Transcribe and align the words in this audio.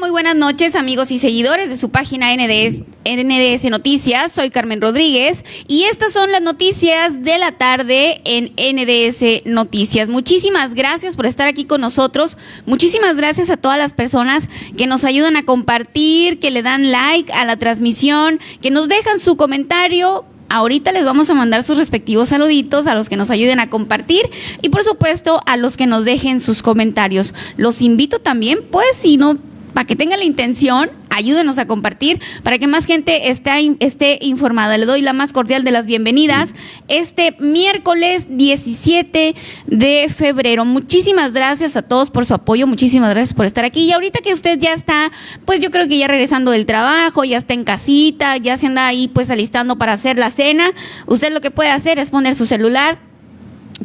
Muy 0.00 0.08
buenas 0.08 0.34
noches, 0.34 0.76
amigos 0.76 1.10
y 1.10 1.18
seguidores 1.18 1.68
de 1.68 1.76
su 1.76 1.90
página 1.90 2.34
NDS, 2.34 2.82
NDS 3.04 3.70
Noticias. 3.70 4.32
Soy 4.32 4.48
Carmen 4.48 4.80
Rodríguez 4.80 5.44
y 5.68 5.84
estas 5.84 6.14
son 6.14 6.32
las 6.32 6.40
noticias 6.40 7.22
de 7.22 7.36
la 7.36 7.52
tarde 7.52 8.22
en 8.24 8.54
NDS 8.56 9.44
Noticias. 9.44 10.08
Muchísimas 10.08 10.74
gracias 10.74 11.16
por 11.16 11.26
estar 11.26 11.46
aquí 11.48 11.66
con 11.66 11.82
nosotros. 11.82 12.38
Muchísimas 12.64 13.14
gracias 13.14 13.50
a 13.50 13.58
todas 13.58 13.76
las 13.76 13.92
personas 13.92 14.44
que 14.76 14.86
nos 14.86 15.04
ayudan 15.04 15.36
a 15.36 15.44
compartir, 15.44 16.40
que 16.40 16.50
le 16.50 16.62
dan 16.62 16.90
like 16.90 17.30
a 17.32 17.44
la 17.44 17.58
transmisión, 17.58 18.40
que 18.62 18.70
nos 18.70 18.88
dejan 18.88 19.20
su 19.20 19.36
comentario 19.36 20.24
Ahorita 20.50 20.92
les 20.92 21.04
vamos 21.04 21.30
a 21.30 21.34
mandar 21.34 21.64
sus 21.64 21.78
respectivos 21.78 22.28
saluditos 22.28 22.86
a 22.86 22.94
los 22.94 23.08
que 23.08 23.16
nos 23.16 23.30
ayuden 23.30 23.60
a 23.60 23.70
compartir 23.70 24.30
y 24.62 24.68
por 24.68 24.84
supuesto 24.84 25.40
a 25.46 25.56
los 25.56 25.76
que 25.76 25.86
nos 25.86 26.04
dejen 26.04 26.38
sus 26.38 26.62
comentarios. 26.62 27.34
Los 27.56 27.80
invito 27.82 28.18
también, 28.18 28.60
pues 28.70 28.86
si 29.00 29.16
no, 29.16 29.38
para 29.74 29.86
que 29.86 29.96
tengan 29.96 30.20
la 30.20 30.24
intención 30.24 30.90
ayúdenos 31.14 31.58
a 31.58 31.66
compartir 31.66 32.20
para 32.42 32.58
que 32.58 32.66
más 32.66 32.86
gente 32.86 33.30
esté, 33.30 33.76
esté 33.80 34.18
informada. 34.20 34.76
Le 34.78 34.86
doy 34.86 35.00
la 35.00 35.12
más 35.12 35.32
cordial 35.32 35.64
de 35.64 35.70
las 35.70 35.86
bienvenidas 35.86 36.50
este 36.88 37.36
miércoles 37.38 38.26
17 38.28 39.34
de 39.66 40.08
febrero. 40.14 40.64
Muchísimas 40.64 41.32
gracias 41.32 41.76
a 41.76 41.82
todos 41.82 42.10
por 42.10 42.24
su 42.24 42.34
apoyo, 42.34 42.66
muchísimas 42.66 43.10
gracias 43.10 43.34
por 43.34 43.46
estar 43.46 43.64
aquí. 43.64 43.84
Y 43.84 43.92
ahorita 43.92 44.20
que 44.20 44.34
usted 44.34 44.58
ya 44.58 44.74
está, 44.74 45.10
pues 45.44 45.60
yo 45.60 45.70
creo 45.70 45.88
que 45.88 45.98
ya 45.98 46.08
regresando 46.08 46.50
del 46.50 46.66
trabajo, 46.66 47.24
ya 47.24 47.38
está 47.38 47.54
en 47.54 47.64
casita, 47.64 48.36
ya 48.36 48.58
se 48.58 48.66
anda 48.66 48.86
ahí 48.86 49.08
pues 49.08 49.30
alistando 49.30 49.76
para 49.78 49.92
hacer 49.92 50.18
la 50.18 50.30
cena, 50.30 50.72
usted 51.06 51.32
lo 51.32 51.40
que 51.40 51.50
puede 51.50 51.70
hacer 51.70 51.98
es 51.98 52.10
poner 52.10 52.34
su 52.34 52.46
celular 52.46 52.98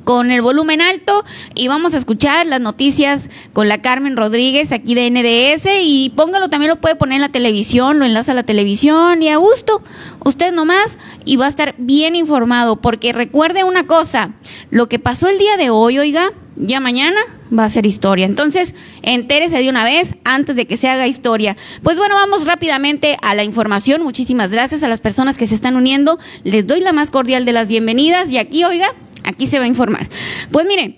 con 0.03 0.31
el 0.31 0.41
volumen 0.41 0.81
alto 0.81 1.23
y 1.55 1.67
vamos 1.67 1.93
a 1.93 1.97
escuchar 1.97 2.45
las 2.45 2.61
noticias 2.61 3.29
con 3.53 3.67
la 3.67 3.81
Carmen 3.81 4.17
Rodríguez 4.17 4.71
aquí 4.71 4.95
de 4.95 5.09
NDS 5.09 5.69
y 5.83 6.11
póngalo, 6.15 6.49
también 6.49 6.69
lo 6.69 6.81
puede 6.81 6.95
poner 6.95 7.17
en 7.17 7.21
la 7.21 7.29
televisión, 7.29 7.99
lo 7.99 8.05
enlaza 8.05 8.31
a 8.31 8.35
la 8.35 8.43
televisión 8.43 9.21
y 9.21 9.29
a 9.29 9.37
gusto, 9.37 9.81
usted 10.23 10.51
nomás 10.51 10.97
y 11.25 11.35
va 11.35 11.45
a 11.45 11.49
estar 11.49 11.75
bien 11.77 12.15
informado 12.15 12.77
porque 12.77 13.13
recuerde 13.13 13.63
una 13.63 13.87
cosa, 13.87 14.31
lo 14.69 14.89
que 14.89 14.99
pasó 14.99 15.27
el 15.27 15.37
día 15.37 15.57
de 15.57 15.69
hoy, 15.69 15.99
oiga, 15.99 16.31
ya 16.59 16.79
mañana 16.79 17.19
va 17.57 17.63
a 17.63 17.69
ser 17.69 17.85
historia. 17.85 18.25
Entonces, 18.25 18.75
entérese 19.01 19.57
de 19.57 19.69
una 19.69 19.83
vez 19.83 20.15
antes 20.25 20.55
de 20.55 20.67
que 20.67 20.77
se 20.77 20.89
haga 20.89 21.07
historia. 21.07 21.55
Pues 21.83 21.97
bueno, 21.97 22.15
vamos 22.15 22.45
rápidamente 22.45 23.17
a 23.21 23.33
la 23.33 23.43
información. 23.43 24.03
Muchísimas 24.03 24.51
gracias 24.51 24.83
a 24.83 24.89
las 24.89 25.01
personas 25.01 25.37
que 25.37 25.47
se 25.47 25.55
están 25.55 25.75
uniendo. 25.75 26.19
Les 26.43 26.67
doy 26.67 26.81
la 26.81 26.93
más 26.93 27.11
cordial 27.11 27.45
de 27.45 27.53
las 27.53 27.69
bienvenidas 27.69 28.29
y 28.31 28.37
aquí, 28.37 28.65
oiga, 28.65 28.93
Aquí 29.29 29.47
se 29.47 29.59
va 29.59 29.65
a 29.65 29.67
informar. 29.67 30.09
Pues 30.51 30.65
miren, 30.65 30.97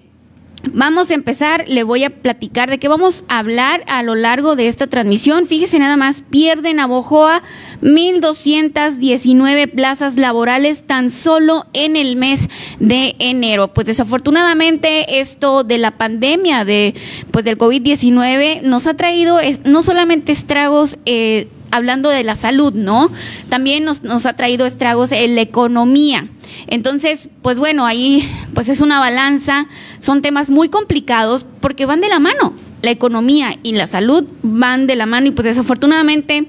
Vamos 0.74 1.10
a 1.10 1.16
empezar, 1.16 1.66
le 1.68 1.84
voy 1.84 2.04
a 2.04 2.12
platicar 2.12 2.70
de 2.70 2.78
qué 2.78 2.88
vamos 2.88 3.26
a 3.28 3.40
hablar 3.40 3.84
a 3.88 4.04
lo 4.04 4.14
largo 4.14 4.56
de 4.56 4.68
esta 4.68 4.86
transmisión. 4.86 5.48
Fíjese 5.48 5.80
nada 5.80 5.98
más, 5.98 6.22
pierden 6.22 6.80
a 6.80 6.86
Bojoa 6.86 7.42
1.219 7.82 9.72
plazas 9.72 10.18
laborales 10.18 10.84
tan 10.86 11.10
solo 11.10 11.66
en 11.74 11.96
el 11.96 12.16
mes 12.16 12.48
de 12.80 13.16
enero. 13.18 13.74
Pues 13.74 13.88
desafortunadamente 13.88 15.20
esto 15.20 15.64
de 15.64 15.80
la 15.80 15.98
pandemia 15.98 16.64
de, 16.64 16.94
pues 17.32 17.44
del 17.44 17.58
COVID-19 17.58 18.62
nos 18.62 18.86
ha 18.86 18.94
traído 18.94 19.40
no 19.66 19.82
solamente 19.82 20.32
estragos 20.32 21.00
eh, 21.06 21.48
hablando 21.72 22.10
de 22.10 22.24
la 22.24 22.36
salud, 22.36 22.74
¿no? 22.74 23.12
También 23.50 23.84
nos, 23.84 24.04
nos 24.04 24.26
ha 24.26 24.34
traído 24.34 24.66
estragos 24.66 25.12
en 25.12 25.36
la 25.36 25.42
economía. 25.42 26.28
Entonces, 26.68 27.30
pues 27.42 27.58
bueno, 27.58 27.86
ahí 27.86 28.28
pues 28.54 28.70
es 28.70 28.82
una 28.82 29.00
balanza, 29.00 29.68
son 30.00 30.22
temas 30.22 30.50
muy 30.50 30.70
complicados 30.70 31.46
porque 31.60 31.86
van 31.86 32.02
de 32.02 32.10
la 32.10 32.20
mano. 32.20 32.54
La 32.82 32.92
economía 32.92 33.58
y 33.62 33.74
la 33.74 33.88
salud 33.88 34.26
van 34.42 34.88
de 34.88 34.96
la 34.96 35.06
mano 35.06 35.28
y 35.28 35.32
pues 35.32 35.46
desafortunadamente 35.46 36.48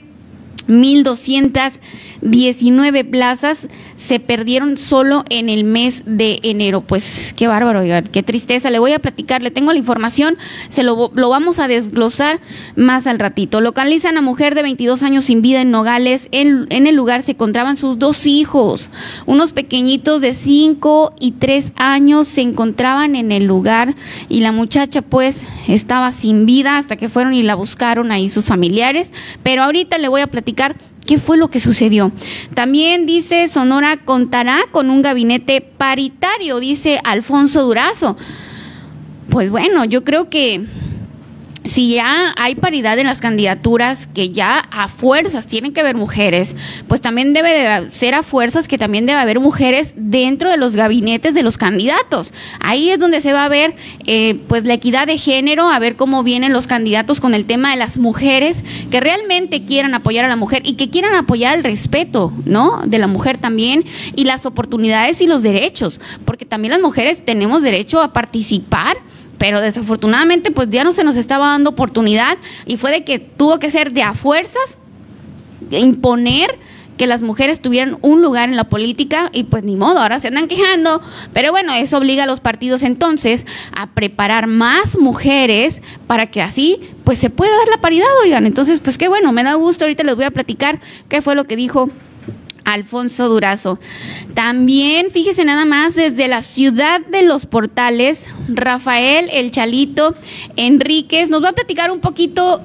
1.219 2.22 3.10
plazas 3.10 3.66
se 3.96 4.20
perdieron 4.20 4.78
solo 4.78 5.24
en 5.28 5.48
el 5.48 5.64
mes 5.64 6.02
de 6.06 6.38
enero. 6.42 6.80
Pues 6.80 7.34
qué 7.36 7.46
bárbaro, 7.46 7.82
qué 8.10 8.22
tristeza. 8.22 8.70
Le 8.70 8.78
voy 8.78 8.92
a 8.92 8.98
platicar, 8.98 9.42
le 9.42 9.50
tengo 9.50 9.72
la 9.72 9.78
información, 9.78 10.36
se 10.68 10.82
lo, 10.82 11.10
lo, 11.14 11.28
vamos 11.28 11.58
a 11.58 11.68
desglosar 11.68 12.40
más 12.76 13.06
al 13.06 13.18
ratito. 13.18 13.60
Localizan 13.60 14.16
a 14.16 14.22
mujer 14.22 14.54
de 14.54 14.62
22 14.62 15.02
años 15.02 15.26
sin 15.26 15.42
vida 15.42 15.60
en 15.60 15.70
Nogales. 15.70 16.28
En, 16.30 16.66
en 16.70 16.86
el 16.86 16.94
lugar 16.94 17.22
se 17.22 17.32
encontraban 17.32 17.76
sus 17.76 17.98
dos 17.98 18.26
hijos, 18.26 18.90
unos 19.26 19.52
pequeñitos 19.52 20.20
de 20.20 20.32
5 20.32 21.14
y 21.20 21.32
3 21.32 21.72
años 21.76 22.28
se 22.28 22.42
encontraban 22.42 23.16
en 23.16 23.32
el 23.32 23.44
lugar 23.44 23.94
y 24.28 24.40
la 24.40 24.52
muchacha 24.52 25.02
pues 25.02 25.48
estaba 25.68 26.12
sin 26.12 26.46
vida 26.46 26.78
hasta 26.78 26.96
que 26.96 27.08
fueron 27.08 27.34
y 27.34 27.42
la 27.42 27.54
buscaron 27.54 28.12
ahí 28.12 28.28
sus 28.28 28.44
familiares. 28.44 29.10
Pero 29.42 29.62
ahorita 29.62 29.98
le 29.98 30.08
voy 30.08 30.20
a 30.20 30.26
platicar 30.26 30.76
qué 31.06 31.18
fue 31.18 31.36
lo 31.36 31.48
que 31.48 31.60
sucedió. 31.60 32.12
También 32.54 33.06
dice 33.06 33.48
Sonora 33.48 33.98
contará 33.98 34.60
con 34.70 34.90
un 34.90 35.02
gabinete 35.02 35.60
paritario, 35.60 36.60
dice 36.60 36.98
Alfonso 37.04 37.62
Durazo. 37.62 38.16
Pues 39.30 39.50
bueno, 39.50 39.84
yo 39.84 40.04
creo 40.04 40.28
que 40.28 40.64
si 41.72 41.94
ya 41.94 42.34
hay 42.36 42.54
paridad 42.54 42.98
en 42.98 43.06
las 43.06 43.22
candidaturas, 43.22 44.06
que 44.06 44.28
ya 44.28 44.58
a 44.70 44.88
fuerzas 44.88 45.46
tienen 45.46 45.72
que 45.72 45.80
haber 45.80 45.96
mujeres, 45.96 46.54
pues 46.86 47.00
también 47.00 47.32
debe 47.32 47.48
de 47.48 47.90
ser 47.90 48.14
a 48.14 48.22
fuerzas 48.22 48.68
que 48.68 48.76
también 48.76 49.06
debe 49.06 49.18
haber 49.18 49.40
mujeres 49.40 49.94
dentro 49.96 50.50
de 50.50 50.58
los 50.58 50.76
gabinetes 50.76 51.32
de 51.32 51.42
los 51.42 51.56
candidatos. 51.56 52.34
Ahí 52.60 52.90
es 52.90 52.98
donde 52.98 53.22
se 53.22 53.32
va 53.32 53.46
a 53.46 53.48
ver 53.48 53.74
eh, 54.04 54.38
pues 54.48 54.66
la 54.66 54.74
equidad 54.74 55.06
de 55.06 55.16
género, 55.16 55.70
a 55.70 55.78
ver 55.78 55.96
cómo 55.96 56.22
vienen 56.22 56.52
los 56.52 56.66
candidatos 56.66 57.20
con 57.20 57.32
el 57.32 57.46
tema 57.46 57.70
de 57.70 57.78
las 57.78 57.96
mujeres 57.96 58.62
que 58.90 59.00
realmente 59.00 59.64
quieran 59.64 59.94
apoyar 59.94 60.26
a 60.26 60.28
la 60.28 60.36
mujer 60.36 60.60
y 60.66 60.74
que 60.74 60.88
quieran 60.88 61.14
apoyar 61.14 61.56
el 61.56 61.64
respeto, 61.64 62.34
¿no? 62.44 62.82
De 62.84 62.98
la 62.98 63.06
mujer 63.06 63.38
también 63.38 63.82
y 64.14 64.24
las 64.24 64.44
oportunidades 64.44 65.22
y 65.22 65.26
los 65.26 65.42
derechos, 65.42 66.02
porque 66.26 66.44
también 66.44 66.72
las 66.72 66.82
mujeres 66.82 67.24
tenemos 67.24 67.62
derecho 67.62 68.02
a 68.02 68.12
participar 68.12 68.98
pero 69.42 69.60
desafortunadamente 69.60 70.52
pues 70.52 70.70
ya 70.70 70.84
no 70.84 70.92
se 70.92 71.02
nos 71.02 71.16
estaba 71.16 71.48
dando 71.48 71.70
oportunidad 71.70 72.38
y 72.64 72.76
fue 72.76 72.92
de 72.92 73.02
que 73.02 73.18
tuvo 73.18 73.58
que 73.58 73.72
ser 73.72 73.90
de 73.90 74.04
a 74.04 74.14
fuerzas 74.14 74.78
imponer 75.72 76.56
que 76.96 77.08
las 77.08 77.22
mujeres 77.22 77.60
tuvieran 77.60 77.98
un 78.02 78.22
lugar 78.22 78.50
en 78.50 78.54
la 78.54 78.68
política 78.68 79.30
y 79.32 79.42
pues 79.42 79.64
ni 79.64 79.74
modo, 79.74 79.98
ahora 79.98 80.20
se 80.20 80.28
andan 80.28 80.46
quejando, 80.46 81.02
pero 81.32 81.50
bueno, 81.50 81.72
eso 81.72 81.98
obliga 81.98 82.22
a 82.22 82.26
los 82.26 82.38
partidos 82.38 82.84
entonces 82.84 83.44
a 83.74 83.88
preparar 83.90 84.46
más 84.46 84.96
mujeres 84.96 85.82
para 86.06 86.30
que 86.30 86.40
así 86.40 86.78
pues 87.02 87.18
se 87.18 87.28
pueda 87.28 87.50
dar 87.50 87.68
la 87.68 87.80
paridad, 87.80 88.06
oigan, 88.22 88.46
entonces 88.46 88.78
pues 88.78 88.96
qué 88.96 89.08
bueno, 89.08 89.32
me 89.32 89.42
da 89.42 89.54
gusto, 89.54 89.82
ahorita 89.82 90.04
les 90.04 90.14
voy 90.14 90.24
a 90.24 90.30
platicar 90.30 90.78
qué 91.08 91.20
fue 91.20 91.34
lo 91.34 91.46
que 91.46 91.56
dijo 91.56 91.90
Alfonso 92.64 93.28
Durazo. 93.28 93.78
También, 94.34 95.10
fíjese 95.10 95.44
nada 95.44 95.64
más, 95.64 95.94
desde 95.94 96.28
la 96.28 96.42
ciudad 96.42 97.00
de 97.00 97.22
los 97.22 97.46
portales, 97.46 98.20
Rafael 98.48 99.28
El 99.32 99.50
Chalito 99.50 100.14
Enríquez 100.56 101.30
nos 101.30 101.42
va 101.42 101.50
a 101.50 101.52
platicar 101.52 101.90
un 101.90 102.00
poquito 102.00 102.60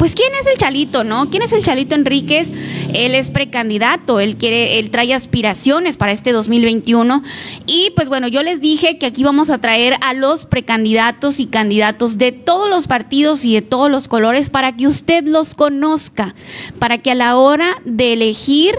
pues 0.00 0.14
quién 0.14 0.30
es 0.40 0.46
el 0.46 0.56
Chalito, 0.56 1.04
¿no? 1.04 1.28
¿Quién 1.28 1.42
es 1.42 1.52
el 1.52 1.62
Chalito 1.62 1.94
Enríquez? 1.94 2.50
Él 2.94 3.14
es 3.14 3.28
precandidato, 3.28 4.18
él 4.18 4.38
quiere, 4.38 4.78
él 4.78 4.90
trae 4.90 5.12
aspiraciones 5.12 5.98
para 5.98 6.12
este 6.12 6.32
2021 6.32 7.22
y 7.66 7.92
pues 7.94 8.08
bueno, 8.08 8.26
yo 8.26 8.42
les 8.42 8.62
dije 8.62 8.96
que 8.96 9.04
aquí 9.04 9.22
vamos 9.24 9.50
a 9.50 9.58
traer 9.58 9.96
a 10.00 10.14
los 10.14 10.46
precandidatos 10.46 11.38
y 11.38 11.44
candidatos 11.44 12.16
de 12.16 12.32
todos 12.32 12.70
los 12.70 12.86
partidos 12.86 13.44
y 13.44 13.52
de 13.52 13.60
todos 13.60 13.90
los 13.90 14.08
colores 14.08 14.48
para 14.48 14.74
que 14.74 14.86
usted 14.86 15.26
los 15.26 15.54
conozca, 15.54 16.34
para 16.78 16.96
que 16.96 17.10
a 17.10 17.14
la 17.14 17.36
hora 17.36 17.76
de 17.84 18.14
elegir 18.14 18.78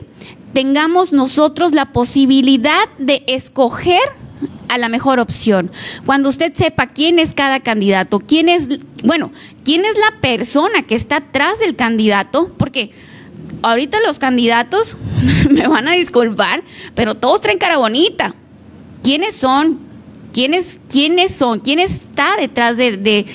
tengamos 0.53 1.13
nosotros 1.13 1.73
la 1.73 1.91
posibilidad 1.91 2.89
de 2.97 3.23
escoger 3.27 4.01
a 4.67 4.77
la 4.77 4.89
mejor 4.89 5.19
opción. 5.19 5.71
Cuando 6.05 6.29
usted 6.29 6.53
sepa 6.53 6.87
quién 6.87 7.19
es 7.19 7.33
cada 7.33 7.59
candidato, 7.59 8.19
quién 8.19 8.47
es, 8.49 8.67
bueno, 9.03 9.31
quién 9.63 9.83
es 9.85 9.95
la 9.97 10.19
persona 10.21 10.83
que 10.83 10.95
está 10.95 11.17
atrás 11.17 11.59
del 11.59 11.75
candidato, 11.75 12.51
porque 12.57 12.91
ahorita 13.63 13.99
los 14.05 14.17
candidatos 14.17 14.95
me 15.49 15.67
van 15.67 15.87
a 15.87 15.91
disculpar, 15.91 16.63
pero 16.95 17.15
todos 17.15 17.41
traen 17.41 17.57
cara 17.57 17.77
bonita. 17.77 18.33
¿Quiénes 19.03 19.35
son? 19.35 19.79
¿Quiénes, 20.31 20.79
quiénes 20.87 21.35
son? 21.35 21.59
¿Quién 21.59 21.79
está 21.79 22.37
detrás 22.39 22.77
de, 22.77 23.25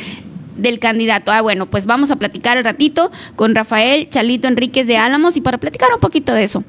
del 0.56 0.78
candidato. 0.78 1.32
Ah, 1.32 1.42
bueno, 1.42 1.66
pues 1.66 1.86
vamos 1.86 2.10
a 2.10 2.16
platicar 2.16 2.56
el 2.56 2.64
ratito 2.64 3.10
con 3.34 3.54
Rafael 3.54 4.08
Chalito 4.10 4.48
Enríquez 4.48 4.86
de 4.86 4.96
Álamos 4.96 5.36
y 5.36 5.40
para 5.40 5.58
platicar 5.58 5.92
un 5.92 6.00
poquito 6.00 6.32
de 6.32 6.44
eso. 6.44 6.64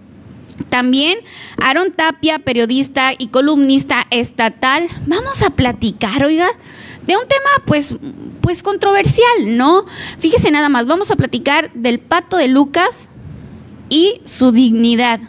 También 0.70 1.20
Aaron 1.62 1.92
Tapia, 1.92 2.40
periodista 2.40 3.12
y 3.18 3.28
columnista 3.28 4.06
estatal. 4.12 4.88
Vamos 5.06 5.42
a 5.44 5.52
platicar, 5.52 6.24
oiga, 6.24 6.50
de 7.06 7.16
un 7.16 7.28
tema 7.28 7.50
pues, 7.66 7.96
pues 8.42 8.62
controversial, 8.64 9.58
¿no? 9.58 9.86
Fíjese 10.20 10.52
nada 10.52 10.70
más, 10.70 10.86
vamos 10.86 11.10
a 11.10 11.16
platicar 11.16 11.72
del 11.74 12.00
pato 12.00 12.38
de 12.38 12.48
Lucas 12.48 13.10
y 13.90 14.22
su 14.26 14.52
dignidad. 14.52 15.20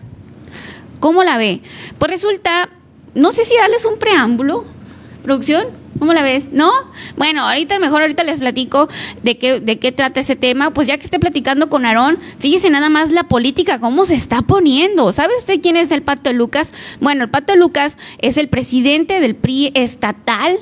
¿Cómo 1.01 1.23
la 1.23 1.39
ve? 1.39 1.63
Pues 1.99 2.11
resulta, 2.11 2.69
no 3.15 3.31
sé 3.31 3.45
si 3.45 3.57
darles 3.57 3.85
un 3.85 3.99
preámbulo, 3.99 4.65
producción? 5.23 5.78
¿Cómo 5.99 6.13
la 6.13 6.23
ves? 6.23 6.47
¿No? 6.53 6.71
Bueno, 7.17 7.43
ahorita 7.43 7.79
mejor 7.79 8.03
ahorita 8.03 8.25
les 8.25 8.39
platico 8.39 8.89
de 9.23 9.37
qué, 9.39 9.61
de 9.61 9.79
qué 9.79 9.93
trata 9.93 10.21
ese 10.21 10.37
tema. 10.37 10.73
Pues 10.73 10.87
ya 10.87 10.97
que 10.99 11.05
esté 11.05 11.19
platicando 11.19 11.69
con 11.69 11.85
Aarón, 11.85 12.19
fíjese 12.39 12.71
nada 12.71 12.89
más 12.89 13.13
la 13.13 13.25
política, 13.25 13.81
cómo 13.81 14.05
se 14.05 14.15
está 14.15 14.43
poniendo. 14.43 15.13
¿Sabe 15.13 15.35
usted 15.39 15.61
quién 15.61 15.77
es 15.77 15.91
el 15.91 16.03
Pato 16.03 16.33
Lucas? 16.33 16.73
Bueno, 17.01 17.25
el 17.25 17.31
Pato 17.31 17.57
Lucas 17.57 17.97
es 18.19 18.37
el 18.37 18.49
presidente 18.49 19.21
del 19.21 19.35
PRI 19.35 19.73
estatal. 19.75 20.59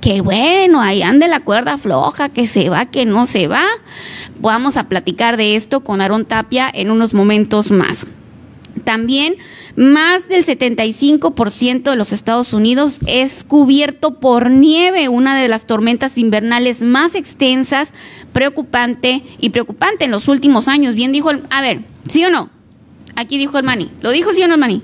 Qué 0.00 0.22
bueno, 0.22 0.80
ahí 0.80 1.02
ande 1.02 1.28
la 1.28 1.40
cuerda 1.40 1.76
floja, 1.76 2.30
que 2.30 2.46
se 2.46 2.70
va, 2.70 2.86
que 2.86 3.04
no 3.04 3.26
se 3.26 3.48
va. 3.48 3.64
Vamos 4.38 4.78
a 4.78 4.88
platicar 4.88 5.36
de 5.36 5.56
esto 5.56 5.80
con 5.80 6.00
Aarón 6.00 6.24
Tapia 6.24 6.70
en 6.72 6.90
unos 6.90 7.12
momentos 7.12 7.70
más. 7.70 8.06
También 8.84 9.36
más 9.76 10.28
del 10.28 10.44
75% 10.44 11.82
de 11.82 11.96
los 11.96 12.12
Estados 12.12 12.52
Unidos 12.52 12.98
es 13.06 13.44
cubierto 13.44 14.20
por 14.20 14.50
nieve, 14.50 15.08
una 15.08 15.40
de 15.40 15.48
las 15.48 15.66
tormentas 15.66 16.18
invernales 16.18 16.82
más 16.82 17.14
extensas, 17.14 17.90
preocupante 18.32 19.22
y 19.38 19.50
preocupante 19.50 20.04
en 20.04 20.10
los 20.10 20.28
últimos 20.28 20.68
años. 20.68 20.94
Bien 20.94 21.12
dijo 21.12 21.30
el, 21.30 21.44
a 21.50 21.62
ver, 21.62 21.82
¿sí 22.08 22.24
o 22.24 22.30
no? 22.30 22.50
Aquí 23.16 23.38
dijo 23.38 23.58
el 23.58 23.64
Mani. 23.64 23.90
¿Lo 24.02 24.10
dijo 24.10 24.32
sí 24.32 24.42
o 24.42 24.48
no 24.48 24.54
el 24.54 24.60
Mani? 24.60 24.82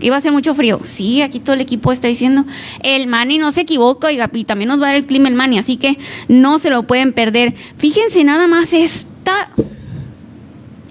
Iba 0.00 0.16
a 0.16 0.18
hacer 0.18 0.32
mucho 0.32 0.54
frío. 0.54 0.80
Sí, 0.82 1.20
aquí 1.20 1.40
todo 1.40 1.54
el 1.54 1.60
equipo 1.60 1.92
está 1.92 2.08
diciendo. 2.08 2.44
El 2.82 3.06
Mani 3.06 3.38
no 3.38 3.52
se 3.52 3.62
equivoca, 3.62 4.08
oiga, 4.08 4.30
y 4.32 4.44
también 4.44 4.68
nos 4.68 4.80
va 4.80 4.84
a 4.84 4.88
dar 4.88 4.96
el 4.96 5.06
clima 5.06 5.28
el 5.28 5.34
Mani, 5.34 5.58
así 5.58 5.76
que 5.76 5.98
no 6.28 6.58
se 6.58 6.70
lo 6.70 6.84
pueden 6.84 7.12
perder. 7.12 7.54
Fíjense 7.76 8.24
nada 8.24 8.46
más 8.46 8.72
esta 8.72 9.50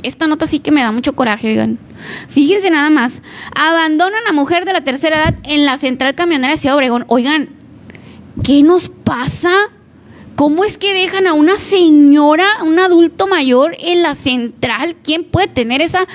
esta 0.04 0.28
nota 0.28 0.48
sí 0.48 0.60
que 0.60 0.72
me 0.72 0.82
da 0.82 0.92
mucho 0.92 1.14
coraje, 1.14 1.50
oigan. 1.50 1.78
Fíjense 2.30 2.70
nada 2.70 2.90
más. 2.90 3.14
Abandonan 3.56 4.22
a 4.28 4.34
mujer 4.34 4.66
de 4.66 4.74
la 4.74 4.84
tercera 4.84 5.24
edad 5.24 5.36
en 5.44 5.66
la 5.66 5.78
central 5.78 6.16
camionera 6.16 6.54
de 6.54 6.58
Ciudad 6.60 6.76
Obregón. 6.76 7.06
Oigan, 7.08 7.50
¿qué 8.44 8.64
nos 8.64 8.90
pasa? 8.90 9.52
¿Cómo 10.36 10.64
es 10.64 10.78
que 10.78 10.94
dejan 10.94 11.28
a 11.28 11.34
una 11.34 11.58
señora, 11.58 12.48
un 12.64 12.80
adulto 12.80 13.28
mayor 13.28 13.76
en 13.80 14.02
la 14.02 14.16
central? 14.16 14.96
¿Quién 15.04 15.26
puede 15.26 15.48
tener 15.48 15.82
esa... 15.82 16.08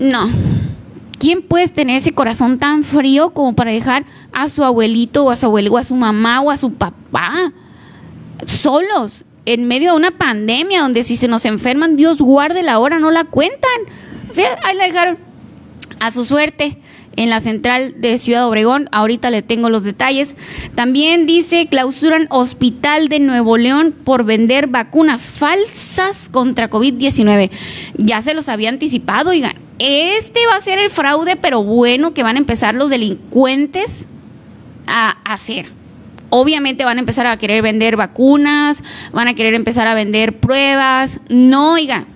No. 0.00 0.28
¿Quién 1.18 1.42
puede 1.42 1.68
tener 1.68 1.96
ese 1.96 2.12
corazón 2.12 2.58
tan 2.58 2.84
frío 2.84 3.30
como 3.30 3.54
para 3.54 3.70
dejar 3.70 4.04
a 4.32 4.48
su 4.48 4.64
abuelito 4.64 5.24
o 5.24 5.30
a 5.30 5.36
su 5.36 5.46
abuelo 5.46 5.72
o 5.72 5.78
a 5.78 5.84
su 5.84 5.94
mamá 5.94 6.40
o 6.40 6.50
a 6.50 6.56
su 6.56 6.72
papá 6.72 7.52
solos 8.44 9.24
en 9.46 9.66
medio 9.66 9.92
de 9.92 9.96
una 9.96 10.10
pandemia 10.10 10.82
donde 10.82 11.04
si 11.04 11.16
se 11.16 11.28
nos 11.28 11.44
enferman, 11.44 11.96
Dios 11.96 12.18
guarde 12.18 12.62
la 12.62 12.78
hora, 12.78 12.98
no 12.98 13.10
la 13.10 13.24
cuentan. 13.24 13.80
Ahí 14.64 14.76
la 14.76 14.86
dejaron 14.86 15.18
a 16.00 16.12
su 16.12 16.24
suerte 16.24 16.78
en 17.14 17.30
la 17.30 17.40
central 17.40 17.94
de 18.00 18.18
Ciudad 18.18 18.46
Obregón. 18.46 18.88
Ahorita 18.92 19.30
le 19.30 19.42
tengo 19.42 19.70
los 19.70 19.84
detalles. 19.84 20.36
También 20.74 21.26
dice, 21.26 21.68
clausuran 21.68 22.26
hospital 22.30 23.08
de 23.08 23.20
Nuevo 23.20 23.56
León 23.56 23.94
por 24.04 24.24
vender 24.24 24.66
vacunas 24.66 25.28
falsas 25.28 26.28
contra 26.28 26.68
COVID-19. 26.68 27.50
Ya 27.96 28.22
se 28.22 28.34
los 28.34 28.48
había 28.48 28.68
anticipado, 28.68 29.30
oigan. 29.30 29.54
Este 29.78 30.40
va 30.50 30.56
a 30.56 30.60
ser 30.60 30.78
el 30.78 30.90
fraude, 30.90 31.36
pero 31.36 31.62
bueno, 31.62 32.14
que 32.14 32.22
van 32.22 32.36
a 32.36 32.40
empezar 32.40 32.74
los 32.74 32.90
delincuentes 32.90 34.06
a 34.86 35.16
hacer 35.24 35.75
obviamente 36.40 36.84
van 36.84 36.98
a 36.98 37.00
empezar 37.00 37.26
a 37.26 37.36
querer 37.36 37.62
vender 37.62 37.96
vacunas, 37.96 38.82
van 39.12 39.28
a 39.28 39.34
querer 39.34 39.54
empezar 39.54 39.86
a 39.86 39.94
vender 39.94 40.38
pruebas. 40.38 41.20
No, 41.28 41.72
oiga, 41.72 42.06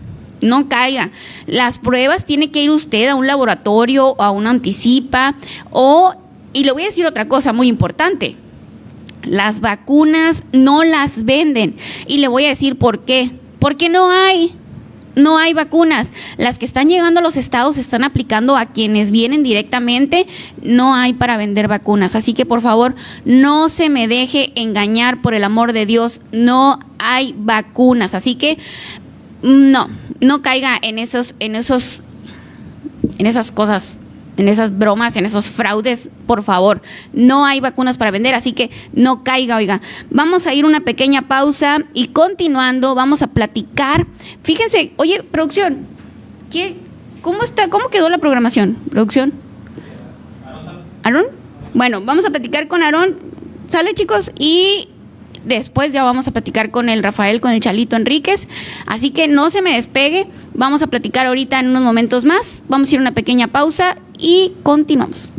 no 0.41 0.69
caiga. 0.69 1.11
Las 1.47 1.79
pruebas 1.79 2.25
tiene 2.25 2.51
que 2.51 2.63
ir 2.63 2.71
usted 2.71 3.09
a 3.09 3.15
un 3.15 3.27
laboratorio 3.27 4.09
o 4.09 4.23
a 4.23 4.31
una 4.31 4.51
anticipa 4.51 5.35
o, 5.71 6.15
y 6.53 6.65
le 6.65 6.73
voy 6.73 6.83
a 6.83 6.87
decir 6.87 7.07
otra 7.07 7.29
cosa 7.29 7.53
muy 7.53 7.69
importante. 7.69 8.37
Las 9.23 9.61
vacunas 9.61 10.43
no 10.53 10.83
las 10.85 11.25
venden. 11.25 11.77
Y 12.07 12.19
le 12.19 12.29
voy 12.29 12.47
a 12.47 12.51
decir 12.51 12.77
por 12.77 13.05
qué. 13.05 13.31
Porque 13.59 13.91
no 13.91 14.11
hay 14.11 14.55
no 15.15 15.39
hay 15.39 15.55
vacunas. 15.55 16.09
Las 16.37 16.59
que 16.59 16.67
están 16.67 16.89
llegando 16.89 17.21
a 17.21 17.23
los 17.23 17.37
estados 17.37 17.77
se 17.77 17.81
están 17.81 18.05
aplicando 18.05 18.57
a 18.57 18.67
quienes 18.67 19.11
vienen 19.11 19.43
directamente. 19.43 20.27
No 20.63 20.95
hay 20.95 21.15
para 21.15 21.37
vender 21.37 21.69
vacunas. 21.69 22.15
Así 22.15 22.35
que 22.35 22.47
por 22.47 22.61
favor, 22.61 22.95
no 23.25 23.69
se 23.69 23.89
me 23.89 24.09
deje 24.09 24.53
engañar 24.55 25.23
por 25.23 25.35
el 25.35 25.45
amor 25.45 25.73
de 25.73 25.87
Dios. 25.87 26.21
No 26.33 26.81
hay 26.99 27.35
vacunas. 27.37 28.15
Así 28.15 28.35
que 28.35 28.59
no, 29.43 29.89
no 30.21 30.43
caiga 30.43 30.79
en 30.81 30.99
esos, 30.99 31.35
en 31.39 31.57
esos, 31.57 32.01
en 33.19 33.27
esas 33.27 33.53
cosas 33.53 34.00
en 34.41 34.49
esas 34.49 34.77
bromas, 34.77 35.17
en 35.17 35.27
esos 35.27 35.49
fraudes, 35.51 36.09
por 36.27 36.43
favor. 36.43 36.81
No 37.13 37.45
hay 37.45 37.61
vacunas 37.61 37.99
para 37.99 38.11
vender, 38.11 38.35
así 38.35 38.53
que 38.53 38.71
no 38.93 39.23
caiga, 39.23 39.57
oiga. 39.57 39.81
Vamos 40.11 40.47
a 40.47 40.55
ir 40.55 40.65
una 40.65 40.81
pequeña 40.81 41.29
pausa 41.29 41.81
y 41.93 42.07
continuando 42.07 42.95
vamos 42.95 43.21
a 43.21 43.27
platicar. 43.27 44.07
Fíjense, 44.43 44.93
oye, 44.97 45.23
producción, 45.23 45.87
¿qué, 46.51 46.75
¿cómo 47.21 47.43
está? 47.43 47.69
¿Cómo 47.69 47.89
quedó 47.91 48.09
la 48.09 48.17
programación? 48.17 48.79
Producción. 48.91 49.35
¿Aaron? 51.03 51.27
Bueno, 51.75 52.01
vamos 52.01 52.25
a 52.25 52.31
platicar 52.31 52.67
con 52.67 52.83
Aarón. 52.83 53.19
Sale, 53.69 53.95
chicos, 53.95 54.33
y 54.39 54.89
Después 55.45 55.93
ya 55.93 56.05
vamos 56.05 56.29
a 56.29 56.33
platicar 56.33 56.71
con 56.71 56.89
el 56.89 57.03
Rafael, 57.03 57.41
con 57.41 57.53
el 57.53 57.61
Chalito 57.61 57.97
Enríquez. 57.97 58.49
Así 58.87 59.11
que 59.11 59.29
no 59.29 59.51
se 59.51 59.63
me 59.63 59.75
despegue. 59.75 60.27
Vamos 60.55 60.83
a 60.83 60.87
platicar 60.87 61.27
ahorita 61.27 61.61
en 61.61 61.69
unos 61.69 61.83
momentos 61.83 62.25
más. 62.25 62.63
Vamos 62.69 62.89
a 62.89 62.95
ir 62.95 62.99
a 62.99 63.03
una 63.03 63.13
pequeña 63.13 63.49
pausa 63.49 63.97
y 64.19 64.53
continuamos. 64.63 65.33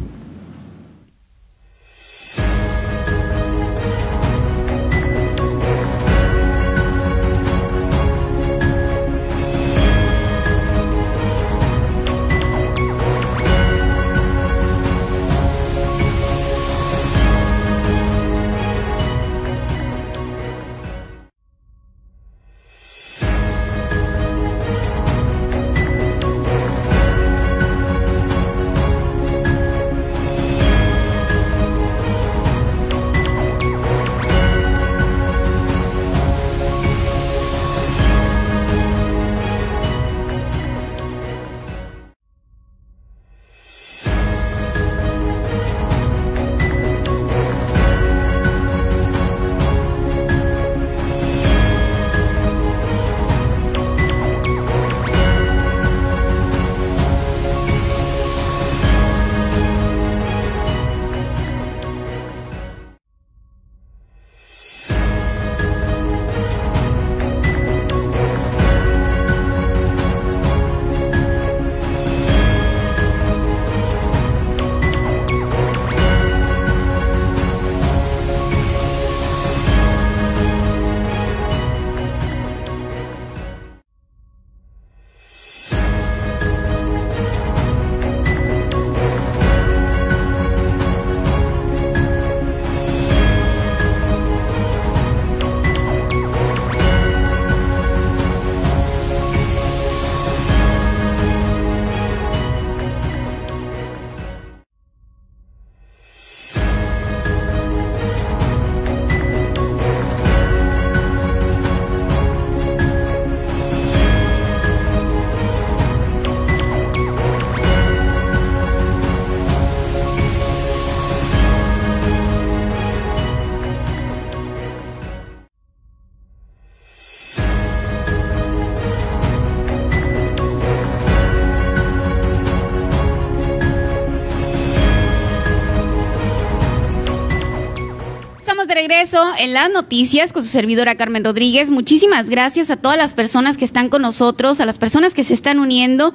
Regreso 139.02 139.34
en 139.40 139.54
las 139.54 139.72
noticias 139.72 140.32
con 140.32 140.44
su 140.44 140.50
servidora 140.50 140.94
Carmen 140.94 141.24
Rodríguez. 141.24 141.72
Muchísimas 141.72 142.30
gracias 142.30 142.70
a 142.70 142.76
todas 142.76 142.98
las 142.98 143.16
personas 143.16 143.58
que 143.58 143.66
están 143.66 143.90
con 143.90 144.04
nosotros, 144.04 144.60
a 144.60 144.66
las 144.68 144.78
personas 144.78 145.16
que 145.16 145.24
se 145.24 145.34
están 145.34 145.58
uniendo. 145.58 146.14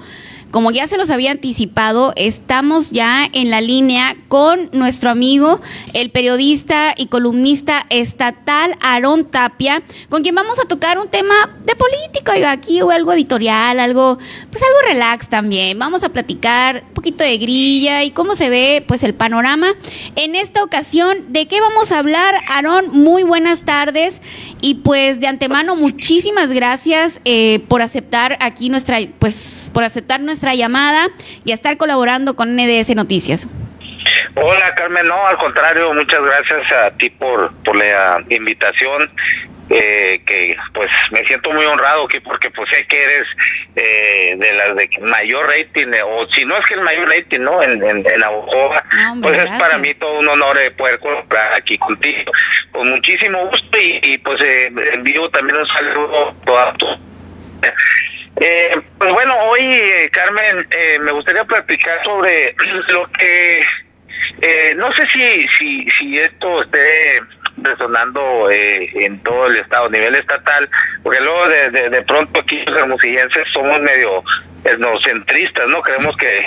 Como 0.53 0.71
ya 0.71 0.87
se 0.87 0.97
los 0.97 1.11
había 1.11 1.33
anticipado, 1.33 2.13
estamos 2.15 2.93
ya 2.93 3.29
en 3.33 3.51
la 3.51 3.61
línea 3.61 4.17
con 4.29 4.71
nuestro 4.73 5.11
amigo, 5.11 5.61
el 5.93 6.11
periodista 6.11 6.95
y 6.97 7.07
columnista 7.07 7.85
estatal 7.91 8.77
Aarón 8.81 9.25
Tapia, 9.25 9.83
con 10.09 10.23
quien 10.23 10.37
vamos 10.37 10.61
a 10.61 10.69
tocar 10.69 11.01
un 11.01 11.09
tema 11.09 11.35
de 11.65 11.75
política, 11.75 12.33
oiga, 12.33 12.53
aquí 12.53 12.81
o 12.81 12.91
algo 12.91 13.13
editorial, 13.13 13.81
algo, 13.81 14.19
pues 14.51 14.63
algo 14.63 14.93
relax 14.93 15.29
también. 15.29 15.79
Vamos 15.81 16.05
a 16.05 16.11
platicar 16.11 16.85
un 16.87 16.95
poquito 16.95 17.25
de 17.25 17.37
grilla 17.39 18.05
y 18.05 18.13
cómo 18.13 18.37
se 18.37 18.49
ve 18.49 18.85
pues 18.87 19.03
el 19.03 19.15
panorama. 19.15 19.75
En 20.15 20.37
esta 20.37 20.63
ocasión, 20.63 21.33
¿de 21.33 21.49
qué 21.49 21.61
vamos 21.61 21.91
a 21.91 21.99
hablar? 21.99 22.37
Aarón, 22.47 22.76
muy 22.85 23.23
buenas 23.23 23.65
tardes 23.65 24.21
y 24.61 24.77
pues 24.77 25.21
de 25.21 25.27
antemano 25.27 25.77
muchísimas 25.77 26.51
gracias 26.51 27.21
eh, 27.25 27.61
por 27.69 27.83
aceptar 27.83 28.37
aquí 28.41 28.69
nuestra, 28.69 28.99
pues 29.19 29.71
por 29.73 29.85
aceptar 29.85 30.21
nuestra 30.21 30.55
llamada 30.55 31.09
y 31.45 31.53
estar 31.53 31.77
colaborando 31.77 32.37
con 32.37 32.57
NDS 32.57 32.95
Noticias. 32.95 33.49
Hola 34.35 34.75
Carmen, 34.75 35.07
no, 35.09 35.27
al 35.27 35.37
contrario, 35.39 35.93
muchas 35.95 36.21
gracias 36.23 36.73
a 36.73 36.91
ti 36.93 37.11
por, 37.11 37.53
por 37.65 37.77
la 37.77 38.25
invitación. 38.29 39.11
Eh, 39.69 40.23
que 40.25 40.57
pues 40.73 40.89
me 41.11 41.25
siento 41.25 41.51
muy 41.51 41.65
honrado 41.67 42.05
aquí 42.05 42.21
porque 42.21 42.49
pues 42.53 42.71
sé 42.71 42.87
que 42.87 43.03
eres 43.03 43.27
eh, 43.75 44.37
de 44.39 44.53
las 44.53 44.77
de 44.77 44.89
mayor 45.01 45.49
rating 45.49 45.89
o 46.05 46.25
si 46.29 46.45
no 46.45 46.57
es 46.57 46.65
que 46.67 46.75
el 46.75 46.83
mayor 46.83 47.09
rating 47.09 47.41
no 47.41 47.61
en, 47.61 47.83
en, 47.83 48.07
en 48.07 48.23
pues 49.23 49.37
es 49.37 49.47
para 49.59 49.79
mí 49.79 49.93
todo 49.95 50.21
un 50.21 50.29
honor 50.29 50.57
poder 50.77 51.01
colaborar 51.01 51.53
aquí 51.55 51.77
contigo. 51.79 52.31
Con 52.71 52.91
muchísimo 52.91 53.45
gusto 53.47 53.79
y, 53.79 53.99
y 54.05 54.19
pues 54.19 54.41
eh, 54.41 54.73
envío 54.93 55.29
también 55.31 55.59
un 55.59 55.67
saludo 55.67 56.35
a 56.59 56.73
tu 56.75 56.87
eh, 58.39 58.81
pues 58.99 59.13
bueno, 59.13 59.35
hoy, 59.49 59.63
eh, 59.63 60.11
Carmen, 60.13 60.67
eh, 60.71 60.99
me 61.01 61.13
gustaría 61.13 61.45
platicar 61.45 62.05
sobre 62.05 62.55
lo 62.89 63.11
que, 63.13 63.63
eh, 64.43 64.75
no 64.77 64.93
sé 64.93 65.07
si, 65.09 65.49
si, 65.49 65.91
si 65.91 66.19
esto 66.19 66.63
esté 66.63 67.21
resonando 67.59 68.51
eh, 68.51 68.89
en 68.95 69.23
todo 69.23 69.47
el 69.47 69.57
estado, 69.57 69.87
a 69.87 69.91
nivel 69.91 70.15
estatal, 70.15 70.69
porque 71.03 71.21
luego 71.21 71.49
de, 71.49 71.71
de, 71.71 71.91
de 71.91 72.03
pronto 72.03 72.41
aquí 72.41 72.65
los 72.67 72.79
hermosillenses 72.79 73.45
somos 73.53 73.81
medio 73.81 74.23
etnocentristas, 74.65 75.69
¿no? 75.69 75.81
Creemos 75.81 76.17
que 76.17 76.45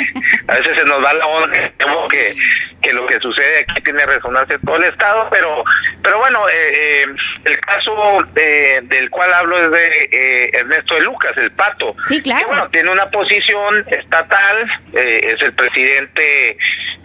a 0.47 0.55
veces 0.55 0.75
se 0.75 0.83
nos 0.83 1.03
va 1.03 1.13
la 1.13 1.25
onda, 1.25 1.71
creemos 1.77 2.09
que, 2.09 2.35
que 2.81 2.93
lo 2.93 3.05
que 3.05 3.19
sucede 3.19 3.59
aquí 3.59 3.81
tiene 3.81 4.05
resonancia 4.05 4.55
en 4.55 4.61
todo 4.61 4.75
el 4.75 4.83
estado, 4.83 5.27
pero 5.31 5.63
pero 6.01 6.17
bueno, 6.19 6.47
eh, 6.49 7.03
eh, 7.03 7.05
el 7.45 7.59
caso 7.61 8.27
eh, 8.35 8.81
del 8.83 9.09
cual 9.09 9.33
hablo 9.33 9.57
es 9.63 9.71
de 9.71 10.09
eh, 10.11 10.51
Ernesto 10.53 10.95
de 10.95 11.01
Lucas, 11.01 11.31
el 11.37 11.51
pato. 11.51 11.95
Sí, 12.07 12.21
claro. 12.21 12.41
Que, 12.41 12.45
bueno, 12.47 12.69
tiene 12.69 12.89
una 12.89 13.09
posición 13.09 13.85
estatal, 13.89 14.69
eh, 14.93 15.35
es 15.35 15.41
el 15.41 15.53
presidente 15.53 16.57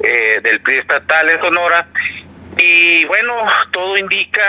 eh, 0.03 0.41
del 0.43 0.61
PRI 0.61 0.79
estatal 0.79 1.31
en 1.31 1.41
Sonora, 1.41 1.87
y 2.57 3.05
bueno, 3.07 3.35
todo 3.71 3.97
indica 3.97 4.43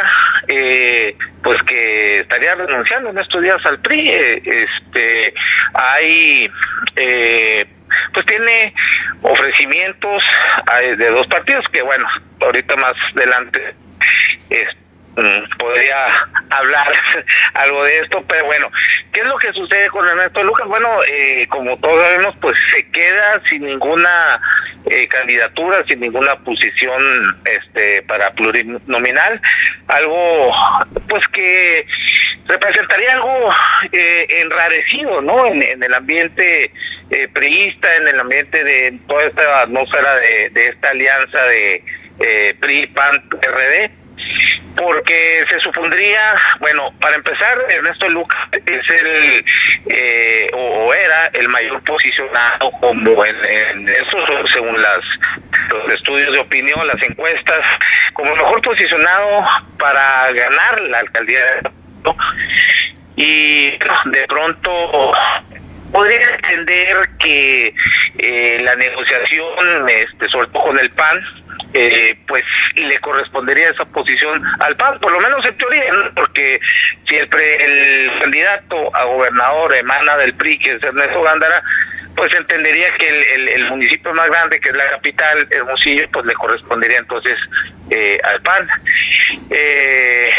eh, 0.47 1.17
pues 1.43 1.61
que 1.63 2.19
estaría 2.19 2.55
renunciando 2.55 3.09
en 3.09 3.17
estos 3.17 3.41
días 3.41 3.57
al 3.65 3.79
PRI. 3.79 4.09
Eh, 4.09 4.41
este, 4.45 5.33
hay, 5.73 6.51
eh, 6.95 7.65
pues 8.13 8.25
tiene 8.25 8.73
ofrecimientos 9.21 10.23
eh, 10.81 10.95
de 10.95 11.09
dos 11.09 11.27
partidos 11.27 11.65
que 11.69 11.81
bueno, 11.81 12.07
ahorita 12.41 12.75
más 12.75 12.93
adelante 13.15 13.75
este, 14.49 14.84
podría 15.57 16.07
hablar 16.49 16.87
algo 17.53 17.83
de 17.83 17.99
esto, 17.99 18.23
pero 18.27 18.45
bueno, 18.45 18.71
¿qué 19.13 19.21
es 19.21 19.25
lo 19.25 19.37
que 19.37 19.53
sucede 19.53 19.89
con 19.89 20.07
Ernesto 20.07 20.43
Lucas? 20.43 20.67
Bueno, 20.67 20.89
eh, 21.07 21.47
como 21.49 21.77
todos 21.77 22.03
sabemos, 22.03 22.35
pues 22.41 22.57
se 22.71 22.89
queda 22.91 23.41
sin 23.47 23.65
ninguna 23.65 24.41
eh, 24.85 25.07
candidatura, 25.07 25.83
sin 25.87 25.99
ninguna 25.99 26.35
posición 26.43 27.01
este 27.45 28.03
para 28.03 28.31
plurinominal, 28.33 29.41
algo 29.87 30.51
pues 31.07 31.27
que 31.29 31.87
representaría 32.47 33.13
algo 33.13 33.53
eh, 33.91 34.27
enrarecido, 34.41 35.21
¿no? 35.21 35.45
En, 35.47 35.81
el 35.81 35.93
ambiente 35.93 36.71
eh, 37.09 37.27
priista, 37.33 37.95
en 37.95 38.07
el 38.07 38.19
ambiente 38.19 38.63
de 38.63 38.99
toda 39.07 39.23
esta 39.23 39.61
atmósfera 39.61 40.15
de, 40.15 40.49
de 40.49 40.67
esta 40.67 40.89
alianza 40.89 41.41
de 41.43 41.83
eh, 42.19 42.55
PRI, 42.59 42.87
PAN, 42.87 43.29
PRD 43.29 44.04
porque 44.75 45.45
se 45.49 45.59
supondría, 45.59 46.19
bueno, 46.59 46.93
para 46.99 47.15
empezar, 47.15 47.57
Ernesto 47.69 48.09
Lucas 48.09 48.39
es 48.53 48.89
el, 48.89 49.45
eh, 49.87 50.49
o, 50.53 50.93
era 50.93 51.27
el 51.27 51.47
mayor 51.47 51.81
posicionado 51.83 52.71
como 52.81 53.25
en, 53.25 53.35
en 53.45 53.89
eso, 53.89 54.17
según 54.53 54.81
las 54.81 54.99
los 55.69 55.93
estudios 55.93 56.31
de 56.31 56.39
opinión, 56.39 56.85
las 56.87 57.01
encuestas, 57.01 57.65
como 58.13 58.31
el 58.33 58.37
mejor 58.37 58.61
posicionado 58.61 59.45
para 59.77 60.31
ganar 60.31 60.81
la 60.81 60.99
alcaldía 60.99 61.39
de 61.39 61.69
¿no? 62.03 62.15
y 63.15 63.71
de 63.71 64.25
pronto 64.27 65.11
podría 65.91 66.35
entender 66.35 67.09
que 67.19 67.73
eh, 68.17 68.59
la 68.63 68.75
negociación, 68.75 69.89
este, 69.89 70.27
sobre 70.29 70.47
todo 70.47 70.63
con 70.63 70.79
el 70.79 70.89
PAN, 70.91 71.23
eh, 71.75 72.17
pues 72.27 72.43
le 72.75 72.97
correspondería 72.99 73.69
esa 73.69 73.85
posición 73.85 74.43
al 74.59 74.75
PAN, 74.77 74.99
por 74.99 75.11
lo 75.11 75.19
menos 75.19 75.45
en 75.45 75.57
teoría, 75.57 75.91
¿no? 75.91 76.13
porque 76.15 76.59
si 77.07 77.15
el, 77.15 77.29
el 77.33 78.19
candidato 78.19 78.95
a 78.95 79.03
gobernador 79.03 79.75
emana 79.75 80.17
del 80.17 80.33
PRI, 80.35 80.57
que 80.57 80.71
es 80.71 80.83
Ernesto 80.83 81.21
Gándara, 81.21 81.61
pues 82.15 82.33
entendería 82.33 82.93
que 82.97 83.07
el, 83.09 83.23
el, 83.23 83.49
el, 83.49 83.69
municipio 83.69 84.13
más 84.13 84.29
grande, 84.29 84.59
que 84.59 84.69
es 84.69 84.75
la 84.75 84.89
capital, 84.89 85.47
Hermosillo, 85.51 86.09
pues 86.11 86.25
le 86.25 86.33
correspondería 86.33 86.99
entonces 86.99 87.37
eh, 87.89 88.17
al 88.23 88.41
PAN. 88.41 88.69
Eh, 89.49 90.31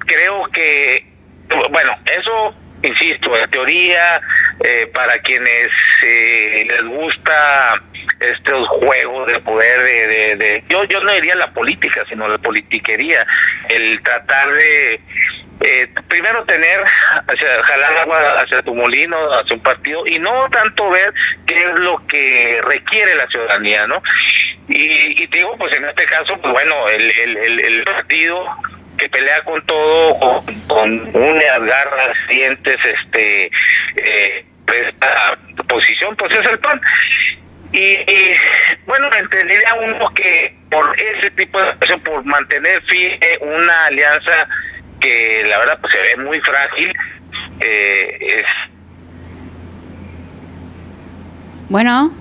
creo 0.00 0.44
que, 0.52 1.06
bueno, 1.70 1.96
eso, 2.18 2.54
insisto, 2.82 3.36
en 3.36 3.50
teoría, 3.50 4.20
eh, 4.64 4.90
para 4.92 5.18
quienes 5.18 5.70
eh, 6.04 6.66
les 6.68 6.84
gusta 6.84 7.82
estos 8.20 8.68
juegos 8.68 9.26
de 9.26 9.40
poder 9.40 9.82
de, 9.82 10.06
de, 10.06 10.36
de, 10.36 10.64
yo 10.68 10.84
yo 10.84 11.00
no 11.00 11.12
diría 11.12 11.34
la 11.34 11.52
política 11.52 12.04
sino 12.08 12.28
la 12.28 12.38
politiquería 12.38 13.26
el 13.68 14.00
tratar 14.02 14.52
de 14.52 15.00
eh, 15.60 15.88
primero 16.08 16.44
tener 16.44 16.84
hacia 17.28 17.62
jalar 17.64 17.96
agua 17.98 18.40
hacia 18.40 18.62
tu 18.62 18.74
molino 18.74 19.16
hacia 19.32 19.56
un 19.56 19.62
partido 19.62 20.04
y 20.06 20.18
no 20.18 20.48
tanto 20.50 20.90
ver 20.90 21.12
qué 21.46 21.54
es 21.54 21.78
lo 21.78 22.04
que 22.06 22.60
requiere 22.64 23.14
la 23.14 23.26
ciudadanía 23.28 23.86
no 23.86 24.02
y, 24.68 25.22
y 25.22 25.26
te 25.26 25.38
digo 25.38 25.56
pues 25.58 25.72
en 25.74 25.84
este 25.84 26.04
caso 26.06 26.38
pues 26.40 26.52
bueno 26.52 26.88
el, 26.88 27.10
el, 27.10 27.36
el, 27.36 27.60
el 27.60 27.84
partido 27.84 28.44
que 28.96 29.08
pelea 29.08 29.42
con 29.44 29.64
todo 29.66 30.18
con, 30.18 30.60
con 30.66 31.16
uñas 31.16 31.60
garras 31.60 32.16
dientes 32.28 32.76
este 32.84 33.50
eh, 33.96 34.44
esta 34.66 35.38
posición 35.68 36.16
pues 36.16 36.32
es 36.34 36.46
el 36.46 36.58
PAN 36.58 36.80
y, 37.72 37.78
y, 37.78 38.36
bueno, 38.86 39.08
entendería 39.18 39.74
uno 39.82 40.12
que 40.12 40.54
por 40.70 40.94
ese 41.00 41.30
tipo 41.30 41.58
de 41.58 41.72
situación, 41.72 42.00
por 42.02 42.24
mantener 42.24 42.82
firme 42.82 43.18
una 43.40 43.86
alianza 43.86 44.46
que 45.00 45.44
la 45.48 45.58
verdad 45.58 45.78
pues 45.80 45.92
se 45.94 46.00
ve 46.00 46.22
muy 46.22 46.38
frágil, 46.40 46.92
eh, 47.60 48.18
es... 48.20 48.46
Bueno. 51.70 52.12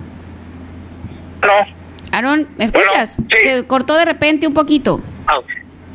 No. 1.41 1.67
Aaron, 2.13 2.47
¿me 2.57 2.65
escuchas? 2.65 3.17
Bueno, 3.17 3.29
sí. 3.35 3.43
Se 3.43 3.67
cortó 3.67 3.97
de 3.97 4.05
repente 4.05 4.47
un 4.47 4.53
poquito. 4.53 5.01
Ah, 5.27 5.39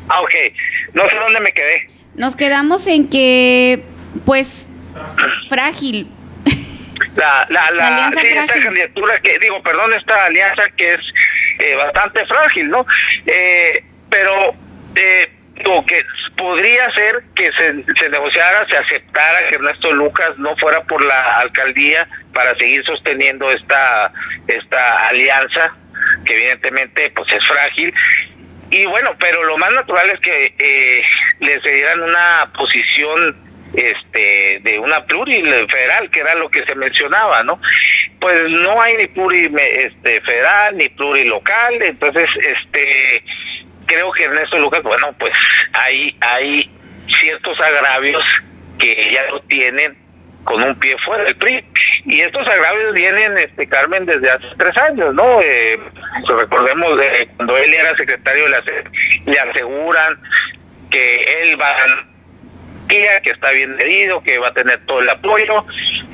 ah, 0.09 0.21
ok. 0.21 0.33
No 0.93 1.09
sé 1.09 1.15
dónde 1.17 1.39
me 1.39 1.51
quedé. 1.51 1.87
Nos 2.15 2.35
quedamos 2.35 2.87
en 2.87 3.09
que, 3.09 3.83
pues, 4.25 4.69
frágil, 5.49 6.09
la, 7.15 7.47
la, 7.49 7.71
la, 7.71 8.09
la 8.11 8.21
sí, 8.21 8.27
esta 8.27 8.59
candidatura 8.61 9.19
que, 9.19 9.37
digo, 9.39 9.61
perdón, 9.61 9.93
esta 9.93 10.25
alianza 10.25 10.63
que 10.75 10.93
es 10.93 10.99
eh, 11.59 11.75
bastante 11.75 12.25
frágil, 12.25 12.69
¿no? 12.69 12.85
Eh, 13.25 13.83
pero 14.09 14.55
eh, 14.95 15.31
que 15.87 16.05
podría 16.35 16.89
ser 16.91 17.23
que 17.35 17.51
se, 17.53 17.83
se 17.99 18.09
negociara, 18.09 18.67
se 18.69 18.77
aceptara 18.77 19.47
que 19.49 19.55
Ernesto 19.55 19.91
Lucas 19.91 20.37
no 20.37 20.55
fuera 20.57 20.83
por 20.83 21.03
la 21.03 21.39
alcaldía 21.39 22.07
para 22.33 22.55
seguir 22.57 22.85
sosteniendo 22.85 23.51
esta, 23.51 24.13
esta 24.47 25.07
alianza, 25.07 25.75
que 26.25 26.35
evidentemente 26.35 27.11
pues 27.15 27.31
es 27.31 27.45
frágil, 27.45 27.93
y 28.69 28.85
bueno, 28.85 29.15
pero 29.19 29.43
lo 29.43 29.57
más 29.57 29.71
natural 29.73 30.09
es 30.09 30.19
que 30.19 30.53
eh, 30.57 31.01
le 31.39 31.61
cedieran 31.61 32.01
una 32.01 32.51
posición 32.57 33.47
este 33.73 34.59
de 34.63 34.79
una 34.79 35.05
pluri 35.05 35.43
federal 35.43 36.09
que 36.09 36.21
era 36.21 36.35
lo 36.35 36.49
que 36.49 36.65
se 36.65 36.73
mencionaba 36.73 37.43
no 37.43 37.59
pues 38.17 38.49
no 38.49 38.81
hay 38.81 38.95
ni 38.95 39.07
pluri 39.07 39.51
este 39.59 40.21
federal 40.21 40.77
ni 40.77 40.87
pluri 40.87 41.25
local 41.25 41.73
entonces 41.81 42.29
este 42.41 43.23
creo 43.87 44.11
que 44.11 44.25
Ernesto 44.25 44.59
Lucas, 44.59 44.83
bueno, 44.83 45.15
pues 45.17 45.33
hay, 45.73 46.15
hay 46.21 46.69
ciertos 47.19 47.59
agravios 47.59 48.23
que 48.77 49.11
ya 49.11 49.31
lo 49.31 49.41
tienen 49.43 49.97
con 50.47 50.63
un 50.63 50.73
pie 50.79 50.95
fuera 51.03 51.25
del 51.25 51.35
PRI. 51.35 51.63
Y 52.05 52.21
estos 52.21 52.47
agravios 52.47 52.93
vienen, 52.93 53.37
este 53.37 53.67
Carmen, 53.67 54.05
desde 54.05 54.31
hace 54.31 54.45
tres 54.57 54.75
años, 54.77 55.13
¿no? 55.13 55.41
Eh, 55.41 55.77
recordemos 56.27 56.97
de 56.97 57.29
cuando 57.35 57.57
él 57.57 57.73
era 57.73 57.95
secretario 57.95 58.47
la 58.47 58.63
le 59.25 59.39
aseguran 59.39 60.19
que 60.89 61.23
él 61.41 61.61
va 61.61 61.75
que 62.87 63.31
está 63.31 63.51
bien 63.51 63.75
medido, 63.75 64.21
que 64.23 64.39
va 64.39 64.49
a 64.49 64.53
tener 64.53 64.79
todo 64.85 65.01
el 65.01 65.09
apoyo 65.09 65.65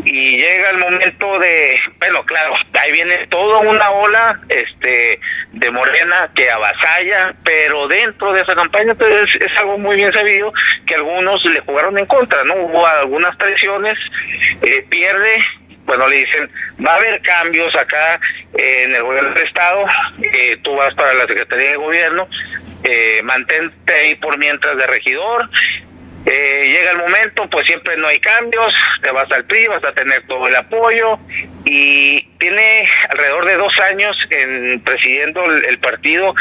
y 0.05 0.37
llega 0.37 0.71
el 0.71 0.77
momento 0.77 1.39
de, 1.39 1.79
bueno, 1.99 2.25
claro, 2.25 2.55
ahí 2.73 2.91
viene 2.91 3.27
toda 3.27 3.59
una 3.59 3.89
ola 3.91 4.39
este 4.49 5.19
de 5.51 5.71
Morena 5.71 6.29
que 6.35 6.49
avasalla, 6.49 7.35
pero 7.43 7.87
dentro 7.87 8.33
de 8.33 8.41
esa 8.41 8.55
campaña 8.55 8.95
pues, 8.95 9.35
es, 9.35 9.57
algo 9.57 9.77
muy 9.77 9.95
bien 9.95 10.11
sabido 10.11 10.51
que 10.85 10.95
algunos 10.95 11.43
le 11.45 11.59
jugaron 11.61 11.97
en 11.97 12.05
contra, 12.05 12.43
¿no? 12.43 12.55
Hubo 12.55 12.85
algunas 12.85 13.37
traiciones, 13.37 13.97
eh, 14.61 14.85
pierde 14.89 15.43
bueno, 15.85 16.07
le 16.07 16.15
dicen, 16.17 16.49
va 16.85 16.93
a 16.93 16.95
haber 16.95 17.21
cambios 17.21 17.75
acá 17.75 18.19
en 18.53 18.95
el 18.95 19.03
gobierno 19.03 19.31
del 19.31 19.43
Estado, 19.43 19.85
eh, 20.21 20.57
tú 20.61 20.75
vas 20.75 20.93
para 20.95 21.13
la 21.13 21.27
Secretaría 21.27 21.71
de 21.71 21.75
Gobierno, 21.75 22.29
eh, 22.83 23.21
mantente 23.23 23.93
ahí 23.93 24.15
por 24.15 24.37
mientras 24.37 24.77
de 24.77 24.87
regidor, 24.87 25.49
eh, 26.25 26.67
llega 26.67 26.91
el 26.91 26.97
momento, 26.97 27.49
pues 27.49 27.67
siempre 27.67 27.97
no 27.97 28.07
hay 28.07 28.19
cambios, 28.19 28.73
te 29.01 29.11
vas 29.11 29.29
al 29.31 29.45
PRI, 29.45 29.67
vas 29.67 29.83
a 29.83 29.93
tener 29.93 30.25
todo 30.27 30.47
el 30.47 30.55
apoyo 30.55 31.19
y 31.65 32.21
tiene 32.43 32.85
alrededor 33.09 33.45
de 33.45 33.55
dos 33.55 33.79
años 33.79 34.17
en 34.29 34.81
presidiendo 34.81 35.45
el, 35.45 35.79
partido 35.79 36.35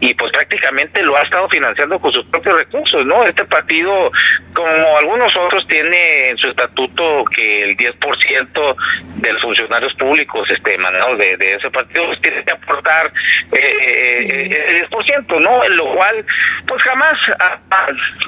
y 0.00 0.14
pues 0.14 0.30
prácticamente 0.32 1.02
lo 1.02 1.16
ha 1.16 1.22
estado 1.22 1.48
financiando 1.48 1.98
con 1.98 2.12
sus 2.12 2.24
propios 2.26 2.58
recursos, 2.58 3.04
¿no? 3.06 3.24
Este 3.24 3.44
partido, 3.44 4.12
como 4.52 4.98
algunos 4.98 5.34
otros, 5.36 5.66
tiene 5.66 6.30
en 6.30 6.38
su 6.38 6.48
estatuto 6.48 7.24
que 7.34 7.64
el 7.64 7.76
10% 7.76 8.76
de 9.16 9.32
los 9.32 9.42
funcionarios 9.42 9.94
públicos 9.94 10.48
este 10.50 10.74
emanados 10.74 11.18
de, 11.18 11.54
ese 11.54 11.70
partido 11.70 12.06
pues, 12.06 12.20
tiene 12.20 12.44
que 12.44 12.52
aportar 12.52 13.12
eh, 13.52 13.76
eh, 13.80 14.80
el 14.80 14.90
10%, 14.90 15.40
¿no? 15.40 15.64
En 15.64 15.76
lo 15.76 15.94
cual, 15.94 16.24
pues 16.66 16.82
jamás 16.82 17.14
ha, 17.40 17.58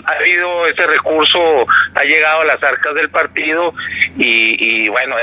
habido 0.07 0.67
ese 0.67 0.87
recurso, 0.87 1.67
ha 1.95 2.05
llegado 2.05 2.43
a 2.43 2.45
las 2.47 2.63
arcas 2.63 2.95
del 2.95 3.11
partido 3.11 3.75
y, 4.19 4.57
y 4.59 4.89
bueno, 4.89 5.17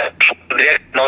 no 0.93 1.06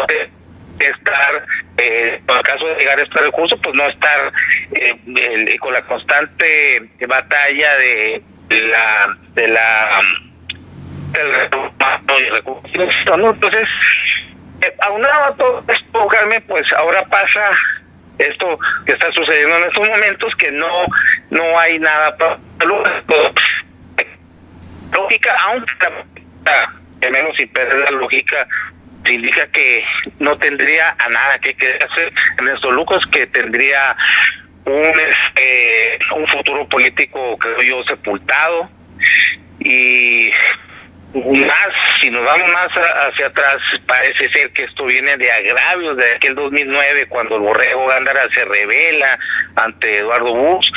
estar, 0.79 1.45
eh, 1.77 2.21
en 2.27 2.41
caso 2.41 2.65
de 2.67 2.75
llegar 2.75 2.99
a 2.99 3.03
este 3.03 3.19
recurso, 3.19 3.57
pues 3.61 3.75
no 3.75 3.87
estar 3.87 4.31
eh, 4.73 5.57
con 5.59 5.73
la 5.73 5.81
constante 5.83 6.89
batalla 7.07 7.75
de, 7.77 8.23
la 8.49 9.17
de 9.33 9.47
la 9.47 10.01
del 11.13 12.29
recurso, 12.31 13.17
¿no? 13.17 13.31
Entonces, 13.31 13.67
eh, 14.61 14.75
aunado 14.81 15.23
a 15.25 15.35
todo 15.35 15.63
esto, 15.67 16.07
Carmen, 16.07 16.43
pues 16.47 16.71
ahora 16.73 17.05
pasa 17.05 17.51
esto 18.17 18.59
que 18.85 18.93
está 18.93 19.11
sucediendo 19.11 19.57
en 19.57 19.63
estos 19.63 19.87
momentos 19.87 20.35
que 20.35 20.51
no 20.51 20.67
no 21.29 21.57
hay 21.57 21.79
nada 21.79 22.15
para 22.17 22.37
lógica 24.91 25.35
aunque 25.45 25.87
al 27.01 27.11
menos 27.11 27.37
sin 27.37 27.47
perder 27.49 27.79
la 27.79 27.91
lógica 27.91 28.45
indica 29.05 29.47
que 29.47 29.83
no 30.19 30.37
tendría 30.37 30.95
a 30.97 31.09
nada 31.09 31.39
que 31.39 31.55
en 32.37 32.47
estos 32.47 32.73
lucros, 32.73 33.05
que 33.11 33.27
tendría 33.27 33.95
un, 34.65 34.99
este, 34.99 35.99
un 36.15 36.27
futuro 36.27 36.67
político, 36.67 37.37
creo 37.37 37.61
yo, 37.61 37.83
sepultado. 37.85 38.69
Y 39.59 40.31
más, 41.13 41.69
si 41.99 42.09
nos 42.11 42.23
vamos 42.23 42.49
más 42.49 42.67
hacia 42.67 43.27
atrás, 43.27 43.57
parece 43.87 44.29
ser 44.29 44.51
que 44.51 44.63
esto 44.63 44.85
viene 44.85 45.17
de 45.17 45.31
agravios 45.31 45.97
de 45.97 46.13
aquel 46.15 46.35
2009, 46.35 47.07
cuando 47.07 47.35
el 47.35 47.41
Borrego 47.41 47.87
Gándara 47.87 48.27
se 48.31 48.45
revela 48.45 49.17
ante 49.55 49.97
Eduardo 49.97 50.33
Bush 50.33 50.69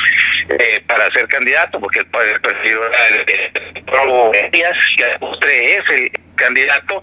eh, 0.48 0.82
para 0.86 1.10
ser 1.10 1.28
candidato, 1.28 1.78
porque 1.80 2.00
el, 2.00 2.06
el 2.06 2.40
era 2.66 3.06
el, 3.08 4.36
el, 4.36 4.50
Díaz, 4.50 4.78
que 4.96 5.76
es 5.76 5.90
el 5.90 6.10
candidato, 6.34 7.02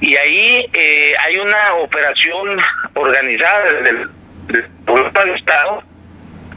y 0.00 0.16
ahí 0.16 0.70
eh, 0.72 1.14
hay 1.20 1.38
una 1.38 1.74
operación 1.74 2.58
organizada 2.94 3.72
desde 3.72 3.90
el, 3.90 4.10
del 4.46 5.34
Estado 5.34 5.82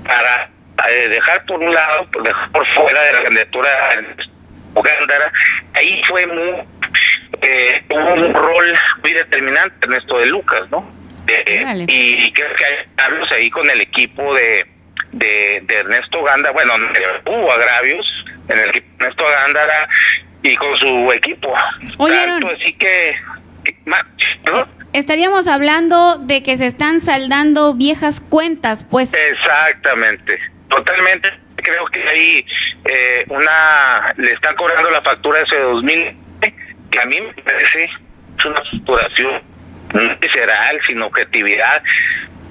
para 0.06 0.49
eh, 0.89 1.10
dejar 1.10 1.45
por 1.45 1.60
un 1.60 1.73
lado, 1.73 2.08
dejar 2.23 2.51
por 2.51 2.65
fuera 2.67 3.01
de 3.04 3.13
la 3.13 3.23
candidatura 3.23 3.69
Ugándara, 4.73 5.32
ahí 5.73 6.01
fue 6.08 6.25
muy, 6.27 6.54
eh, 7.41 7.84
un 7.89 8.34
rol 8.34 8.73
muy 9.04 9.13
determinante 9.13 9.86
en 9.86 9.93
esto 9.93 10.17
de 10.17 10.27
Lucas, 10.27 10.62
¿no? 10.71 10.89
Eh, 11.27 11.86
y 11.88 12.32
creo 12.32 12.54
que 12.56 12.65
hay 12.65 12.75
agravios 12.97 13.32
ahí 13.32 13.49
con 13.49 13.69
el 13.69 13.82
equipo 13.82 14.34
de, 14.34 14.65
de, 15.12 15.63
Ernesto 15.67 16.23
Gándara, 16.23 16.54
bueno, 16.54 16.73
hubo 17.25 17.51
agravios 17.51 18.06
en 18.47 18.60
el 18.60 18.69
equipo 18.69 18.88
de 18.97 19.06
Ernesto 19.06 19.25
Gándara 19.25 19.89
y 20.43 20.56
con 20.56 20.75
su 20.77 21.12
equipo. 21.12 21.54
Tanto 21.97 22.47
así 22.47 22.73
que... 22.73 23.15
Estaríamos 24.93 25.47
hablando 25.47 26.17
de 26.17 26.43
que 26.43 26.58
se 26.58 26.67
están 26.67 26.99
saldando 27.01 27.73
viejas 27.75 28.19
cuentas, 28.19 28.86
pues. 28.89 29.13
Exactamente, 29.13 30.38
totalmente 30.67 31.32
creo 31.62 31.86
que 31.86 32.08
ahí 32.08 32.45
eh, 32.86 33.23
una 33.30 34.13
le 34.17 34.32
están 34.32 34.56
cobrando 34.56 34.89
la 34.89 35.01
factura 35.01 35.41
ese 35.41 35.60
2000 35.60 36.17
que 36.89 36.99
a 36.99 37.06
mí 37.06 37.21
me 37.21 37.41
parece 37.43 37.86
es 37.86 38.45
una 38.45 38.62
facturación 38.71 39.41
no 39.93 40.15
visceral 40.17 40.80
sin 40.86 41.01
objetividad 41.01 41.84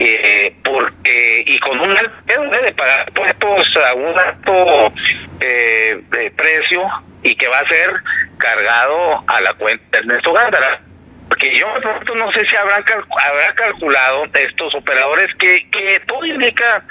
eh, 0.01 0.55
porque 0.65 1.45
y 1.47 1.59
con 1.59 1.79
un 1.79 1.97
alto 1.97 2.63
de 2.63 2.73
pagar 2.73 3.13
puestos 3.13 3.77
a 3.77 3.95
un 3.95 4.19
alto 4.19 4.93
eh, 5.41 6.03
precio 6.37 6.83
y 7.23 7.35
que 7.35 7.49
va 7.49 7.59
a 7.59 7.69
ser 7.69 7.93
cargado 8.39 9.23
a 9.27 9.41
la 9.41 9.53
cuenta 9.55 9.85
de 9.93 9.99
Ernesto 9.99 10.33
Gándara. 10.33 10.81
Porque 11.29 11.57
yo 11.57 11.69
no 12.17 12.33
sé 12.33 12.45
si 12.47 12.57
habrán 12.57 12.85
habrá 12.85 13.55
calculado 13.55 14.25
estos 14.35 14.75
operadores 14.75 15.33
que, 15.35 15.69
que 15.71 16.01
todo 16.07 16.25
indica 16.25 16.83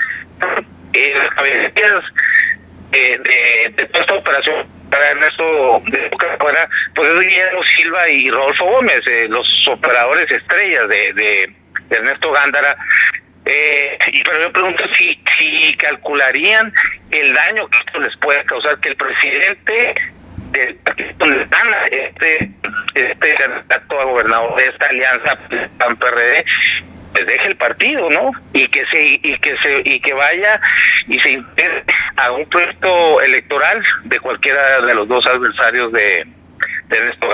eh, 0.94 1.14
las 1.18 1.30
cabeceras 1.32 2.04
eh, 2.92 3.20
de, 3.24 3.74
de, 3.76 3.86
toda 3.88 4.02
esta 4.02 4.14
operación 4.16 4.68
para 4.90 5.12
Ernesto 5.12 5.82
de 5.88 6.10
pues 6.96 7.10
es 7.10 7.20
Guillermo 7.20 7.64
Silva 7.64 8.10
y 8.10 8.32
Rodolfo 8.32 8.66
Gómez, 8.66 9.02
eh, 9.08 9.28
los 9.30 9.68
operadores 9.68 10.32
estrellas 10.32 10.88
de, 10.88 11.14
de, 11.14 11.54
Ernesto 11.90 12.32
Gándara. 12.32 12.78
Eh, 13.46 13.98
y 14.12 14.24
pero 14.24 14.42
yo 14.42 14.52
pregunto 14.52 14.84
si, 14.96 15.20
si 15.38 15.76
calcularían 15.78 16.72
el 17.12 17.34
daño 17.34 17.68
que 17.70 17.80
esto 17.80 18.00
les 18.00 18.16
puede 18.18 18.44
causar, 18.46 18.80
que 18.80 18.90
el 18.90 18.96
presidente 18.96 19.96
del 20.52 20.76
partido 20.76 21.26
este, 21.92 22.52
este 22.94 23.36
candidato 23.36 24.02
a 24.02 24.04
gobernador 24.04 24.56
de 24.56 24.66
esta 24.66 24.88
alianza 24.88 25.40
PAN-PRD 25.78 26.46
pues 27.14 27.26
deje 27.26 27.48
el 27.48 27.56
partido, 27.56 28.10
¿no? 28.10 28.32
Y 28.54 28.68
que 28.68 28.86
se 28.88 29.20
y 29.24 29.38
que 29.40 29.58
se 29.58 29.82
y 29.84 30.00
que 30.00 30.14
vaya 30.14 30.62
y 31.08 31.20
se 31.20 31.32
integre 31.32 31.84
a 32.18 32.32
un 32.32 32.48
proyecto 32.48 33.22
electoral 33.22 33.84
de 34.04 34.20
cualquiera 34.20 34.82
de 34.82 34.94
los 34.94 35.08
dos 35.08 35.26
adversarios 35.26 35.92
de 35.92 36.28
de 36.90 36.98
Ernesto 36.98 37.30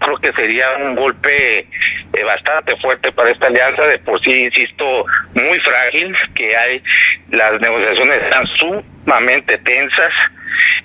Creo 0.00 0.18
que 0.18 0.32
sería 0.32 0.66
un 0.76 0.96
golpe 0.96 1.66
eh, 2.16 2.24
bastante 2.24 2.76
fuerte 2.76 3.12
para 3.12 3.30
esta 3.30 3.46
alianza, 3.46 3.82
de 3.86 3.98
por 3.98 4.22
sí, 4.22 4.44
insisto, 4.44 5.06
muy 5.34 5.58
frágil, 5.60 6.16
que 6.34 6.56
hay, 6.56 6.82
las 7.30 7.60
negociaciones 7.60 8.22
están 8.22 8.46
sumamente 8.56 9.58
tensas. 9.58 10.12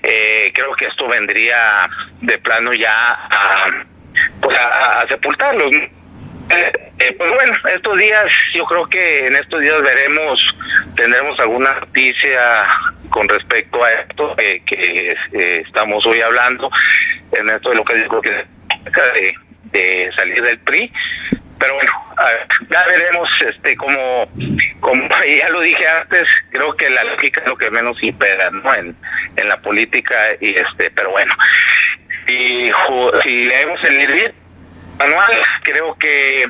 Eh, 0.04 0.52
creo 0.54 0.72
que 0.74 0.86
esto 0.86 1.08
vendría 1.08 1.90
de 2.22 2.38
plano 2.40 2.74
ya 2.74 2.92
a, 2.94 3.86
pues 4.42 4.58
a, 4.58 5.06
sepultarlos. 5.08 5.72
Eh, 5.72 6.72
eh, 7.00 7.16
pues 7.18 7.32
bueno, 7.32 7.54
estos 7.74 7.98
días, 7.98 8.26
yo 8.54 8.66
creo 8.66 8.90
que 8.90 9.28
en 9.28 9.36
estos 9.36 9.62
días 9.62 9.82
veremos, 9.82 10.56
tendremos 10.96 11.40
alguna 11.40 11.74
noticia 11.76 12.42
con 13.10 13.30
respecto 13.30 13.84
a 13.84 13.92
esto 13.92 14.36
que 14.36 15.16
eh, 15.34 15.64
estamos 15.66 16.06
hoy 16.06 16.22
hablando, 16.22 16.72
en 17.32 17.50
esto 17.50 17.70
de 17.70 17.76
lo 17.76 17.86
que 17.86 17.96
digo 17.96 18.22
que 18.22 18.46
de, 19.72 19.80
de 19.80 20.12
salir 20.16 20.42
del 20.42 20.60
PRI. 20.60 20.92
Pero 21.60 21.74
bueno, 21.76 21.92
ya 22.70 22.86
veremos 22.86 23.30
este 23.46 23.76
como, 23.76 24.30
como 24.80 25.10
ya 25.40 25.50
lo 25.50 25.62
dije 25.62 25.88
antes, 25.88 26.28
creo 26.52 26.76
que 26.76 26.90
la 26.90 27.04
lógica 27.04 27.42
es 27.42 27.48
lo 27.48 27.58
que 27.58 27.70
menos 27.70 28.02
impera 28.02 28.50
¿no? 28.52 28.74
en, 28.74 28.96
en 29.36 29.50
la 29.50 29.62
política 29.62 30.16
y 30.40 30.56
este, 30.56 30.90
pero 30.92 31.12
bueno, 31.12 31.34
y 32.28 32.72
si 33.24 33.46
leemos 33.46 33.84
el 33.84 34.34
manual, 34.98 35.32
creo 35.64 35.96
que 35.98 36.44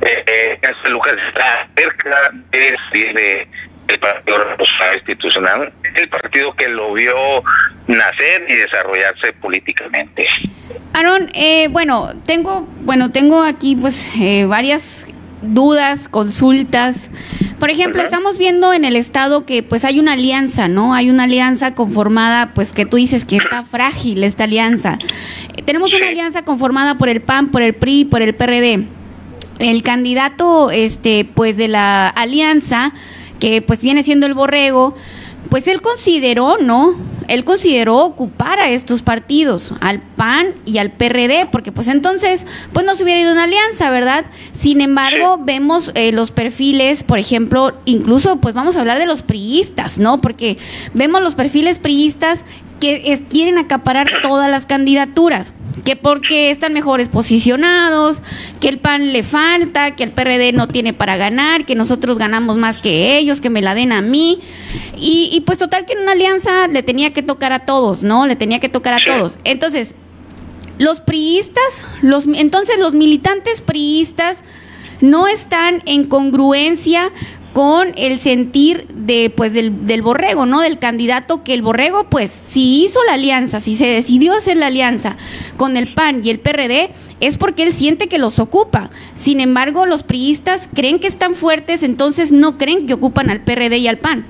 eh, 0.00 0.58
este 0.60 0.90
lugar 0.90 1.16
está 1.18 1.68
cerca 1.76 2.30
de, 2.50 3.48
el 3.88 3.98
Partido 3.98 4.38
Revolucionario 4.38 4.98
Institucional, 4.98 5.72
el 5.94 6.08
partido 6.08 6.54
que 6.54 6.68
lo 6.68 6.92
vio 6.92 7.14
nacer 7.86 8.46
y 8.48 8.54
desarrollarse 8.54 9.32
políticamente. 9.34 10.26
Aaron, 10.92 11.28
eh, 11.34 11.68
bueno, 11.68 12.10
tengo, 12.24 12.66
bueno, 12.82 13.12
tengo 13.12 13.42
aquí 13.42 13.76
pues 13.76 14.10
eh, 14.18 14.44
varias 14.46 15.06
dudas, 15.42 16.08
consultas. 16.08 17.10
Por 17.58 17.70
ejemplo, 17.70 18.02
estamos 18.02 18.38
viendo 18.38 18.72
en 18.72 18.84
el 18.84 18.96
estado 18.96 19.46
que 19.46 19.62
pues 19.62 19.84
hay 19.84 19.98
una 19.98 20.12
alianza, 20.12 20.68
¿no? 20.68 20.94
Hay 20.94 21.10
una 21.10 21.24
alianza 21.24 21.74
conformada, 21.74 22.52
pues 22.54 22.72
que 22.72 22.86
tú 22.86 22.96
dices 22.96 23.24
que 23.24 23.36
está 23.36 23.62
frágil 23.62 24.24
esta 24.24 24.44
alianza. 24.44 24.98
tenemos 25.64 25.94
una 25.94 26.08
alianza 26.08 26.44
conformada 26.44 26.98
por 26.98 27.08
el 27.08 27.22
PAN, 27.22 27.50
por 27.50 27.62
el 27.62 27.74
PRI, 27.74 28.04
por 28.04 28.22
el 28.22 28.34
PRD. 28.34 28.86
El 29.58 29.82
candidato, 29.82 30.70
este, 30.70 31.24
pues 31.24 31.56
de 31.56 31.68
la 31.68 32.08
alianza, 32.08 32.92
que 33.38 33.62
pues 33.62 33.82
viene 33.82 34.02
siendo 34.02 34.26
el 34.26 34.34
borrego, 34.34 34.94
pues 35.48 35.68
él 35.68 35.80
consideró, 35.80 36.58
¿no? 36.58 36.94
Él 37.28 37.44
consideró 37.44 37.98
ocupar 38.04 38.60
a 38.60 38.70
estos 38.70 39.02
partidos, 39.02 39.72
al 39.80 40.00
PAN 40.00 40.54
y 40.64 40.78
al 40.78 40.92
PRD, 40.92 41.48
porque 41.50 41.72
pues 41.72 41.88
entonces, 41.88 42.46
pues 42.72 42.86
no 42.86 42.94
se 42.94 43.02
hubiera 43.02 43.20
ido 43.20 43.32
una 43.32 43.44
alianza, 43.44 43.90
¿verdad? 43.90 44.26
Sin 44.52 44.80
embargo, 44.80 45.40
vemos 45.42 45.90
eh, 45.94 46.12
los 46.12 46.30
perfiles, 46.30 47.02
por 47.02 47.18
ejemplo, 47.18 47.76
incluso 47.84 48.36
pues 48.36 48.54
vamos 48.54 48.76
a 48.76 48.80
hablar 48.80 48.98
de 48.98 49.06
los 49.06 49.22
priistas, 49.22 49.98
¿no? 49.98 50.20
Porque 50.20 50.56
vemos 50.94 51.20
los 51.20 51.34
perfiles 51.34 51.78
priistas 51.78 52.44
que 52.80 53.24
quieren 53.28 53.58
acaparar 53.58 54.08
todas 54.22 54.50
las 54.50 54.66
candidaturas 54.66 55.52
que 55.84 55.96
porque 55.96 56.50
están 56.50 56.72
mejores 56.72 57.08
posicionados, 57.08 58.22
que 58.60 58.68
el 58.68 58.78
PAN 58.78 59.12
le 59.12 59.22
falta, 59.22 59.94
que 59.94 60.04
el 60.04 60.10
PRD 60.10 60.52
no 60.52 60.68
tiene 60.68 60.92
para 60.92 61.16
ganar, 61.16 61.66
que 61.66 61.74
nosotros 61.74 62.18
ganamos 62.18 62.56
más 62.56 62.78
que 62.78 63.18
ellos, 63.18 63.40
que 63.40 63.50
me 63.50 63.62
la 63.62 63.74
den 63.74 63.92
a 63.92 64.00
mí. 64.00 64.40
Y, 64.96 65.42
pues 65.46 65.58
total 65.58 65.84
que 65.84 65.92
en 65.92 66.00
una 66.00 66.12
alianza 66.12 66.68
le 66.68 66.82
tenía 66.82 67.12
que 67.12 67.22
tocar 67.22 67.52
a 67.52 67.60
todos, 67.60 68.02
¿no? 68.02 68.26
Le 68.26 68.36
tenía 68.36 68.60
que 68.60 68.68
tocar 68.68 68.94
a 68.94 69.04
todos. 69.04 69.38
Entonces, 69.44 69.94
los 70.78 71.00
priistas, 71.00 71.82
los, 72.02 72.26
entonces 72.26 72.78
los 72.78 72.94
militantes 72.94 73.60
priistas 73.60 74.38
no 75.00 75.26
están 75.26 75.82
en 75.86 76.06
congruencia 76.06 77.12
con 77.56 77.94
el 77.96 78.20
sentir 78.20 78.86
de 78.88 79.32
pues 79.34 79.54
del, 79.54 79.86
del, 79.86 80.02
borrego, 80.02 80.44
¿no? 80.44 80.60
Del 80.60 80.78
candidato 80.78 81.42
que 81.42 81.54
el 81.54 81.62
borrego, 81.62 82.10
pues, 82.10 82.30
si 82.30 82.84
hizo 82.84 83.02
la 83.04 83.14
alianza, 83.14 83.60
si 83.60 83.78
se 83.78 83.86
decidió 83.86 84.34
hacer 84.34 84.58
la 84.58 84.66
alianza 84.66 85.16
con 85.56 85.78
el 85.78 85.94
PAN 85.94 86.20
y 86.22 86.28
el 86.28 86.38
PRD, 86.38 86.90
es 87.20 87.38
porque 87.38 87.62
él 87.62 87.72
siente 87.72 88.10
que 88.10 88.18
los 88.18 88.40
ocupa. 88.40 88.90
Sin 89.14 89.40
embargo, 89.40 89.86
los 89.86 90.02
priistas 90.02 90.68
creen 90.74 90.98
que 90.98 91.06
están 91.06 91.34
fuertes, 91.34 91.82
entonces 91.82 92.30
no 92.30 92.58
creen 92.58 92.86
que 92.86 92.92
ocupan 92.92 93.30
al 93.30 93.40
PRD 93.40 93.78
y 93.78 93.88
al 93.88 93.96
PAN. 93.96 94.26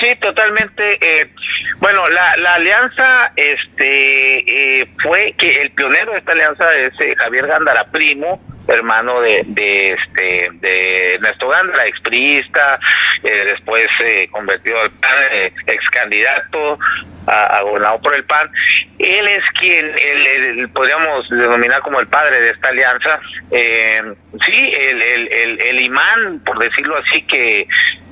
Sí, 0.00 0.16
totalmente. 0.18 0.96
Eh, 0.98 1.30
bueno, 1.78 2.08
la, 2.08 2.38
la 2.38 2.54
alianza 2.54 3.34
este 3.36 4.80
eh, 4.80 4.90
fue 5.02 5.34
que 5.36 5.60
el 5.60 5.72
pionero 5.72 6.12
de 6.12 6.20
esta 6.20 6.32
alianza 6.32 6.74
es 6.78 6.92
eh, 7.00 7.14
Javier 7.18 7.46
Gándara 7.48 7.90
Primo, 7.90 8.40
hermano 8.70 9.20
de, 9.20 9.42
de 9.46 9.92
este 9.92 10.48
de 10.54 11.14
Ernesto 11.14 11.48
Gándara, 11.48 11.86
expriista, 11.86 12.78
eh, 13.22 13.44
después 13.46 13.88
eh, 14.00 14.28
convertido 14.30 14.80
al 14.80 14.90
PAN, 14.90 15.10
eh, 15.32 15.52
ex 15.66 15.90
candidato 15.90 16.78
a, 17.26 17.62
gobernador 17.62 18.00
por 18.00 18.14
el 18.14 18.24
PAN. 18.24 18.50
Él 18.98 19.28
es 19.28 19.44
quien 19.58 19.86
el, 19.86 20.68
podríamos 20.70 21.28
denominar 21.28 21.80
como 21.82 22.00
el 22.00 22.08
padre 22.08 22.40
de 22.40 22.50
esta 22.50 22.68
alianza. 22.68 23.20
Eh, 23.50 24.02
sí, 24.44 24.72
el, 24.78 25.02
el, 25.02 25.60
el, 25.60 25.80
imán, 25.80 26.40
por 26.44 26.58
decirlo 26.58 26.96
así, 26.96 27.22
que 27.22 27.66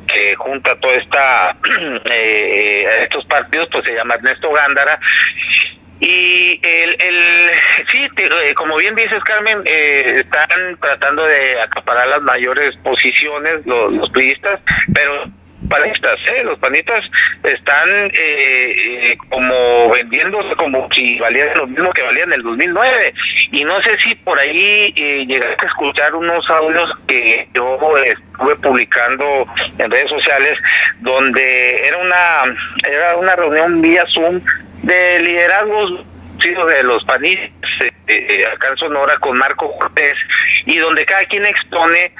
que 0.06 0.34
junta 0.36 0.74
toda 0.80 0.94
esta 0.94 1.56
eh, 2.06 3.02
estos 3.02 3.26
partidos 3.26 3.68
pues 3.70 3.84
se 3.84 3.94
llama 3.94 4.14
Ernesto 4.14 4.50
Gándara 4.50 4.98
y 6.00 6.60
el, 6.62 6.90
el 7.00 7.16
sí, 7.90 8.08
eh, 8.16 8.54
como 8.54 8.76
bien 8.76 8.94
dices 8.94 9.22
Carmen, 9.24 9.62
eh, 9.64 10.22
están 10.24 10.78
tratando 10.80 11.24
de 11.24 11.60
acaparar 11.60 12.08
las 12.08 12.22
mayores 12.22 12.76
posiciones 12.82 13.66
los, 13.66 13.92
los 13.92 14.10
pero 14.94 15.24
panistas, 15.68 16.16
¿eh? 16.34 16.42
los 16.44 16.58
panistas 16.58 17.00
están 17.42 17.88
eh, 17.88 18.10
eh, 18.14 19.16
como 19.28 19.90
vendiéndose 19.90 20.54
como 20.56 20.88
si 20.92 21.18
valían 21.18 21.56
lo 21.56 21.66
mismo 21.66 21.92
que 21.92 22.02
valían 22.02 22.28
en 22.28 22.34
el 22.34 22.42
2009 22.42 23.14
y 23.52 23.64
no 23.64 23.80
sé 23.82 23.98
si 23.98 24.14
por 24.14 24.38
ahí 24.38 24.92
eh, 24.96 25.24
llegaste 25.26 25.66
a 25.66 25.68
escuchar 25.68 26.14
unos 26.14 26.48
audios 26.50 26.90
que 27.06 27.48
yo 27.54 27.78
estuve 28.04 28.56
publicando 28.56 29.46
en 29.78 29.90
redes 29.90 30.10
sociales 30.10 30.58
donde 31.00 31.86
era 31.86 31.96
una 31.98 32.56
era 32.88 33.16
una 33.16 33.36
reunión 33.36 33.82
vía 33.82 34.04
Zoom 34.08 34.40
de 34.82 35.20
liderazgos 35.20 36.04
de 36.38 36.82
los 36.84 37.04
panistas 37.04 37.50
eh, 37.80 37.90
eh, 38.06 38.46
acá 38.46 38.68
Sonora 38.76 39.16
con 39.18 39.36
Marco 39.36 39.76
Cortés 39.76 40.14
y 40.66 40.76
donde 40.78 41.04
cada 41.04 41.24
quien 41.24 41.44
expone 41.44 42.12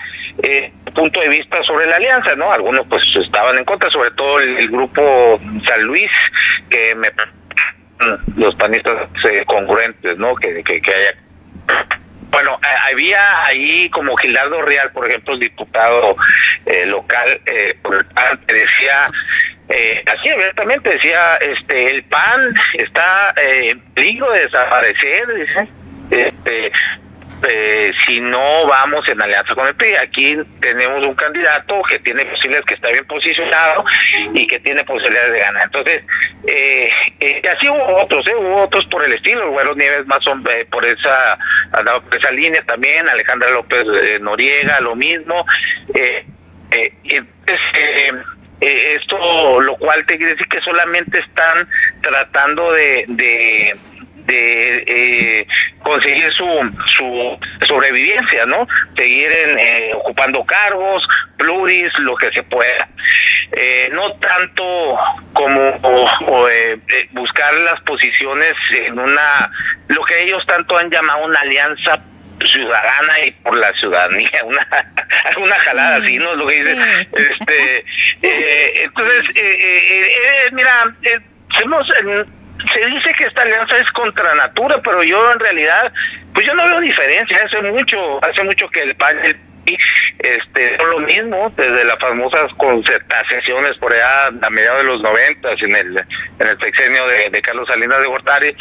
eh, 0.43 0.73
punto 0.99 1.21
de 1.21 1.29
vista 1.29 1.63
sobre 1.63 1.87
la 1.87 1.97
alianza, 1.97 2.35
¿no? 2.35 2.51
Algunos 2.51 2.85
pues 2.89 3.05
estaban 3.15 3.57
en 3.57 3.65
contra, 3.65 3.89
sobre 3.91 4.11
todo 4.13 4.41
el, 4.41 4.69
grupo 4.69 5.41
San 5.65 5.83
Luis, 5.83 6.11
que 6.69 6.95
me 6.97 7.13
los 8.37 8.55
panistas 8.57 9.09
eh, 9.31 9.45
congruentes, 9.47 10.19
¿no? 10.19 10.35
Que, 10.35 10.63
que, 10.65 10.81
que 10.83 10.93
haya 10.93 11.17
bueno, 12.31 12.59
había 12.91 13.45
ahí 13.47 13.89
como 13.91 14.17
Gilardo 14.17 14.63
Real, 14.63 14.91
por 14.93 15.09
ejemplo, 15.09 15.35
el 15.35 15.41
diputado 15.41 16.17
eh, 16.67 16.87
local, 16.87 17.41
eh, 17.47 17.77
por 17.83 17.95
el 17.95 18.05
PAN, 18.07 18.41
decía, 18.47 19.07
eh, 19.69 20.03
así 20.07 20.29
abiertamente 20.29 20.91
decía, 20.91 21.37
este, 21.37 21.91
el 21.91 22.03
PAN 22.05 22.55
está 22.75 23.35
en 23.37 23.81
peligro 23.95 24.31
de 24.33 24.41
desaparecer, 24.41 25.27
este, 26.11 26.73
eh, 27.47 27.93
si 28.07 28.21
no 28.21 28.67
vamos 28.67 29.09
en 29.09 29.21
alianza 29.21 29.55
con 29.55 29.67
el 29.67 29.75
PRI. 29.75 29.95
Aquí 29.97 30.37
tenemos 30.61 31.05
un 31.05 31.15
candidato 31.15 31.83
que 31.83 31.99
tiene 31.99 32.25
posibilidades, 32.25 32.67
que 32.67 32.75
está 32.75 32.89
bien 32.89 33.07
posicionado 33.07 33.85
y 34.35 34.47
que 34.47 34.59
tiene 34.59 34.85
posibilidades 34.85 35.33
de 35.33 35.39
ganar. 35.39 35.65
Entonces, 35.65 36.03
eh, 36.47 36.91
eh, 37.21 37.43
así 37.57 37.69
hubo 37.69 38.03
otros, 38.03 38.27
eh, 38.27 38.35
hubo 38.35 38.63
otros 38.63 38.87
por 38.87 39.05
el 39.05 39.13
estilo, 39.13 39.51
Güero 39.51 39.75
Nieves 39.75 40.07
más 40.07 40.27
hombre, 40.27 40.65
por 40.67 40.85
esa, 40.85 41.39
por 41.71 42.17
esa 42.17 42.31
línea 42.33 42.63
también, 42.63 43.09
Alejandra 43.09 43.51
López 43.51 43.85
Noriega, 44.21 44.81
lo 44.81 44.97
mismo. 44.97 45.47
entonces, 46.73 48.15
esto 48.61 49.61
lo 49.61 49.77
cual 49.77 50.05
te 50.05 50.17
quiere 50.17 50.33
decir 50.33 50.49
que 50.49 50.61
solamente 50.61 51.21
están 51.21 51.69
tratando 52.03 52.73
de, 52.73 53.05
de 53.07 53.77
de 54.29 54.85
eh, 54.87 55.47
conseguir 55.83 56.31
su, 56.33 56.45
su 56.87 57.39
sobrevivencia, 57.67 58.47
¿no? 58.47 58.69
Seguir 58.97 59.33
en, 59.33 59.59
eh, 59.59 59.91
ocupando 59.95 60.45
cargos, 60.45 61.07
pluris, 61.37 61.91
lo 62.01 62.15
que 62.17 62.31
se 62.31 62.43
pueda. 62.43 62.89
Eh, 63.53 63.89
no 63.93 64.13
tanto 64.15 64.99
como 65.33 65.81
buscar 67.13 67.55
las 67.55 67.81
posiciones 67.81 68.55
en 68.71 68.99
una, 68.99 69.51
lo 69.89 70.05
que 70.05 70.23
ellos 70.23 70.45
tanto 70.47 70.77
han 70.77 70.91
llamado 70.91 71.25
una 71.25 71.41
alianza 71.41 71.99
ciudadana 72.53 73.21
y 73.27 73.31
por 73.33 73.57
la 73.57 73.73
ciudadanía, 73.73 74.31
una 74.45 74.67
una 75.39 75.55
jalada 75.57 75.97
así, 75.97 76.19
¿no? 76.19 76.35
Lo 76.37 76.47
que 76.47 76.63
dice, 76.63 77.09
este, 77.13 78.85
entonces, 78.85 79.35
mira, 80.53 80.95
hemos 81.63 81.87
se 82.73 82.87
dice 82.87 83.13
que 83.13 83.25
esta 83.25 83.43
alianza 83.43 83.77
es 83.79 83.91
contra 83.93 84.35
natura, 84.35 84.81
pero 84.83 85.03
yo 85.03 85.33
en 85.33 85.39
realidad, 85.39 85.93
pues 86.35 86.47
yo 86.47 86.55
no 86.55 86.65
veo 86.65 86.81
diferencia. 86.81 87.39
Hace 87.45 87.63
mucho, 87.63 88.23
hace 88.25 88.43
mucho 88.43 88.69
que 88.69 88.83
el 88.83 88.97
PAN 88.97 89.17
este 90.19 90.79
lo 90.79 91.01
mismo 91.01 91.53
desde 91.57 91.85
las 91.85 91.99
famosas 91.99 92.53
concertaciones 92.57 93.77
por 93.79 93.93
allá 93.93 94.27
a 94.43 94.51
mediados 94.51 94.79
de 94.79 94.85
los 94.85 95.01
noventas 95.01 95.61
en 95.63 95.77
el 95.77 95.99
en 96.39 96.47
el 96.47 96.59
sexenio 96.61 97.07
de, 97.07 97.43
Carlos 97.43 97.69
Salinas 97.69 98.01
de 98.01 98.07
Gortari 98.07 98.57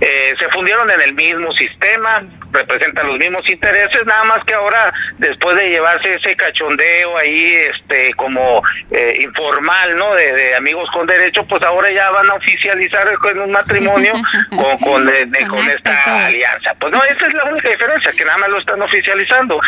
eh, 0.00 0.34
se 0.38 0.48
fundieron 0.50 0.90
en 0.90 1.00
el 1.00 1.14
mismo 1.14 1.52
sistema 1.52 2.22
representan 2.54 3.08
los 3.08 3.18
mismos 3.18 3.48
intereses, 3.50 4.06
nada 4.06 4.24
más 4.24 4.44
que 4.44 4.54
ahora, 4.54 4.92
después 5.18 5.56
de 5.56 5.70
llevarse 5.70 6.14
ese 6.14 6.36
cachondeo 6.36 7.18
ahí, 7.18 7.52
este, 7.70 8.14
como 8.14 8.62
eh, 8.90 9.18
informal, 9.20 9.96
¿no? 9.98 10.14
De, 10.14 10.54
amigos 10.54 10.88
con 10.92 11.06
derecho, 11.06 11.44
pues 11.46 11.62
ahora 11.62 11.90
ya 11.90 12.10
van 12.10 12.30
a 12.30 12.34
oficializar 12.34 13.08
en 13.30 13.38
un 13.40 13.50
matrimonio 13.50 14.12
con, 14.50 14.78
con, 14.78 15.10
con 15.48 15.68
esta 15.68 16.26
alianza. 16.26 16.74
Pues 16.78 16.92
no, 16.92 17.02
esa 17.04 17.26
es 17.26 17.34
la 17.34 17.44
única 17.44 17.68
diferencia, 17.68 18.12
que 18.12 18.24
nada 18.24 18.38
más 18.38 18.48
lo 18.48 18.58
están 18.58 18.80
oficializando. 18.80 19.60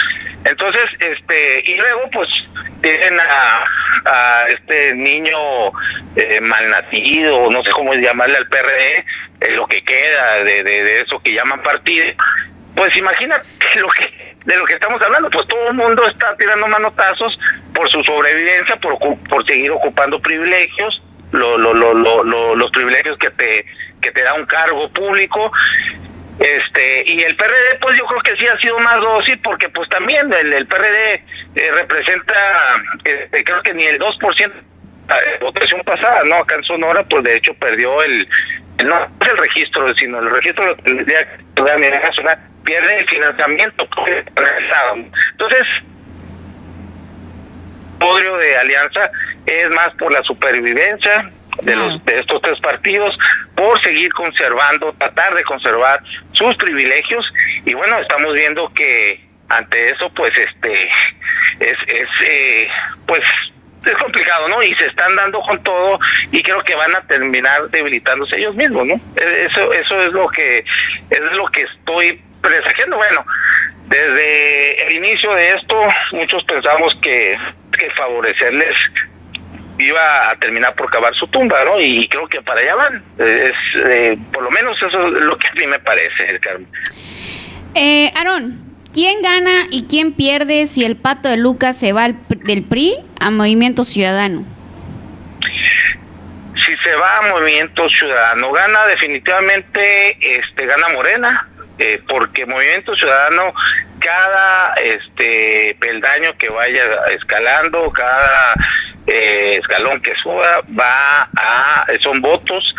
Entonces, 0.45 0.76
este, 1.01 1.63
y 1.71 1.77
luego, 1.77 2.11
pues, 2.13 2.29
tienen 2.81 3.19
a, 3.21 3.65
este 4.49 4.95
niño 4.95 5.37
eh, 6.15 6.41
malnacido, 6.41 7.51
no 7.51 7.65
sé 7.65 7.71
cómo 7.73 7.93
llamarle 7.95 8.37
al 8.37 8.49
PRD, 8.49 9.05
eh, 9.41 9.57
lo 9.57 9.67
que 9.67 9.83
queda 9.83 10.45
de, 10.45 10.63
de, 10.63 10.85
de, 10.85 11.01
eso 11.01 11.21
que 11.21 11.35
llaman 11.35 11.61
partido, 11.63 12.07
pues 12.77 12.97
imagínate 12.97 13.45
lo 13.81 13.89
que 13.89 14.27
de 14.47 14.57
lo 14.57 14.65
que 14.65 14.75
estamos 14.75 15.03
hablando, 15.03 15.29
pues 15.29 15.47
todo 15.49 15.69
el 15.69 15.75
mundo 15.75 16.07
está 16.07 16.37
tirando 16.37 16.69
manotazos 16.69 17.37
por 17.75 17.91
su 17.91 18.03
sobrevivencia, 18.05 18.77
por, 18.77 18.97
por 19.29 19.45
seguir 19.45 19.73
ocupando 19.73 20.23
privilegios, 20.23 21.03
lo, 21.33 21.59
lo, 21.59 21.75
lo, 21.75 22.55
los 22.55 22.71
privilegios 22.71 23.19
que 23.19 23.31
te, 23.31 23.67
que 24.01 24.13
te 24.13 24.23
da 24.23 24.35
un 24.35 24.47
cargo 24.47 24.89
público. 24.91 25.51
Este, 26.39 27.05
y 27.07 27.23
el 27.23 27.35
PRD, 27.35 27.79
pues 27.81 27.97
yo 27.97 28.05
creo 28.07 28.21
que 28.21 28.37
sí 28.37 28.47
ha 28.47 28.59
sido 28.59 28.79
más 28.81 29.01
dócil, 29.01 29.39
porque 29.41 29.69
pues 29.71 29.89
también 29.89 30.31
el, 30.33 30.53
el 30.53 30.67
PRD 30.67 31.15
eh, 31.55 31.71
representa, 31.73 32.35
este, 33.05 33.45
creo 33.45 33.63
que 33.63 33.73
ni 33.73 33.85
el 33.85 33.99
2% 33.99 34.37
de 34.47 35.39
votación 35.41 35.81
pasada, 35.83 36.25
¿no? 36.25 36.37
Acá 36.37 36.57
en 36.57 36.65
Sonora, 36.65 37.05
pues 37.05 37.25
de 37.25 37.37
hecho 37.37 37.55
perdió 37.55 38.03
el, 38.03 38.29
no 38.85 39.11
es 39.21 39.29
el 39.29 39.37
registro, 39.39 39.95
sino 39.97 40.19
el 40.19 40.31
registro 40.31 40.75
de 40.75 41.35
la 41.57 42.01
Nacional, 42.01 42.39
pierde 42.65 42.99
el 42.99 43.09
financiamiento 43.09 43.89
por 43.89 44.09
el. 44.11 44.25
Entonces, 45.31 45.63
podrio 47.99 48.37
de 48.37 48.57
alianza 48.59 49.11
es 49.47 49.71
más 49.71 49.91
por 49.99 50.13
la 50.13 50.23
supervivencia 50.25 51.31
de 51.63 51.77
los 51.77 52.05
de 52.05 52.19
estos 52.19 52.41
tres 52.43 52.59
partidos 52.61 53.17
por 53.55 53.81
seguir 53.83 54.13
conservando 54.13 54.95
tratar 54.99 55.35
de 55.35 55.45
conservar 55.45 56.03
sus 56.33 56.55
privilegios 56.57 57.33
y 57.65 57.75
bueno 57.75 57.99
estamos 57.99 58.35
viendo 58.35 58.73
que 58.75 59.25
ante 59.49 59.91
eso 59.91 60.13
pues 60.15 60.37
este 60.37 60.89
es 61.61 61.79
es 61.87 62.09
eh, 62.25 62.69
pues 63.07 63.23
es 63.91 63.95
complicado, 63.99 64.49
¿no? 64.49 64.63
Y 64.63 64.75
se 64.75 64.87
están 64.87 65.15
dando 65.17 65.41
con 65.41 65.63
todo 65.63 65.99
y 66.33 66.43
creo 66.43 66.63
que 66.63 66.75
van 66.75 66.95
a 66.95 67.01
terminar 67.03 67.71
debilitándose 67.71 68.37
ellos 68.37 68.55
mismos, 68.55 68.87
¿no? 68.87 68.95
E, 69.17 69.47
eso 69.47 69.73
eso 69.73 70.03
es 70.03 70.13
lo 70.13 70.29
que 70.29 70.65
es 71.11 71.21
lo 71.33 71.47
que 71.47 71.63
estoy 71.63 72.21
presagiando. 72.41 72.97
Bueno, 72.97 73.25
desde 73.87 74.87
el 74.89 74.97
inicio 74.97 75.33
de 75.35 75.55
esto 75.55 75.81
muchos 76.13 76.43
pensamos 76.45 76.95
que, 77.01 77.39
que 77.79 77.91
favorecerles 77.91 78.77
iba 79.79 80.31
a 80.31 80.37
terminar 80.37 80.75
por 80.75 80.91
cavar 80.91 81.15
su 81.15 81.27
tumba, 81.29 81.65
¿no? 81.65 81.81
Y 81.81 82.09
creo 82.09 82.27
que 82.29 82.41
para 82.43 82.61
allá 82.61 82.75
van. 82.75 83.05
Es, 83.19 83.53
eh, 83.85 84.19
por 84.33 84.43
lo 84.43 84.51
menos 84.51 84.77
eso 84.83 85.07
es 85.07 85.23
lo 85.23 85.39
que 85.39 85.49
a 85.49 85.53
mí 85.53 85.67
me 85.67 85.79
parece, 85.79 86.39
Carmen. 86.41 86.69
Eh, 87.75 88.11
Aarón, 88.15 88.59
¿quién 88.93 89.23
gana 89.23 89.67
y 89.71 89.87
quién 89.87 90.13
pierde 90.13 90.67
si 90.67 90.85
el 90.85 90.97
pato 90.97 91.29
de 91.29 91.37
Lucas 91.37 91.77
se 91.77 91.93
va 91.93 92.09
del 92.09 92.63
PRI 92.65 92.97
a 93.21 93.31
Movimiento 93.31 93.85
Ciudadano? 93.85 94.45
Si 96.65 96.77
se 96.79 96.95
va 96.97 97.19
a 97.19 97.23
Movimiento 97.33 97.89
Ciudadano, 97.91 98.51
gana 98.51 98.87
definitivamente, 98.87 100.17
este, 100.39 100.67
gana 100.67 100.89
Morena, 100.89 101.49
eh, 101.79 102.03
porque 102.09 102.47
Movimiento 102.47 102.95
Ciudadano 102.97 103.53
cada 103.99 104.75
este 104.75 105.77
peldaño 105.81 106.37
que 106.39 106.49
vaya 106.49 106.83
escalando, 107.15 107.91
cada 107.93 108.55
eh, 109.07 109.59
escalón 109.61 110.01
que 110.01 110.15
suba 110.17 110.63
va 110.79 111.23
a 111.37 111.87
son 112.01 112.21
votos 112.21 112.75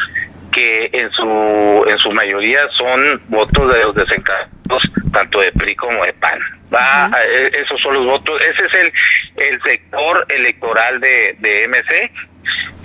que 0.52 0.90
en 0.94 1.12
su 1.12 1.86
en 1.88 1.98
su 2.00 2.12
mayoría 2.12 2.68
son 2.78 3.22
votos 3.28 3.74
de 3.74 3.84
los 3.84 3.96
desencantados 3.96 4.84
tanto 5.14 5.40
de 5.40 5.52
PRI 5.52 5.76
como 5.76 6.04
de 6.04 6.14
PAN 6.14 6.40
va 6.74 7.12
e, 7.24 7.52
esos 7.62 7.80
son 7.82 7.94
los 7.94 8.06
votos. 8.06 8.42
Ese 8.42 8.66
es 8.66 8.74
el 8.74 8.94
el 9.38 9.62
sector 9.64 10.26
electoral 10.30 11.00
de, 11.00 11.36
de 11.40 11.68
MC 11.68 12.12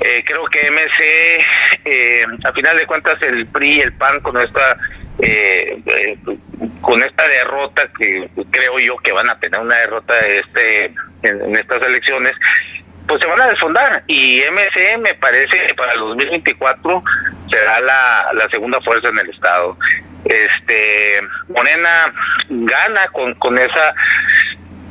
eh, 0.00 0.24
creo 0.26 0.44
que 0.46 0.70
MC 0.70 1.44
eh, 1.84 2.26
a 2.44 2.52
final 2.52 2.76
de 2.76 2.86
cuentas 2.86 3.20
el 3.22 3.46
PRI 3.46 3.74
y 3.74 3.80
el 3.80 3.92
PAN 3.92 4.20
con 4.20 4.36
esta 4.40 4.76
eh, 5.20 5.78
eh, 5.86 6.18
con 6.80 7.02
esta 7.02 7.28
derrota 7.28 7.88
que 7.98 8.28
creo 8.50 8.78
yo 8.78 8.96
que 8.98 9.12
van 9.12 9.28
a 9.28 9.38
tener 9.38 9.60
una 9.60 9.76
derrota 9.76 10.18
este 10.26 10.92
en 11.22 11.56
estas 11.56 11.80
elecciones 11.82 12.34
pues 13.06 13.20
se 13.20 13.26
van 13.26 13.40
a 13.40 13.48
desfondar 13.48 14.04
y 14.06 14.42
MC 14.50 14.98
me 14.98 15.14
parece 15.14 15.66
que 15.66 15.74
para 15.74 15.92
el 15.92 16.00
2024 16.00 17.02
será 17.50 17.80
la, 17.80 18.28
la 18.34 18.48
segunda 18.48 18.80
fuerza 18.80 19.08
en 19.08 19.18
el 19.18 19.30
estado. 19.30 19.76
Este 20.24 21.20
Morena 21.48 22.12
gana 22.48 23.06
con 23.08 23.34
con 23.34 23.58
esa 23.58 23.94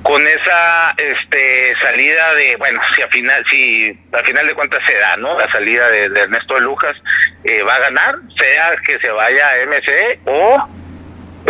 con 0.04 0.22
esa 0.28 0.92
este 0.98 1.76
salida 1.80 2.34
de 2.36 2.56
bueno 2.58 2.82
si 2.96 3.02
a 3.02 3.08
final 3.08 3.46
si 3.50 4.00
a 4.12 4.24
final 4.24 4.48
de 4.48 4.56
cuentas 4.56 4.84
se 4.86 4.98
da 4.98 5.16
no 5.18 5.38
la 5.38 5.50
salida 5.52 5.90
de, 5.90 6.06
Ernesto 6.06 6.60
Lucas 6.60 6.96
eh, 7.44 7.62
va 7.64 7.76
a 7.76 7.80
ganar 7.80 8.16
sea 8.38 8.76
que 8.86 9.00
se 9.00 9.12
vaya 9.12 9.48
a 9.48 9.66
MC 9.66 10.20
o 10.26 10.68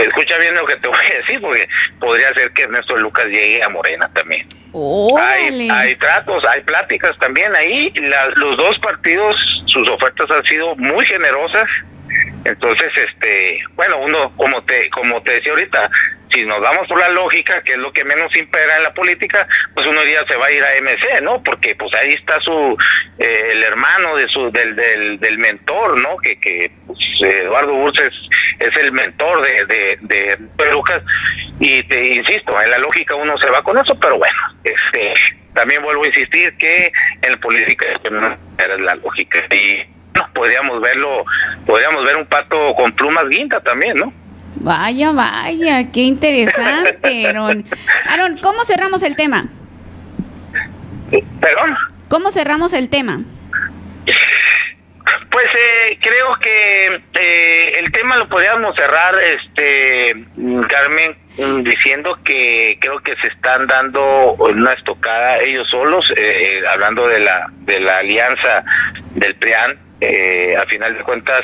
escucha 0.04 0.38
bien 0.38 0.56
lo 0.56 0.66
que 0.66 0.76
te 0.78 0.88
voy 0.88 0.98
a 0.98 1.18
decir 1.18 1.42
porque 1.42 1.68
podría 2.00 2.34
ser 2.34 2.52
que 2.52 2.64
Ernesto 2.64 2.96
Lucas 2.98 3.26
llegue 3.26 3.64
a 3.64 3.70
Morena 3.70 4.10
también 4.14 4.48
hay, 5.18 5.70
hay, 5.70 5.96
tratos, 5.96 6.44
hay 6.46 6.62
pláticas 6.62 7.18
también 7.20 7.54
ahí. 7.56 7.94
los 8.36 8.58
dos 8.58 8.80
partidos, 8.80 9.36
sus 9.66 9.88
ofertas 9.90 10.30
han 10.32 10.44
sido 10.46 10.76
muy 10.76 11.06
generosas. 11.06 11.66
Entonces, 12.44 12.92
este, 12.96 13.64
bueno, 13.76 13.98
uno, 14.00 14.36
como 14.36 14.64
te, 14.64 14.90
como 14.90 15.22
te 15.22 15.34
decía 15.34 15.52
ahorita, 15.52 15.90
si 16.32 16.46
nos 16.46 16.60
vamos 16.60 16.88
por 16.88 17.00
la 17.00 17.10
lógica, 17.10 17.62
que 17.64 17.74
es 17.74 17.78
lo 17.78 17.92
que 17.92 18.06
menos 18.06 18.36
impera 18.36 18.78
en 18.78 18.84
la 18.84 18.94
política, 18.94 19.48
pues 19.74 19.86
uno 19.86 20.02
día 20.04 20.24
se 20.28 20.36
va 20.36 20.48
a 20.48 20.52
ir 20.52 20.64
a 20.64 20.82
MC, 20.82 21.22
¿no? 21.22 21.44
Porque 21.44 21.76
pues 21.76 21.94
ahí 21.96 22.14
está 22.14 22.40
su 22.42 22.78
eh, 23.20 23.50
el 23.52 23.64
hermano 23.64 24.16
de 24.16 24.28
su 24.30 24.52
del, 24.52 24.76
del, 24.76 25.20
del 25.20 25.38
mentor, 25.38 26.00
¿no? 26.00 26.18
Que, 26.18 26.40
que 26.40 26.72
pues, 26.88 27.00
Eduardo 27.22 27.74
Burse 27.74 28.10
es, 28.60 28.78
el 28.78 28.92
mentor 28.92 29.42
de, 29.42 29.66
de, 29.66 29.98
de, 30.02 30.40
y 31.60 31.84
te 31.84 32.16
insisto, 32.16 32.60
en 32.62 32.72
la 32.72 32.78
lógica 32.80 33.16
uno 33.16 33.38
se 33.38 33.50
va 33.50 33.62
con 33.62 33.78
eso, 33.78 34.00
pero 34.00 34.18
bueno, 34.18 34.40
este 34.64 35.14
también 35.54 35.84
vuelvo 35.84 36.04
a 36.04 36.08
insistir 36.08 36.56
que 36.58 36.92
en 37.22 37.40
política 37.40 37.86
no 38.10 38.38
era 38.58 38.78
la 38.78 38.96
lógica 38.96 39.40
y 39.54 39.86
podríamos 40.34 40.82
verlo, 40.82 41.26
podríamos 41.66 42.04
ver 42.06 42.18
un 42.18 42.26
pato 42.26 42.74
con 42.76 42.92
plumas 42.94 43.28
guinda 43.30 43.60
también, 43.60 43.98
¿no? 43.98 44.14
Vaya, 44.56 45.12
vaya, 45.12 45.92
qué 45.92 46.02
interesante, 46.02 47.28
Aaron. 47.28 47.66
Aaron, 48.08 48.38
¿cómo 48.40 48.64
cerramos 48.66 49.02
el 49.04 49.16
tema? 49.16 49.48
¿Perdón? 51.40 51.78
¿Cómo 52.10 52.32
cerramos 52.32 52.74
el 52.74 52.90
tema? 52.90 53.22
Pues 55.30 55.46
eh, 55.46 55.98
creo 56.02 56.36
que 56.42 57.02
eh, 57.14 57.80
el 57.80 57.92
tema 57.92 58.18
lo 58.18 58.28
podríamos 58.28 58.76
cerrar, 58.76 59.16
este, 59.20 60.26
Carmen, 60.68 61.64
diciendo 61.64 62.20
que 62.24 62.78
creo 62.82 63.00
que 63.00 63.16
se 63.16 63.28
están 63.28 63.66
dando 63.66 64.34
una 64.34 64.74
estocada 64.74 65.40
ellos 65.40 65.70
solos, 65.70 66.14
eh, 66.18 66.62
hablando 66.72 67.08
de 67.08 67.20
la 67.22 67.50
de 67.62 67.80
la 67.80 68.00
alianza 68.00 68.64
del 69.16 69.36
PRIAN 69.36 69.80
eh, 70.02 70.56
a 70.58 70.66
final 70.66 70.98
de 70.98 71.04
cuentas, 71.04 71.42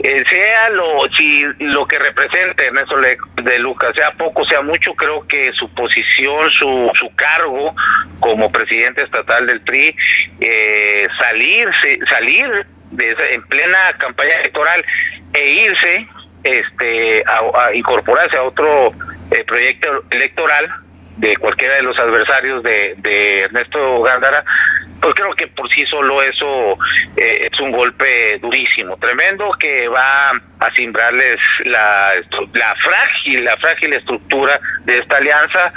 eh, 0.00 0.24
sea 0.28 0.70
lo 0.70 1.06
si 1.16 1.44
lo 1.60 1.86
que 1.86 1.98
represente 1.98 2.66
Ernesto 2.66 2.96
de 3.42 3.58
Lucas, 3.60 3.92
sea 3.94 4.12
poco, 4.12 4.44
sea 4.44 4.60
mucho, 4.62 4.94
creo 4.94 5.26
que 5.26 5.52
su 5.54 5.68
posición, 5.72 6.50
su, 6.50 6.90
su 6.94 7.14
cargo 7.14 7.74
como 8.20 8.50
presidente 8.50 9.02
estatal 9.02 9.46
del 9.46 9.60
PRI, 9.60 9.96
eh, 10.40 11.06
salirse, 11.18 11.98
salir 12.08 12.66
de 12.90 13.16
en 13.30 13.42
plena 13.44 13.78
campaña 13.98 14.34
electoral 14.40 14.84
e 15.32 15.50
irse 15.52 16.06
este 16.44 17.24
a, 17.26 17.72
incorporarse 17.72 18.36
a 18.36 18.42
otro 18.42 18.92
eh, 19.30 19.44
proyecto 19.44 20.04
electoral 20.10 20.68
de 21.16 21.36
cualquiera 21.36 21.74
de 21.74 21.82
los 21.82 21.98
adversarios 21.98 22.62
de, 22.62 22.94
de 22.98 23.40
Ernesto 23.42 24.02
Gándara, 24.02 24.44
pues 25.02 25.14
creo 25.16 25.34
que 25.34 25.48
por 25.48 25.70
sí 25.72 25.84
solo 25.86 26.22
eso 26.22 26.78
eh, 27.16 27.48
es 27.50 27.60
un 27.60 27.72
golpe 27.72 28.38
durísimo, 28.38 28.96
tremendo, 28.98 29.50
que 29.58 29.88
va 29.88 30.30
a 30.30 30.74
simbrarles 30.76 31.38
la, 31.64 32.12
la 32.54 32.74
frágil, 32.76 33.44
la 33.44 33.56
frágil 33.56 33.92
estructura 33.94 34.60
de 34.84 34.98
esta 34.98 35.16
alianza. 35.16 35.72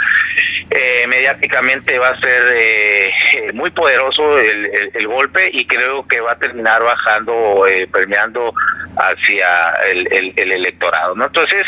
Eh, 0.69 1.05
mediáticamente 1.07 1.97
va 1.97 2.09
a 2.09 2.19
ser 2.19 2.43
eh, 2.55 3.11
muy 3.53 3.71
poderoso 3.71 4.37
el, 4.39 5.07
golpe 5.07 5.49
y 5.53 5.65
creo 5.65 6.07
que 6.07 6.19
va 6.21 6.33
a 6.33 6.39
terminar 6.39 6.83
bajando, 6.83 7.65
eh, 7.67 7.87
permeando 7.87 8.53
hacia 8.97 9.71
el, 9.91 10.11
el, 10.11 10.33
el 10.35 10.51
electorado. 10.51 11.15
¿no? 11.15 11.25
Entonces, 11.25 11.65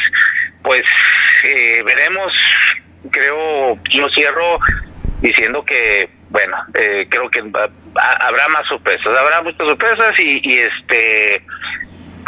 pues 0.61 0.83
veremos, 1.85 2.33
creo, 3.11 3.77
yo 3.89 4.09
cierro 4.09 4.59
diciendo 5.21 5.63
que 5.63 6.09
bueno, 6.29 6.57
eh, 6.73 7.07
creo 7.09 7.29
que 7.29 7.39
habrá 7.39 8.47
más 8.49 8.67
sorpresas, 8.67 9.07
habrá 9.17 9.41
muchas 9.41 9.65
sorpresas 9.65 10.19
y, 10.19 10.41
este 10.45 11.43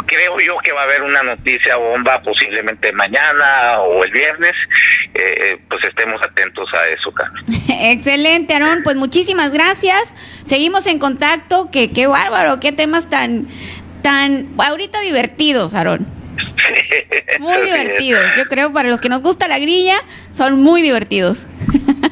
creo 0.06 0.40
yo 0.40 0.56
que 0.58 0.72
va 0.72 0.80
a 0.80 0.84
haber 0.84 1.02
una 1.02 1.22
noticia 1.22 1.76
bomba 1.76 2.20
posiblemente 2.22 2.90
mañana 2.92 3.78
o 3.78 4.02
el 4.02 4.10
viernes, 4.10 4.54
eh, 5.14 5.60
pues 5.68 5.84
estemos 5.84 6.20
atentos 6.20 6.68
a 6.74 6.88
eso, 6.88 7.12
Carmen. 7.12 7.44
Excelente, 7.68 8.54
Aarón, 8.54 8.80
pues 8.82 8.96
muchísimas 8.96 9.52
gracias, 9.52 10.14
seguimos 10.44 10.86
en 10.86 10.98
contacto, 10.98 11.70
que 11.70 11.92
qué 11.92 12.08
bárbaro, 12.08 12.58
qué 12.58 12.72
temas 12.72 13.08
tan, 13.08 13.46
tan, 14.02 14.48
ahorita 14.58 15.00
divertidos, 15.00 15.74
Aarón. 15.74 16.19
muy 17.40 17.60
divertidos, 17.62 18.24
yo 18.36 18.44
creo 18.46 18.72
para 18.72 18.88
los 18.88 19.00
que 19.00 19.08
nos 19.08 19.22
gusta 19.22 19.48
la 19.48 19.58
grilla, 19.58 19.96
son 20.32 20.60
muy 20.60 20.82
divertidos. 20.82 21.46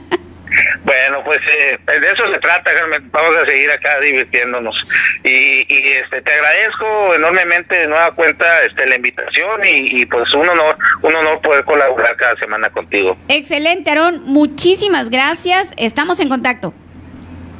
Bueno, 0.89 1.23
pues 1.23 1.39
eh, 1.47 1.79
de 1.87 2.13
eso 2.13 2.33
se 2.33 2.39
trata, 2.39 2.73
Carmen. 2.73 3.11
Vamos 3.11 3.37
a 3.37 3.45
seguir 3.45 3.71
acá 3.71 4.01
divirtiéndonos. 4.01 4.75
Y, 5.23 5.67
y 5.69 5.89
este, 6.03 6.23
te 6.23 6.33
agradezco 6.33 7.15
enormemente 7.15 7.75
de 7.77 7.89
nueva 7.89 8.15
cuenta 8.15 8.47
este, 8.65 8.87
la 8.87 8.97
invitación 8.97 9.61
y, 9.65 10.01
y, 10.01 10.07
pues 10.07 10.33
un 10.33 10.49
honor, 10.49 10.79
un 11.03 11.15
honor 11.15 11.43
poder 11.43 11.65
colaborar 11.67 12.17
cada 12.17 12.37
semana 12.37 12.71
contigo. 12.71 13.19
Excelente, 13.29 13.91
Aarón. 13.91 14.23
Muchísimas 14.25 15.11
gracias. 15.11 15.73
Estamos 15.77 16.21
en 16.21 16.31
contacto. 16.31 16.73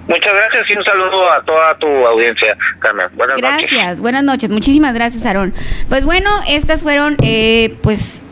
Muchas 0.09 0.33
gracias 0.33 0.71
y 0.71 0.79
un 0.79 0.85
saludo 0.85 1.31
a 1.31 1.43
toda 1.43 1.79
tu 1.79 1.87
audiencia, 1.87 2.57
Carmen. 2.79 3.09
Buenas 3.15 3.37
gracias, 3.37 3.73
noches. 3.73 4.01
buenas 4.01 4.25
noches. 4.25 4.51
Muchísimas 4.51 4.95
gracias, 4.95 5.27
Aarón. 5.27 5.53
Pues 5.89 6.05
bueno, 6.07 6.31
estas 6.49 6.83
fueron, 6.83 7.17
eh, 7.23 7.77
pues 7.83 8.23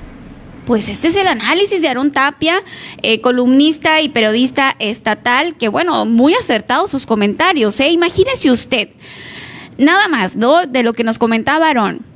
pues 0.65 0.89
este 0.89 1.09
es 1.09 1.17
el 1.17 1.29
análisis 1.29 1.81
de 1.81 1.87
Aarón 1.87 2.11
Tapia, 2.11 2.61
eh, 3.03 3.21
columnista 3.21 4.01
y 4.01 4.09
periodista 4.09 4.75
estatal, 4.81 5.57
que 5.57 5.69
bueno, 5.69 6.07
muy 6.07 6.35
acertados 6.35 6.91
sus 6.91 7.07
comentarios. 7.07 7.79
¿eh? 7.79 7.91
Imagínese 7.91 8.51
usted, 8.51 8.89
nada 9.79 10.09
más, 10.09 10.35
¿no? 10.35 10.67
De 10.67 10.83
lo 10.83 10.93
que 10.93 11.05
nos 11.05 11.19
comentaba 11.19 11.69
Aarón 11.69 12.16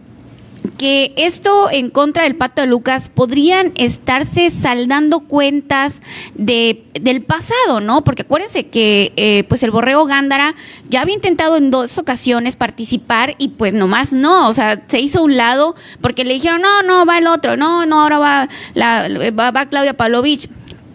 que 0.79 1.13
esto 1.17 1.71
en 1.71 1.91
contra 1.91 2.25
del 2.25 2.37
Pato 2.37 2.63
de 2.63 2.67
Lucas 2.67 3.09
podrían 3.09 3.73
estarse 3.77 4.51
saldando 4.51 5.21
cuentas 5.21 6.01
de, 6.35 6.85
del 7.01 7.23
pasado, 7.23 7.81
¿no? 7.81 8.05
Porque 8.05 8.23
acuérdense 8.23 8.67
que 8.67 9.13
eh, 9.17 9.45
pues 9.49 9.63
el 9.63 9.71
Borrego 9.71 10.07
Gándara 10.07 10.55
ya 10.89 11.03
había 11.03 11.15
intentado 11.15 11.57
en 11.57 11.71
dos 11.71 11.99
ocasiones 11.99 12.57
participar 12.57 13.35
y 13.39 13.49
pues 13.49 13.73
nomás 13.73 14.13
no, 14.13 14.49
o 14.49 14.55
sea, 14.55 14.83
se 14.89 15.01
hizo 15.01 15.23
un 15.23 15.37
lado 15.37 15.75
porque 16.01 16.25
le 16.25 16.35
dijeron, 16.35 16.61
no, 16.63 16.83
no, 16.83 17.07
va 17.07 17.19
el 17.19 17.27
otro, 17.27 17.57
no, 17.57 17.87
no, 17.87 18.03
ahora 18.03 18.19
va, 18.19 18.49
la, 18.75 19.09
va, 19.33 19.51
va 19.51 19.67
Claudia 19.67 19.95
Pavlovich. 19.95 20.49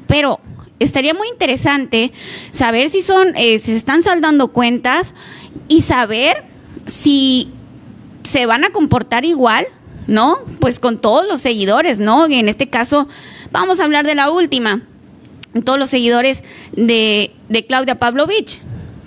Pero 0.07 0.39
estaría 0.79 1.13
muy 1.13 1.27
interesante 1.29 2.11
saber 2.51 2.89
si 2.89 3.01
son, 3.01 3.35
eh, 3.35 3.59
si 3.59 3.71
se 3.71 3.77
están 3.77 4.03
saldando 4.03 4.49
cuentas 4.49 5.13
y 5.67 5.81
saber 5.81 6.43
si 6.87 7.51
se 8.25 8.45
van 8.45 8.65
a 8.65 8.71
comportar 8.71 9.23
igual, 9.25 9.65
¿no? 10.07 10.39
Pues 10.59 10.79
con 10.79 10.99
todos 10.99 11.25
los 11.27 11.41
seguidores, 11.41 11.99
¿no? 11.99 12.25
En 12.25 12.49
este 12.49 12.69
caso, 12.69 13.07
vamos 13.51 13.79
a 13.79 13.85
hablar 13.85 14.05
de 14.05 14.15
la 14.15 14.29
última, 14.29 14.81
todos 15.63 15.79
los 15.79 15.89
seguidores 15.89 16.43
de, 16.73 17.31
de 17.49 17.65
Claudia 17.65 17.97
Pavlovich, 17.97 18.61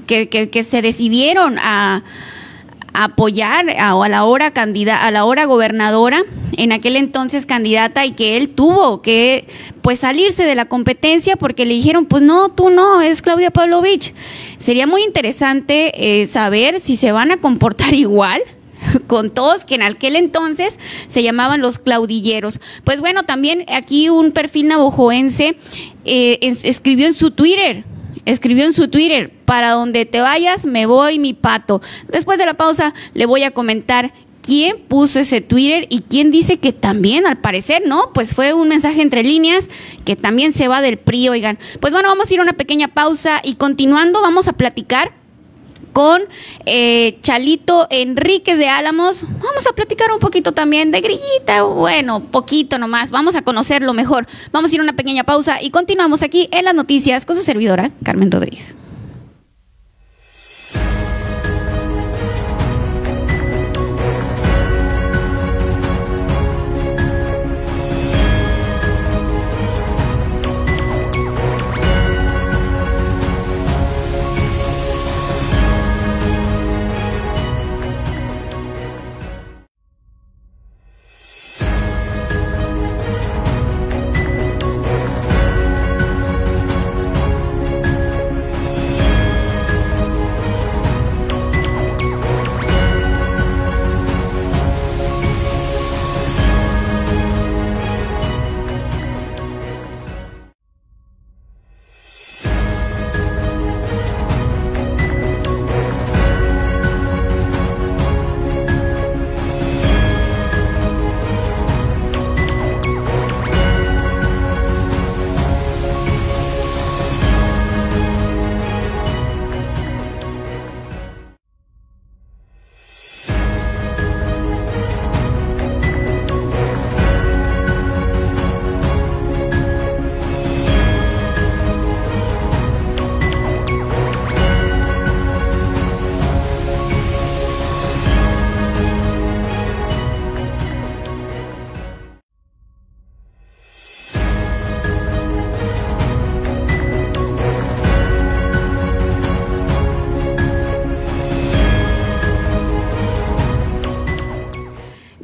que, 0.07 0.67
se 0.69 0.81
decidieron 0.81 1.59
a, 1.59 2.03
apoyar 2.95 3.69
a, 3.79 3.91
a, 3.91 4.09
la 4.09 4.25
hora 4.25 4.53
candida, 4.53 5.07
a 5.07 5.11
la 5.11 5.25
hora 5.27 5.45
gobernadora, 5.45 6.23
en 6.57 6.73
aquel 6.73 6.97
entonces 6.97 7.45
candidata, 7.45 8.07
y 8.07 8.13
que 8.13 8.37
él 8.37 8.49
tuvo 8.49 9.03
que 9.03 9.47
pues 9.83 10.01
salirse 10.01 10.45
de 10.45 10.55
la 10.55 10.65
competencia 10.65 11.37
porque 11.37 11.67
le 11.67 11.75
dijeron, 11.75 12.07
pues 12.07 12.23
no, 12.23 12.49
tú 12.49 12.71
no, 12.71 13.03
es 13.03 13.21
Claudia 13.21 13.51
Pavlovich. 13.51 14.15
Sería 14.57 14.87
muy 14.87 15.05
interesante 15.05 15.93
eh, 15.95 16.27
saber 16.27 16.81
si 16.81 16.97
se 16.97 17.13
van 17.13 17.31
a 17.31 17.37
comportar 17.37 17.93
igual, 17.95 18.41
con 19.07 19.31
todos 19.31 19.65
que 19.65 19.75
en 19.75 19.83
aquel 19.83 20.17
entonces 20.17 20.79
se 21.09 21.23
llamaban 21.23 21.61
los 21.61 21.79
claudilleros. 21.79 22.61
Pues 22.85 23.01
bueno, 23.01 23.25
también 23.25 23.65
aquí 23.69 24.09
un 24.09 24.33
perfil 24.33 24.69
navojoense 24.69 25.57
eh, 26.05 26.39
es, 26.43 26.65
escribió 26.65 27.07
en 27.07 27.15
su 27.15 27.31
Twitter, 27.31 27.85
escribió 28.25 28.65
en 28.65 28.73
su 28.73 28.89
Twitter, 28.89 29.33
para 29.45 29.73
donde 29.73 30.05
te 30.07 30.21
vayas 30.21 30.65
me 30.65 30.87
voy 30.87 31.19
mi 31.19 31.35
pato. 31.35 31.81
Después 32.09 32.39
de 32.39 32.47
la 32.47 32.55
pausa 32.55 32.95
le 33.15 33.27
voy 33.27 33.43
a 33.43 33.51
comentar 33.51 34.13
quién 34.43 34.79
puso 34.79 35.21
ese 35.21 35.43
Twitter 35.43 35.87
y 35.91 36.01
quién 36.01 36.31
dice 36.31 36.59
que 36.59 36.73
también, 36.73 37.27
al 37.27 37.39
parecer, 37.39 37.83
¿no? 37.87 38.13
Pues 38.15 38.35
fue 38.35 38.55
un 38.55 38.69
mensaje 38.69 39.03
entre 39.03 39.23
líneas 39.23 39.67
que 40.07 40.17
también 40.17 40.55
se 40.55 40.69
va 40.69 40.81
del 40.81 40.97
PRI, 40.97 41.29
oigan. 41.29 41.59
Pues 41.81 41.93
bueno, 41.93 42.09
vamos 42.09 42.31
a 42.31 42.35
ir 42.35 42.41
a 42.41 42.45
una 42.45 42.55
pequeña 42.55 42.89
pausa 42.89 43.43
y 43.45 43.57
continuando 43.57 44.23
vamos 44.23 44.49
a 44.49 44.55
platicar 44.55 45.13
con 45.93 46.23
eh, 46.67 47.19
Chalito 47.23 47.87
Enrique 47.91 48.57
de 48.57 48.69
Álamos. 48.69 49.25
Vamos 49.43 49.67
a 49.67 49.75
platicar 49.75 50.13
un 50.13 50.19
poquito 50.19 50.53
también 50.53 50.91
de 50.91 51.01
Grillita, 51.01 51.63
bueno, 51.63 52.21
poquito 52.21 52.79
nomás. 52.79 53.11
Vamos 53.11 53.35
a 53.37 53.43
conocerlo 53.43 53.95
mejor. 53.95 54.27
Vamos 54.53 54.71
a 54.71 54.75
ir 54.75 54.81
a 54.81 54.85
una 54.85 54.95
pequeña 54.95 55.25
pausa 55.25 55.63
y 55.63 55.71
continuamos 55.71 56.23
aquí 56.23 56.49
en 56.53 56.65
las 56.65 56.75
noticias 56.75 57.27
con 57.27 57.37
su 57.37 57.43
servidora, 57.43 57.91
Carmen 58.03 58.31
Rodríguez. 58.31 58.77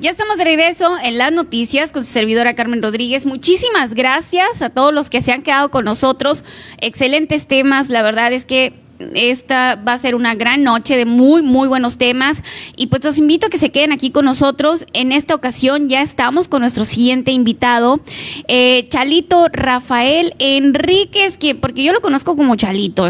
Ya 0.04 0.10
estamos 0.10 0.36
de 0.36 0.44
regreso 0.44 0.98
en 1.02 1.16
las 1.16 1.32
noticias 1.32 1.90
con 1.90 2.04
su 2.04 2.12
servidora 2.12 2.54
Carmen 2.54 2.82
Rodríguez. 2.82 3.24
Muchísimas 3.24 3.94
gracias 3.94 4.60
a 4.60 4.68
todos 4.68 4.92
los 4.92 5.08
que 5.08 5.22
se 5.22 5.32
han 5.32 5.40
quedado 5.40 5.70
con 5.70 5.86
nosotros. 5.86 6.44
Excelentes 6.78 7.46
temas. 7.46 7.88
La 7.88 8.02
verdad 8.02 8.30
es 8.34 8.44
que 8.44 8.74
esta 9.14 9.76
va 9.76 9.94
a 9.94 9.98
ser 9.98 10.14
una 10.14 10.34
gran 10.34 10.62
noche 10.62 10.98
de 10.98 11.06
muy, 11.06 11.40
muy 11.40 11.68
buenos 11.68 11.96
temas. 11.96 12.42
Y 12.76 12.88
pues 12.88 13.02
los 13.02 13.16
invito 13.16 13.46
a 13.46 13.48
que 13.48 13.56
se 13.56 13.70
queden 13.70 13.92
aquí 13.92 14.10
con 14.10 14.26
nosotros. 14.26 14.84
En 14.92 15.10
esta 15.10 15.34
ocasión 15.34 15.88
ya 15.88 16.02
estamos 16.02 16.48
con 16.48 16.60
nuestro 16.60 16.84
siguiente 16.84 17.32
invitado, 17.32 18.00
eh, 18.46 18.86
Chalito 18.90 19.48
Rafael 19.54 20.34
Enríquez, 20.38 21.38
que 21.38 21.54
porque 21.54 21.82
yo 21.82 21.94
lo 21.94 22.02
conozco 22.02 22.36
como 22.36 22.56
Chalito. 22.56 23.08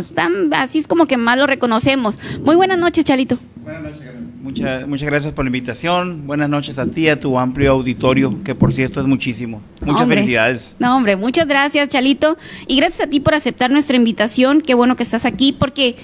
Así 0.53 0.79
es 0.79 0.87
como 0.87 1.07
que 1.07 1.17
más 1.17 1.39
lo 1.39 1.49
reconocemos. 1.49 2.21
Muy 2.45 2.55
buenas 2.55 2.79
noches, 2.79 3.05
Chalito. 3.05 3.37
Buenas 3.65 3.83
noches, 3.83 4.14
Muchas, 4.45 4.87
muchas 4.87 5.09
gracias 5.09 5.33
por 5.33 5.47
la 5.47 5.49
invitación. 5.49 6.27
Buenas 6.27 6.51
noches 6.51 6.79
a 6.79 6.85
ti, 6.85 7.09
a 7.09 7.19
tu 7.19 7.39
amplio 7.39 7.73
auditorio, 7.73 8.45
que 8.45 8.55
por 8.55 8.75
cierto 8.75 9.01
es 9.01 9.07
muchísimo. 9.07 9.63
Muchas 9.81 10.03
hombre. 10.03 10.19
felicidades. 10.19 10.77
No, 10.79 10.95
hombre, 10.95 11.17
muchas 11.17 11.49
gracias, 11.49 11.89
Chalito. 11.89 12.37
Y 12.67 12.77
gracias 12.77 13.09
a 13.09 13.11
ti 13.11 13.21
por 13.21 13.33
aceptar 13.33 13.71
nuestra 13.71 13.97
invitación. 13.97 14.61
Qué 14.61 14.75
bueno 14.75 14.97
que 14.97 15.03
estás 15.03 15.25
aquí, 15.25 15.53
porque 15.59 15.97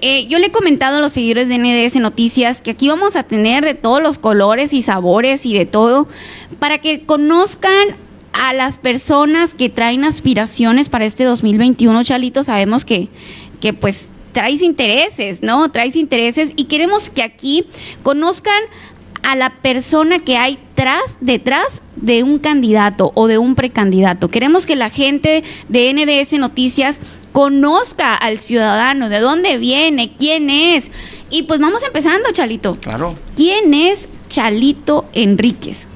eh, 0.00 0.26
yo 0.26 0.38
le 0.38 0.48
he 0.48 0.50
comentado 0.50 0.98
a 0.98 1.00
los 1.00 1.14
seguidores 1.14 1.48
de 1.48 1.56
NDS 1.56 1.98
Noticias 1.98 2.60
que 2.60 2.72
aquí 2.72 2.90
vamos 2.90 3.16
a 3.16 3.22
tener 3.22 3.64
de 3.64 3.72
todos 3.72 4.02
los 4.02 4.18
colores 4.18 4.74
y 4.74 4.82
sabores 4.82 5.46
y 5.46 5.56
de 5.56 5.64
todo, 5.64 6.08
para 6.58 6.82
que 6.82 7.06
conozcan 7.06 7.96
a 8.34 8.52
las 8.52 8.76
personas 8.76 9.54
que 9.54 9.70
traen 9.70 10.04
aspiraciones 10.04 10.90
para 10.90 11.06
este 11.06 11.24
2021, 11.24 12.04
Chalito. 12.04 12.44
Sabemos 12.44 12.84
que, 12.84 13.08
que 13.60 13.72
pues 13.72 14.10
traes 14.32 14.62
intereses, 14.62 15.42
¿no? 15.42 15.70
Traes 15.70 15.96
intereses 15.96 16.52
y 16.56 16.64
queremos 16.64 17.10
que 17.10 17.22
aquí 17.22 17.66
conozcan 18.02 18.62
a 19.22 19.36
la 19.36 19.50
persona 19.50 20.20
que 20.20 20.36
hay 20.36 20.58
tras, 20.74 21.02
detrás 21.20 21.82
de 21.96 22.22
un 22.22 22.38
candidato 22.38 23.12
o 23.14 23.26
de 23.26 23.38
un 23.38 23.54
precandidato. 23.54 24.28
Queremos 24.28 24.64
que 24.64 24.76
la 24.76 24.90
gente 24.90 25.42
de 25.68 25.92
NDS 25.92 26.38
Noticias 26.38 27.00
conozca 27.32 28.14
al 28.14 28.38
ciudadano, 28.38 29.08
de 29.08 29.20
dónde 29.20 29.58
viene, 29.58 30.12
quién 30.18 30.50
es. 30.50 30.90
Y 31.30 31.44
pues 31.44 31.60
vamos 31.60 31.82
empezando, 31.82 32.30
Chalito. 32.32 32.72
Claro. 32.74 33.16
¿Quién 33.36 33.74
es 33.74 34.08
Chalito 34.28 35.06
Enríquez? 35.12 35.86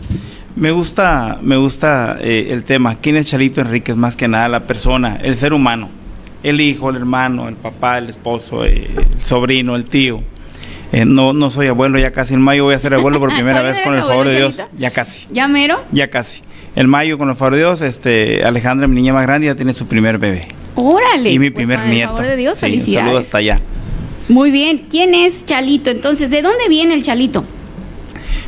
Me 0.55 0.71
gusta, 0.71 1.39
me 1.41 1.57
gusta 1.57 2.19
eh, 2.21 2.49
el 2.51 2.65
tema. 2.65 2.97
¿Quién 2.97 3.17
es 3.17 3.29
Chalito 3.29 3.63
Enríquez? 3.63 3.97
Más 3.97 4.17
que 4.17 4.29
nada 4.29 4.49
la 4.49 4.67
persona, 4.67 5.19
el 5.23 5.37
ser 5.37 5.53
humano. 5.53 6.02
El 6.43 6.61
hijo, 6.61 6.91
el 6.91 6.97
hermano, 6.97 7.49
el 7.49 7.55
papá, 7.55 7.99
el 7.99 8.09
esposo, 8.09 8.65
eh, 8.65 8.91
el 8.97 9.23
sobrino, 9.23 9.77
el 9.77 9.85
tío. 9.85 10.21
Eh, 10.93 11.05
no, 11.05 11.33
no 11.33 11.51
soy 11.51 11.69
abuelo, 11.69 11.99
ya 11.99 12.11
casi. 12.13 12.35
En 12.35 12.41
mayo 12.41 12.65
voy 12.65 12.75
a 12.75 12.79
ser 12.79 12.93
abuelo 12.95 13.19
por 13.21 13.31
primera 13.35 13.63
vez 13.63 13.81
con 13.83 13.95
el 13.95 14.01
favor 14.03 14.27
de 14.27 14.37
Dios. 14.37 14.61
Ya 14.77 14.91
casi. 14.91 15.27
¿Ya 15.31 15.47
mero? 15.49 15.83
Ya 15.93 16.11
casi. 16.11 16.43
En 16.75 16.89
mayo, 16.89 17.17
con 17.19 17.29
el 17.31 17.37
favor 17.37 17.53
de 17.55 17.59
Dios, 17.61 17.81
este, 17.83 18.45
Alejandra, 18.45 18.89
mi 18.89 18.97
niña 18.97 19.13
más 19.13 19.23
grande, 19.25 19.47
ya 19.47 19.55
tiene 19.55 19.73
su 19.75 19.87
primer 19.87 20.19
bebé. 20.19 20.49
Órale. 20.75 21.31
Y 21.31 21.39
mi 21.39 21.51
Pues, 21.51 21.67
primer 21.67 21.87
nieto. 21.89 22.09
favor 22.13 22.27
de 22.27 22.37
Dios, 22.37 22.59
Sí, 22.59 22.65
un 22.67 22.71
felicidades. 22.73 23.05
saludo 23.07 23.19
hasta 23.21 23.39
allá. 23.39 23.61
Muy 24.29 24.51
bien. 24.51 24.87
¿Quién 24.91 25.15
es 25.15 25.45
Chalito? 25.45 25.91
Entonces, 25.91 26.31
¿de 26.31 26.41
dónde 26.43 26.69
viene 26.69 26.95
el 26.95 27.03
Chalito? 27.03 27.45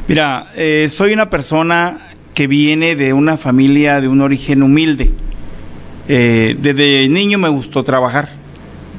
Mira, 0.08 0.50
eh, 0.56 0.88
soy 0.90 1.12
una 1.12 1.30
persona 1.30 2.08
que 2.34 2.46
viene 2.46 2.96
de 2.96 3.12
una 3.12 3.36
familia 3.36 4.00
de 4.00 4.08
un 4.08 4.20
origen 4.20 4.62
humilde. 4.62 5.12
Eh, 6.08 6.56
desde 6.58 7.08
niño 7.08 7.38
me 7.38 7.48
gustó 7.48 7.82
trabajar, 7.82 8.28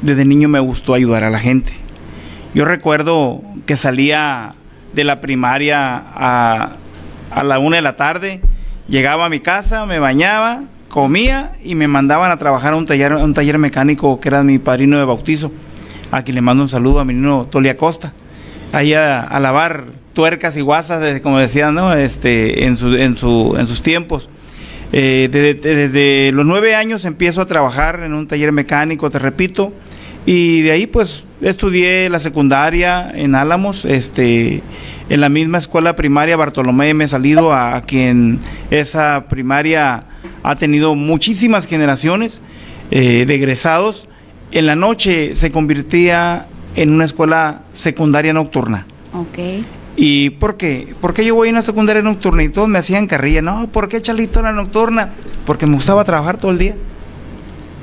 desde 0.01 0.25
niño 0.25 0.49
me 0.49 0.59
gustó 0.59 0.93
ayudar 0.93 1.23
a 1.23 1.29
la 1.29 1.39
gente. 1.39 1.73
Yo 2.53 2.65
recuerdo 2.65 3.41
que 3.65 3.77
salía 3.77 4.55
de 4.93 5.03
la 5.03 5.21
primaria 5.21 5.97
a, 5.97 6.77
a 7.31 7.43
la 7.43 7.59
una 7.59 7.75
de 7.75 7.81
la 7.81 7.95
tarde, 7.95 8.41
llegaba 8.87 9.25
a 9.25 9.29
mi 9.29 9.39
casa, 9.39 9.85
me 9.85 9.99
bañaba, 9.99 10.63
comía 10.89 11.51
y 11.63 11.75
me 11.75 11.87
mandaban 11.87 12.31
a 12.31 12.37
trabajar 12.37 12.73
a 12.73 12.77
un 12.77 12.85
taller, 12.85 13.11
a 13.11 13.17
un 13.17 13.33
taller 13.33 13.57
mecánico 13.57 14.19
que 14.19 14.29
era 14.29 14.43
mi 14.43 14.57
padrino 14.57 14.97
de 14.97 15.05
bautizo. 15.05 15.51
Aquí 16.11 16.31
le 16.31 16.41
mando 16.41 16.63
un 16.63 16.69
saludo 16.69 17.01
a 17.01 17.05
mi 17.05 17.13
niño 17.13 17.47
Toli 17.51 17.69
Acosta. 17.69 18.13
Ahí 18.71 18.93
a, 18.93 19.21
a 19.21 19.39
lavar 19.39 19.85
tuercas 20.13 20.55
y 20.55 20.61
guasas, 20.61 21.03
eh, 21.03 21.21
como 21.21 21.37
decían, 21.37 21.75
¿no? 21.75 21.93
Este, 21.93 22.65
en, 22.65 22.77
su, 22.77 22.95
en, 22.95 23.17
su, 23.17 23.55
en 23.59 23.67
sus 23.67 23.81
tiempos. 23.81 24.29
Eh, 24.91 25.29
desde, 25.31 26.31
los 26.31 26.45
nueve 26.45 26.75
años 26.75 27.05
empiezo 27.05 27.41
a 27.41 27.45
trabajar 27.45 28.01
en 28.03 28.13
un 28.13 28.27
taller 28.27 28.51
mecánico, 28.51 29.09
te 29.09 29.19
repito, 29.19 29.73
y 30.25 30.61
de 30.61 30.71
ahí 30.71 30.87
pues 30.87 31.25
estudié 31.41 32.09
la 32.09 32.19
secundaria 32.19 33.11
en 33.13 33.35
Álamos, 33.35 33.85
este, 33.85 34.61
en 35.09 35.21
la 35.21 35.29
misma 35.29 35.57
escuela 35.57 35.95
primaria 35.95 36.37
Bartolomé 36.37 36.93
me 36.93 37.03
he 37.03 37.07
salido 37.07 37.53
a, 37.53 37.81
quien 37.81 38.39
esa 38.71 39.25
primaria 39.27 40.05
ha 40.43 40.55
tenido 40.55 40.95
muchísimas 40.95 41.67
generaciones 41.67 42.41
eh, 42.91 43.25
de 43.27 43.35
egresados. 43.35 44.07
En 44.51 44.65
la 44.65 44.75
noche 44.75 45.35
se 45.35 45.51
convertía 45.51 46.47
en 46.75 46.91
una 46.91 47.05
escuela 47.05 47.63
secundaria 47.71 48.33
nocturna. 48.33 48.85
Ok. 49.13 49.63
¿Y 49.97 50.31
por 50.31 50.57
qué? 50.57 50.93
¿Por 50.99 51.13
qué 51.13 51.23
yo 51.25 51.35
voy 51.35 51.47
a 51.49 51.51
una 51.51 51.61
secundaria 51.61 52.01
nocturna? 52.01 52.43
Y 52.43 52.49
todos 52.49 52.67
me 52.67 52.79
hacían 52.79 53.07
carrilla. 53.07 53.41
No, 53.41 53.67
¿por 53.71 53.87
qué 53.87 54.01
Chalito 54.01 54.39
en 54.39 54.45
la 54.45 54.51
nocturna? 54.51 55.09
Porque 55.45 55.65
me 55.65 55.75
gustaba 55.75 56.03
trabajar 56.03 56.37
todo 56.37 56.51
el 56.51 56.57
día. 56.57 56.75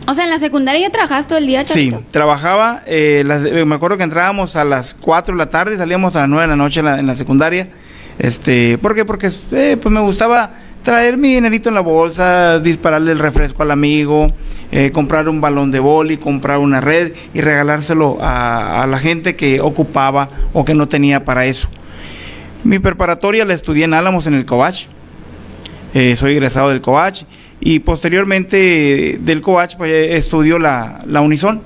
O 0.07 0.15
sea, 0.15 0.25
en 0.25 0.31
la 0.31 0.39
secundaria 0.39 0.81
ya 0.83 0.91
trabajas 0.91 1.27
todo 1.27 1.39
el 1.39 1.47
día, 1.47 1.63
Sí, 1.65 1.91
Chalito. 1.91 2.03
trabajaba, 2.11 2.83
eh, 2.87 3.23
las- 3.25 3.47
eh, 3.47 3.65
me 3.65 3.77
acuerdo 3.77 3.97
que 3.97 4.03
entrábamos 4.03 4.57
a 4.57 4.65
las 4.65 4.95
4 4.95 5.33
de 5.35 5.39
la 5.39 5.49
tarde 5.49 5.75
y 5.75 5.79
salíamos 5.79 6.15
a 6.17 6.21
las 6.23 6.29
9 6.29 6.43
de 6.43 6.49
la 6.49 6.57
noche 6.57 6.81
en 6.81 6.87
la, 6.87 6.99
en 6.99 7.07
la 7.07 7.15
secundaria. 7.15 7.69
Este, 8.19 8.77
¿Por 8.79 8.95
qué? 8.95 9.05
Porque 9.05 9.31
eh, 9.53 9.79
pues 9.81 9.93
me 9.95 10.01
gustaba 10.01 10.51
traer 10.83 11.17
mi 11.17 11.35
dinerito 11.35 11.69
en 11.69 11.77
la 11.77 11.81
bolsa, 11.81 12.59
dispararle 12.59 13.13
el 13.13 13.21
refresco 13.21 13.63
al 13.63 13.71
amigo, 13.71 14.27
eh, 14.73 14.91
comprar 14.91 15.29
un 15.29 15.41
balón 15.41 15.71
de 15.71 15.79
boli, 15.79 16.17
comprar 16.19 16.59
una 16.59 16.81
red 16.81 17.13
y 17.33 17.41
regalárselo 17.41 18.19
a, 18.21 18.83
a 18.83 18.87
la 18.89 18.99
gente 18.99 19.35
que 19.37 19.61
ocupaba 19.61 20.29
o 20.53 20.65
que 20.65 20.75
no 20.75 20.89
tenía 20.89 21.25
para 21.25 21.47
eso. 21.47 21.69
Mi 22.65 22.79
preparatoria 22.79 23.45
la 23.45 23.55
estudié 23.55 23.85
en 23.85 23.95
Álamos, 23.95 24.29
en 24.29 24.35
el 24.35 24.47
Covach. 24.47 24.85
Eh, 25.95 26.15
soy 26.15 26.35
egresado 26.35 26.69
del 26.69 26.81
Covach 26.81 27.25
y 27.61 27.81
posteriormente 27.81 29.19
del 29.21 29.41
Covach 29.41 29.77
pues, 29.77 29.91
estudio 30.11 30.61
la, 30.61 31.03
la 31.07 31.23
Unison. 31.23 31.61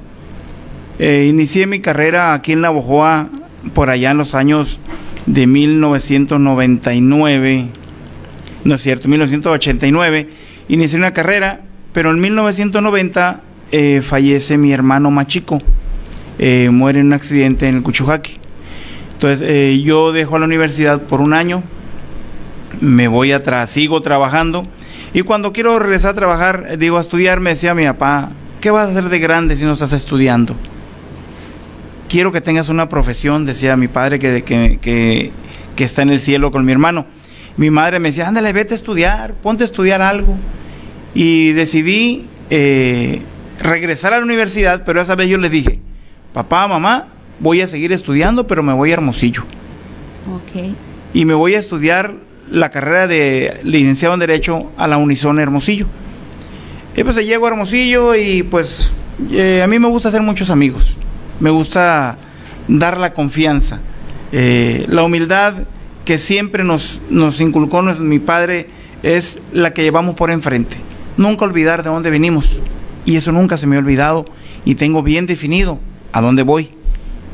Eh, 0.98 1.26
inicié 1.28 1.66
mi 1.66 1.80
carrera 1.80 2.32
aquí 2.32 2.52
en 2.52 2.62
La 2.62 2.70
Bojoa 2.70 3.28
por 3.74 3.90
allá 3.90 4.12
en 4.12 4.16
los 4.16 4.34
años 4.34 4.80
de 5.26 5.46
1999, 5.46 7.68
no 8.64 8.74
es 8.74 8.80
cierto, 8.80 9.06
1989. 9.08 10.30
Inicié 10.68 10.98
una 10.98 11.12
carrera, 11.12 11.60
pero 11.92 12.10
en 12.10 12.18
1990 12.20 13.42
eh, 13.70 14.00
fallece 14.02 14.56
mi 14.56 14.72
hermano 14.72 15.10
más 15.10 15.26
chico. 15.26 15.58
Eh, 16.38 16.70
muere 16.72 17.00
en 17.00 17.06
un 17.06 17.12
accidente 17.12 17.68
en 17.68 17.76
el 17.76 17.82
Cuchujaque. 17.82 18.45
Entonces 19.16 19.48
eh, 19.48 19.80
yo 19.82 20.12
dejo 20.12 20.38
la 20.38 20.44
universidad 20.44 21.00
por 21.00 21.22
un 21.22 21.32
año, 21.32 21.62
me 22.82 23.08
voy 23.08 23.32
atrás, 23.32 23.70
sigo 23.70 24.02
trabajando 24.02 24.66
y 25.14 25.22
cuando 25.22 25.54
quiero 25.54 25.78
regresar 25.78 26.10
a 26.10 26.14
trabajar, 26.14 26.66
eh, 26.68 26.76
digo 26.76 26.98
a 26.98 27.00
estudiar, 27.00 27.40
me 27.40 27.48
decía 27.48 27.74
mi 27.74 27.86
papá, 27.86 28.32
¿qué 28.60 28.70
vas 28.70 28.88
a 28.88 28.90
hacer 28.90 29.08
de 29.08 29.18
grande 29.18 29.56
si 29.56 29.64
no 29.64 29.72
estás 29.72 29.94
estudiando? 29.94 30.54
Quiero 32.10 32.30
que 32.30 32.42
tengas 32.42 32.68
una 32.68 32.90
profesión, 32.90 33.46
decía 33.46 33.78
mi 33.78 33.88
padre 33.88 34.18
que, 34.18 34.44
que, 34.44 34.78
que, 35.74 35.82
está 35.82 36.02
en 36.02 36.10
el 36.10 36.20
cielo 36.20 36.50
con 36.50 36.66
mi 36.66 36.72
hermano. 36.72 37.06
Mi 37.56 37.70
madre 37.70 37.98
me 37.98 38.10
decía, 38.10 38.28
ándale, 38.28 38.52
vete 38.52 38.74
a 38.74 38.76
estudiar, 38.76 39.32
ponte 39.32 39.64
a 39.64 39.66
estudiar 39.66 40.02
algo. 40.02 40.36
Y 41.14 41.52
decidí 41.52 42.26
eh, 42.50 43.22
regresar 43.60 44.12
a 44.12 44.18
la 44.18 44.24
universidad, 44.24 44.84
pero 44.84 45.00
esa 45.00 45.14
vez 45.14 45.30
yo 45.30 45.38
le 45.38 45.48
dije, 45.48 45.80
papá, 46.34 46.68
mamá, 46.68 47.08
voy 47.40 47.60
a 47.60 47.66
seguir 47.66 47.92
estudiando, 47.92 48.46
pero 48.46 48.62
me 48.62 48.72
voy 48.72 48.90
a 48.90 48.94
Hermosillo 48.94 49.44
y 51.14 51.24
me 51.24 51.34
voy 51.34 51.54
a 51.54 51.58
estudiar 51.58 52.14
la 52.50 52.70
carrera 52.70 53.06
de 53.06 53.58
licenciado 53.64 54.14
en 54.14 54.20
Derecho 54.20 54.70
a 54.76 54.86
la 54.86 54.98
Unison 54.98 55.38
Hermosillo. 55.38 55.86
Y 56.96 57.04
pues 57.04 57.16
llego 57.16 57.46
a 57.46 57.50
Hermosillo 57.50 58.14
y 58.14 58.42
pues 58.42 58.92
eh, 59.30 59.62
a 59.62 59.66
mí 59.66 59.78
me 59.78 59.88
gusta 59.88 60.08
hacer 60.08 60.22
muchos 60.22 60.50
amigos. 60.50 60.96
Me 61.40 61.50
gusta 61.50 62.18
dar 62.68 62.98
la 62.98 63.12
confianza, 63.12 63.80
eh, 64.32 64.84
la 64.88 65.04
humildad 65.04 65.54
que 66.04 66.18
siempre 66.18 66.64
nos, 66.64 67.00
nos 67.10 67.40
inculcó 67.40 67.82
mi 67.82 68.18
padre 68.18 68.68
es 69.02 69.38
la 69.52 69.72
que 69.74 69.82
llevamos 69.82 70.14
por 70.14 70.30
enfrente. 70.30 70.76
Nunca 71.16 71.44
olvidar 71.44 71.82
de 71.82 71.90
dónde 71.90 72.10
venimos. 72.10 72.60
Y 73.04 73.16
eso 73.16 73.32
nunca 73.32 73.56
se 73.56 73.66
me 73.66 73.76
ha 73.76 73.78
olvidado 73.78 74.24
y 74.64 74.74
tengo 74.74 75.02
bien 75.02 75.26
definido 75.26 75.78
a 76.12 76.20
dónde 76.20 76.42
voy, 76.42 76.70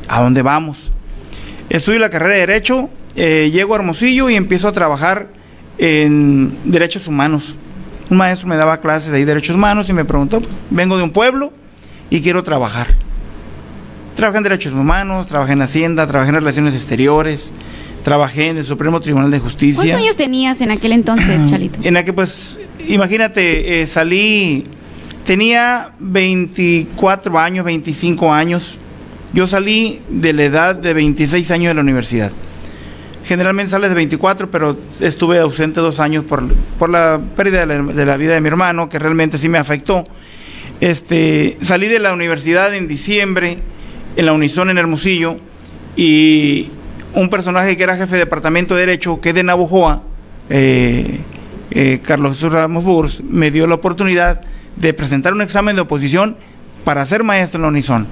a 0.07 0.21
dónde 0.21 0.41
vamos. 0.41 0.91
Estudio 1.69 1.99
la 1.99 2.09
carrera 2.09 2.33
de 2.33 2.39
Derecho, 2.41 2.89
eh, 3.15 3.49
llego 3.51 3.73
a 3.73 3.77
Hermosillo 3.77 4.29
y 4.29 4.35
empiezo 4.35 4.67
a 4.67 4.71
trabajar 4.71 5.29
en 5.77 6.57
Derechos 6.65 7.07
Humanos. 7.07 7.55
Un 8.09 8.17
maestro 8.17 8.47
me 8.47 8.55
daba 8.55 8.79
clases 8.79 9.11
de 9.11 9.17
ahí, 9.17 9.25
Derechos 9.25 9.55
Humanos 9.55 9.89
y 9.89 9.93
me 9.93 10.05
preguntó, 10.05 10.41
pues, 10.41 10.53
vengo 10.69 10.97
de 10.97 11.03
un 11.03 11.11
pueblo 11.11 11.53
y 12.09 12.21
quiero 12.21 12.43
trabajar. 12.43 12.95
Trabajé 14.15 14.37
en 14.37 14.43
Derechos 14.43 14.73
Humanos, 14.73 15.27
trabajé 15.27 15.53
en 15.53 15.61
Hacienda, 15.61 16.05
trabajé 16.05 16.29
en 16.29 16.35
Relaciones 16.35 16.75
Exteriores, 16.75 17.49
trabajé 18.03 18.49
en 18.49 18.57
el 18.57 18.65
Supremo 18.65 18.99
Tribunal 18.99 19.31
de 19.31 19.39
Justicia. 19.39 19.81
¿Cuántos 19.81 20.01
años 20.01 20.15
tenías 20.17 20.61
en 20.61 20.71
aquel 20.71 20.91
entonces, 20.91 21.45
Chalito? 21.49 21.79
En 21.81 21.95
la 21.95 22.05
que 22.05 22.13
pues, 22.13 22.59
imagínate, 22.87 23.81
eh, 23.81 23.87
salí, 23.87 24.65
tenía 25.25 25.93
24 25.99 27.39
años, 27.39 27.65
25 27.65 28.31
años. 28.31 28.79
Yo 29.33 29.47
salí 29.47 29.99
de 30.09 30.31
la 30.31 30.43
edad 30.43 30.75
de 30.75 30.93
26 30.93 31.49
años 31.49 31.71
de 31.71 31.73
la 31.73 31.81
universidad. 31.81 32.31
Generalmente 33.25 33.71
sales 33.71 33.89
de 33.89 33.95
24, 33.95 34.51
pero 34.51 34.77
estuve 34.99 35.39
ausente 35.39 35.79
dos 35.79 35.99
años 35.99 36.23
por, 36.23 36.47
por 36.77 36.91
la 36.91 37.19
pérdida 37.35 37.65
de 37.65 38.05
la, 38.05 38.17
vida 38.17 38.35
de 38.35 38.41
mi 38.41 38.47
hermano, 38.47 38.89
que 38.89 38.99
realmente 38.99 39.39
sí 39.39 39.49
me 39.49 39.57
afectó. 39.57 40.03
Este, 40.81 41.57
salí 41.61 41.87
de 41.87 41.97
la 41.97 42.13
universidad 42.13 42.75
en 42.75 42.87
diciembre, 42.87 43.57
en 44.15 44.25
la 44.27 44.33
Unison 44.33 44.69
en 44.69 44.77
Hermosillo, 44.77 45.37
y 45.95 46.69
un 47.15 47.29
personaje 47.29 47.75
que 47.75 47.83
era 47.83 47.97
jefe 47.97 48.13
de 48.13 48.19
departamento 48.19 48.75
de 48.75 48.81
Derecho, 48.81 49.19
que 49.19 49.29
es 49.29 49.35
de 49.35 49.43
Navojoa, 49.43 50.03
eh, 50.49 51.21
eh, 51.71 52.01
Carlos 52.03 52.33
Jesús 52.33 52.51
Ramos 52.51 52.83
Burs, 52.83 53.23
me 53.23 53.49
dio 53.49 53.65
la 53.65 53.75
oportunidad 53.75 54.41
de 54.75 54.93
presentar 54.93 55.33
un 55.33 55.41
examen 55.41 55.75
de 55.75 55.81
oposición 55.81 56.37
para 56.83 57.03
ser 57.07 57.23
maestro 57.23 57.57
en 57.57 57.61
la 57.63 57.67
Unison. 57.69 58.07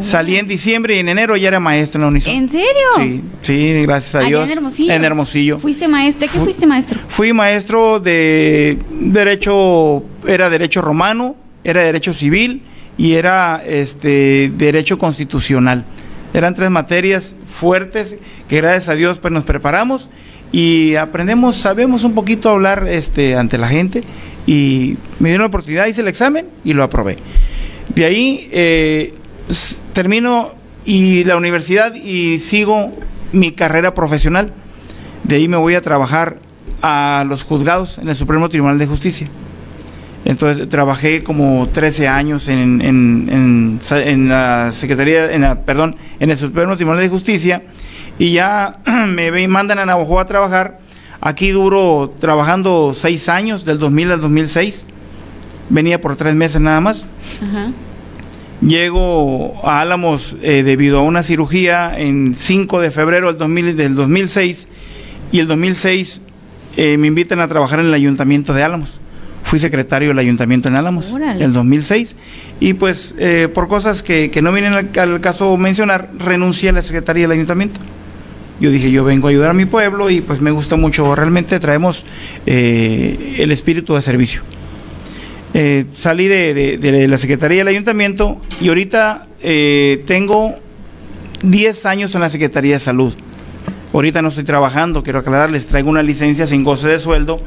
Salí 0.00 0.36
en 0.36 0.46
diciembre 0.46 0.96
y 0.96 0.98
en 0.98 1.08
enero 1.08 1.36
ya 1.36 1.48
era 1.48 1.58
maestro 1.60 1.98
en 1.98 2.02
la 2.02 2.08
Unison. 2.08 2.34
¿En 2.34 2.48
serio? 2.50 2.66
Sí, 2.96 3.22
sí, 3.42 3.72
gracias 3.82 4.14
a 4.14 4.18
Allá 4.18 4.28
Dios. 4.28 4.44
en 4.46 4.52
Hermosillo. 4.52 4.92
En 4.92 5.04
Hermosillo. 5.04 5.58
¿Fuiste 5.58 5.88
maestro? 5.88 6.20
¿De 6.20 6.26
qué 6.32 6.38
Fu- 6.38 6.44
fuiste 6.44 6.66
maestro? 6.66 7.00
Fui 7.08 7.32
maestro 7.32 7.98
de 7.98 8.78
derecho, 8.90 10.04
era 10.28 10.50
derecho 10.50 10.82
romano, 10.82 11.34
era 11.64 11.80
derecho 11.82 12.12
civil 12.12 12.62
y 12.98 13.12
era 13.14 13.62
este 13.66 14.52
derecho 14.56 14.98
constitucional. 14.98 15.84
Eran 16.34 16.54
tres 16.54 16.70
materias 16.70 17.34
fuertes 17.46 18.18
que 18.48 18.56
gracias 18.60 18.88
a 18.90 18.94
Dios 18.94 19.18
pues 19.18 19.32
nos 19.32 19.44
preparamos 19.44 20.10
y 20.52 20.94
aprendemos, 20.96 21.56
sabemos 21.56 22.04
un 22.04 22.14
poquito 22.14 22.50
hablar 22.50 22.86
este 22.88 23.36
ante 23.36 23.56
la 23.56 23.68
gente 23.68 24.02
y 24.46 24.96
me 25.18 25.30
dieron 25.30 25.42
la 25.44 25.48
oportunidad, 25.48 25.86
hice 25.86 26.02
el 26.02 26.08
examen 26.08 26.46
y 26.64 26.74
lo 26.74 26.82
aprobé. 26.82 27.16
De 27.94 28.04
ahí 28.04 28.48
eh, 28.52 29.14
termino 29.92 30.52
y 30.84 31.24
la 31.24 31.36
universidad 31.36 31.94
y 31.94 32.38
sigo 32.38 32.92
mi 33.32 33.52
carrera 33.52 33.94
profesional. 33.94 34.52
De 35.24 35.36
ahí 35.36 35.48
me 35.48 35.56
voy 35.56 35.74
a 35.74 35.80
trabajar 35.80 36.38
a 36.82 37.24
los 37.28 37.42
juzgados 37.42 37.98
en 37.98 38.08
el 38.08 38.14
Supremo 38.14 38.48
Tribunal 38.48 38.78
de 38.78 38.86
Justicia. 38.86 39.26
Entonces 40.24 40.68
trabajé 40.68 41.22
como 41.22 41.68
13 41.72 42.08
años 42.08 42.48
en, 42.48 42.80
en, 42.82 43.80
en, 43.90 44.28
la 44.28 44.72
Secretaría, 44.72 45.32
en 45.32 45.42
la, 45.42 45.60
perdón, 45.62 45.94
en 46.18 46.30
el 46.30 46.36
Supremo 46.36 46.74
Tribunal 46.76 47.00
de 47.00 47.08
Justicia 47.08 47.62
y 48.18 48.32
ya 48.32 48.78
me 49.06 49.46
mandan 49.46 49.78
a 49.78 49.86
Navajo 49.86 50.18
a 50.18 50.24
trabajar. 50.24 50.80
Aquí 51.20 51.50
duro 51.50 52.14
trabajando 52.18 52.92
seis 52.94 53.28
años, 53.28 53.64
del 53.64 53.78
2000 53.78 54.12
al 54.12 54.20
2006. 54.20 54.84
Venía 55.70 56.00
por 56.00 56.16
tres 56.16 56.34
meses 56.34 56.60
nada 56.60 56.80
más. 56.80 57.06
Llego 58.60 59.54
a 59.64 59.80
Álamos 59.80 60.36
eh, 60.42 60.62
debido 60.62 60.98
a 60.98 61.02
una 61.02 61.22
cirugía 61.22 61.98
en 61.98 62.34
5 62.36 62.80
de 62.80 62.90
febrero 62.90 63.28
del, 63.28 63.38
2000, 63.38 63.76
del 63.76 63.94
2006 63.94 64.68
y 65.32 65.40
el 65.40 65.46
2006 65.46 66.20
eh, 66.76 66.96
me 66.98 67.06
invitan 67.06 67.40
a 67.40 67.48
trabajar 67.48 67.80
en 67.80 67.86
el 67.86 67.94
ayuntamiento 67.94 68.54
de 68.54 68.62
Álamos 68.62 69.00
fui 69.46 69.60
secretario 69.60 70.08
del 70.08 70.18
ayuntamiento 70.18 70.68
en 70.68 70.74
Álamos 70.74 71.14
en 71.14 71.40
el 71.40 71.52
2006 71.52 72.16
y 72.58 72.74
pues 72.74 73.14
eh, 73.16 73.48
por 73.52 73.68
cosas 73.68 74.02
que, 74.02 74.28
no 74.42 74.52
vienen 74.52 74.74
al, 74.74 75.20
caso 75.20 75.56
mencionar, 75.56 76.10
renuncié 76.18 76.70
a 76.70 76.72
la 76.72 76.82
secretaría 76.82 77.22
del 77.22 77.32
ayuntamiento. 77.32 77.78
Yo 78.58 78.70
dije, 78.70 78.90
yo 78.90 79.04
vengo 79.04 79.28
a 79.28 79.30
ayudar 79.30 79.50
a 79.50 79.54
mi 79.54 79.64
pueblo 79.64 80.10
y 80.10 80.20
pues 80.20 80.40
me 80.40 80.50
gusta 80.50 80.74
mucho, 80.74 81.14
realmente 81.14 81.60
traemos 81.60 82.04
eh, 82.44 83.36
el 83.38 83.52
espíritu 83.52 83.94
de 83.94 84.02
servicio. 84.02 84.42
Eh, 85.54 85.86
salí 85.96 86.28
de, 86.28 87.06
la 87.08 87.18
Secretaría 87.18 87.58
del 87.58 87.68
Ayuntamiento 87.68 88.40
y 88.60 88.68
ahorita 88.68 89.26
tengo 90.06 90.56
10 91.42 91.86
años 91.86 92.14
en 92.14 92.20
la 92.20 92.30
Secretaría 92.30 92.74
de 92.74 92.80
Salud. 92.80 93.14
Ahorita 93.92 94.20
no 94.20 94.28
estoy 94.28 94.44
trabajando, 94.44 95.02
quiero 95.02 95.20
aclararles, 95.20 95.66
traigo 95.66 95.88
una 95.88 96.02
licencia 96.02 96.46
sin 96.46 96.64
goce 96.64 96.88
de 96.88 97.00
sueldo. 97.00 97.40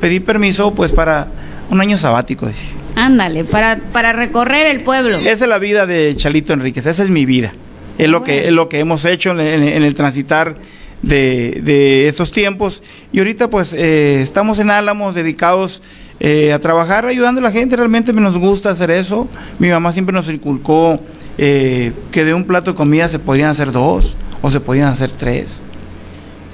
Pedí 0.00 0.20
permiso 0.20 0.74
pues 0.74 0.92
para 0.92 1.28
un 1.70 1.80
año 1.80 1.98
sabático. 1.98 2.48
Ándale, 2.94 3.44
para, 3.44 3.78
para 3.92 4.12
recorrer 4.12 4.66
el 4.66 4.82
pueblo. 4.82 5.18
Esa 5.18 5.30
es 5.30 5.48
la 5.48 5.58
vida 5.58 5.86
de 5.86 6.14
Chalito 6.16 6.52
Enríquez, 6.52 6.86
esa 6.86 7.02
es 7.02 7.10
mi 7.10 7.26
vida. 7.26 7.52
Es 7.98 8.08
lo, 8.08 8.22
que, 8.22 8.46
es 8.46 8.52
lo 8.52 8.68
que 8.68 8.78
hemos 8.78 9.04
hecho 9.04 9.30
en, 9.32 9.40
el 9.40 9.94
transitar 9.94 10.56
de, 11.02 11.60
de, 11.64 12.08
esos 12.08 12.30
tiempos. 12.30 12.82
Y 13.12 13.18
ahorita 13.18 13.48
pues 13.48 13.72
eh, 13.72 14.20
estamos 14.20 14.58
en 14.58 14.70
Álamos 14.70 15.14
dedicados 15.14 15.82
eh, 16.20 16.52
a 16.52 16.58
trabajar 16.58 17.06
ayudando 17.06 17.40
a 17.40 17.44
la 17.44 17.52
gente. 17.52 17.76
Realmente 17.76 18.12
nos 18.12 18.38
gusta 18.38 18.70
hacer 18.70 18.90
eso. 18.90 19.28
Mi 19.58 19.68
mamá 19.68 19.92
siempre 19.92 20.12
nos 20.12 20.28
inculcó 20.28 21.00
eh, 21.38 21.92
que 22.10 22.24
de 22.24 22.34
un 22.34 22.44
plato 22.44 22.72
de 22.72 22.76
comida 22.76 23.08
se 23.08 23.18
podían 23.18 23.50
hacer 23.50 23.72
dos 23.72 24.16
o 24.42 24.50
se 24.50 24.60
podían 24.60 24.88
hacer 24.88 25.10
tres 25.12 25.62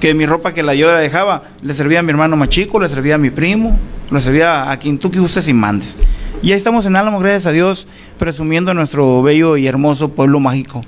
que 0.03 0.13
mi 0.13 0.25
ropa 0.25 0.53
que 0.53 0.63
la 0.63 0.75
yo 0.75 0.91
la 0.91 0.99
dejaba 0.99 1.43
le 1.61 1.73
servía 1.73 1.99
a 1.99 2.03
mi 2.03 2.09
hermano 2.09 2.35
más 2.35 2.49
chico, 2.49 2.77
le 2.77 2.89
servía 2.89 3.15
a 3.15 3.17
mi 3.17 3.29
primo, 3.29 3.79
le 4.11 4.19
servía 4.19 4.69
a 4.69 4.77
quien 4.77 4.97
tú 4.97 5.09
que 5.09 5.19
y 5.19 5.53
mandes. 5.53 5.95
Y 6.43 6.51
ahí 6.51 6.57
estamos 6.57 6.85
en 6.85 6.97
Álamo, 6.97 7.19
gracias 7.19 7.45
a 7.45 7.51
Dios, 7.51 7.87
presumiendo 8.19 8.73
nuestro 8.73 9.23
bello 9.23 9.55
y 9.55 9.65
hermoso 9.65 10.09
pueblo 10.09 10.41
mágico. 10.41 10.81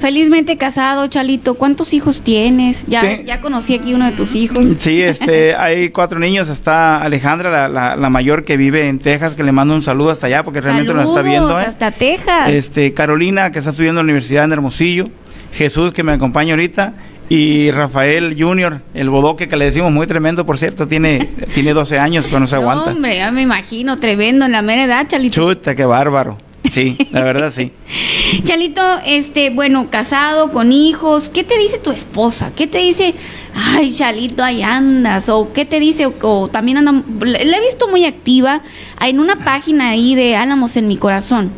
Felizmente 0.00 0.58
casado, 0.58 1.06
Chalito. 1.06 1.54
¿Cuántos 1.54 1.94
hijos 1.94 2.20
tienes? 2.20 2.84
Ya, 2.84 3.22
ya 3.22 3.40
conocí 3.40 3.74
aquí 3.74 3.94
uno 3.94 4.04
de 4.04 4.12
tus 4.12 4.34
hijos. 4.34 4.66
Sí, 4.78 5.02
este, 5.02 5.54
hay 5.58 5.88
cuatro 5.88 6.18
niños. 6.18 6.50
Está 6.50 7.00
Alejandra, 7.00 7.70
la, 7.70 7.96
la, 7.96 8.10
mayor 8.10 8.44
que 8.44 8.58
vive 8.58 8.86
en 8.86 8.98
Texas, 8.98 9.34
que 9.34 9.42
le 9.44 9.50
mando 9.50 9.74
un 9.74 9.82
saludo 9.82 10.10
hasta 10.10 10.26
allá 10.26 10.44
porque 10.44 10.60
realmente 10.60 10.92
nos 10.92 11.06
está 11.06 11.22
viendo. 11.22 11.58
¿eh? 11.58 11.64
Hasta 11.66 11.90
Texas. 11.90 12.50
Este, 12.50 12.92
Carolina, 12.92 13.50
que 13.50 13.60
está 13.60 13.70
estudiando 13.70 14.02
en 14.02 14.06
la 14.06 14.10
Universidad 14.10 14.44
en 14.44 14.52
Hermosillo. 14.52 15.06
Jesús, 15.54 15.92
que 15.92 16.02
me 16.02 16.12
acompaña 16.12 16.52
ahorita. 16.52 16.92
Y 17.28 17.70
Rafael 17.70 18.36
Junior, 18.38 18.80
el 18.94 19.10
bodoque 19.10 19.48
que 19.48 19.56
le 19.56 19.66
decimos 19.66 19.92
muy 19.92 20.06
tremendo, 20.06 20.46
por 20.46 20.58
cierto, 20.58 20.88
tiene, 20.88 21.28
tiene 21.54 21.74
12 21.74 21.98
años, 21.98 22.24
pero 22.26 22.40
no 22.40 22.46
se 22.46 22.56
aguanta. 22.56 22.92
hombre, 22.92 23.16
ya 23.16 23.30
me 23.30 23.42
imagino, 23.42 23.98
tremendo 23.98 24.46
en 24.46 24.52
la 24.52 24.62
mera 24.62 24.84
edad, 24.84 25.06
Chalito. 25.08 25.34
Chuta, 25.34 25.74
qué 25.74 25.84
bárbaro. 25.84 26.38
Sí, 26.70 26.96
la 27.12 27.22
verdad 27.22 27.52
sí. 27.54 27.72
Chalito, 28.44 28.82
este, 29.06 29.50
bueno, 29.50 29.90
casado, 29.90 30.50
con 30.52 30.72
hijos, 30.72 31.28
¿qué 31.28 31.44
te 31.44 31.58
dice 31.58 31.78
tu 31.78 31.90
esposa? 31.90 32.52
¿Qué 32.54 32.66
te 32.66 32.78
dice, 32.78 33.14
ay, 33.54 33.92
Chalito, 33.92 34.42
ahí 34.42 34.62
andas? 34.62 35.28
¿O 35.28 35.52
qué 35.52 35.64
te 35.64 35.80
dice? 35.80 36.06
O, 36.22 36.48
también 36.48 36.78
anda, 36.78 36.92
le 37.24 37.56
he 37.56 37.60
visto 37.60 37.88
muy 37.88 38.04
activa 38.04 38.62
en 39.00 39.20
una 39.20 39.36
página 39.36 39.90
ahí 39.90 40.14
de 40.14 40.36
Álamos 40.36 40.76
en 40.76 40.88
mi 40.88 40.96
corazón. 40.96 41.52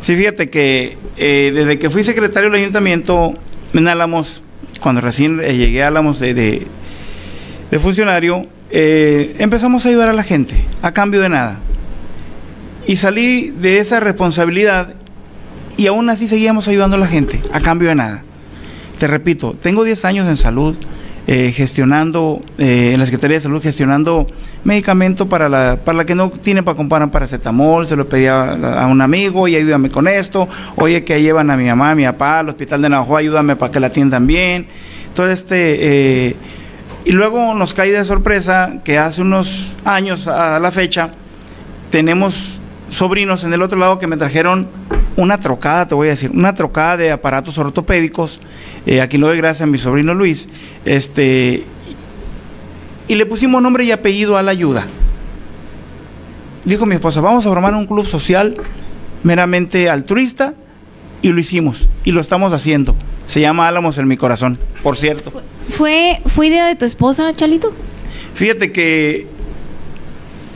Sí, 0.00 0.16
fíjate 0.16 0.50
que 0.50 0.96
eh, 1.16 1.52
desde 1.54 1.78
que 1.78 1.90
fui 1.90 2.04
secretario 2.04 2.50
del 2.50 2.60
ayuntamiento 2.60 3.34
en 3.74 3.88
Álamos, 3.88 4.42
cuando 4.80 5.00
recién 5.00 5.40
eh, 5.40 5.56
llegué 5.56 5.82
a 5.82 5.88
Álamos 5.88 6.18
de, 6.18 6.34
de, 6.34 7.78
funcionario, 7.78 8.46
eh, 8.70 9.34
empezamos 9.38 9.84
a 9.84 9.88
ayudar 9.88 10.08
a 10.08 10.12
la 10.12 10.22
gente, 10.22 10.54
a 10.82 10.92
cambio 10.92 11.20
de 11.20 11.28
nada. 11.28 11.58
Y 12.86 12.96
salí 12.96 13.50
de 13.50 13.78
esa 13.78 14.00
responsabilidad 14.00 14.94
y 15.76 15.86
aún 15.86 16.08
así 16.10 16.26
seguíamos 16.26 16.68
ayudando 16.68 16.96
a 16.96 17.00
la 17.00 17.06
gente, 17.06 17.40
a 17.52 17.60
cambio 17.60 17.88
de 17.88 17.94
nada. 17.94 18.24
Te 18.98 19.06
repito, 19.06 19.54
tengo 19.54 19.84
10 19.84 20.04
años 20.06 20.28
en 20.28 20.36
salud, 20.36 20.74
eh, 21.30 21.52
gestionando, 21.52 22.40
eh, 22.56 22.92
en 22.94 23.00
la 23.00 23.04
Secretaría 23.04 23.36
de 23.36 23.42
Salud, 23.42 23.62
gestionando 23.62 24.26
medicamento 24.64 25.28
para 25.28 25.50
la, 25.50 25.78
para 25.84 25.98
la 25.98 26.06
que 26.06 26.14
no 26.14 26.30
tiene 26.30 26.62
para 26.62 26.74
comprar 26.74 27.10
paracetamol, 27.10 27.86
se 27.86 27.96
lo 27.96 28.08
pedía 28.08 28.52
a, 28.52 28.86
un 28.86 29.02
amigo 29.02 29.46
y 29.46 29.54
ayúdame 29.54 29.90
con 29.90 30.08
esto, 30.08 30.48
oye 30.76 31.04
que 31.04 31.20
llevan 31.20 31.50
a 31.50 31.58
mi 31.58 31.66
mamá, 31.66 31.90
a 31.90 31.94
mi 31.94 32.04
papá 32.04 32.38
al 32.38 32.48
hospital 32.48 32.80
de 32.80 32.88
Navajo, 32.88 33.14
ayúdame 33.14 33.56
para 33.56 33.70
que 33.70 33.78
la 33.78 33.88
atiendan 33.88 34.26
bien. 34.26 34.68
Entonces, 35.08 35.40
este, 35.42 36.28
eh, 36.28 36.36
y 37.04 37.12
luego 37.12 37.52
nos 37.54 37.74
cae 37.74 37.92
de 37.92 38.02
sorpresa 38.04 38.78
que 38.82 38.96
hace 38.96 39.20
unos 39.20 39.76
años 39.84 40.28
a 40.28 40.58
la 40.58 40.72
fecha 40.72 41.10
tenemos 41.90 42.62
sobrinos 42.88 43.44
en 43.44 43.52
el 43.52 43.60
otro 43.60 43.78
lado 43.78 43.98
que 43.98 44.06
me 44.06 44.16
trajeron 44.16 44.66
una 45.18 45.40
trocada, 45.40 45.88
te 45.88 45.94
voy 45.94 46.06
a 46.06 46.10
decir, 46.12 46.30
una 46.30 46.54
trocada 46.54 46.96
de 46.96 47.10
aparatos 47.10 47.58
ortopédicos 47.58 48.40
eh, 48.88 49.02
aquí 49.02 49.18
lo 49.18 49.26
doy 49.26 49.36
gracias 49.36 49.68
a 49.68 49.70
mi 49.70 49.76
sobrino 49.76 50.14
Luis, 50.14 50.48
este, 50.86 51.62
y 53.06 53.14
le 53.16 53.26
pusimos 53.26 53.60
nombre 53.60 53.84
y 53.84 53.92
apellido 53.92 54.38
a 54.38 54.42
la 54.42 54.50
ayuda. 54.50 54.86
Dijo 56.64 56.86
mi 56.86 56.94
esposa, 56.94 57.20
vamos 57.20 57.44
a 57.44 57.50
formar 57.50 57.74
un 57.74 57.84
club 57.84 58.06
social 58.06 58.56
meramente 59.22 59.90
altruista 59.90 60.54
y 61.20 61.28
lo 61.28 61.38
hicimos 61.38 61.90
y 62.02 62.12
lo 62.12 62.22
estamos 62.22 62.54
haciendo. 62.54 62.96
Se 63.26 63.42
llama 63.42 63.68
Álamos 63.68 63.98
en 63.98 64.08
mi 64.08 64.16
corazón, 64.16 64.58
por 64.82 64.96
cierto. 64.96 65.42
¿Fue, 65.68 66.22
¿Fue 66.24 66.46
idea 66.46 66.66
de 66.66 66.74
tu 66.74 66.86
esposa, 66.86 67.30
Chalito? 67.34 67.74
Fíjate 68.36 68.72
que 68.72 69.26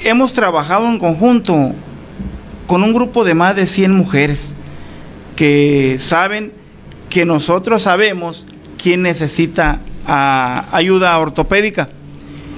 hemos 0.05 0.33
trabajado 0.33 0.89
en 0.89 0.99
conjunto 0.99 1.73
con 2.67 2.83
un 2.83 2.95
grupo 2.95 3.25
de 3.25 3.35
más 3.35 3.57
de 3.57 3.67
100 3.67 3.93
mujeres 3.95 4.55
que 5.37 5.99
saben 6.01 6.62
que 7.13 7.27
nosotros 7.27 7.83
sabemos 7.83 8.47
quién 8.83 9.03
necesita 9.03 9.81
ah, 10.07 10.67
ayuda 10.73 11.19
ortopédica. 11.19 11.91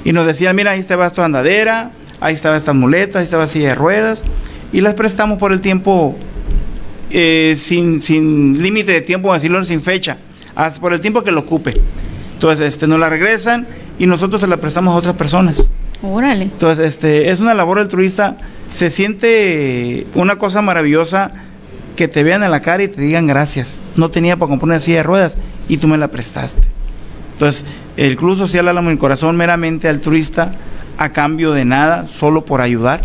Y 0.05 0.13
nos 0.13 0.29
decían, 0.29 0.55
mira, 0.55 0.71
ahí 0.71 0.79
estaba 0.79 1.09
esta 1.09 1.25
andadera, 1.25 1.91
ahí 2.21 2.35
estaba 2.35 2.57
esta 2.57 2.73
muleta, 2.73 3.19
ahí 3.19 3.25
estaba 3.25 3.49
silla 3.49 3.71
de 3.71 3.75
ruedas, 3.75 4.23
y 4.73 4.81
las 4.81 4.95
prestamos 4.95 5.39
por 5.39 5.51
el 5.51 5.61
tiempo, 5.61 6.15
eh, 7.11 7.55
sin, 7.57 8.01
sin 8.01 8.63
límite 8.63 8.93
de 8.93 9.01
tiempo, 9.01 9.35
decirlo 9.35 9.65
sin 9.65 9.81
fecha, 9.81 10.19
hasta 10.55 10.81
por 10.81 10.93
el 10.93 11.01
tiempo 11.01 11.25
que 11.25 11.33
lo 11.33 11.41
ocupe. 11.41 11.81
Entonces, 12.35 12.75
este, 12.75 12.87
nos 12.87 13.01
la 13.01 13.11
regresan 13.11 13.67
y 13.99 14.07
nosotros 14.07 14.41
se 14.41 14.47
la 14.47 14.59
prestamos 14.59 14.95
a 14.95 14.99
otras 14.99 15.17
personas. 15.17 15.65
Órale. 16.01 16.45
Entonces, 16.45 16.87
este, 16.87 17.31
es 17.31 17.41
una 17.41 17.55
labor 17.55 17.81
altruista, 17.81 18.37
se 18.73 18.89
siente 18.91 20.07
una 20.15 20.37
cosa 20.37 20.63
maravillosa 20.63 21.33
que 21.97 22.09
te 22.09 22.23
vean 22.23 22.43
en 22.43 22.51
la 22.51 22.61
cara 22.61 22.83
y 22.83 22.89
te 22.89 23.01
digan 23.01 23.27
gracias. 23.27 23.81
No 23.97 24.11
tenía 24.11 24.37
para 24.37 24.51
comprar 24.51 24.71
una 24.71 24.81
silla 24.81 24.99
de 24.99 25.03
ruedas 25.05 25.39
y 25.69 25.79
tú 25.79 25.89
me 25.89 25.99
la 25.99 26.09
prestaste. 26.09 26.63
Entonces, 27.33 27.65
el 27.97 28.17
Club 28.17 28.37
Social 28.37 28.69
Álamo 28.69 28.91
en 28.91 28.97
Corazón, 28.97 29.37
meramente 29.37 29.89
altruista, 29.89 30.53
a 30.99 31.11
cambio 31.11 31.53
de 31.53 31.65
nada, 31.65 32.07
solo 32.07 32.45
por 32.45 32.61
ayudar. 32.61 33.03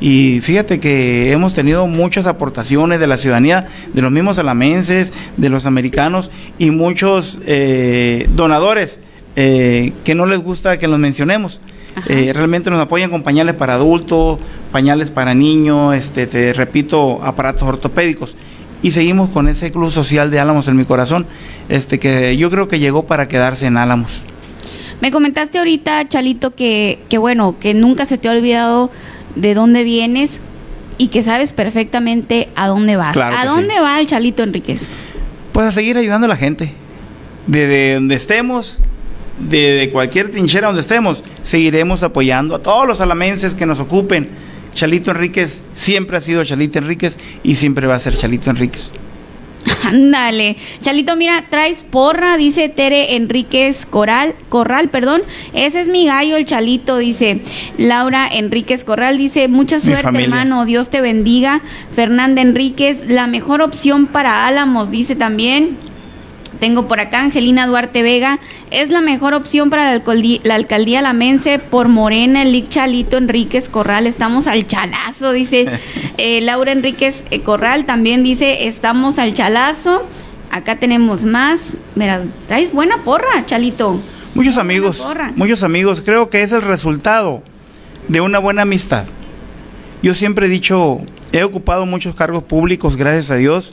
Y 0.00 0.40
fíjate 0.40 0.80
que 0.80 1.30
hemos 1.30 1.54
tenido 1.54 1.86
muchas 1.86 2.26
aportaciones 2.26 3.00
de 3.00 3.06
la 3.06 3.18
ciudadanía, 3.18 3.66
de 3.92 4.02
los 4.02 4.10
mismos 4.10 4.38
alamenses, 4.38 5.12
de 5.36 5.48
los 5.50 5.66
americanos 5.66 6.30
y 6.58 6.70
muchos 6.70 7.38
eh, 7.46 8.28
donadores 8.34 9.00
eh, 9.36 9.92
que 10.02 10.14
no 10.14 10.26
les 10.26 10.40
gusta 10.40 10.78
que 10.78 10.88
los 10.88 10.98
mencionemos. 10.98 11.60
Eh, 12.06 12.32
realmente 12.34 12.70
nos 12.70 12.80
apoyan 12.80 13.10
con 13.10 13.22
pañales 13.22 13.54
para 13.54 13.74
adultos, 13.74 14.38
pañales 14.72 15.10
para 15.10 15.34
niños, 15.34 15.94
este, 15.94 16.26
te 16.26 16.52
repito, 16.52 17.20
aparatos 17.22 17.62
ortopédicos. 17.62 18.36
Y 18.82 18.92
seguimos 18.92 19.28
con 19.30 19.48
ese 19.48 19.70
club 19.70 19.90
social 19.90 20.30
de 20.30 20.40
Álamos 20.40 20.66
en 20.68 20.76
mi 20.76 20.84
corazón, 20.84 21.26
este, 21.68 21.98
que 21.98 22.36
yo 22.36 22.50
creo 22.50 22.68
que 22.68 22.78
llegó 22.78 23.04
para 23.06 23.28
quedarse 23.28 23.66
en 23.66 23.76
Álamos. 23.76 24.24
Me 25.00 25.10
comentaste 25.10 25.58
ahorita, 25.58 26.08
Chalito, 26.08 26.54
que, 26.54 26.98
que 27.08 27.18
bueno, 27.18 27.56
que 27.58 27.74
nunca 27.74 28.06
se 28.06 28.18
te 28.18 28.28
ha 28.28 28.32
olvidado 28.32 28.90
de 29.34 29.54
dónde 29.54 29.84
vienes. 29.84 30.40
y 30.98 31.08
que 31.08 31.22
sabes 31.22 31.54
perfectamente 31.54 32.50
a 32.56 32.68
dónde 32.68 32.96
vas. 32.96 33.16
¿A 33.16 33.46
dónde 33.46 33.80
va 33.80 34.00
el 34.00 34.06
Chalito 34.06 34.42
Enríquez? 34.42 34.82
Pues 35.52 35.66
a 35.66 35.72
seguir 35.72 35.96
ayudando 35.96 36.26
a 36.26 36.28
la 36.28 36.36
gente. 36.36 36.74
Desde 37.46 37.94
donde 37.94 38.16
estemos, 38.16 38.80
de, 39.48 39.88
cualquier 39.92 40.30
trinchera 40.30 40.68
donde 40.68 40.82
estemos, 40.82 41.22
seguiremos 41.42 42.02
apoyando 42.02 42.54
a 42.54 42.62
todos 42.62 42.86
los 42.86 43.00
alamenses 43.00 43.54
que 43.54 43.66
nos 43.66 43.80
ocupen. 43.80 44.28
Chalito 44.74 45.10
Enríquez 45.10 45.62
siempre 45.72 46.16
ha 46.16 46.20
sido 46.20 46.44
Chalito 46.44 46.78
Enríquez 46.78 47.18
y 47.42 47.56
siempre 47.56 47.86
va 47.86 47.96
a 47.96 47.98
ser 47.98 48.16
Chalito 48.16 48.50
Enríquez. 48.50 48.90
Ándale. 49.84 50.56
Chalito, 50.80 51.16
mira, 51.16 51.44
traes 51.50 51.82
porra, 51.82 52.36
dice 52.36 52.68
Tere 52.68 53.16
Enríquez 53.16 53.86
Coral, 53.86 54.34
Corral, 54.48 54.88
perdón. 54.88 55.22
Ese 55.52 55.80
es 55.80 55.88
mi 55.88 56.06
gallo, 56.06 56.36
el 56.36 56.46
Chalito, 56.46 56.98
dice 56.98 57.40
Laura 57.76 58.28
Enríquez 58.28 58.84
Corral. 58.84 59.18
Dice, 59.18 59.48
mucha 59.48 59.80
suerte, 59.80 60.22
hermano. 60.22 60.64
Dios 60.64 60.90
te 60.90 61.00
bendiga. 61.00 61.60
Fernanda 61.94 62.40
Enríquez, 62.40 63.08
la 63.08 63.26
mejor 63.26 63.62
opción 63.62 64.06
para 64.06 64.46
Álamos, 64.46 64.90
dice 64.90 65.16
también. 65.16 65.76
Tengo 66.60 66.86
por 66.86 67.00
acá 67.00 67.20
Angelina 67.20 67.66
Duarte 67.66 68.02
Vega. 68.02 68.38
Es 68.70 68.90
la 68.90 69.00
mejor 69.00 69.32
opción 69.32 69.70
para 69.70 69.84
la, 69.84 69.92
alcaldía, 69.92 70.40
la 70.44 70.54
alcaldía 70.56 71.00
Lamense 71.00 71.58
por 71.58 71.88
Morena, 71.88 72.42
el 72.42 72.68
Chalito 72.68 73.16
Enríquez 73.16 73.70
Corral. 73.70 74.06
Estamos 74.06 74.46
al 74.46 74.66
chalazo, 74.66 75.32
dice 75.32 75.66
eh, 76.18 76.40
Laura 76.42 76.72
Enríquez 76.72 77.24
eh, 77.30 77.40
Corral. 77.40 77.86
También 77.86 78.22
dice, 78.22 78.68
estamos 78.68 79.18
al 79.18 79.32
chalazo. 79.32 80.06
Acá 80.50 80.76
tenemos 80.76 81.24
más. 81.24 81.60
Mira, 81.94 82.22
traes 82.46 82.72
buena 82.72 82.98
porra, 83.04 83.46
Chalito. 83.46 83.98
Muchos 84.34 84.58
amigos, 84.58 85.02
muchos 85.36 85.62
amigos. 85.62 86.02
Creo 86.04 86.28
que 86.28 86.42
es 86.42 86.52
el 86.52 86.62
resultado 86.62 87.42
de 88.08 88.20
una 88.20 88.38
buena 88.38 88.62
amistad. 88.62 89.06
Yo 90.02 90.12
siempre 90.14 90.46
he 90.46 90.48
dicho, 90.48 91.00
he 91.32 91.42
ocupado 91.42 91.86
muchos 91.86 92.14
cargos 92.14 92.42
públicos, 92.42 92.96
gracias 92.96 93.30
a 93.30 93.36
Dios 93.36 93.72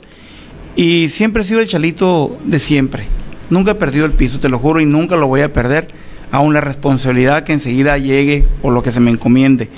y 0.78 1.08
siempre 1.08 1.42
he 1.42 1.44
sido 1.44 1.58
el 1.58 1.66
chalito 1.66 2.38
de 2.44 2.60
siempre. 2.60 3.02
Nunca 3.50 3.72
he 3.72 3.74
perdido 3.74 4.06
el 4.06 4.12
piso, 4.12 4.38
te 4.38 4.48
lo 4.48 4.60
juro, 4.60 4.80
y 4.80 4.86
nunca 4.86 5.16
lo 5.16 5.26
voy 5.26 5.40
a 5.40 5.52
perder. 5.52 5.88
Aún 6.30 6.54
la 6.54 6.60
responsabilidad 6.60 7.42
que 7.42 7.52
enseguida 7.52 7.98
llegue 7.98 8.46
o 8.62 8.70
lo 8.70 8.80
que 8.84 8.92
se 8.92 9.00
me 9.00 9.10
encomiende. 9.10 9.70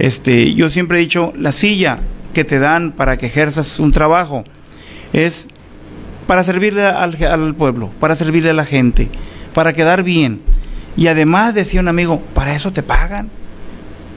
Este, 0.00 0.52
yo 0.54 0.68
siempre 0.68 0.98
he 0.98 1.00
dicho, 1.00 1.32
la 1.36 1.52
silla 1.52 2.00
que 2.34 2.42
te 2.42 2.58
dan 2.58 2.90
para 2.90 3.18
que 3.18 3.26
ejerzas 3.26 3.78
un 3.78 3.92
trabajo 3.92 4.42
es 5.12 5.46
para 6.26 6.42
servirle 6.42 6.86
al, 6.86 7.16
al 7.22 7.54
pueblo, 7.54 7.92
para 8.00 8.16
servirle 8.16 8.50
a 8.50 8.54
la 8.54 8.66
gente, 8.66 9.08
para 9.54 9.72
quedar 9.72 10.02
bien. 10.02 10.40
Y 10.96 11.06
además 11.06 11.54
decía 11.54 11.80
un 11.80 11.86
amigo, 11.86 12.20
para 12.34 12.52
eso 12.52 12.72
te 12.72 12.82
pagan. 12.82 13.30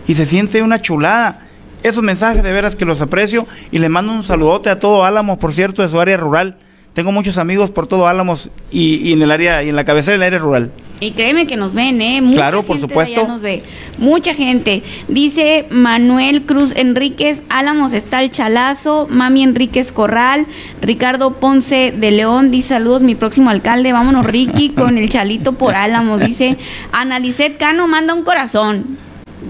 Y 0.07 0.15
se 0.15 0.25
siente 0.25 0.63
una 0.63 0.81
chulada 0.81 1.44
esos 1.87 2.03
mensajes 2.03 2.41
de 2.41 2.51
veras 2.51 2.75
que 2.75 2.83
los 2.83 2.99
aprecio 3.01 3.45
y 3.71 3.79
le 3.79 3.89
mando 3.89 4.11
un 4.11 4.23
saludote 4.23 4.69
a 4.69 4.79
todo 4.79 5.05
Álamos, 5.05 5.37
por 5.37 5.53
cierto, 5.53 5.83
de 5.83 5.89
su 5.89 6.01
área 6.01 6.17
rural. 6.17 6.57
Tengo 6.93 7.11
muchos 7.11 7.37
amigos 7.37 7.71
por 7.71 7.87
todo 7.87 8.07
Álamos 8.07 8.49
y, 8.71 9.11
en 9.11 9.21
el 9.21 9.29
área 9.29 9.61
y 9.63 9.69
en 9.69 9.75
la 9.75 9.83
cabecera 9.83 10.13
del 10.13 10.23
área 10.23 10.39
rural. 10.39 10.71
Y 11.01 11.11
créeme 11.11 11.45
que 11.45 11.57
nos 11.57 11.73
ven, 11.73 12.01
¿eh? 12.01 12.21
Mucha 12.21 12.35
claro, 12.35 12.63
por 12.63 12.79
supuesto. 12.79 13.27
nos 13.27 13.41
ve. 13.41 13.61
Mucha 13.97 14.33
gente. 14.33 14.81
Dice 15.09 15.67
Manuel 15.69 16.45
Cruz 16.45 16.73
Enríquez, 16.75 17.41
Álamos 17.49 17.91
está 17.91 18.23
el 18.23 18.31
chalazo, 18.31 19.07
Mami 19.11 19.43
Enríquez 19.43 19.91
Corral, 19.91 20.47
Ricardo 20.81 21.33
Ponce 21.33 21.93
de 21.95 22.11
León, 22.11 22.49
dice 22.49 22.69
saludos, 22.69 23.03
mi 23.03 23.13
próximo 23.13 23.49
alcalde, 23.49 23.91
vámonos 23.91 24.25
Ricky 24.25 24.69
con 24.69 24.97
el 24.97 25.09
chalito 25.09 25.53
por 25.53 25.75
Álamos, 25.75 26.21
dice 26.21 26.57
Analicet 26.93 27.57
Cano 27.57 27.87
manda 27.87 28.13
un 28.13 28.23
corazón 28.23 28.97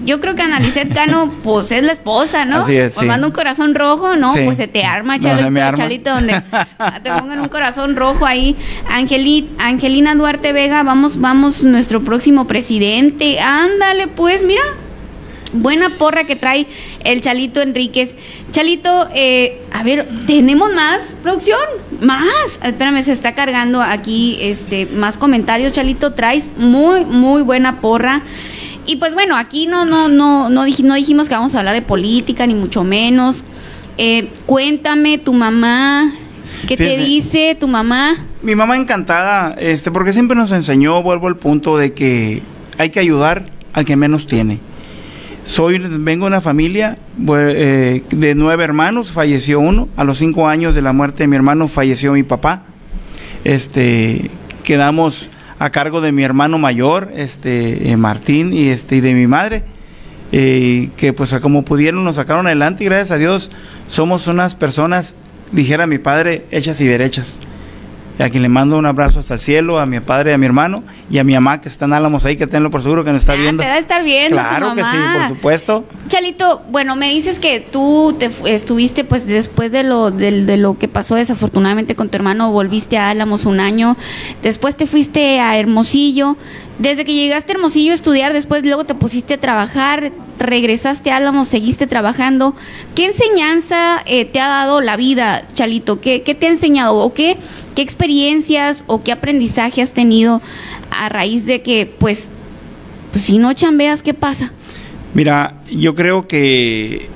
yo 0.04 0.20
creo 0.20 0.34
que 0.34 0.42
Analicet 0.42 0.92
Cano, 0.92 1.32
pues 1.42 1.70
es 1.72 1.82
la 1.82 1.92
esposa, 1.92 2.44
¿no? 2.44 2.58
Así 2.58 2.76
es. 2.76 2.94
Pues 2.94 3.06
manda 3.06 3.26
un 3.26 3.32
corazón 3.32 3.74
rojo, 3.74 4.16
¿no? 4.16 4.32
Pues 4.32 4.56
se 4.56 4.68
te 4.68 4.84
arma, 4.84 5.18
chalito, 5.18 6.10
donde 6.10 6.42
te 7.02 7.10
pongan 7.10 7.40
un 7.40 7.48
corazón 7.48 7.96
rojo 7.96 8.26
ahí. 8.26 8.56
Angelina 8.88 10.14
Duarte 10.14 10.52
Vega, 10.52 10.82
vamos, 10.82 11.20
vamos, 11.20 11.62
nuestro 11.62 12.02
próximo 12.02 12.46
presidente. 12.46 13.40
Ándale, 13.40 14.08
pues, 14.08 14.42
mira. 14.42 14.62
Buena 15.52 15.90
porra 15.90 16.24
que 16.24 16.34
trae 16.34 16.66
el 17.04 17.20
Chalito 17.20 17.62
Enríquez. 17.62 18.14
Chalito, 18.50 19.08
eh, 19.14 19.62
a 19.72 19.84
ver, 19.84 20.06
¿tenemos 20.26 20.72
más 20.72 21.02
producción? 21.22 21.60
Más. 22.00 22.58
Espérame, 22.62 23.02
se 23.04 23.12
está 23.12 23.34
cargando 23.34 23.80
aquí 23.80 24.38
este 24.40 24.86
más 24.86 25.16
comentarios, 25.16 25.72
Chalito. 25.72 26.14
Traes 26.14 26.50
muy, 26.58 27.04
muy 27.04 27.42
buena 27.42 27.80
porra. 27.80 28.22
Y 28.86 28.96
pues 28.96 29.14
bueno, 29.14 29.36
aquí 29.36 29.66
no, 29.66 29.84
no, 29.84 30.08
no, 30.08 30.48
no, 30.48 30.64
dijimos 30.64 31.28
que 31.28 31.34
vamos 31.34 31.54
a 31.54 31.58
hablar 31.58 31.74
de 31.74 31.82
política, 31.82 32.46
ni 32.46 32.54
mucho 32.54 32.84
menos. 32.84 33.42
Eh, 33.98 34.28
cuéntame, 34.46 35.18
tu 35.18 35.32
mamá, 35.32 36.12
¿qué 36.68 36.76
te 36.76 36.96
dice 36.98 37.56
tu 37.58 37.66
mamá? 37.66 38.14
Mi 38.42 38.54
mamá 38.54 38.76
encantada, 38.76 39.56
este, 39.58 39.90
porque 39.90 40.12
siempre 40.12 40.36
nos 40.36 40.52
enseñó, 40.52 41.02
vuelvo 41.02 41.26
al 41.26 41.36
punto 41.36 41.76
de 41.76 41.94
que 41.94 42.42
hay 42.78 42.90
que 42.90 43.00
ayudar 43.00 43.46
al 43.72 43.84
que 43.84 43.96
menos 43.96 44.26
tiene. 44.26 44.60
Soy, 45.44 45.78
vengo 45.78 46.26
de 46.26 46.28
una 46.28 46.40
familia 46.40 46.98
eh, 47.28 48.02
de 48.10 48.34
nueve 48.34 48.64
hermanos, 48.64 49.12
falleció 49.12 49.60
uno. 49.60 49.88
A 49.96 50.04
los 50.04 50.18
cinco 50.18 50.48
años 50.48 50.74
de 50.74 50.82
la 50.82 50.92
muerte 50.92 51.24
de 51.24 51.28
mi 51.28 51.36
hermano 51.36 51.68
falleció 51.68 52.12
mi 52.12 52.24
papá. 52.24 52.64
Este, 53.44 54.30
quedamos 54.64 55.30
a 55.58 55.70
cargo 55.70 56.00
de 56.00 56.12
mi 56.12 56.22
hermano 56.22 56.58
mayor, 56.58 57.10
este 57.14 57.90
eh, 57.90 57.96
Martín, 57.96 58.52
y 58.52 58.68
este 58.68 58.96
y 58.96 59.00
de 59.00 59.14
mi 59.14 59.26
madre, 59.26 59.64
eh, 60.32 60.90
que 60.96 61.12
pues 61.12 61.34
como 61.40 61.64
pudieron 61.64 62.04
nos 62.04 62.16
sacaron 62.16 62.46
adelante 62.46 62.84
y 62.84 62.86
gracias 62.86 63.12
a 63.12 63.16
Dios 63.16 63.50
somos 63.86 64.26
unas 64.26 64.54
personas, 64.54 65.14
dijera 65.52 65.86
mi 65.86 65.98
padre, 65.98 66.44
hechas 66.50 66.80
y 66.80 66.86
derechas 66.86 67.38
a 68.18 68.30
quien 68.30 68.42
le 68.42 68.48
mando 68.48 68.78
un 68.78 68.86
abrazo 68.86 69.20
hasta 69.20 69.34
el 69.34 69.40
cielo, 69.40 69.78
a 69.78 69.86
mi 69.86 70.00
padre, 70.00 70.32
a 70.32 70.38
mi 70.38 70.46
hermano 70.46 70.82
y 71.10 71.18
a 71.18 71.24
mi 71.24 71.34
mamá 71.34 71.60
que 71.60 71.68
están 71.68 71.92
álamos 71.92 72.24
ahí, 72.24 72.36
que 72.36 72.46
tenlo 72.46 72.70
por 72.70 72.82
seguro 72.82 73.04
que 73.04 73.12
nos 73.12 73.22
está 73.22 73.34
viendo. 73.34 73.62
Te 73.62 73.68
va 73.68 73.74
a 73.74 73.78
estar 73.78 74.02
viendo. 74.02 74.36
Claro 74.36 74.74
que 74.74 74.82
sí, 74.82 74.96
por 75.12 75.28
supuesto. 75.28 75.84
Chalito, 76.08 76.62
bueno, 76.70 76.96
me 76.96 77.10
dices 77.10 77.38
que 77.38 77.60
tú 77.60 78.16
te 78.18 78.30
estuviste, 78.46 79.04
pues 79.04 79.26
después 79.26 79.72
de 79.72 79.82
lo, 79.82 80.10
de, 80.10 80.44
de 80.44 80.56
lo 80.56 80.78
que 80.78 80.88
pasó 80.88 81.14
desafortunadamente 81.14 81.94
con 81.94 82.08
tu 82.08 82.16
hermano, 82.16 82.52
volviste 82.52 82.96
a 82.96 83.10
Álamos 83.10 83.44
un 83.44 83.60
año, 83.60 83.96
después 84.42 84.76
te 84.76 84.86
fuiste 84.86 85.40
a 85.40 85.58
Hermosillo. 85.58 86.36
Desde 86.78 87.06
que 87.06 87.14
llegaste 87.14 87.52
a 87.52 87.54
Hermosillo 87.54 87.92
a 87.92 87.94
estudiar, 87.94 88.34
después 88.34 88.62
luego 88.62 88.84
te 88.84 88.94
pusiste 88.94 89.34
a 89.34 89.40
trabajar, 89.40 90.12
regresaste 90.38 91.10
a 91.10 91.16
Álamos, 91.16 91.48
seguiste 91.48 91.86
trabajando. 91.86 92.54
¿Qué 92.94 93.06
enseñanza 93.06 94.02
eh, 94.04 94.26
te 94.26 94.40
ha 94.40 94.48
dado 94.48 94.82
la 94.82 94.98
vida, 94.98 95.48
Chalito? 95.54 96.02
¿Qué, 96.02 96.20
te 96.20 96.46
ha 96.46 96.50
enseñado? 96.50 96.96
¿O 96.96 97.14
qué, 97.14 97.38
qué 97.74 97.80
experiencias 97.80 98.84
o 98.86 99.02
qué 99.02 99.12
aprendizaje 99.12 99.80
has 99.80 99.92
tenido 99.92 100.42
a 100.90 101.08
raíz 101.08 101.46
de 101.46 101.62
que, 101.62 101.86
pues, 101.86 102.28
pues 103.10 103.24
si 103.24 103.38
no 103.38 103.54
chambeas, 103.54 104.02
¿qué 104.02 104.12
pasa? 104.12 104.52
Mira, 105.14 105.62
yo 105.70 105.94
creo 105.94 106.28
que 106.28 107.08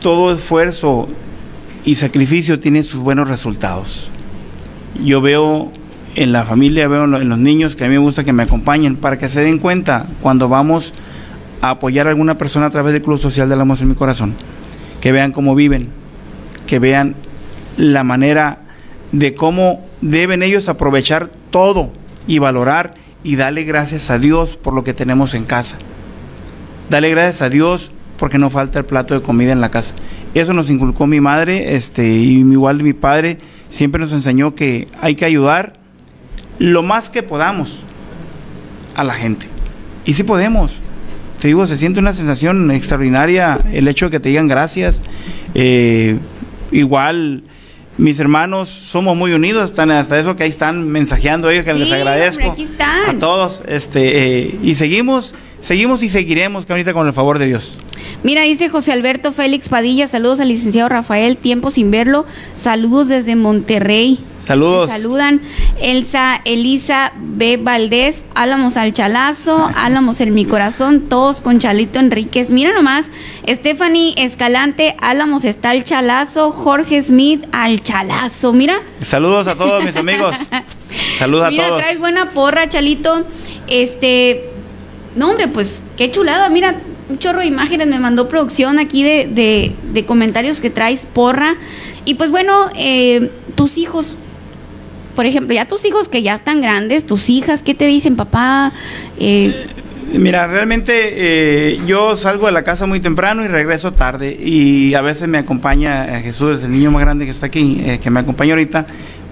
todo 0.00 0.32
esfuerzo 0.32 1.08
y 1.84 1.96
sacrificio 1.96 2.60
tiene 2.60 2.84
sus 2.84 3.00
buenos 3.00 3.28
resultados. 3.28 4.08
Yo 5.02 5.20
veo 5.20 5.72
en 6.14 6.32
la 6.32 6.44
familia, 6.44 6.88
veo 6.88 7.04
en 7.04 7.28
los 7.28 7.38
niños 7.38 7.76
que 7.76 7.84
a 7.84 7.88
mí 7.88 7.94
me 7.94 8.00
gusta 8.00 8.24
que 8.24 8.32
me 8.32 8.42
acompañen 8.42 8.96
para 8.96 9.18
que 9.18 9.28
se 9.28 9.42
den 9.42 9.58
cuenta 9.58 10.06
cuando 10.20 10.48
vamos 10.48 10.94
a 11.60 11.70
apoyar 11.70 12.06
a 12.06 12.10
alguna 12.10 12.38
persona 12.38 12.66
a 12.66 12.70
través 12.70 12.92
del 12.92 13.02
Club 13.02 13.20
Social 13.20 13.48
de 13.48 13.56
la 13.56 13.62
Amor 13.62 13.78
en 13.80 13.88
mi 13.88 13.94
corazón, 13.94 14.34
que 15.00 15.12
vean 15.12 15.32
cómo 15.32 15.54
viven, 15.54 15.88
que 16.66 16.78
vean 16.78 17.14
la 17.76 18.02
manera 18.02 18.60
de 19.12 19.34
cómo 19.34 19.84
deben 20.00 20.42
ellos 20.42 20.68
aprovechar 20.68 21.30
todo 21.50 21.92
y 22.26 22.38
valorar 22.38 22.94
y 23.22 23.36
darle 23.36 23.64
gracias 23.64 24.10
a 24.10 24.18
Dios 24.18 24.56
por 24.56 24.74
lo 24.74 24.84
que 24.84 24.94
tenemos 24.94 25.34
en 25.34 25.44
casa. 25.44 25.76
Dale 26.88 27.10
gracias 27.10 27.42
a 27.42 27.48
Dios 27.48 27.92
porque 28.18 28.38
no 28.38 28.50
falta 28.50 28.78
el 28.78 28.84
plato 28.84 29.14
de 29.14 29.22
comida 29.22 29.52
en 29.52 29.60
la 29.60 29.70
casa. 29.70 29.94
Eso 30.34 30.52
nos 30.52 30.70
inculcó 30.70 31.06
mi 31.06 31.20
madre, 31.20 31.74
este, 31.76 32.06
y 32.08 32.40
igual 32.40 32.82
mi 32.82 32.92
padre 32.92 33.38
siempre 33.70 34.00
nos 34.00 34.12
enseñó 34.12 34.54
que 34.54 34.86
hay 35.00 35.14
que 35.14 35.24
ayudar 35.24 35.79
lo 36.60 36.84
más 36.84 37.10
que 37.10 37.24
podamos 37.24 37.86
a 38.94 39.02
la 39.02 39.14
gente. 39.14 39.48
Y 40.04 40.12
si 40.12 40.22
podemos. 40.22 40.80
Te 41.40 41.48
digo, 41.48 41.66
se 41.66 41.78
siente 41.78 42.00
una 42.00 42.12
sensación 42.12 42.70
extraordinaria 42.70 43.58
el 43.72 43.88
hecho 43.88 44.04
de 44.04 44.10
que 44.10 44.20
te 44.20 44.28
digan 44.28 44.46
gracias. 44.46 45.00
Eh, 45.54 46.18
igual 46.70 47.42
mis 47.96 48.18
hermanos 48.18 48.68
somos 48.68 49.16
muy 49.16 49.32
unidos, 49.32 49.70
están 49.70 49.90
hasta 49.90 50.18
eso 50.18 50.36
que 50.36 50.44
ahí 50.44 50.50
están 50.50 50.88
mensajeando 50.88 51.48
ellos, 51.50 51.64
que 51.64 51.72
les 51.72 51.90
agradezco 51.90 52.54
a 53.06 53.14
todos. 53.18 53.62
Este, 53.66 54.42
eh, 54.42 54.58
y 54.62 54.74
seguimos, 54.74 55.34
seguimos 55.60 56.02
y 56.02 56.10
seguiremos, 56.10 56.68
ahorita 56.68 56.92
con 56.92 57.06
el 57.06 57.14
favor 57.14 57.38
de 57.38 57.46
Dios. 57.46 57.78
Mira, 58.22 58.42
dice 58.42 58.68
José 58.68 58.92
Alberto 58.92 59.32
Félix 59.32 59.70
Padilla, 59.70 60.08
saludos 60.08 60.40
al 60.40 60.48
licenciado 60.48 60.90
Rafael, 60.90 61.38
tiempo 61.38 61.70
sin 61.70 61.90
verlo, 61.90 62.26
saludos 62.54 63.08
desde 63.08 63.34
Monterrey. 63.34 64.20
Saludos. 64.44 64.90
saludan. 64.90 65.40
Elsa, 65.80 66.40
Elisa 66.44 67.12
B. 67.16 67.56
Valdés, 67.56 68.24
Álamos 68.34 68.76
al 68.76 68.92
Chalazo, 68.92 69.70
Álamos 69.76 70.20
en 70.20 70.34
mi 70.34 70.44
corazón, 70.44 71.02
todos 71.08 71.40
con 71.40 71.58
Chalito 71.60 71.98
Enríquez. 71.98 72.50
Mira 72.50 72.72
nomás, 72.72 73.06
Stephanie 73.48 74.14
Escalante, 74.16 74.96
Álamos 75.00 75.44
está 75.44 75.72
el 75.72 75.84
Chalazo, 75.84 76.52
Jorge 76.52 77.02
Smith 77.02 77.46
al 77.52 77.82
Chalazo. 77.82 78.52
Mira. 78.52 78.80
Saludos 79.02 79.46
a 79.46 79.54
todos 79.54 79.84
mis 79.84 79.96
amigos. 79.96 80.34
Saludos 81.18 81.46
a 81.46 81.50
Mira, 81.50 81.66
todos. 81.68 81.82
traes 81.82 81.98
buena 81.98 82.30
porra, 82.30 82.68
Chalito. 82.68 83.24
Este, 83.68 84.50
no 85.16 85.30
hombre, 85.30 85.48
pues 85.48 85.80
qué 85.96 86.10
chulada. 86.10 86.48
Mira, 86.48 86.76
un 87.08 87.18
chorro 87.18 87.40
de 87.40 87.46
imágenes 87.46 87.86
me 87.86 87.98
mandó 87.98 88.28
producción 88.28 88.78
aquí 88.78 89.02
de, 89.02 89.26
de, 89.28 89.74
de 89.92 90.04
comentarios 90.06 90.60
que 90.60 90.70
traes 90.70 91.06
porra. 91.06 91.56
Y 92.04 92.14
pues 92.14 92.30
bueno, 92.30 92.70
eh, 92.74 93.30
tus 93.54 93.78
hijos, 93.78 94.16
por 95.20 95.26
ejemplo, 95.26 95.54
ya 95.54 95.68
tus 95.68 95.84
hijos 95.84 96.08
que 96.08 96.22
ya 96.22 96.34
están 96.34 96.62
grandes, 96.62 97.04
tus 97.04 97.28
hijas, 97.28 97.62
¿qué 97.62 97.74
te 97.74 97.84
dicen, 97.84 98.16
papá? 98.16 98.72
Eh, 99.18 99.66
Mira, 100.14 100.46
realmente 100.46 100.92
eh, 100.94 101.78
yo 101.86 102.16
salgo 102.16 102.46
de 102.46 102.52
la 102.52 102.64
casa 102.64 102.86
muy 102.86 103.00
temprano 103.00 103.44
y 103.44 103.48
regreso 103.48 103.92
tarde 103.92 104.34
y 104.42 104.94
a 104.94 105.02
veces 105.02 105.28
me 105.28 105.36
acompaña 105.36 106.16
eh, 106.16 106.22
Jesús, 106.22 106.64
el 106.64 106.70
niño 106.70 106.90
más 106.90 107.02
grande 107.02 107.26
que 107.26 107.32
está 107.32 107.44
aquí, 107.44 107.82
eh, 107.84 107.98
que 108.02 108.08
me 108.08 108.20
acompaña 108.20 108.52
ahorita, 108.54 108.86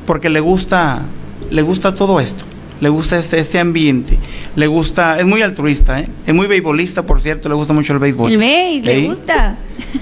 porque 0.04 0.28
le 0.28 0.40
gusta, 0.40 1.06
le 1.50 1.62
gusta 1.62 1.94
todo 1.94 2.20
esto, 2.20 2.44
le 2.82 2.90
gusta 2.90 3.18
este, 3.18 3.38
este 3.38 3.58
ambiente, 3.58 4.18
le 4.56 4.66
gusta, 4.66 5.18
es 5.18 5.24
muy 5.24 5.40
altruista, 5.40 6.00
¿eh? 6.00 6.08
es 6.26 6.34
muy 6.34 6.48
beisbolista, 6.48 7.06
por 7.06 7.22
cierto, 7.22 7.48
le 7.48 7.54
gusta 7.54 7.72
mucho 7.72 7.94
el 7.94 7.98
béisbol. 7.98 8.30
el 8.30 8.36
beis, 8.36 8.84
¿le 8.84 9.06
gusta? 9.06 9.56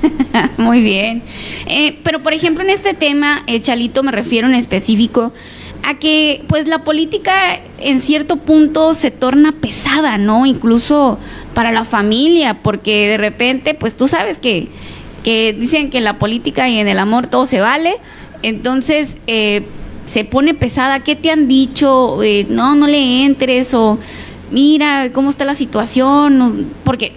Muy 0.56 0.82
bien. 0.82 1.22
Eh, 1.66 1.98
pero 2.02 2.22
por 2.22 2.32
ejemplo, 2.32 2.64
en 2.64 2.70
este 2.70 2.94
tema, 2.94 3.42
eh, 3.46 3.60
Chalito, 3.60 4.02
me 4.02 4.12
refiero 4.12 4.48
en 4.48 4.54
específico 4.54 5.32
a 5.82 5.98
que 5.98 6.44
pues 6.48 6.68
la 6.68 6.84
política 6.84 7.60
en 7.78 8.00
cierto 8.00 8.36
punto 8.36 8.94
se 8.94 9.10
torna 9.10 9.52
pesada, 9.52 10.18
¿no? 10.18 10.46
Incluso 10.46 11.18
para 11.54 11.72
la 11.72 11.84
familia, 11.84 12.62
porque 12.62 13.08
de 13.08 13.16
repente, 13.16 13.74
pues 13.74 13.96
tú 13.96 14.08
sabes 14.08 14.38
que, 14.38 14.68
que 15.22 15.52
dicen 15.52 15.90
que 15.90 15.98
en 15.98 16.04
la 16.04 16.18
política 16.18 16.68
y 16.68 16.78
en 16.78 16.88
el 16.88 16.98
amor 16.98 17.26
todo 17.26 17.46
se 17.46 17.60
vale, 17.60 17.96
entonces 18.42 19.18
eh, 19.26 19.62
se 20.04 20.24
pone 20.24 20.54
pesada. 20.54 21.00
¿Qué 21.00 21.16
te 21.16 21.30
han 21.30 21.48
dicho? 21.48 22.22
Eh, 22.22 22.46
no, 22.48 22.74
no 22.74 22.86
le 22.86 23.24
entres 23.24 23.74
o 23.74 23.98
mira 24.50 25.10
cómo 25.12 25.30
está 25.30 25.44
la 25.44 25.54
situación, 25.54 26.66
porque 26.84 27.12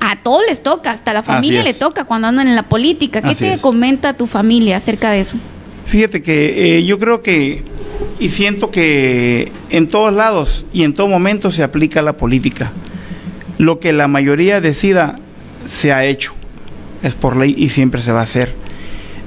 a 0.00 0.22
todos 0.22 0.42
les 0.48 0.62
toca, 0.62 0.92
hasta 0.92 1.10
a 1.10 1.14
la 1.14 1.22
familia 1.22 1.62
le 1.62 1.74
toca 1.74 2.04
cuando 2.04 2.28
andan 2.28 2.48
en 2.48 2.54
la 2.54 2.62
política. 2.64 3.20
¿Qué 3.20 3.28
Así 3.28 3.44
te 3.44 3.54
es. 3.54 3.60
comenta 3.60 4.14
tu 4.14 4.26
familia 4.26 4.76
acerca 4.76 5.10
de 5.10 5.20
eso? 5.20 5.36
Fíjate 5.88 6.22
que 6.22 6.78
eh, 6.78 6.84
yo 6.84 6.98
creo 6.98 7.22
que 7.22 7.62
y 8.20 8.28
siento 8.30 8.70
que 8.70 9.50
en 9.70 9.88
todos 9.88 10.12
lados 10.12 10.66
y 10.72 10.84
en 10.84 10.92
todo 10.92 11.08
momento 11.08 11.50
se 11.50 11.62
aplica 11.62 12.02
la 12.02 12.16
política. 12.16 12.72
Lo 13.56 13.80
que 13.80 13.92
la 13.92 14.06
mayoría 14.06 14.60
decida 14.60 15.16
se 15.66 15.92
ha 15.92 16.04
hecho, 16.04 16.32
es 17.02 17.14
por 17.14 17.36
ley 17.36 17.54
y 17.56 17.70
siempre 17.70 18.02
se 18.02 18.12
va 18.12 18.20
a 18.20 18.24
hacer. 18.24 18.54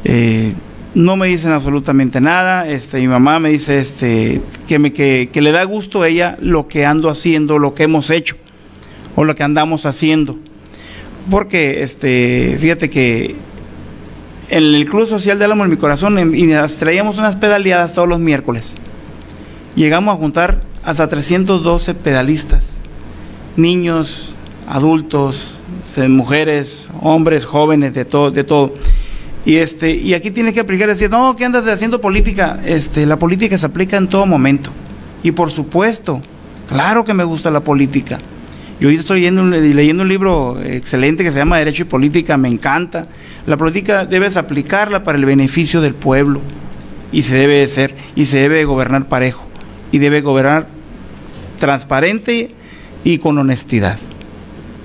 Eh, 0.03 0.53
no 0.93 1.15
me 1.15 1.27
dicen 1.27 1.51
absolutamente 1.51 2.21
nada. 2.21 2.69
Este, 2.69 2.99
mi 2.99 3.07
mamá 3.07 3.39
me 3.39 3.49
dice 3.49 3.79
este, 3.79 4.41
que, 4.67 4.77
me, 4.77 4.93
que, 4.93 5.29
que 5.31 5.41
le 5.41 5.51
da 5.51 5.63
gusto 5.63 6.03
a 6.03 6.07
ella 6.07 6.37
lo 6.41 6.67
que 6.67 6.85
ando 6.85 7.09
haciendo, 7.09 7.59
lo 7.59 7.73
que 7.73 7.83
hemos 7.83 8.09
hecho 8.09 8.35
o 9.15 9.23
lo 9.23 9.35
que 9.35 9.43
andamos 9.43 9.85
haciendo. 9.85 10.37
Porque 11.29 11.81
este, 11.83 12.57
fíjate 12.59 12.89
que 12.89 13.35
en 14.51 14.75
el 14.75 14.85
Club 14.85 15.07
Social 15.07 15.39
de 15.39 15.45
Álamo 15.45 15.63
en 15.63 15.69
mi 15.69 15.77
corazón 15.77 16.35
y 16.35 16.43
nos 16.43 16.75
traíamos 16.75 17.17
unas 17.17 17.37
pedaleadas 17.37 17.93
todos 17.93 18.09
los 18.09 18.19
miércoles. 18.19 18.73
Llegamos 19.75 20.13
a 20.13 20.17
juntar 20.17 20.59
hasta 20.83 21.07
312 21.07 21.93
pedalistas, 21.93 22.71
niños, 23.55 24.35
adultos, 24.67 25.61
mujeres, 26.09 26.89
hombres, 27.01 27.45
jóvenes, 27.45 27.93
de 27.93 28.03
todo, 28.03 28.29
de 28.29 28.43
todo. 28.43 28.73
Y 29.45 29.55
este, 29.55 29.95
y 29.95 30.13
aquí 30.13 30.31
tienes 30.31 30.53
que 30.53 30.59
aplicar 30.59 30.89
decir, 30.89 31.09
no, 31.09 31.33
¿qué 31.37 31.45
andas 31.45 31.65
haciendo 31.67 32.01
política? 32.01 32.59
Este, 32.65 33.05
la 33.05 33.17
política 33.17 33.57
se 33.57 33.65
aplica 33.65 33.95
en 33.95 34.09
todo 34.09 34.25
momento. 34.25 34.69
Y 35.23 35.31
por 35.31 35.49
supuesto, 35.49 36.21
claro 36.67 37.05
que 37.05 37.13
me 37.13 37.23
gusta 37.23 37.51
la 37.51 37.63
política. 37.63 38.17
Yo 38.81 38.89
estoy 38.89 39.19
leyendo, 39.19 39.43
un- 39.43 39.51
leyendo 39.75 40.01
un 40.03 40.09
libro 40.09 40.59
excelente 40.61 41.23
que 41.23 41.31
se 41.31 41.37
llama 41.37 41.59
Derecho 41.59 41.83
y 41.83 41.85
Política, 41.85 42.35
me 42.37 42.49
encanta. 42.49 43.07
La 43.45 43.55
política 43.55 44.05
debes 44.05 44.35
aplicarla 44.37 45.03
para 45.03 45.17
el 45.19 45.25
beneficio 45.25 45.81
del 45.81 45.93
pueblo 45.93 46.41
y 47.11 47.21
se 47.23 47.35
debe 47.35 47.59
de 47.59 47.67
ser 47.67 47.93
y 48.15 48.25
se 48.25 48.37
debe 48.39 48.55
de 48.55 48.65
gobernar 48.65 49.07
parejo 49.07 49.45
y 49.91 49.99
debe 49.99 50.21
gobernar 50.21 50.67
transparente 51.59 52.49
y 53.03 53.19
con 53.19 53.37
honestidad. 53.37 53.99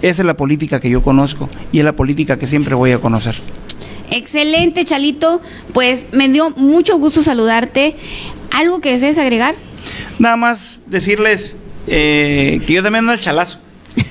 Esa 0.03 0.23
es 0.23 0.27
la 0.27 0.37
política 0.37 0.79
que 0.79 0.91
yo 0.91 1.03
conozco 1.03 1.49
y 1.73 1.79
es 1.79 1.85
la 1.85 1.95
política 1.97 2.39
que 2.39 2.47
siempre 2.47 2.75
voy 2.75 2.93
a 2.93 2.99
conocer. 2.99 3.37
Excelente, 4.11 4.85
Chalito. 4.85 5.41
Pues 5.73 6.07
me 6.13 6.29
dio 6.29 6.51
mucho 6.51 6.99
gusto 6.99 7.23
saludarte. 7.23 7.97
¿Algo 8.53 8.81
que 8.81 8.93
desees 8.93 9.17
agregar? 9.19 9.55
Nada 10.19 10.37
más 10.37 10.83
decirles 10.87 11.57
eh, 11.87 12.61
que 12.67 12.75
yo 12.75 12.83
también 12.83 13.01
ando 13.05 13.13
al 13.13 13.21
chalazo. 13.21 13.59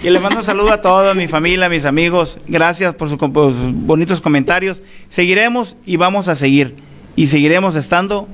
Y 0.03 0.09
les 0.09 0.21
mando 0.21 0.39
un 0.39 0.45
saludo 0.45 0.71
a 0.71 0.81
toda 0.81 1.13
mi 1.13 1.27
familia, 1.27 1.67
a 1.67 1.69
mis 1.69 1.85
amigos. 1.85 2.37
Gracias 2.47 2.93
por, 2.95 3.17
por 3.31 3.53
sus 3.53 3.73
bonitos 3.73 4.21
comentarios. 4.21 4.81
Seguiremos 5.09 5.75
y 5.85 5.97
vamos 5.97 6.27
a 6.27 6.35
seguir. 6.35 6.75
Y 7.15 7.27
seguiremos 7.27 7.75
estando 7.75 8.27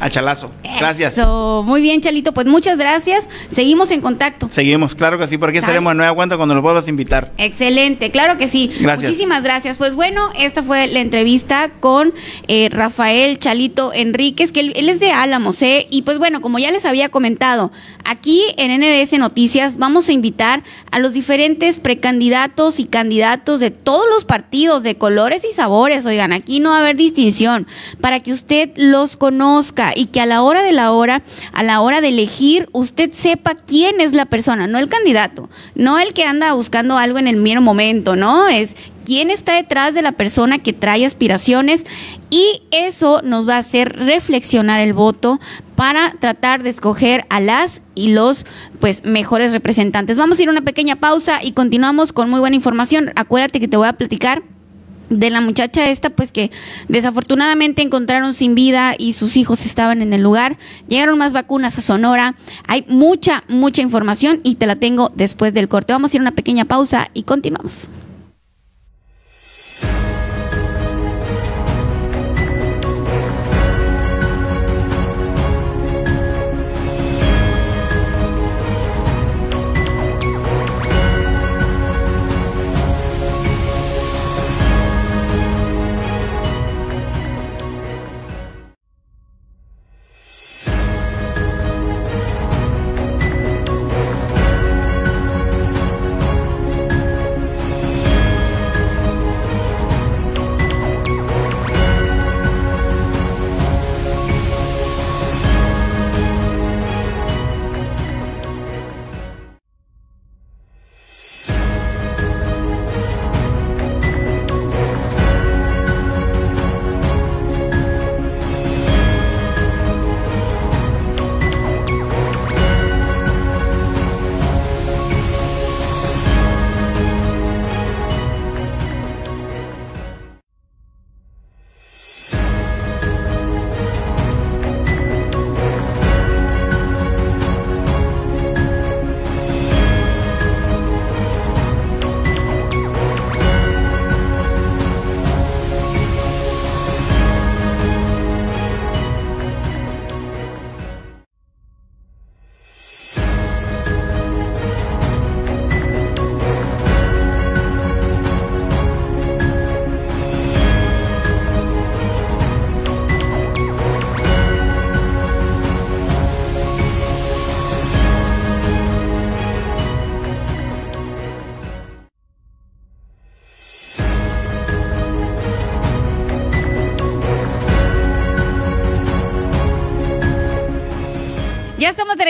al 0.00 0.10
chalazo. 0.10 0.52
Gracias. 0.78 1.14
Eso. 1.14 1.62
Muy 1.64 1.80
bien, 1.80 2.00
Chalito. 2.00 2.32
Pues 2.32 2.46
muchas 2.46 2.78
gracias. 2.78 3.28
Seguimos 3.50 3.90
en 3.90 4.00
contacto. 4.00 4.48
Seguimos, 4.50 4.94
claro 4.94 5.18
que 5.18 5.26
sí, 5.28 5.38
por 5.38 5.48
aquí 5.48 5.58
Sale. 5.58 5.66
estaremos 5.66 5.92
de 5.92 5.96
nueva 5.96 6.14
cuenta 6.14 6.36
cuando 6.36 6.54
los 6.54 6.62
vuelvas 6.62 6.86
a 6.86 6.90
invitar. 6.90 7.32
Excelente, 7.38 8.10
claro 8.10 8.36
que 8.36 8.48
sí. 8.48 8.70
Gracias. 8.80 9.08
Muchísimas 9.08 9.42
gracias. 9.42 9.76
Pues 9.76 9.94
bueno, 9.94 10.30
esta 10.38 10.62
fue 10.62 10.86
la 10.88 11.00
entrevista 11.00 11.70
con 11.80 12.12
eh, 12.48 12.68
Rafael 12.70 13.38
Chalito 13.38 13.92
Enríquez, 13.92 14.52
que 14.52 14.60
él, 14.60 14.72
él 14.76 14.88
es 14.88 15.00
de 15.00 15.12
Álamos, 15.12 15.62
¿eh? 15.62 15.86
Y 15.90 16.02
pues 16.02 16.18
bueno, 16.18 16.40
como 16.42 16.58
ya 16.58 16.70
les 16.70 16.84
había 16.84 17.08
comentado, 17.08 17.72
aquí 18.04 18.42
en 18.56 18.80
NDS 18.80 19.18
Noticias 19.18 19.78
vamos 19.78 20.08
a 20.08 20.12
invitar 20.12 20.62
a 20.90 20.98
los 20.98 21.14
diferentes 21.14 21.78
precandidatos 21.78 22.80
y 22.80 22.84
candidatos 22.84 23.60
de 23.60 23.70
todos 23.70 24.06
los 24.10 24.24
partidos, 24.24 24.82
de 24.82 24.96
colores 24.96 25.44
y 25.48 25.52
sabores. 25.52 26.04
Oigan, 26.06 26.32
aquí 26.32 26.60
no 26.60 26.70
va 26.70 26.78
a 26.78 26.80
haber 26.80 26.96
distinción, 26.96 27.66
para 28.00 28.20
que 28.20 28.32
usted 28.32 28.70
los 28.76 29.16
conozca 29.16 29.85
y 29.94 30.06
que 30.06 30.20
a 30.20 30.26
la 30.26 30.42
hora 30.42 30.62
de 30.62 30.72
la 30.72 30.92
hora, 30.92 31.22
a 31.52 31.62
la 31.62 31.80
hora 31.80 32.00
de 32.00 32.08
elegir, 32.08 32.68
usted 32.72 33.12
sepa 33.12 33.54
quién 33.54 34.00
es 34.00 34.14
la 34.14 34.26
persona, 34.26 34.66
no 34.66 34.78
el 34.78 34.88
candidato, 34.88 35.48
no 35.74 35.98
el 35.98 36.12
que 36.12 36.24
anda 36.24 36.52
buscando 36.54 36.98
algo 36.98 37.18
en 37.18 37.26
el 37.26 37.36
mero 37.36 37.60
momento, 37.60 38.16
¿no? 38.16 38.48
Es 38.48 38.74
quién 39.04 39.30
está 39.30 39.54
detrás 39.54 39.94
de 39.94 40.02
la 40.02 40.12
persona 40.12 40.58
que 40.58 40.72
trae 40.72 41.06
aspiraciones 41.06 41.84
y 42.28 42.62
eso 42.72 43.22
nos 43.22 43.48
va 43.48 43.54
a 43.54 43.58
hacer 43.58 43.96
reflexionar 43.96 44.80
el 44.80 44.94
voto 44.94 45.38
para 45.76 46.14
tratar 46.18 46.62
de 46.62 46.70
escoger 46.70 47.24
a 47.30 47.40
las 47.40 47.82
y 47.94 48.12
los 48.12 48.44
pues 48.80 49.04
mejores 49.04 49.52
representantes. 49.52 50.18
Vamos 50.18 50.38
a 50.38 50.42
ir 50.42 50.48
a 50.48 50.52
una 50.52 50.62
pequeña 50.62 50.96
pausa 50.96 51.42
y 51.42 51.52
continuamos 51.52 52.12
con 52.12 52.28
muy 52.28 52.40
buena 52.40 52.56
información. 52.56 53.12
Acuérdate 53.14 53.60
que 53.60 53.68
te 53.68 53.76
voy 53.76 53.86
a 53.86 53.92
platicar 53.92 54.42
de 55.10 55.30
la 55.30 55.40
muchacha 55.40 55.88
esta, 55.90 56.10
pues 56.10 56.32
que 56.32 56.50
desafortunadamente 56.88 57.82
encontraron 57.82 58.34
sin 58.34 58.54
vida 58.54 58.94
y 58.96 59.12
sus 59.12 59.36
hijos 59.36 59.66
estaban 59.66 60.02
en 60.02 60.12
el 60.12 60.22
lugar. 60.22 60.56
Llegaron 60.88 61.18
más 61.18 61.32
vacunas 61.32 61.78
a 61.78 61.82
Sonora. 61.82 62.34
Hay 62.66 62.84
mucha, 62.88 63.44
mucha 63.48 63.82
información 63.82 64.40
y 64.42 64.56
te 64.56 64.66
la 64.66 64.76
tengo 64.76 65.12
después 65.14 65.54
del 65.54 65.68
corte. 65.68 65.92
Vamos 65.92 66.12
a 66.12 66.16
ir 66.16 66.20
a 66.20 66.24
una 66.24 66.32
pequeña 66.32 66.64
pausa 66.64 67.10
y 67.14 67.22
continuamos. 67.22 67.88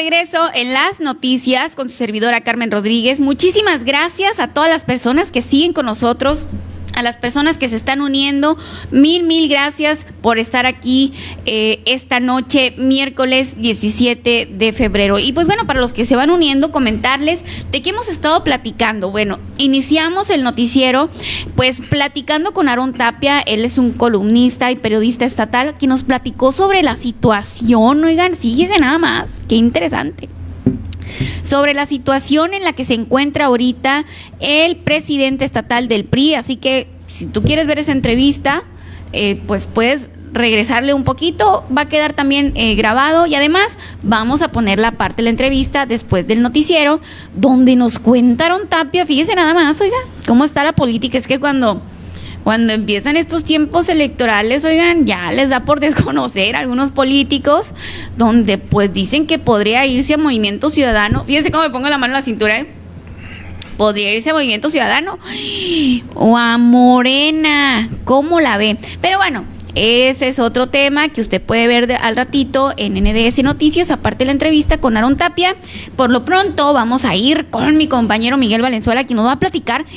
Regreso 0.09 0.51
en 0.55 0.73
las 0.73 1.01
noticias 1.01 1.75
con 1.75 1.89
su 1.89 1.97
servidora 1.97 2.41
Carmen 2.41 2.71
Rodríguez. 2.71 3.19
Muchísimas 3.19 3.83
gracias 3.83 4.39
a 4.39 4.47
todas 4.47 4.71
las 4.71 4.85
personas 4.85 5.33
que 5.33 5.43
siguen 5.43 5.73
con 5.73 5.85
nosotros 5.85 6.45
a 6.97 7.03
las 7.03 7.19
personas 7.19 7.59
que 7.59 7.69
se 7.69 7.77
están 7.77 8.01
uniendo, 8.01 8.59
mil, 8.91 9.23
mil 9.23 9.49
gracias 9.49 10.05
por 10.23 10.39
estar 10.39 10.67
aquí 10.67 11.13
eh, 11.45 11.81
esta 11.85 12.19
noche, 12.19 12.75
miércoles 12.77 13.55
17 13.59 14.49
de 14.51 14.73
febrero. 14.73 15.19
Y 15.19 15.33
pues 15.33 15.47
bueno, 15.47 15.67
para 15.67 15.81
los 15.81 15.93
que 15.93 16.05
se 16.05 16.17
van 16.17 16.31
uniendo, 16.31 16.73
comentarles 16.73 17.41
de 17.71 17.83
qué 17.83 17.91
hemos 17.91 18.09
estado 18.09 18.43
platicando. 18.43 19.11
Bueno, 19.11 19.39
iniciamos 19.59 20.31
el 20.31 20.43
noticiero 20.43 21.11
pues 21.55 21.81
platicando 21.81 22.53
con 22.53 22.69
Aaron 22.69 22.95
Tapia, 22.95 23.41
él 23.41 23.65
es 23.65 23.79
un 23.79 23.93
columnista 23.93 24.71
y 24.73 24.77
periodista 24.77 25.25
estatal 25.25 25.77
que 25.79 25.87
nos 25.87 26.03
platicó 26.03 26.51
sobre 26.51 26.83
la 26.83 26.97
situación, 26.97 28.03
oigan, 28.05 28.37
fíjese 28.37 28.79
nada 28.79 28.99
más, 28.99 29.45
qué 29.47 29.57
interesante 29.57 30.29
sobre 31.43 31.75
la 31.75 31.87
situación 31.87 32.55
en 32.55 32.65
la 32.65 32.73
que 32.73 32.85
se 32.85 32.95
encuentra 32.95 33.47
ahorita 33.47 34.05
el 34.41 34.77
presidente 34.77 35.45
estatal 35.45 35.89
del 35.89 36.05
PRI. 36.05 36.35
Así 36.35 36.57
que 36.57 36.89
si 37.07 37.27
tú 37.27 37.43
quieres 37.43 37.67
ver 37.67 37.79
esa 37.79 37.93
entrevista, 37.93 38.65
eh, 39.13 39.41
pues 39.47 39.67
puedes 39.67 40.11
regresarle 40.33 40.93
un 40.93 41.05
poquito, 41.05 41.65
va 41.77 41.83
a 41.83 41.89
quedar 41.89 42.13
también 42.13 42.53
eh, 42.57 42.75
grabado 42.75 43.27
y 43.27 43.35
además 43.35 43.79
vamos 44.03 44.43
a 44.43 44.49
poner 44.49 44.79
la 44.79 44.93
parte 44.93 45.17
de 45.17 45.23
la 45.25 45.31
entrevista 45.31 45.87
después 45.87 46.27
del 46.27 46.43
noticiero 46.43 47.01
donde 47.35 47.75
nos 47.75 47.99
cuentaron 47.99 48.69
Tapia, 48.69 49.07
fíjese 49.07 49.35
nada 49.35 49.55
más, 49.55 49.81
oiga, 49.81 49.97
cómo 50.27 50.45
está 50.45 50.63
la 50.63 50.73
política, 50.73 51.17
es 51.17 51.27
que 51.27 51.41
cuando 51.41 51.81
cuando 52.47 52.73
empiezan 52.73 53.17
estos 53.17 53.43
tiempos 53.43 53.89
electorales, 53.89 54.65
oigan, 54.65 55.05
ya 55.05 55.33
les 55.33 55.49
da 55.49 55.65
por 55.65 55.81
desconocer 55.81 56.55
a 56.55 56.61
algunos 56.61 56.93
políticos, 56.93 57.73
donde 58.17 58.57
pues 58.57 58.93
dicen 58.93 59.27
que 59.27 59.41
podría 59.41 59.85
irse 59.85 60.15
a 60.15 60.17
Movimiento 60.17 60.71
Ciudadano. 60.71 61.25
Fíjense 61.25 61.51
cómo 61.51 61.65
me 61.65 61.71
pongo 61.71 61.89
la 61.89 61.99
mano 61.99 62.13
en 62.13 62.21
la 62.21 62.25
cintura, 62.25 62.61
¿eh? 62.61 62.69
Podría 63.77 64.15
irse 64.15 64.31
a 64.31 64.33
Movimiento 64.33 64.71
Ciudadano 64.71 65.19
o 66.15 66.39
a 66.39 66.57
Morena. 66.57 67.89
¿Cómo 68.05 68.39
la 68.39 68.59
ve? 68.59 68.79
Pero 69.01 69.19
bueno, 69.19 69.45
ese 69.77 70.29
es 70.29 70.39
otro 70.39 70.69
tema 70.69 71.11
que 71.11 71.21
usted 71.21 71.43
puede 71.43 71.67
ver 71.67 71.93
al 71.93 72.17
ratito 72.17 72.73
en 72.79 72.95
NDS 72.95 73.43
Noticias, 73.43 73.91
aparte 73.91 74.21
de 74.21 74.27
la 74.27 74.33
entrevista 74.33 74.79
con 74.79 74.97
Aaron 74.97 75.19
Tapia. 75.19 75.55
Por 75.97 76.11
lo 76.11 76.25
pronto 76.25 76.73
vamos 76.73 77.05
a 77.05 77.15
ir 77.15 77.49
con 77.51 77.77
mi 77.77 77.87
compañero 77.87 78.39
Miguel 78.39 78.63
Valenzuela, 78.63 79.05
quien 79.05 79.19
nos 79.19 79.27
va 79.27 79.33
a 79.33 79.39
platicar 79.39 79.85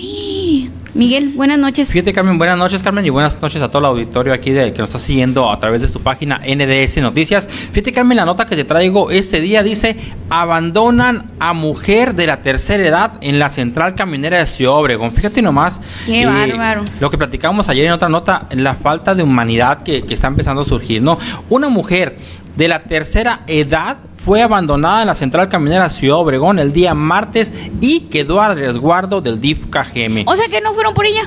Miguel, 0.95 1.34
buenas 1.36 1.59
noches. 1.59 1.88
Fíjate, 1.88 2.13
Carmen, 2.13 2.39
buenas 2.39 2.57
noches, 2.57 2.82
Carmen, 2.82 3.05
y 3.05 3.09
buenas 3.09 3.39
noches 3.39 3.61
a 3.61 3.69
todo 3.69 3.80
el 3.80 3.86
auditorio 3.86 4.34
aquí 4.34 4.49
de, 4.51 4.73
que 4.73 4.80
nos 4.80 4.89
está 4.89 4.99
siguiendo 4.99 5.51
a 5.51 5.59
través 5.59 5.84
de 5.84 5.88
su 5.88 6.01
página 6.01 6.39
NDS 6.39 6.97
Noticias. 6.97 7.47
Fíjate, 7.47 7.91
Carmen, 7.91 8.17
la 8.17 8.25
nota 8.25 8.47
que 8.47 8.55
te 8.55 8.63
traigo 8.63 9.11
este 9.11 9.39
día 9.39 9.61
dice: 9.61 9.95
abandonan 10.32 11.30
a 11.39 11.53
mujer 11.53 12.15
de 12.15 12.25
la 12.25 12.38
tercera 12.38 12.86
edad 12.86 13.11
en 13.21 13.38
la 13.38 13.49
central 13.49 13.93
caminera 13.93 14.39
de 14.39 14.47
Ciudad 14.47 14.73
Obregón. 14.73 15.11
Fíjate 15.11 15.43
nomás. 15.43 15.80
Qué 16.07 16.25
bárbaro. 16.25 16.84
Lo 16.99 17.11
que 17.11 17.19
platicamos 17.19 17.69
ayer 17.69 17.86
en 17.86 17.91
otra 17.91 18.09
nota, 18.09 18.47
la 18.49 18.73
falta 18.73 19.13
de 19.13 19.21
humanidad 19.21 19.68
que, 19.78 20.05
que 20.05 20.13
está 20.13 20.28
empezando 20.28 20.61
a 20.61 20.65
surgir, 20.65 21.01
¿no? 21.01 21.17
Una 21.49 21.70
mujer 21.70 22.17
de 22.55 22.67
la 22.67 22.84
tercera 22.84 23.41
edad 23.47 23.97
fue 24.13 24.41
abandonada 24.41 25.01
en 25.01 25.07
la 25.07 25.15
central 25.15 25.47
caminera 25.47 25.89
Ciudad 25.89 26.17
Obregón 26.17 26.59
el 26.59 26.74
día 26.74 26.93
martes 26.93 27.53
y 27.80 28.01
quedó 28.01 28.41
al 28.41 28.57
resguardo 28.57 29.22
del 29.22 29.39
DIF 29.39 29.67
KGM. 29.67 30.28
O 30.28 30.36
sea 30.36 30.47
que 30.49 30.59
no 30.61 30.74
fueron 30.74 30.93
por 30.93 31.05
ella. 31.05 31.22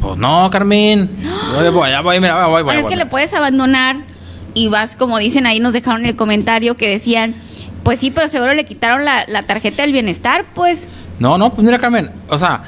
Pues 0.00 0.16
no, 0.18 0.48
Carmen. 0.50 1.10
Voy, 1.54 1.68
voy, 1.68 1.90
voy, 2.02 2.20
mira, 2.20 2.46
voy, 2.46 2.62
bueno, 2.62 2.80
es 2.80 2.86
que 2.86 2.96
le 2.96 3.06
puedes 3.06 3.34
abandonar 3.34 3.96
y 4.54 4.68
vas, 4.68 4.96
como 4.96 5.18
dicen 5.18 5.46
ahí, 5.46 5.60
nos 5.60 5.72
dejaron 5.72 6.06
el 6.06 6.16
comentario 6.16 6.76
que 6.76 6.88
decían, 6.88 7.34
pues 7.82 8.00
sí, 8.00 8.10
pero 8.10 8.28
seguro 8.28 8.54
le 8.54 8.64
quitaron 8.64 9.04
la, 9.04 9.24
la 9.28 9.42
tarjeta 9.42 9.82
del 9.82 9.92
bienestar, 9.92 10.44
pues. 10.54 10.88
No, 11.18 11.36
no, 11.38 11.52
pues 11.52 11.64
mira, 11.64 11.78
Carmen, 11.78 12.10
o 12.28 12.38
sea, 12.38 12.62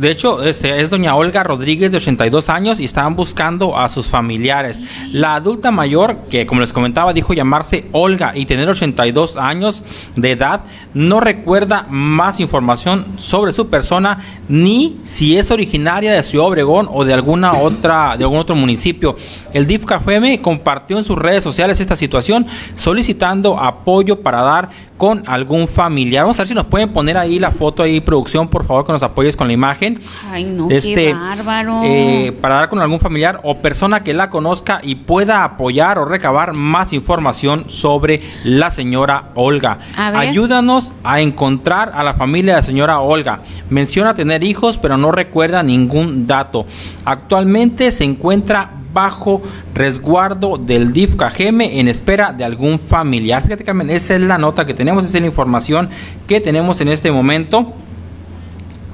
de 0.00 0.10
hecho, 0.10 0.42
este, 0.42 0.80
es 0.80 0.88
doña 0.88 1.14
Olga 1.14 1.44
Rodríguez 1.44 1.90
de 1.90 1.98
82 1.98 2.48
años 2.48 2.80
y 2.80 2.86
estaban 2.86 3.16
buscando 3.16 3.76
a 3.76 3.86
sus 3.90 4.06
familiares. 4.06 4.80
La 5.12 5.34
adulta 5.34 5.70
mayor, 5.70 6.20
que 6.30 6.46
como 6.46 6.62
les 6.62 6.72
comentaba, 6.72 7.12
dijo 7.12 7.34
llamarse 7.34 7.84
Olga 7.92 8.32
y 8.34 8.46
tener 8.46 8.66
82 8.66 9.36
años 9.36 9.84
de 10.16 10.30
edad, 10.30 10.62
no 10.94 11.20
recuerda 11.20 11.84
más 11.90 12.40
información 12.40 13.18
sobre 13.18 13.52
su 13.52 13.68
persona 13.68 14.20
ni 14.48 14.98
si 15.02 15.36
es 15.36 15.50
originaria 15.50 16.14
de 16.14 16.22
Ciudad 16.22 16.46
Obregón 16.46 16.88
o 16.90 17.04
de 17.04 17.12
alguna 17.12 17.58
otra 17.58 18.16
de 18.16 18.24
algún 18.24 18.38
otro 18.38 18.56
municipio. 18.56 19.16
El 19.52 19.66
DIF 19.66 19.84
Cafeme 19.84 20.40
compartió 20.40 20.96
en 20.96 21.04
sus 21.04 21.18
redes 21.18 21.44
sociales 21.44 21.78
esta 21.78 21.94
situación 21.94 22.46
solicitando 22.74 23.60
apoyo 23.60 24.22
para 24.22 24.40
dar 24.40 24.70
con 25.00 25.22
algún 25.26 25.66
familiar. 25.66 26.24
Vamos 26.24 26.38
a 26.38 26.42
ver 26.42 26.48
si 26.48 26.52
nos 26.52 26.66
pueden 26.66 26.90
poner 26.90 27.16
ahí 27.16 27.38
la 27.38 27.50
foto 27.52 27.82
ahí, 27.82 28.02
producción, 28.02 28.48
por 28.48 28.66
favor, 28.66 28.84
que 28.84 28.92
nos 28.92 29.02
apoyes 29.02 29.34
con 29.34 29.46
la 29.46 29.54
imagen. 29.54 29.89
Ay, 30.30 30.44
no, 30.44 30.68
qué 30.68 30.76
este, 30.76 31.14
bárbaro. 31.14 31.80
Eh, 31.84 32.32
para 32.40 32.56
dar 32.56 32.68
con 32.68 32.80
algún 32.80 33.00
familiar 33.00 33.40
o 33.42 33.58
persona 33.58 34.02
que 34.02 34.12
la 34.12 34.30
conozca 34.30 34.80
y 34.82 34.96
pueda 34.96 35.44
apoyar 35.44 35.98
o 35.98 36.04
recabar 36.04 36.54
más 36.54 36.92
información 36.92 37.68
sobre 37.68 38.20
la 38.44 38.70
señora 38.70 39.30
Olga. 39.34 39.78
Ayúdanos 39.96 40.94
a 41.04 41.20
encontrar 41.20 41.92
a 41.94 42.02
la 42.02 42.14
familia 42.14 42.54
de 42.54 42.60
la 42.60 42.66
señora 42.66 43.00
Olga. 43.00 43.40
Menciona 43.68 44.14
tener 44.14 44.42
hijos, 44.42 44.78
pero 44.78 44.96
no 44.96 45.12
recuerda 45.12 45.62
ningún 45.62 46.26
dato. 46.26 46.66
Actualmente 47.04 47.92
se 47.92 48.04
encuentra 48.04 48.70
bajo 48.92 49.40
resguardo 49.74 50.58
del 50.58 50.92
DIF 50.92 51.16
KGM 51.16 51.60
en 51.60 51.88
espera 51.88 52.32
de 52.32 52.44
algún 52.44 52.78
familiar. 52.78 53.42
Fíjate, 53.42 53.64
Carmen, 53.64 53.90
esa 53.90 54.16
es 54.16 54.20
la 54.20 54.38
nota 54.38 54.66
que 54.66 54.74
tenemos, 54.74 55.04
esa 55.04 55.18
es 55.18 55.22
la 55.22 55.28
información 55.28 55.90
que 56.26 56.40
tenemos 56.40 56.80
en 56.80 56.88
este 56.88 57.10
momento. 57.12 57.72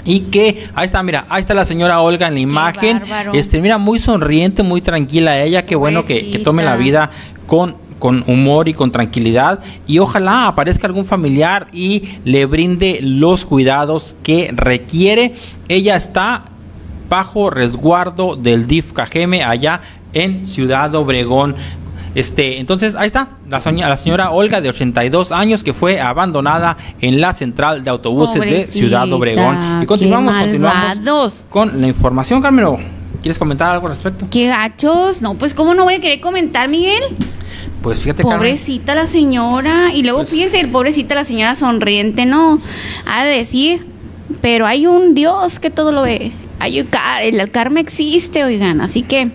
Y 0.06 0.20
que, 0.20 0.70
ahí 0.74 0.86
está, 0.86 1.02
mira, 1.02 1.26
ahí 1.28 1.40
está 1.40 1.52
la 1.52 1.66
señora 1.66 2.00
Olga 2.00 2.28
en 2.28 2.34
la 2.34 2.40
imagen. 2.40 3.02
Este, 3.34 3.60
mira, 3.60 3.76
muy 3.76 3.98
sonriente, 3.98 4.62
muy 4.62 4.80
tranquila 4.80 5.42
ella. 5.42 5.66
Qué 5.66 5.76
bueno 5.76 6.06
que, 6.06 6.30
que 6.30 6.38
tome 6.38 6.62
la 6.62 6.76
vida 6.76 7.10
con 7.46 7.84
con 7.98 8.24
humor 8.26 8.68
y 8.68 8.74
con 8.74 8.90
tranquilidad 8.90 9.60
y 9.86 10.00
ojalá 10.00 10.48
aparezca 10.48 10.86
algún 10.86 11.04
familiar 11.04 11.68
y 11.72 12.02
le 12.24 12.46
brinde 12.46 12.98
los 13.02 13.46
cuidados 13.46 14.16
que 14.22 14.50
requiere. 14.54 15.34
Ella 15.68 15.96
está 15.96 16.44
bajo 17.08 17.50
resguardo 17.50 18.36
del 18.36 18.66
DIF 18.66 18.92
Cajeme 18.92 19.44
allá 19.44 19.80
en 20.12 20.46
Ciudad 20.46 20.94
Obregón. 20.94 21.56
Este, 22.16 22.58
entonces, 22.58 22.94
ahí 22.94 23.08
está, 23.08 23.28
la, 23.50 23.60
la, 23.88 23.96
señora 23.98 24.30
Olga 24.30 24.62
de 24.62 24.70
82 24.70 25.32
años 25.32 25.62
que 25.62 25.74
fue 25.74 26.00
abandonada 26.00 26.78
en 27.02 27.20
la 27.20 27.34
central 27.34 27.84
de 27.84 27.90
autobuses 27.90 28.40
de 28.40 28.64
Ciudad 28.64 29.12
Obregón. 29.12 29.82
Y 29.82 29.86
continuamos, 29.86 30.34
continuamos 30.34 31.44
con 31.50 31.78
la 31.78 31.86
información, 31.86 32.40
Carmelo. 32.40 32.78
¿Quieres 33.20 33.38
comentar 33.38 33.68
algo 33.70 33.86
al 33.86 33.92
respecto? 33.92 34.26
¿Qué 34.30 34.46
gachos? 34.46 35.20
No, 35.20 35.34
pues 35.34 35.52
¿cómo 35.52 35.74
no 35.74 35.84
voy 35.84 35.94
a 35.94 36.00
querer 36.00 36.20
comentar, 36.20 36.70
Miguel? 36.70 37.02
Pues 37.82 38.00
fíjate, 38.00 38.22
Pobrecita 38.22 38.94
la 38.94 39.06
señora. 39.06 39.92
Y 39.92 40.02
luego 40.02 40.20
pues 40.20 40.30
fíjense, 40.30 40.66
pobrecita 40.68 41.14
la 41.14 41.26
señora 41.26 41.54
sonriente, 41.54 42.24
¿no? 42.24 42.58
Ha 43.04 43.24
de 43.24 43.36
decir, 43.36 43.86
pero 44.40 44.66
hay 44.66 44.86
un 44.86 45.14
Dios 45.14 45.58
que 45.58 45.68
todo 45.68 45.92
lo 45.92 46.00
ve 46.00 46.32
el 46.64 47.50
karma 47.50 47.80
existe, 47.80 48.44
oigan, 48.44 48.80
así 48.80 49.02
que, 49.02 49.30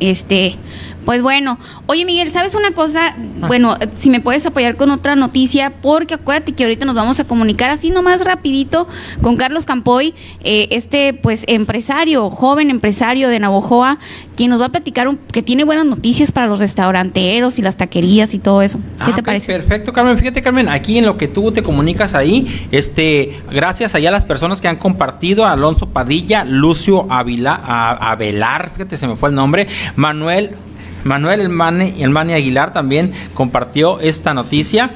este, 0.00 0.56
pues 1.04 1.22
bueno, 1.22 1.58
oye 1.86 2.04
Miguel, 2.04 2.32
¿sabes 2.32 2.54
una 2.54 2.72
cosa? 2.72 3.14
Ah. 3.42 3.46
Bueno, 3.46 3.76
si 3.94 4.10
me 4.10 4.20
puedes 4.20 4.44
apoyar 4.46 4.76
con 4.76 4.90
otra 4.90 5.16
noticia, 5.16 5.72
porque 5.82 6.14
acuérdate 6.14 6.52
que 6.52 6.64
ahorita 6.64 6.84
nos 6.84 6.94
vamos 6.94 7.20
a 7.20 7.24
comunicar 7.24 7.70
así 7.70 7.90
nomás 7.90 8.24
rapidito 8.24 8.86
con 9.20 9.36
Carlos 9.36 9.64
Campoy, 9.64 10.14
eh, 10.44 10.68
este 10.70 11.14
pues 11.14 11.44
empresario, 11.48 12.30
joven 12.30 12.70
empresario 12.70 13.28
de 13.28 13.38
Navojoa, 13.38 13.98
quien 14.36 14.50
nos 14.50 14.60
va 14.60 14.66
a 14.66 14.68
platicar 14.70 15.08
que 15.32 15.42
tiene 15.42 15.64
buenas 15.64 15.86
noticias 15.86 16.32
para 16.32 16.46
los 16.46 16.60
restauranteros 16.60 17.58
y 17.58 17.62
las 17.62 17.76
taquerías 17.76 18.34
y 18.34 18.38
todo 18.38 18.62
eso. 18.62 18.78
¿Qué 18.98 19.10
ah, 19.12 19.14
te 19.14 19.22
parece? 19.22 19.46
Perfecto, 19.46 19.92
Carmen. 19.92 20.16
Fíjate, 20.16 20.42
Carmen, 20.42 20.68
aquí 20.68 20.98
en 20.98 21.06
lo 21.06 21.16
que 21.16 21.28
tú 21.28 21.52
te 21.52 21.62
comunicas 21.62 22.14
ahí, 22.14 22.66
este, 22.70 23.40
gracias 23.50 23.94
allá 23.94 24.08
a 24.10 24.12
las 24.12 24.24
personas 24.24 24.60
que 24.60 24.68
han 24.68 24.76
compartido, 24.76 25.46
Alonso 25.46 25.88
Padilla, 25.88 26.44
Lucio 26.44 27.06
Avila, 27.10 27.60
a, 27.64 28.12
Avelar, 28.12 28.70
fíjate, 28.72 28.96
se 28.96 29.06
me 29.06 29.16
fue 29.16 29.30
el 29.30 29.34
nombre, 29.34 29.66
Manuel 29.96 30.56
Manuel 31.04 31.40
El 31.40 31.48
Mani 31.48 32.32
Aguilar 32.32 32.72
también 32.72 33.12
compartió 33.34 34.00
esta 34.00 34.34
noticia. 34.34 34.90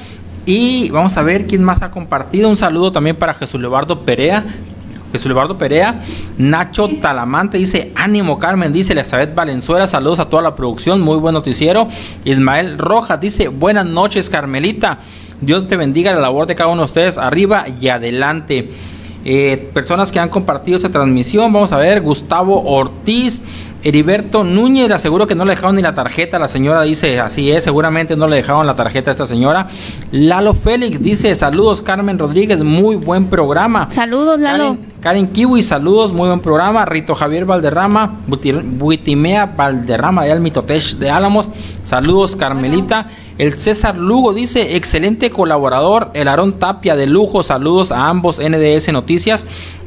Y 0.45 0.89
vamos 0.91 1.17
a 1.17 1.23
ver 1.23 1.45
quién 1.45 1.63
más 1.63 1.81
ha 1.81 1.91
compartido. 1.91 2.49
Un 2.49 2.55
saludo 2.57 2.91
también 2.91 3.15
para 3.15 3.33
Jesús 3.33 3.59
Leobardo 3.59 4.05
Perea. 4.05 4.45
Jesús 5.11 5.27
Leobardo 5.27 5.57
Perea, 5.57 6.01
Nacho 6.37 6.89
Talamante 7.01 7.57
dice, 7.57 7.93
ánimo 7.95 8.39
Carmen, 8.39 8.73
dice 8.73 8.91
Elizabeth 8.91 9.33
Valenzuela, 9.33 9.87
saludos 9.87 10.19
a 10.19 10.25
toda 10.25 10.43
la 10.43 10.53
producción, 10.53 10.99
muy 10.99 11.17
buen 11.17 11.33
noticiero. 11.33 11.87
Ismael 12.25 12.77
Rojas 12.77 13.17
dice, 13.21 13.47
buenas 13.47 13.85
noches 13.85 14.29
Carmelita, 14.29 14.99
Dios 15.39 15.65
te 15.65 15.77
bendiga 15.77 16.13
la 16.13 16.19
labor 16.19 16.45
de 16.45 16.55
cada 16.55 16.69
uno 16.69 16.81
de 16.81 16.85
ustedes, 16.87 17.17
arriba 17.17 17.65
y 17.79 17.87
adelante. 17.87 18.69
eh, 19.29 19.69
personas 19.73 20.11
que 20.11 20.19
han 20.19 20.29
compartido 20.29 20.77
esta 20.77 20.89
transmisión. 20.89 21.51
Vamos 21.51 21.73
a 21.73 21.77
ver, 21.77 22.01
Gustavo 22.01 22.63
Ortiz, 22.63 23.41
Heriberto 23.83 24.43
Núñez, 24.43 24.87
le 24.87 24.95
aseguro 24.95 25.27
que 25.27 25.35
no 25.35 25.45
le 25.45 25.51
dejaron 25.51 25.75
ni 25.75 25.81
la 25.81 25.93
tarjeta. 25.93 26.39
La 26.39 26.47
señora 26.47 26.81
dice, 26.81 27.19
así 27.19 27.51
es, 27.51 27.63
seguramente 27.63 28.15
no 28.15 28.27
le 28.27 28.37
dejaron 28.37 28.65
la 28.65 28.75
tarjeta 28.75 29.11
a 29.11 29.13
esta 29.13 29.27
señora. 29.27 29.67
Lalo 30.11 30.53
Félix 30.53 31.01
dice, 31.01 31.33
saludos 31.35 31.81
Carmen 31.81 32.19
Rodríguez, 32.19 32.63
muy 32.63 32.95
buen 32.95 33.27
programa. 33.27 33.89
Saludos 33.91 34.39
Lalo. 34.39 34.77
Karen, 35.01 35.27
Kiwi, 35.27 35.61
saludos, 35.61 36.11
muy 36.11 36.27
buen 36.27 36.39
programa. 36.39 36.83
Rito 36.85 37.13
Javier 37.15 37.45
Valderrama, 37.45 38.19
Buitimea 38.27 39.45
Valderrama 39.45 40.23
de 40.23 40.31
Almitotech 40.31 40.97
de 40.97 41.09
Álamos, 41.09 41.49
saludos 41.83 42.35
Carmelita. 42.35 43.07
El 43.37 43.55
César 43.55 43.95
Lugo 43.95 44.33
dice, 44.33 44.75
excelente 44.75 45.29
colaborador. 45.29 46.09
El 46.15 46.27
Aarón 46.27 46.53
Tapia 46.53 46.95
de 46.95 47.05
lujo, 47.05 47.43
saludos 47.43 47.91
a 47.91 48.09
ambos 48.09 48.39
NDS 48.39 48.91
Noticias. 48.91 49.45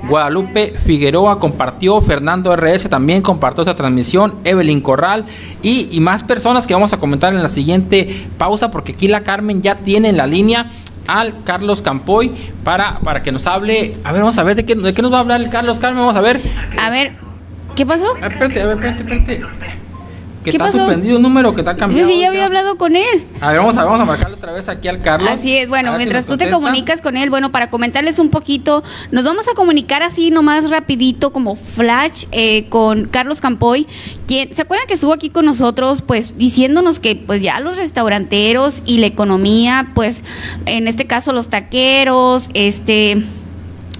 Guadalupe 0.08 0.72
Figueroa 0.72 1.38
compartió, 1.38 2.00
Fernando 2.00 2.54
RS 2.56 2.88
también 2.88 3.22
compartió 3.22 3.62
esta 3.62 3.76
transmisión, 3.76 4.36
Evelyn 4.44 4.80
Corral 4.80 5.26
y, 5.62 5.98
más 6.00 6.22
personas 6.22 6.66
que 6.66 6.74
vamos 6.74 6.92
a 6.92 6.96
comentar 6.96 7.34
en 7.34 7.42
la 7.42 7.48
siguiente 7.48 8.26
pausa 8.38 8.70
porque 8.70 8.92
aquí 8.92 9.06
la 9.08 9.22
Carmen 9.22 9.60
ya 9.60 9.76
tiene 9.80 10.08
en 10.08 10.16
la 10.16 10.26
línea 10.26 10.70
al 11.06 11.44
Carlos 11.44 11.82
Campoy 11.82 12.32
para, 12.64 12.98
para 12.98 13.22
que 13.22 13.32
nos 13.32 13.46
hable. 13.46 13.96
A 14.04 14.12
ver, 14.12 14.22
vamos 14.22 14.38
a 14.38 14.42
ver 14.42 14.56
de 14.56 14.64
qué, 14.64 14.74
de 14.74 14.94
qué 14.94 15.02
nos 15.02 15.12
va 15.12 15.18
a 15.18 15.20
hablar 15.20 15.40
el 15.40 15.50
Carlos 15.50 15.78
Carmen, 15.78 16.00
vamos 16.00 16.16
a 16.16 16.20
ver. 16.20 16.40
A 16.80 16.90
ver, 16.90 17.12
¿qué 17.76 17.84
pasó? 17.84 18.16
espérate, 18.16 18.60
a 18.60 18.66
ver, 18.66 18.76
espérate, 18.76 19.02
espérate 19.02 19.89
que 20.44 20.50
está 20.50 20.72
suspendido 20.72 21.16
un 21.16 21.22
número 21.22 21.54
que 21.54 21.60
está 21.60 21.76
cambiado. 21.76 22.08
Sí, 22.08 22.20
ya 22.20 22.28
había 22.28 22.46
hablado 22.46 22.76
con 22.76 22.96
él. 22.96 23.26
A 23.40 23.48
ver, 23.48 23.58
vamos 23.58 23.76
a, 23.76 23.84
vamos 23.84 24.00
a 24.00 24.04
marcarle 24.04 24.36
otra 24.36 24.52
vez 24.52 24.68
aquí 24.68 24.88
al 24.88 25.02
Carlos. 25.02 25.30
Así 25.30 25.56
es, 25.56 25.68
bueno, 25.68 25.94
mientras 25.96 26.26
tú 26.26 26.36
te 26.36 26.50
comunicas 26.50 27.00
con 27.00 27.16
él, 27.16 27.30
bueno, 27.30 27.52
para 27.52 27.70
comentarles 27.70 28.18
un 28.18 28.30
poquito, 28.30 28.82
nos 29.10 29.24
vamos 29.24 29.48
a 29.48 29.54
comunicar 29.54 30.02
así 30.02 30.30
nomás 30.30 30.70
rapidito 30.70 31.32
como 31.32 31.56
flash 31.56 32.24
eh, 32.32 32.68
con 32.68 33.06
Carlos 33.06 33.40
Campoy, 33.40 33.86
quien, 34.26 34.54
¿se 34.54 34.62
acuerdan 34.62 34.86
que 34.86 34.94
estuvo 34.94 35.12
aquí 35.12 35.30
con 35.30 35.44
nosotros 35.44 36.02
pues 36.02 36.36
diciéndonos 36.36 37.00
que 37.00 37.16
pues 37.16 37.42
ya 37.42 37.60
los 37.60 37.76
restauranteros 37.76 38.82
y 38.86 38.98
la 38.98 39.06
economía, 39.06 39.92
pues 39.94 40.22
en 40.66 40.88
este 40.88 41.06
caso 41.06 41.32
los 41.32 41.48
taqueros, 41.48 42.50
este 42.54 43.22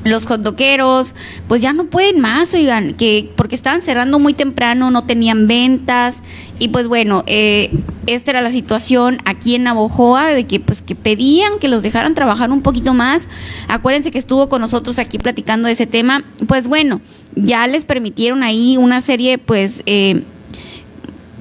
los 0.05 0.26
condoqueros, 0.26 1.14
pues 1.48 1.61
ya 1.61 1.72
no 1.72 1.84
pueden 1.84 2.20
más, 2.20 2.55
oigan, 2.55 2.92
que 2.92 3.30
porque 3.36 3.55
estaban 3.55 3.82
cerrando 3.82 4.18
muy 4.18 4.34
temprano, 4.34 4.90
no 4.90 5.05
tenían 5.05 5.46
ventas 5.46 6.16
y 6.59 6.68
pues 6.68 6.88
bueno, 6.88 7.24
eh, 7.26 7.70
esta 8.07 8.30
era 8.30 8.42
la 8.42 8.51
situación 8.51 9.18
aquí 9.24 9.55
en 9.55 9.64
Navojoa 9.64 10.28
de 10.28 10.46
que 10.46 10.61
pues 10.61 10.82
que 10.82 10.94
pedían 10.94 11.59
que 11.59 11.68
los 11.68 11.82
dejaran 11.82 12.14
trabajar 12.14 12.51
un 12.51 12.62
poquito 12.62 12.94
más. 12.94 13.28
Acuérdense 13.68 14.11
que 14.11 14.18
estuvo 14.18 14.48
con 14.48 14.61
nosotros 14.61 14.98
aquí 14.98 15.18
platicando 15.18 15.66
de 15.66 15.72
ese 15.72 15.86
tema. 15.86 16.24
Pues 16.46 16.68
bueno, 16.68 17.01
ya 17.34 17.66
les 17.66 17.84
permitieron 17.84 18.42
ahí 18.42 18.76
una 18.76 19.01
serie 19.01 19.38
pues 19.38 19.82
eh, 19.86 20.22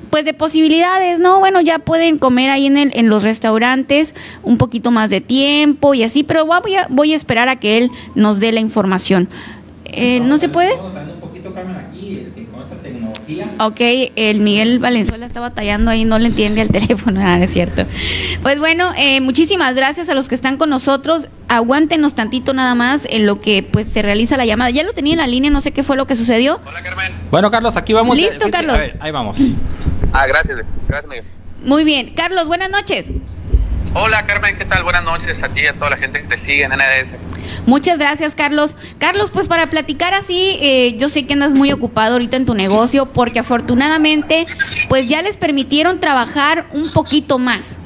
pues 0.09 0.25
de 0.25 0.33
posibilidades, 0.33 1.19
¿no? 1.19 1.39
Bueno, 1.39 1.61
ya 1.61 1.79
pueden 1.79 2.17
comer 2.17 2.49
ahí 2.49 2.65
en, 2.65 2.77
el, 2.77 2.91
en 2.95 3.09
los 3.09 3.23
restaurantes 3.23 4.15
un 4.43 4.57
poquito 4.57 4.91
más 4.91 5.09
de 5.09 5.21
tiempo 5.21 5.93
y 5.93 6.03
así, 6.03 6.23
pero 6.23 6.45
voy 6.45 6.75
a, 6.75 6.87
voy 6.89 7.13
a 7.13 7.15
esperar 7.15 7.49
a 7.49 7.57
que 7.57 7.77
él 7.77 7.91
nos 8.15 8.39
dé 8.39 8.51
la 8.51 8.59
información. 8.59 9.29
Eh, 9.85 10.19
¿No 10.19 10.37
se 10.37 10.49
puede? 10.49 10.71
Ok, 13.59 13.79
el 14.15 14.39
Miguel 14.39 14.79
Valenzuela 14.79 15.25
está 15.25 15.39
batallando 15.39 15.91
ahí, 15.91 16.05
no 16.05 16.17
le 16.17 16.27
entiende 16.27 16.61
al 16.61 16.69
teléfono, 16.71 17.19
nada, 17.19 17.43
es 17.43 17.51
cierto. 17.51 17.85
Pues 18.41 18.59
bueno, 18.59 18.91
eh, 18.97 19.21
muchísimas 19.21 19.75
gracias 19.75 20.09
a 20.09 20.13
los 20.13 20.29
que 20.29 20.35
están 20.35 20.57
con 20.57 20.69
nosotros. 20.69 21.27
Aguántenos 21.47 22.15
tantito 22.15 22.53
nada 22.53 22.75
más 22.75 23.07
en 23.09 23.25
lo 23.25 23.41
que 23.41 23.63
pues 23.63 23.87
se 23.87 24.01
realiza 24.01 24.37
la 24.37 24.45
llamada. 24.45 24.69
Ya 24.69 24.83
lo 24.83 24.93
tenía 24.93 25.13
en 25.13 25.19
la 25.19 25.27
línea, 25.27 25.51
no 25.51 25.61
sé 25.61 25.71
qué 25.71 25.83
fue 25.83 25.95
lo 25.95 26.05
que 26.05 26.15
sucedió. 26.15 26.59
Hola, 26.65 26.81
Carmen. 26.83 27.11
Bueno, 27.31 27.51
Carlos, 27.51 27.75
aquí 27.75 27.93
vamos. 27.93 28.15
Listo, 28.15 28.49
Carlos. 28.51 28.77
ahí 28.99 29.11
vamos. 29.11 29.37
Ah, 30.13 30.27
gracias, 30.27 30.59
gracias, 30.87 31.07
Miguel. 31.09 31.25
Muy 31.63 31.83
bien. 31.83 32.13
Carlos, 32.15 32.47
buenas 32.47 32.69
noches. 32.69 33.11
Hola 33.95 34.23
Carmen, 34.23 34.55
¿qué 34.55 34.65
tal? 34.65 34.83
Buenas 34.83 35.03
noches 35.03 35.41
a 35.41 35.49
ti 35.49 35.61
y 35.61 35.67
a 35.67 35.73
toda 35.73 35.89
la 35.89 35.97
gente 35.97 36.21
que 36.21 36.27
te 36.27 36.37
sigue 36.37 36.63
en 36.63 36.71
NDS. 36.71 37.15
Muchas 37.65 37.97
gracias 37.97 38.35
Carlos. 38.35 38.75
Carlos, 38.99 39.31
pues 39.31 39.47
para 39.47 39.65
platicar 39.65 40.13
así, 40.13 40.59
eh, 40.61 40.95
yo 40.97 41.09
sé 41.09 41.25
que 41.25 41.33
andas 41.33 41.53
muy 41.53 41.71
ocupado 41.71 42.13
ahorita 42.13 42.37
en 42.37 42.45
tu 42.45 42.53
negocio 42.53 43.07
porque 43.07 43.39
afortunadamente 43.39 44.45
pues 44.89 45.09
ya 45.09 45.23
les 45.23 45.37
permitieron 45.37 45.99
trabajar 45.99 46.67
un 46.71 46.91
poquito 46.91 47.39
más. 47.39 47.77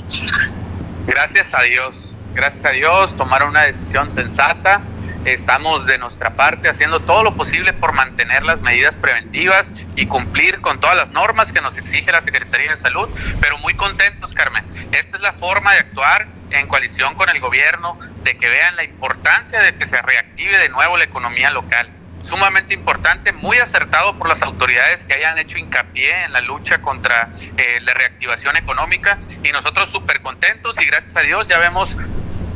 Gracias 1.08 1.54
a 1.54 1.62
Dios, 1.62 2.18
gracias 2.36 2.66
a 2.66 2.70
Dios 2.72 3.16
tomaron 3.16 3.52
una 3.52 3.64
decisión 3.64 4.12
sensata 4.12 4.82
estamos 5.26 5.86
de 5.86 5.98
nuestra 5.98 6.36
parte 6.36 6.70
haciendo 6.70 7.00
todo 7.00 7.24
lo 7.24 7.36
posible 7.36 7.74
por 7.74 7.94
mantener 7.94 8.44
las 8.44 8.62
medidas 8.62 8.98
preventivas 8.98 9.74
y 9.96 10.06
cumplir 10.06 10.62
con 10.62 10.80
todas 10.80 10.96
las 10.96 11.12
normas 11.12 11.54
que 11.54 11.62
nos 11.62 11.78
exige 11.78 12.12
la 12.12 12.22
Secretaría 12.22 12.72
de 12.72 12.78
Salud, 12.78 13.10
pero 13.40 13.58
muy 13.60 13.74
contentos, 13.74 14.34
Carmen. 14.34 14.64
Esta 14.92 15.18
es 15.18 15.24
la 15.24 15.34
forma 15.34 15.74
de 15.74 15.80
actuar 15.80 16.28
en 16.52 16.68
coalición 16.68 17.16
con 17.16 17.30
el 17.30 17.40
gobierno, 17.40 17.98
de 18.24 18.38
que 18.38 18.48
vean 18.48 18.76
la 18.76 18.84
importancia 18.84 19.62
de 19.62 19.76
que 19.76 19.86
se 19.86 20.02
reactive 20.02 20.58
de 20.58 20.70
nuevo 20.70 20.98
la 20.98 21.06
economía 21.06 21.50
local. 21.52 21.90
Sumamente 22.22 22.74
importante, 22.74 23.34
muy 23.34 23.58
acertado 23.58 24.18
por 24.18 24.30
las 24.30 24.42
autoridades 24.42 25.04
que 25.04 25.14
hayan 25.14 25.38
hecho 25.38 25.58
hincapié 25.58 26.24
en 26.24 26.32
la 26.32 26.40
lucha 26.40 26.82
contra 26.82 27.30
eh, 27.58 27.80
la 27.82 27.94
reactivación 27.94 28.56
económica 28.56 29.18
y 29.44 29.52
nosotros 29.52 29.90
súper 29.90 30.22
contentos 30.22 30.80
y 30.82 30.86
gracias 30.86 31.18
a 31.18 31.22
Dios 31.22 31.48
ya 31.50 31.60
vemos 31.60 31.98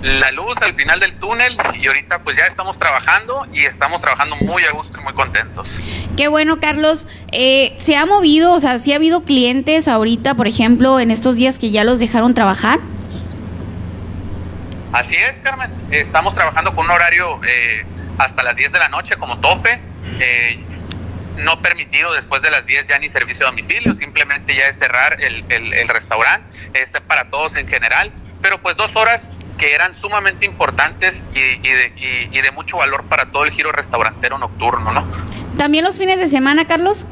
la 0.03 0.31
luz 0.31 0.55
al 0.61 0.75
final 0.75 0.99
del 0.99 1.15
túnel 1.15 1.55
y 1.79 1.87
ahorita 1.87 2.19
pues 2.23 2.37
ya 2.37 2.45
estamos 2.45 2.77
trabajando 2.77 3.47
y 3.51 3.65
estamos 3.65 4.01
trabajando 4.01 4.35
muy 4.37 4.63
a 4.63 4.71
gusto 4.71 4.99
y 4.99 5.03
muy 5.03 5.13
contentos. 5.13 5.79
Qué 6.15 6.27
bueno, 6.27 6.59
Carlos. 6.59 7.05
Eh, 7.31 7.75
¿Se 7.79 7.95
ha 7.95 8.05
movido, 8.05 8.53
o 8.53 8.59
sea, 8.59 8.79
si 8.79 8.93
ha 8.93 8.97
habido 8.97 9.23
clientes 9.23 9.87
ahorita, 9.87 10.35
por 10.35 10.47
ejemplo, 10.47 10.99
en 10.99 11.11
estos 11.11 11.35
días 11.35 11.57
que 11.57 11.71
ya 11.71 11.83
los 11.83 11.99
dejaron 11.99 12.33
trabajar? 12.33 12.79
Así 14.93 15.15
es, 15.15 15.39
Carmen. 15.41 15.71
Estamos 15.91 16.35
trabajando 16.35 16.75
con 16.75 16.85
un 16.85 16.91
horario 16.91 17.39
eh, 17.47 17.85
hasta 18.17 18.43
las 18.43 18.55
10 18.55 18.71
de 18.71 18.79
la 18.79 18.89
noche 18.89 19.17
como 19.17 19.39
tope. 19.39 19.81
Eh, 20.19 20.59
no 21.37 21.61
permitido 21.61 22.13
después 22.13 22.41
de 22.41 22.49
las 22.49 22.65
10 22.65 22.87
ya 22.87 22.97
ni 22.97 23.09
servicio 23.09 23.45
de 23.45 23.51
domicilio, 23.51 23.93
simplemente 23.93 24.55
ya 24.55 24.67
es 24.67 24.79
cerrar 24.79 25.21
el, 25.21 25.45
el, 25.49 25.71
el 25.73 25.87
restaurante, 25.87 26.43
es 26.73 26.93
para 27.05 27.29
todos 27.29 27.55
en 27.57 27.67
general, 27.67 28.11
pero 28.41 28.57
pues 28.59 28.75
dos 28.75 28.95
horas 28.95 29.29
que 29.57 29.73
eran 29.73 29.93
sumamente 29.93 30.45
importantes 30.45 31.23
y, 31.33 31.39
de, 31.39 32.29
y, 32.31 32.41
de, 32.41 32.51
mucho 32.51 32.77
valor 32.77 33.05
para 33.05 33.31
todo 33.31 33.43
el 33.43 33.51
giro 33.51 33.71
restaurantero 33.71 34.37
nocturno, 34.37 34.91
¿no? 34.91 35.05
¿También 35.57 35.83
los 35.83 35.97
fines 35.97 36.19
de 36.19 36.29
semana, 36.29 36.67
Carlos? 36.67 37.05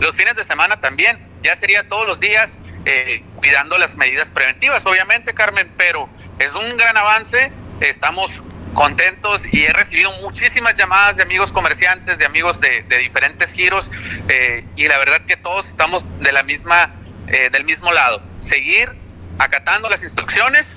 Los 0.00 0.14
fines 0.14 0.36
de 0.36 0.44
semana 0.44 0.78
también, 0.78 1.18
ya 1.42 1.56
sería 1.56 1.88
todos 1.88 2.06
los 2.06 2.20
días 2.20 2.58
eh, 2.84 3.22
cuidando 3.36 3.78
las 3.78 3.96
medidas 3.96 4.30
preventivas, 4.30 4.86
obviamente, 4.86 5.34
Carmen, 5.34 5.70
pero 5.76 6.08
es 6.38 6.54
un 6.54 6.76
gran 6.76 6.96
avance, 6.96 7.50
estamos 7.80 8.30
contentos 8.74 9.42
y 9.50 9.64
he 9.64 9.72
recibido 9.72 10.12
muchísimas 10.22 10.74
llamadas 10.74 11.16
de 11.16 11.22
amigos 11.22 11.50
comerciantes, 11.50 12.18
de 12.18 12.26
amigos 12.26 12.60
de, 12.60 12.82
diferentes 12.98 13.50
giros 13.52 13.90
eh, 14.28 14.64
y 14.76 14.86
la 14.86 14.98
verdad 14.98 15.22
que 15.22 15.36
todos 15.36 15.66
estamos 15.66 16.04
de 16.20 16.30
la 16.30 16.42
misma, 16.42 16.94
eh, 17.26 17.48
del 17.50 17.64
mismo 17.64 17.90
lado, 17.90 18.22
seguir 18.40 18.92
acatando 19.38 19.88
las 19.88 20.02
instrucciones 20.02 20.75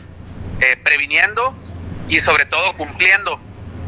eh, 0.61 0.77
previniendo 0.83 1.55
y 2.07 2.19
sobre 2.19 2.45
todo 2.45 2.73
cumpliendo 2.73 3.39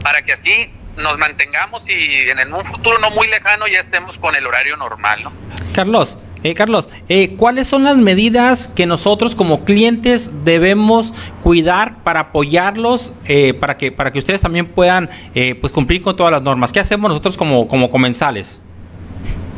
para 0.04 0.24
que 0.24 0.34
así 0.34 0.72
nos 0.98 1.18
mantengamos 1.18 1.90
y 1.90 2.30
en 2.30 2.54
un 2.54 2.66
futuro 2.66 3.00
no 3.00 3.10
muy 3.12 3.28
lejano 3.28 3.68
ya 3.68 3.80
estemos 3.80 4.18
con 4.18 4.36
el 4.36 4.46
horario 4.46 4.76
normal, 4.78 5.24
¿no? 5.24 5.32
Carlos, 5.74 6.20
eh, 6.44 6.56
Carlos, 6.56 6.90
eh, 7.08 7.36
¿cuáles 7.36 7.68
son 7.68 7.84
las 7.84 7.98
medidas 7.98 8.68
que 8.68 8.88
nosotros 8.88 9.36
como 9.36 9.64
clientes 9.64 10.44
debemos 10.44 11.14
cuidar 11.44 12.04
para 12.04 12.22
apoyarlos, 12.22 13.14
eh, 13.26 13.54
para 13.54 13.78
que 13.78 13.92
para 13.92 14.12
que 14.12 14.20
ustedes 14.20 14.42
también 14.42 14.68
puedan 14.68 15.10
pues 15.62 15.72
cumplir 15.72 16.02
con 16.02 16.16
todas 16.16 16.32
las 16.32 16.42
normas? 16.42 16.72
¿Qué 16.72 16.80
hacemos 16.80 17.10
nosotros 17.10 17.38
como 17.38 17.68
como 17.68 17.92
comensales? 17.92 18.62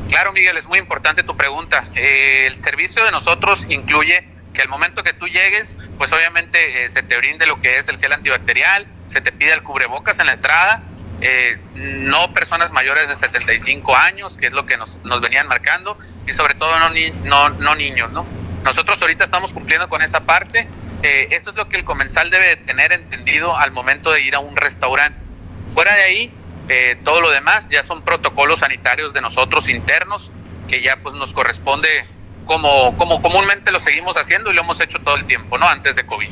Claro, 0.10 0.34
Miguel, 0.34 0.58
es 0.58 0.68
muy 0.68 0.78
importante 0.78 1.24
tu 1.24 1.36
pregunta. 1.38 1.84
el 1.96 2.56
servicio 2.56 3.04
de 3.06 3.12
nosotros 3.12 3.66
incluye 3.70 4.28
que 4.54 4.62
al 4.62 4.70
momento 4.70 5.04
que 5.04 5.14
tú 5.14 5.28
llegues, 5.28 5.76
pues 5.98 6.12
obviamente 6.12 6.86
eh, 6.86 6.90
se 6.90 7.04
te 7.04 7.18
brinde 7.18 7.46
lo 7.48 7.62
que 7.62 7.78
es 7.78 7.88
el 7.88 8.00
gel 8.00 8.14
antibacterial, 8.14 8.88
se 9.08 9.22
te 9.22 9.32
pide 9.32 9.54
el 9.54 9.64
cubrebocas 9.64 10.20
en 10.20 10.28
la 10.28 10.34
entrada, 10.34 10.84
eh, 11.22 11.58
no 11.74 12.34
personas 12.34 12.72
mayores 12.72 13.10
de 13.10 13.16
75 13.16 13.96
años, 13.96 14.38
que 14.38 14.48
es 14.48 14.54
lo 14.54 14.66
que 14.66 14.78
nos, 14.78 14.98
nos 15.04 15.22
venían 15.22 15.48
marcando, 15.48 15.98
y 16.28 16.34
sobre 16.34 16.54
todo 16.56 16.78
no, 16.80 16.90
no, 17.24 17.50
no 17.50 17.76
niños, 17.76 18.12
¿no? 18.12 18.26
Nosotros 18.64 19.02
ahorita 19.02 19.24
estamos 19.24 19.54
cumpliendo 19.54 19.90
con 19.90 20.02
esa 20.02 20.22
parte. 20.22 20.68
Eh, 21.02 21.28
esto 21.32 21.50
es 21.50 21.58
lo 21.58 21.68
que 21.68 21.76
el 21.76 21.84
comensal 21.84 22.30
debe 22.30 22.56
tener 22.56 22.94
entendido 22.94 23.58
al 23.58 23.72
momento 23.72 24.12
de 24.12 24.22
ir 24.22 24.36
a 24.36 24.40
un 24.40 24.56
restaurante. 24.56 25.20
Fuera 25.74 25.94
de 25.96 26.04
ahí, 26.04 26.34
todo 27.04 27.20
lo 27.20 27.30
demás 27.30 27.68
ya 27.70 27.84
son 27.84 28.04
protocolos 28.04 28.60
sanitarios 28.60 29.12
de 29.12 29.20
nosotros 29.20 29.68
internos, 29.68 30.32
que 30.70 30.82
ya 30.82 30.96
pues 30.98 31.14
nos 31.16 31.34
corresponde 31.34 32.06
como, 32.46 32.96
como 32.98 33.22
comúnmente 33.22 33.72
lo 33.72 33.80
seguimos 33.80 34.18
haciendo 34.18 34.52
y 34.52 34.56
lo 34.56 34.62
hemos 34.62 34.80
hecho 34.80 35.00
todo 35.00 35.16
el 35.16 35.26
tiempo, 35.26 35.58
¿no? 35.58 35.68
Antes 35.68 35.96
de 35.96 36.06
COVID. 36.06 36.30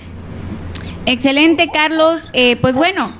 Excelente, 1.05 1.69
Carlos. 1.73 2.29
Eh, 2.33 2.55
pues 2.57 2.75
bueno, 2.75 3.11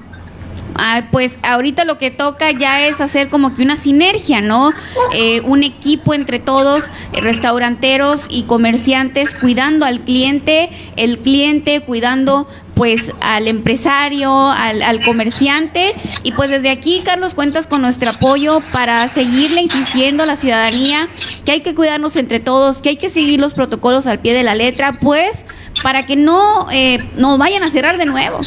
Ah, 0.76 1.04
pues 1.12 1.38
ahorita 1.44 1.86
lo 1.86 1.98
que 1.98 2.12
toca 2.12 2.52
ya 2.52 2.86
es 2.88 3.02
hacer 3.02 3.30
como 3.30 3.54
que 3.54 3.62
una 3.62 3.78
sinergia, 3.78 4.42
¿no? 4.42 4.72
Eh, 5.14 5.42
un 5.42 5.64
equipo 5.64 6.14
entre 6.14 6.40
todos, 6.40 6.86
eh, 7.14 7.22
restauranteros 7.22 8.26
y 8.30 8.44
comerciantes, 8.44 9.36
cuidando 9.36 9.86
al 9.86 10.02
cliente, 10.02 10.70
el 10.96 11.20
cliente 11.20 11.82
cuidando 11.82 12.48
pues 12.74 13.12
al 13.22 13.48
empresario, 13.48 14.50
al, 14.50 15.04
comerciante 15.06 15.94
y 16.24 16.32
pues 16.32 16.50
desde 16.50 16.72
aquí 16.72 17.02
Carlos 17.06 17.36
cuentas 17.36 17.68
con 17.68 17.82
nuestro 17.82 18.10
apoyo 18.10 18.62
para 18.72 19.08
seguirle 19.10 19.62
insistiendo 19.62 20.24
a 20.24 20.26
la 20.26 20.36
ciudadanía 20.36 21.08
que 21.46 21.52
hay 21.52 21.62
que 21.62 21.76
cuidarnos 21.76 22.16
entre 22.16 22.40
todos, 22.40 22.82
que 22.82 22.90
hay 22.90 22.98
que 22.98 23.12
seguir 23.12 23.40
los 23.40 23.54
protocolos 23.54 24.08
al 24.08 24.20
pie 24.20 24.34
de 24.34 24.42
la 24.42 24.56
letra, 24.56 24.94
pues 24.94 25.46
para 25.84 26.06
que 26.08 26.16
no 26.16 26.68
eh, 26.72 27.08
nos 27.18 27.38
vayan 27.38 27.62
a 27.62 27.70
cerrar 27.70 27.98
de 27.98 28.06
nuevo. 28.06 28.40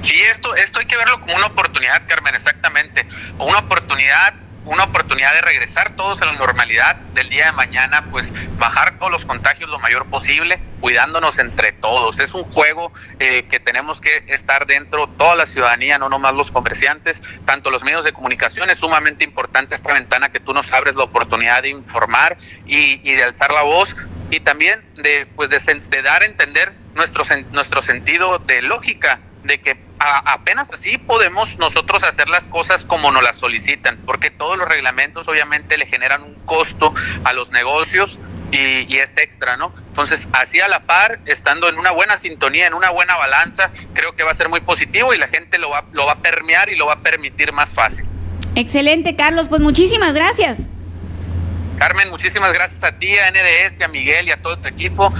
Sí, 0.00 0.20
esto, 0.30 0.54
esto 0.54 0.78
hay 0.78 0.86
que 0.86 0.96
verlo 0.96 1.20
como 1.20 1.34
una 1.34 1.46
oportunidad, 1.46 2.06
Carmen, 2.06 2.34
exactamente. 2.34 3.06
Una 3.38 3.58
oportunidad 3.58 4.34
una 4.68 4.84
oportunidad 4.84 5.32
de 5.32 5.40
regresar 5.40 5.96
todos 5.96 6.20
a 6.20 6.26
la 6.26 6.32
normalidad 6.34 6.96
del 7.14 7.30
día 7.30 7.46
de 7.46 7.52
mañana, 7.52 8.04
pues 8.10 8.32
bajar 8.58 8.98
todos 8.98 9.10
los 9.10 9.24
contagios 9.24 9.70
lo 9.70 9.78
mayor 9.78 10.06
posible, 10.06 10.60
cuidándonos 10.80 11.38
entre 11.38 11.72
todos. 11.72 12.20
Es 12.20 12.34
un 12.34 12.44
juego 12.44 12.92
eh, 13.18 13.46
que 13.48 13.60
tenemos 13.60 14.00
que 14.00 14.24
estar 14.26 14.66
dentro, 14.66 15.08
toda 15.08 15.36
la 15.36 15.46
ciudadanía, 15.46 15.98
no 15.98 16.10
nomás 16.10 16.34
los 16.34 16.50
comerciantes, 16.50 17.22
tanto 17.46 17.70
los 17.70 17.82
medios 17.82 18.04
de 18.04 18.12
comunicación. 18.12 18.68
Es 18.68 18.78
sumamente 18.78 19.24
importante 19.24 19.74
esta 19.74 19.94
ventana 19.94 20.30
que 20.30 20.40
tú 20.40 20.52
nos 20.52 20.70
abres 20.72 20.96
la 20.96 21.04
oportunidad 21.04 21.62
de 21.62 21.70
informar 21.70 22.36
y, 22.66 22.98
de 22.98 23.24
alzar 23.24 23.52
la 23.52 23.62
voz 23.62 23.96
y 24.30 24.40
también 24.40 24.84
de, 24.96 25.26
pues 25.34 25.48
de, 25.48 25.58
de 25.58 26.02
dar 26.02 26.22
a 26.22 26.26
entender 26.26 26.74
nuestro, 26.94 27.24
nuestro 27.52 27.80
sentido 27.80 28.38
de 28.38 28.60
lógica 28.60 29.20
de 29.48 29.60
que 29.60 29.76
apenas 29.98 30.70
así 30.72 30.98
podemos 30.98 31.58
nosotros 31.58 32.04
hacer 32.04 32.28
las 32.28 32.46
cosas 32.46 32.84
como 32.84 33.10
nos 33.10 33.22
las 33.22 33.36
solicitan, 33.36 33.98
porque 34.06 34.30
todos 34.30 34.56
los 34.56 34.68
reglamentos 34.68 35.26
obviamente 35.26 35.76
le 35.76 35.86
generan 35.86 36.22
un 36.22 36.34
costo 36.44 36.94
a 37.24 37.32
los 37.32 37.50
negocios 37.50 38.20
y, 38.52 38.96
es 38.96 39.16
extra, 39.16 39.56
¿no? 39.56 39.74
Entonces, 39.88 40.28
así 40.32 40.60
a 40.60 40.68
la 40.68 40.80
par, 40.80 41.18
estando 41.26 41.68
en 41.68 41.78
una 41.78 41.90
buena 41.90 42.18
sintonía, 42.18 42.66
en 42.66 42.74
una 42.74 42.90
buena 42.90 43.16
balanza, 43.16 43.70
creo 43.92 44.14
que 44.14 44.22
va 44.22 44.30
a 44.30 44.34
ser 44.34 44.48
muy 44.48 44.60
positivo 44.60 45.12
y 45.12 45.18
la 45.18 45.28
gente 45.28 45.58
lo 45.58 45.70
va, 45.70 45.84
lo 45.92 46.06
va 46.06 46.12
a 46.12 46.18
permear 46.18 46.70
y 46.70 46.76
lo 46.76 46.86
va 46.86 46.94
a 46.94 47.00
permitir 47.00 47.52
más 47.52 47.74
fácil. 47.74 48.06
Excelente, 48.54 49.16
Carlos, 49.16 49.48
pues 49.48 49.60
muchísimas 49.60 50.14
gracias. 50.14 50.68
Carmen, 51.78 52.10
muchísimas 52.10 52.52
gracias 52.52 52.82
a 52.84 52.98
ti, 52.98 53.16
a 53.18 53.30
NDS, 53.30 53.80
a 53.82 53.88
Miguel 53.88 54.28
y 54.28 54.30
a 54.30 54.42
todo 54.42 54.58
tu 54.58 54.68
equipo. 54.68 55.12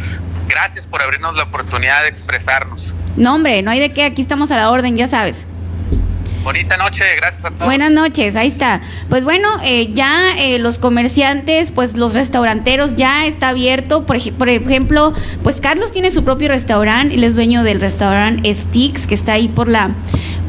Gracias 0.49 0.87
por 0.87 1.03
abrirnos 1.03 1.37
la 1.37 1.45
oportunidad 1.45 2.03
de 2.03 2.09
expresarnos. 2.09 2.95
No, 3.19 3.35
hombre, 3.35 3.63
no 3.63 3.73
hay 3.73 3.81
de 3.81 3.93
qué, 3.93 4.05
aquí 4.05 4.23
estamos 4.23 4.51
a 4.53 4.57
la 4.57 4.71
orden, 4.71 4.97
ya 4.97 5.09
sabes. 5.09 5.47
Bonita 6.45 6.77
noche, 6.77 7.05
gracias 7.17 7.45
a 7.45 7.51
todos. 7.51 7.65
Buenas 7.65 7.91
noches, 7.91 8.37
ahí 8.37 8.47
está. 8.47 8.81
Pues 9.09 9.25
bueno, 9.25 9.49
eh, 9.65 9.93
ya 9.93 10.37
eh, 10.39 10.61
los 10.61 10.79
comerciantes, 10.79 11.73
pues 11.73 11.97
los 11.97 12.15
restauranteros 12.15 12.95
ya 12.95 13.27
está 13.27 13.49
abierto. 13.49 14.07
Por, 14.07 14.19
por, 14.35 14.49
ejemplo, 14.49 15.13
pues 15.43 15.61
Carlos 15.61 15.91
tiene 15.91 16.13
su 16.13 16.23
propio 16.23 16.49
restaurante, 16.49 17.17
él 17.17 17.25
es 17.25 17.35
dueño 17.35 17.65
del 17.65 17.81
restaurante 17.81 18.55
Sticks, 18.55 19.09
que 19.09 19.17
está 19.17 19.33
ahí 19.33 19.49
por 19.49 19.69
la 19.69 19.91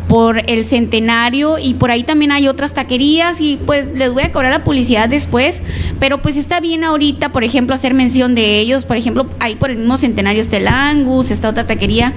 por 0.08 0.41
el 0.50 0.66
centenario 0.66 1.60
y 1.60 1.76
por 1.76 1.91
ahí 1.91 2.04
también 2.04 2.32
hay 2.32 2.48
otras 2.48 2.74
taquerías 2.74 3.41
y 3.41 3.60
pues 3.64 3.91
les 3.91 4.12
voy 4.12 4.24
a 4.24 4.32
cobrar 4.32 4.52
la 4.52 4.64
publicidad 4.64 5.08
después, 5.08 5.62
pero 6.00 6.20
pues 6.20 6.36
está 6.36 6.60
bien 6.60 6.84
ahorita, 6.84 7.32
por 7.32 7.44
ejemplo, 7.44 7.76
hacer 7.76 7.94
mención 7.94 8.34
de 8.34 8.58
ellos, 8.60 8.86
por 8.86 8.98
ejemplo, 8.98 9.30
ahí 9.40 9.56
por 9.56 9.70
el 9.70 9.78
mismo 9.78 9.98
centenario 9.98 10.41
está 10.41 10.58
el 10.58 10.68
Angus, 10.68 11.30
está 11.30 11.50
otra 11.50 11.68
taquería 11.68 12.14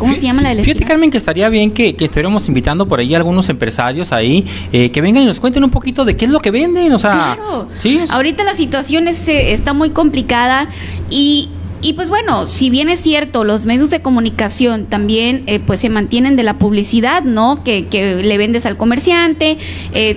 ¿Cómo 0.00 0.14
se 0.14 0.22
llama 0.22 0.40
la 0.40 0.54
de 0.54 0.64
Fíjate, 0.64 0.86
Carmen, 0.86 1.10
que 1.10 1.18
estaría 1.18 1.48
bien 1.50 1.72
que, 1.72 1.94
que 1.94 2.06
estuviéramos 2.06 2.48
invitando 2.48 2.88
por 2.88 3.00
ahí 3.00 3.12
a 3.12 3.18
algunos 3.18 3.50
empresarios 3.50 4.12
ahí 4.12 4.46
eh, 4.72 4.90
que 4.90 5.02
vengan 5.02 5.22
y 5.22 5.26
nos 5.26 5.40
cuenten 5.40 5.62
un 5.62 5.70
poquito 5.70 6.06
de 6.06 6.16
qué 6.16 6.24
es 6.24 6.30
lo 6.30 6.40
que 6.40 6.50
venden. 6.50 6.90
O 6.92 6.98
sea, 6.98 7.36
claro. 7.36 7.68
¿sí? 7.78 8.00
ahorita 8.08 8.42
la 8.42 8.54
situación 8.54 9.08
es, 9.08 9.28
eh, 9.28 9.52
está 9.52 9.74
muy 9.74 9.90
complicada 9.90 10.70
y, 11.10 11.50
y 11.82 11.92
pues 11.92 12.08
bueno, 12.08 12.46
si 12.46 12.70
bien 12.70 12.88
es 12.88 13.00
cierto, 13.00 13.44
los 13.44 13.66
medios 13.66 13.90
de 13.90 14.00
comunicación 14.00 14.86
también 14.86 15.42
eh, 15.46 15.60
pues 15.60 15.80
se 15.80 15.90
mantienen 15.90 16.34
de 16.34 16.44
la 16.44 16.58
publicidad, 16.58 17.22
¿no? 17.22 17.62
Que, 17.62 17.86
que 17.86 18.22
le 18.22 18.38
vendes 18.38 18.64
al 18.64 18.78
comerciante, 18.78 19.58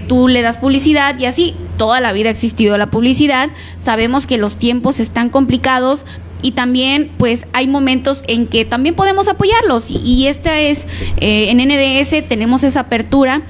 tú 0.07 0.30
le 0.30 0.41
das 0.41 0.57
publicidad 0.57 1.19
y 1.19 1.26
así 1.26 1.55
toda 1.77 1.99
la 1.99 2.14
vida 2.14 2.30
ha 2.30 2.31
existido 2.31 2.77
la 2.77 2.89
publicidad. 2.89 3.49
Sabemos 3.80 4.27
que 4.27 4.38
los 4.38 4.55
tiempos 4.55 5.01
están 5.01 5.30
complicados, 5.30 6.05
y 6.43 6.51
también 6.51 7.09
pues 7.17 7.47
hay 7.53 7.67
momentos 7.67 8.23
en 8.27 8.45
que 8.45 8.65
también 8.65 8.93
podemos 8.93 9.27
apoyarlos 9.27 9.89
y, 9.89 10.27
esta 10.27 10.59
es, 10.59 10.85
eh, 11.17 11.49
en 11.49 11.57
NDS 11.57 12.27
tenemos 12.27 12.63
esa 12.63 12.81
apertura 12.81 13.41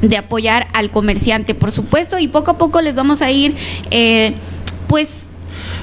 de 0.00 0.16
apoyar 0.16 0.68
al 0.72 0.90
comerciante, 0.90 1.54
por 1.54 1.70
supuesto, 1.70 2.18
y 2.18 2.28
poco 2.28 2.52
a 2.52 2.58
poco 2.58 2.80
les 2.80 2.94
vamos 2.94 3.20
a 3.20 3.30
ir, 3.30 3.54
eh, 3.90 4.34
pues, 4.86 5.26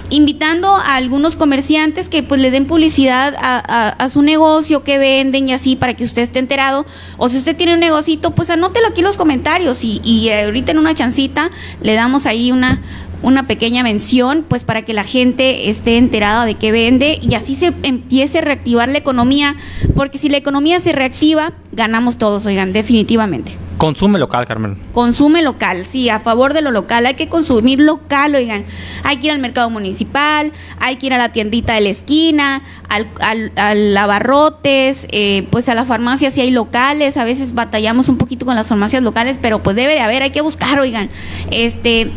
invitando 0.10 0.70
a 0.70 0.96
algunos 0.96 1.36
comerciantes 1.36 2.10
que 2.10 2.24
pues 2.24 2.42
le 2.42 2.50
den 2.50 2.66
publicidad 2.66 3.36
a, 3.38 4.10
su 4.10 4.24
negocio, 4.24 4.84
que 4.84 4.98
venden 4.98 5.48
y 5.48 5.54
así 5.54 5.76
para 5.76 5.94
que 5.94 6.04
usted 6.04 6.24
esté 6.24 6.40
enterado. 6.40 6.86
O 7.18 7.30
si 7.30 7.38
usted 7.38 7.56
tiene 7.56 7.76
un 7.76 7.80
negocito, 7.80 8.32
pues 8.32 8.50
anótelo 8.50 8.88
aquí 8.88 9.02
en 9.02 9.06
los 9.06 9.18
comentarios 9.18 9.84
y, 9.84 10.02
y 10.04 10.32
ahorita 10.32 10.72
en 10.72 10.80
una 10.80 10.96
chancita 10.96 11.52
le 11.82 11.94
damos 11.94 12.26
ahí 12.26 12.52
una, 12.52 12.82
una 13.22 13.48
pequeña 13.48 13.84
mención, 13.84 14.46
pues 14.48 14.64
para 14.64 14.84
que 14.84 14.94
la 14.94 15.04
gente 15.04 15.70
esté 15.70 15.98
enterada 15.98 16.46
de 16.46 16.56
qué 16.56 16.72
vende 16.72 17.20
y 17.22 17.36
así 17.36 17.56
se 17.56 17.74
empiece 17.84 18.40
a 18.40 18.42
reactivar 18.42 18.90
la 18.90 18.98
economía, 18.98 19.56
porque 19.96 20.18
si 20.18 20.30
la 20.30 20.38
economía 20.38 20.80
se 20.80 20.92
reactiva, 20.92 21.54
ganamos 21.72 22.18
todos, 22.18 22.46
oigan, 22.46 22.74
definitivamente. 22.74 23.58
Consume 23.80 24.20
local, 24.20 24.46
Carmen. 24.46 24.78
Consume 24.94 25.42
local, 25.42 25.86
sí, 25.90 26.10
a 26.10 26.20
favor 26.20 26.54
de 26.54 26.62
lo 26.62 26.70
local. 26.72 27.06
Hay 27.06 27.14
que 27.14 27.30
consumir 27.30 27.80
local, 27.80 28.36
oigan. 28.36 28.66
Hay 29.04 29.18
que 29.18 29.28
ir 29.28 29.32
al 29.32 29.40
mercado 29.40 29.70
municipal, 29.70 30.52
hay 30.80 30.98
que 30.98 31.06
ir 31.06 31.14
a 31.14 31.18
la 31.18 31.32
tiendita 31.32 31.76
de 31.76 31.82
la 31.82 31.90
esquina, 31.90 32.62
al, 32.90 33.08
al, 33.56 33.96
abarrotes, 33.96 35.08
eh, 35.12 35.48
pues 35.50 35.70
a 35.70 35.76
la 35.76 35.86
farmacia 35.86 36.30
si 36.30 36.42
hay 36.42 36.52
locales. 36.52 37.16
A 37.16 37.24
veces 37.24 37.54
batallamos 37.54 38.10
un 38.10 38.18
poquito 38.18 38.46
con 38.46 38.56
las 38.56 38.68
farmacias 38.68 39.02
locales, 39.02 39.40
pero 39.42 39.64
pues 39.64 39.78
debe 39.78 39.94
de 39.94 40.02
haber, 40.02 40.24
hay 40.24 40.32
que 40.32 40.42
buscar, 40.42 40.78
oigan. 40.82 41.10
Este 41.50 42.12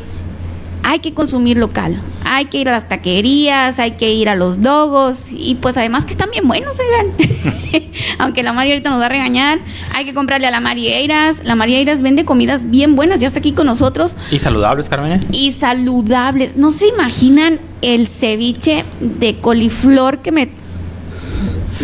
hay 0.82 0.98
que 1.00 1.14
consumir 1.14 1.58
local, 1.58 2.00
hay 2.24 2.46
que 2.46 2.58
ir 2.58 2.68
a 2.68 2.72
las 2.72 2.88
taquerías, 2.88 3.78
hay 3.78 3.92
que 3.92 4.12
ir 4.12 4.28
a 4.28 4.36
los 4.36 4.62
dogos 4.62 5.26
y 5.30 5.56
pues 5.56 5.76
además 5.76 6.04
que 6.04 6.12
están 6.12 6.30
bien 6.30 6.46
buenos, 6.48 6.76
oigan. 6.78 7.12
Aunque 8.18 8.42
la 8.42 8.52
Mari 8.52 8.70
ahorita 8.70 8.90
nos 8.90 9.00
va 9.00 9.06
a 9.06 9.08
regañar, 9.08 9.60
hay 9.94 10.04
que 10.04 10.14
comprarle 10.14 10.46
a 10.46 10.50
la 10.50 10.60
Marieiras. 10.60 11.44
La 11.44 11.54
Marieiras 11.54 12.02
vende 12.02 12.24
comidas 12.24 12.70
bien 12.70 12.96
buenas, 12.96 13.20
ya 13.20 13.26
está 13.26 13.38
aquí 13.38 13.52
con 13.52 13.66
nosotros. 13.66 14.16
¿Y 14.30 14.38
saludables, 14.38 14.88
Carmen? 14.88 15.24
Y 15.32 15.52
saludables. 15.52 16.56
¿No 16.56 16.70
se 16.70 16.88
imaginan 16.88 17.60
el 17.80 18.08
ceviche 18.08 18.84
de 19.00 19.38
coliflor 19.38 20.18
que 20.18 20.32
me 20.32 20.48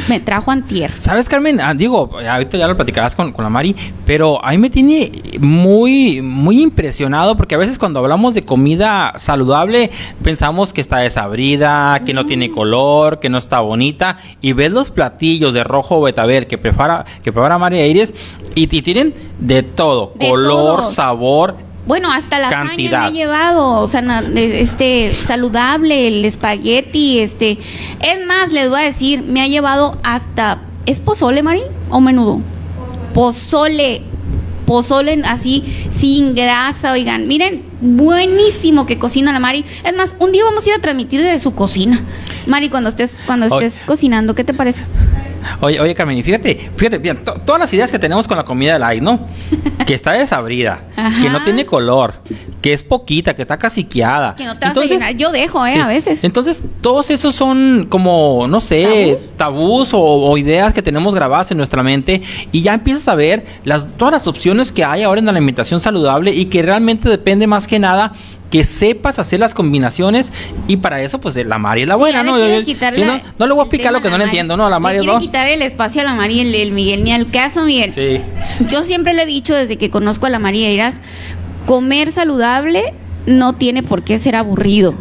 me 0.09 0.21
trajo 0.21 0.51
antier. 0.51 0.91
¿Sabes, 0.99 1.29
Carmen? 1.29 1.61
Ah, 1.61 1.75
digo, 1.75 2.11
ahorita 2.29 2.57
ya 2.57 2.69
lo 2.69 2.77
platicarás 2.77 3.15
con, 3.15 3.35
la 3.37 3.49
Mari, 3.49 3.75
pero 4.07 4.45
a 4.45 4.51
mí 4.51 4.59
me 4.59 4.71
tiene 4.71 5.11
muy, 5.41 6.23
muy 6.23 6.63
impresionado 6.63 7.37
porque 7.37 7.55
a 7.55 7.59
veces 7.59 7.79
cuando 7.79 8.01
hablamos 8.01 8.35
de 8.35 8.43
comida 8.43 9.15
saludable 9.17 9.91
pensamos 10.23 10.73
que 10.73 10.81
está 10.81 10.99
desabrida, 10.99 12.03
que 12.05 12.15
no 12.15 12.27
tiene 12.27 12.51
color, 12.51 13.21
que 13.21 13.29
no 13.29 13.39
está 13.39 13.61
bonita 13.61 14.19
y 14.41 14.53
ves 14.53 14.73
los 14.73 14.91
platillos 14.91 15.55
de 15.55 15.65
rojo 15.65 16.01
betabel 16.01 16.47
que 16.47 16.59
prepara, 16.59 17.05
que 17.23 17.33
prepara 17.33 17.59
María 17.59 17.87
Iris 17.87 18.15
y, 18.55 18.67
tienen 18.67 19.15
de 19.39 19.63
todo, 19.63 20.13
color, 20.15 20.87
sabor, 20.87 21.68
bueno, 21.89 22.13
hasta 22.13 22.39
la 22.39 22.65
me 22.65 22.95
ha 22.95 23.11
llevado, 23.11 23.81
o 23.81 23.89
sea, 23.89 24.23
este 24.37 25.11
saludable, 25.11 26.07
el 26.07 26.25
espagueti, 26.27 27.19
este, 27.21 27.53
es 28.01 28.27
más, 28.27 28.53
les 28.53 28.69
voy 28.69 28.81
a 28.81 28.85
decir, 28.85 29.23
me 29.23 29.41
ha 29.41 29.49
llevado 29.49 29.99
hasta 30.05 30.61
¿es 30.85 31.01
pozole, 31.01 31.43
Mari? 31.43 31.63
o 31.89 32.01
menudo? 32.01 32.41
Pozole. 33.15 34.03
Pozole 34.67 35.23
así 35.25 35.65
sin 35.91 36.35
grasa, 36.35 36.93
oigan, 36.93 37.27
miren, 37.27 37.63
buenísimo 37.81 38.85
que 38.85 38.99
cocina 38.99 39.33
la 39.33 39.41
Mari. 39.41 39.65
Es 39.83 39.95
más, 39.97 40.15
un 40.19 40.31
día 40.31 40.45
vamos 40.45 40.67
a 40.67 40.69
ir 40.69 40.77
a 40.77 40.79
transmitir 40.81 41.23
desde 41.23 41.39
su 41.39 41.55
cocina. 41.55 41.99
Mari, 42.47 42.69
cuando 42.69 42.91
estés 42.91 43.13
cuando 43.25 43.47
estés 43.47 43.81
cocinando, 43.87 44.35
¿qué 44.35 44.45
te 44.45 44.53
parece? 44.53 44.83
Oye, 45.61 45.81
oye, 45.81 45.95
Carmen, 45.95 46.23
fíjate, 46.23 46.71
fíjate, 46.77 46.99
bien, 46.99 47.19
todas 47.45 47.61
las 47.61 47.73
ideas 47.73 47.91
que 47.91 47.99
tenemos 47.99 48.29
con 48.29 48.37
la 48.37 48.45
comida 48.45 48.75
del 48.75 48.83
aire, 48.83 49.05
¿no? 49.05 49.21
que 49.87 49.95
está 49.95 50.13
desabrida, 50.13 50.83
que 51.23 51.31
no 51.31 51.43
tiene 51.43 51.65
color, 51.65 52.15
que 52.61 52.73
es 52.73 52.83
poquita, 52.83 53.35
que 53.35 53.43
está 53.43 53.59
caciqueada. 53.59 54.35
Que 54.35 54.45
no 54.45 54.59
te 54.59 54.67
Entonces, 54.67 54.99
vas 54.99 55.03
a 55.03 55.11
llenar. 55.11 55.21
Yo 55.21 55.33
dejo, 55.33 55.67
¿eh? 55.67 55.81
A 55.81 55.87
veces. 55.87 56.25
Entonces, 56.25 56.63
todos 56.81 57.11
esos 57.11 57.35
son 57.35 57.87
como, 57.89 58.47
no 58.49 58.61
sé, 58.61 59.19
tabús, 59.37 59.91
o, 59.93 60.37
ideas 60.39 60.75
que 60.75 60.83
tenemos 60.83 61.15
grabadas 61.15 61.51
en 61.51 61.59
nuestra 61.59 61.83
mente 61.83 62.23
y 62.53 62.63
ya 62.63 62.75
empiezas 62.75 63.09
a 63.09 63.15
ver 63.15 63.45
las, 63.65 63.87
todas 63.97 64.13
las 64.13 64.27
opciones 64.27 64.73
que 64.73 64.85
hay 64.85 65.03
ahora 65.03 65.19
en 65.19 65.25
la 65.25 65.33
alimentación 65.33 65.81
saludable 65.81 66.33
y 66.33 66.47
que 66.47 66.63
realmente 66.63 67.09
depende 67.09 67.47
más 67.47 67.67
que 67.67 67.79
nada 67.79 68.13
que 68.51 68.65
sepas 68.65 69.19
hacer 69.19 69.41
las 69.41 69.55
combinaciones 69.55 70.33
y 70.67 70.79
para 70.79 71.03
eso 71.03 71.21
pues 71.21 71.37
la 71.37 71.59
Mari 71.59 71.83
es 71.83 71.89
la 71.89 71.97
buena, 71.97 72.23
¿no? 72.23 72.33
no, 72.33 72.39
no 72.39 73.47
le 73.47 73.53
voy 73.53 73.61
a 73.61 73.63
explicar 73.63 73.93
lo 73.93 74.01
que 74.01 74.11
no 74.11 74.19
le 74.19 74.25
entiendo, 74.25 74.57
¿no? 74.57 74.67
A 74.67 74.71
la 74.71 74.79
Mari 74.79 75.07
es 75.07 75.19
quitar 75.19 75.47
el 75.49 75.63
espacio 75.63 76.01
a 76.01 76.05
la 76.05 76.15
Mari 76.15 76.41
el, 76.41 76.55
el 76.55 76.73
Miguel, 76.73 77.05
ni 77.05 77.13
al 77.13 77.31
caso, 77.31 77.65
Miguel. 77.65 77.93
Sí. 77.93 78.21
Yo 78.69 78.85
siempre 78.85 79.15
le 79.15 79.23
he 79.23 79.27
dicho 79.27 79.55
desde 79.55 79.77
que 79.77 79.91
conozco 79.91 80.27
a 80.27 80.31
la 80.31 80.39
María 80.39 80.71
Iras, 80.71 80.95
comer 81.67 82.11
saludable 82.13 82.95
no 83.27 83.55
tiene 83.55 83.83
por 83.83 84.03
qué 84.03 84.19
ser 84.19 84.37
aburrido. 84.37 84.95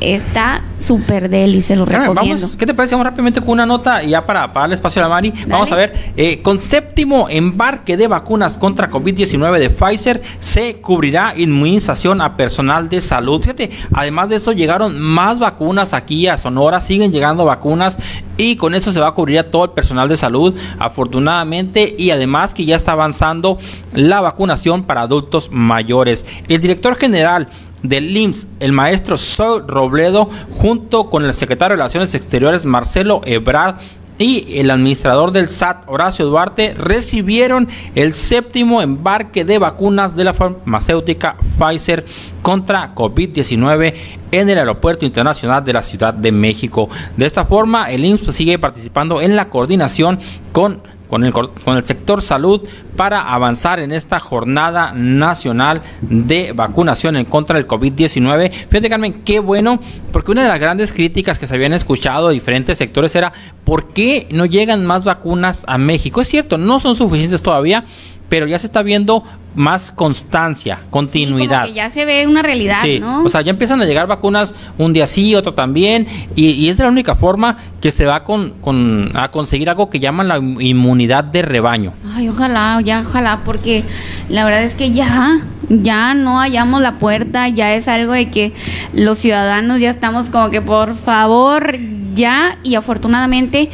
Está 0.00 0.62
súper 0.78 1.28
deli, 1.28 1.60
se 1.60 1.74
lo 1.76 1.84
recomiendo. 1.84 2.46
¿Qué 2.58 2.66
te 2.66 2.74
parece? 2.74 2.94
Vamos 2.94 3.06
rápidamente 3.06 3.40
con 3.40 3.50
una 3.50 3.66
nota 3.66 4.02
y 4.02 4.10
ya 4.10 4.24
para, 4.24 4.52
para 4.52 4.62
darle 4.62 4.74
espacio 4.76 5.02
a 5.02 5.04
la 5.04 5.08
Mari. 5.08 5.32
Vamos 5.48 5.72
a 5.72 5.76
ver, 5.76 6.12
eh, 6.16 6.40
con 6.40 6.60
séptimo 6.60 7.28
embarque 7.28 7.96
de 7.96 8.06
vacunas 8.06 8.58
contra 8.58 8.90
COVID-19 8.90 9.58
de 9.58 9.70
Pfizer, 9.70 10.22
se 10.38 10.76
cubrirá 10.76 11.34
inmunización 11.36 12.20
a 12.20 12.36
personal 12.36 12.88
de 12.88 13.00
salud. 13.00 13.40
Fíjate, 13.40 13.70
además 13.92 14.28
de 14.28 14.36
eso, 14.36 14.52
llegaron 14.52 14.98
más 15.00 15.38
vacunas 15.38 15.92
aquí 15.92 16.28
a 16.28 16.38
Sonora, 16.38 16.80
siguen 16.80 17.12
llegando 17.12 17.44
vacunas 17.44 17.98
y 18.36 18.56
con 18.56 18.74
eso 18.74 18.92
se 18.92 19.00
va 19.00 19.08
a 19.08 19.12
cubrir 19.12 19.40
a 19.40 19.50
todo 19.50 19.64
el 19.64 19.70
personal 19.70 20.08
de 20.08 20.16
salud, 20.16 20.54
afortunadamente, 20.78 21.96
y 21.98 22.10
además 22.10 22.54
que 22.54 22.64
ya 22.64 22.76
está 22.76 22.92
avanzando 22.92 23.58
la 23.92 24.20
vacunación 24.20 24.84
para 24.84 25.02
adultos 25.02 25.50
mayores. 25.50 26.24
El 26.46 26.60
director 26.60 26.94
general 26.94 27.48
del 27.82 28.16
IMSS, 28.16 28.48
el 28.60 28.72
maestro 28.72 29.16
Sol 29.16 29.66
Robledo, 29.66 30.28
junto 30.56 31.10
con 31.10 31.24
el 31.24 31.34
secretario 31.34 31.74
de 31.74 31.76
Relaciones 31.76 32.14
Exteriores 32.14 32.64
Marcelo 32.64 33.20
Ebrard, 33.24 33.76
y 34.18 34.58
el 34.58 34.70
administrador 34.70 35.30
del 35.30 35.48
SAT, 35.48 35.84
Horacio 35.86 36.26
Duarte, 36.26 36.74
recibieron 36.74 37.68
el 37.94 38.14
séptimo 38.14 38.82
embarque 38.82 39.44
de 39.44 39.58
vacunas 39.58 40.16
de 40.16 40.24
la 40.24 40.34
farmacéutica 40.34 41.36
Pfizer 41.56 42.04
contra 42.42 42.94
COVID-19 42.94 43.94
en 44.32 44.50
el 44.50 44.58
Aeropuerto 44.58 45.06
Internacional 45.06 45.64
de 45.64 45.72
la 45.72 45.84
Ciudad 45.84 46.12
de 46.12 46.32
México. 46.32 46.88
De 47.16 47.26
esta 47.26 47.44
forma, 47.44 47.90
el 47.90 48.04
IMSS 48.04 48.34
sigue 48.34 48.58
participando 48.58 49.22
en 49.22 49.36
la 49.36 49.48
coordinación 49.48 50.18
con 50.52 50.82
con 51.08 51.24
el, 51.24 51.32
con 51.32 51.76
el 51.76 51.84
sector 51.84 52.22
salud 52.22 52.66
para 52.96 53.20
avanzar 53.32 53.80
en 53.80 53.92
esta 53.92 54.20
jornada 54.20 54.92
nacional 54.92 55.82
de 56.02 56.52
vacunación 56.52 57.16
en 57.16 57.24
contra 57.24 57.56
del 57.56 57.66
COVID-19. 57.66 58.50
Fíjate, 58.50 58.88
Carmen, 58.88 59.22
qué 59.24 59.40
bueno, 59.40 59.80
porque 60.12 60.32
una 60.32 60.42
de 60.42 60.48
las 60.48 60.60
grandes 60.60 60.92
críticas 60.92 61.38
que 61.38 61.46
se 61.46 61.54
habían 61.54 61.72
escuchado 61.72 62.28
de 62.28 62.34
diferentes 62.34 62.78
sectores 62.78 63.14
era 63.16 63.32
¿por 63.64 63.88
qué 63.88 64.28
no 64.30 64.46
llegan 64.46 64.86
más 64.86 65.04
vacunas 65.04 65.64
a 65.66 65.78
México? 65.78 66.20
Es 66.20 66.28
cierto, 66.28 66.58
no 66.58 66.80
son 66.80 66.94
suficientes 66.94 67.42
todavía, 67.42 67.84
pero 68.28 68.46
ya 68.46 68.58
se 68.58 68.66
está 68.66 68.82
viendo 68.82 69.24
más 69.54 69.90
constancia, 69.90 70.80
continuidad. 70.90 71.66
Sí, 71.66 71.72
ya 71.72 71.90
se 71.90 72.04
ve 72.04 72.26
una 72.26 72.42
realidad, 72.42 72.84
¿no? 73.00 73.24
O 73.24 73.28
sea, 73.28 73.40
ya 73.40 73.50
empiezan 73.50 73.80
a 73.80 73.84
llegar 73.84 74.06
vacunas 74.06 74.54
un 74.76 74.92
día 74.92 75.06
sí, 75.06 75.34
otro 75.34 75.54
también, 75.54 76.06
y, 76.36 76.68
es 76.68 76.76
de 76.76 76.84
la 76.84 76.90
única 76.90 77.14
forma 77.14 77.56
que 77.80 77.90
se 77.90 78.06
va 78.06 78.24
con, 78.24 78.50
con, 78.60 79.10
a 79.14 79.30
conseguir 79.30 79.68
algo 79.68 79.90
que 79.90 79.98
llaman 79.98 80.28
la 80.28 80.36
inmunidad 80.38 81.24
de 81.24 81.42
rebaño. 81.42 81.92
Ay, 82.14 82.28
ojalá, 82.28 82.80
ya, 82.82 83.00
ojalá, 83.00 83.40
porque 83.44 83.84
la 84.28 84.44
verdad 84.44 84.62
es 84.62 84.74
que 84.74 84.92
ya, 84.92 85.40
ya 85.68 86.14
no 86.14 86.38
hallamos 86.38 86.80
la 86.80 86.98
puerta, 86.98 87.48
ya 87.48 87.74
es 87.74 87.88
algo 87.88 88.12
de 88.12 88.30
que 88.30 88.52
los 88.92 89.18
ciudadanos 89.18 89.80
ya 89.80 89.90
estamos 89.90 90.30
como 90.30 90.50
que 90.50 90.60
por 90.60 90.94
favor, 90.94 91.76
ya, 92.18 92.58
y 92.62 92.74
afortunadamente 92.74 93.70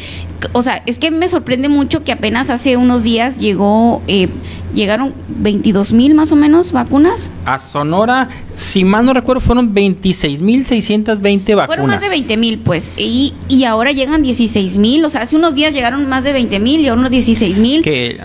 o 0.52 0.62
sea, 0.62 0.82
es 0.86 0.98
que 0.98 1.10
me 1.10 1.28
sorprende 1.28 1.68
mucho 1.68 2.04
que 2.04 2.12
apenas 2.12 2.50
hace 2.50 2.76
unos 2.76 3.02
días 3.02 3.36
llegó, 3.38 4.02
eh, 4.06 4.28
llegaron 4.74 5.14
22 5.28 5.92
mil 5.92 6.14
más 6.14 6.32
o 6.32 6.36
menos 6.36 6.72
vacunas. 6.72 7.30
A 7.44 7.58
Sonora, 7.58 8.28
si 8.54 8.84
mal 8.84 9.06
no 9.06 9.14
recuerdo, 9.14 9.40
fueron 9.40 9.74
26 9.74 10.40
mil 10.40 10.66
620 10.66 11.54
vacunas. 11.54 11.76
Fueron 11.76 11.90
más 11.90 12.00
de 12.00 12.08
20 12.08 12.36
mil, 12.36 12.58
pues, 12.58 12.92
y, 12.96 13.34
y 13.48 13.64
ahora 13.64 13.92
llegan 13.92 14.22
16 14.22 14.76
mil, 14.78 15.04
o 15.04 15.10
sea, 15.10 15.22
hace 15.22 15.36
unos 15.36 15.54
días 15.54 15.72
llegaron 15.72 16.08
más 16.08 16.24
de 16.24 16.32
20 16.32 16.60
mil 16.60 16.80
y 16.80 16.88
ahora 16.88 17.00
unos 17.00 17.10
16 17.10 17.58
mil. 17.58 17.82
Que... 17.82 18.20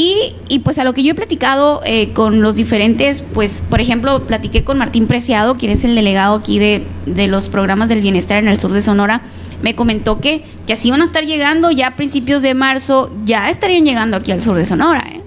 Y, 0.00 0.32
y, 0.48 0.60
pues 0.60 0.78
a 0.78 0.84
lo 0.84 0.94
que 0.94 1.02
yo 1.02 1.10
he 1.10 1.14
platicado 1.16 1.80
eh, 1.84 2.12
con 2.12 2.40
los 2.40 2.54
diferentes, 2.54 3.24
pues 3.34 3.64
por 3.68 3.80
ejemplo, 3.80 4.22
platiqué 4.28 4.62
con 4.62 4.78
Martín 4.78 5.08
Preciado, 5.08 5.56
quien 5.56 5.72
es 5.72 5.82
el 5.82 5.96
delegado 5.96 6.36
aquí 6.36 6.60
de, 6.60 6.84
de 7.06 7.26
los 7.26 7.48
programas 7.48 7.88
del 7.88 8.00
bienestar 8.00 8.38
en 8.38 8.46
el 8.46 8.60
sur 8.60 8.70
de 8.70 8.80
Sonora, 8.80 9.22
me 9.60 9.74
comentó 9.74 10.20
que, 10.20 10.44
que 10.68 10.74
así 10.74 10.92
van 10.92 11.02
a 11.02 11.04
estar 11.04 11.24
llegando 11.24 11.72
ya 11.72 11.88
a 11.88 11.96
principios 11.96 12.42
de 12.42 12.54
marzo, 12.54 13.12
ya 13.24 13.50
estarían 13.50 13.84
llegando 13.84 14.16
aquí 14.16 14.30
al 14.30 14.40
sur 14.40 14.56
de 14.56 14.66
Sonora. 14.66 15.02
¿eh? 15.04 15.20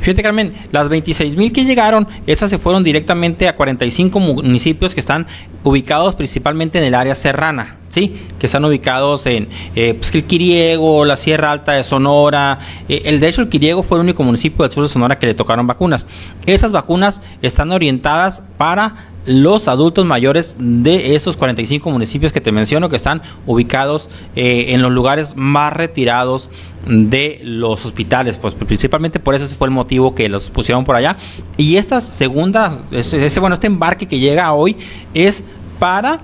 Fíjate, 0.00 0.20
Carmen, 0.20 0.52
las 0.72 0.88
26 0.88 1.36
mil 1.36 1.52
que 1.52 1.64
llegaron, 1.64 2.08
esas 2.26 2.50
se 2.50 2.58
fueron 2.58 2.82
directamente 2.82 3.46
a 3.46 3.54
45 3.54 4.18
municipios 4.18 4.94
que 4.94 5.00
están 5.00 5.28
ubicados 5.62 6.16
principalmente 6.16 6.78
en 6.78 6.84
el 6.84 6.96
área 6.96 7.14
serrana. 7.14 7.76
¿Sí? 7.92 8.14
que 8.38 8.46
están 8.46 8.64
ubicados 8.64 9.26
en 9.26 9.48
eh, 9.76 9.94
pues, 9.94 10.14
el 10.14 10.24
Quiriego, 10.24 11.04
la 11.04 11.16
Sierra 11.16 11.52
Alta 11.52 11.72
de 11.72 11.84
Sonora. 11.84 12.58
Eh, 12.88 13.02
el, 13.04 13.20
de 13.20 13.28
hecho, 13.28 13.42
el 13.42 13.48
Quiriego 13.48 13.82
fue 13.82 13.98
el 13.98 14.04
único 14.04 14.24
municipio 14.24 14.62
del 14.62 14.72
sur 14.72 14.82
de 14.82 14.88
Sonora 14.88 15.18
que 15.18 15.26
le 15.26 15.34
tocaron 15.34 15.66
vacunas. 15.66 16.06
Esas 16.46 16.72
vacunas 16.72 17.20
están 17.42 17.70
orientadas 17.70 18.42
para 18.56 19.12
los 19.26 19.68
adultos 19.68 20.04
mayores 20.04 20.56
de 20.58 21.14
esos 21.14 21.36
45 21.36 21.90
municipios 21.90 22.32
que 22.32 22.40
te 22.40 22.50
menciono 22.50 22.88
que 22.88 22.96
están 22.96 23.22
ubicados 23.46 24.10
eh, 24.34 24.66
en 24.70 24.82
los 24.82 24.90
lugares 24.90 25.36
más 25.36 25.72
retirados 25.72 26.50
de 26.86 27.40
los 27.44 27.84
hospitales, 27.86 28.36
pues 28.38 28.54
principalmente 28.54 29.20
por 29.20 29.36
eso 29.36 29.46
fue 29.54 29.68
el 29.68 29.70
motivo 29.70 30.16
que 30.16 30.28
los 30.28 30.50
pusieron 30.50 30.84
por 30.84 30.96
allá. 30.96 31.16
Y 31.56 31.76
esta 31.76 32.00
segunda, 32.00 32.76
ese, 32.90 33.38
bueno, 33.38 33.54
este 33.54 33.68
embarque 33.68 34.08
que 34.08 34.18
llega 34.18 34.52
hoy 34.52 34.76
es 35.14 35.44
para, 35.78 36.20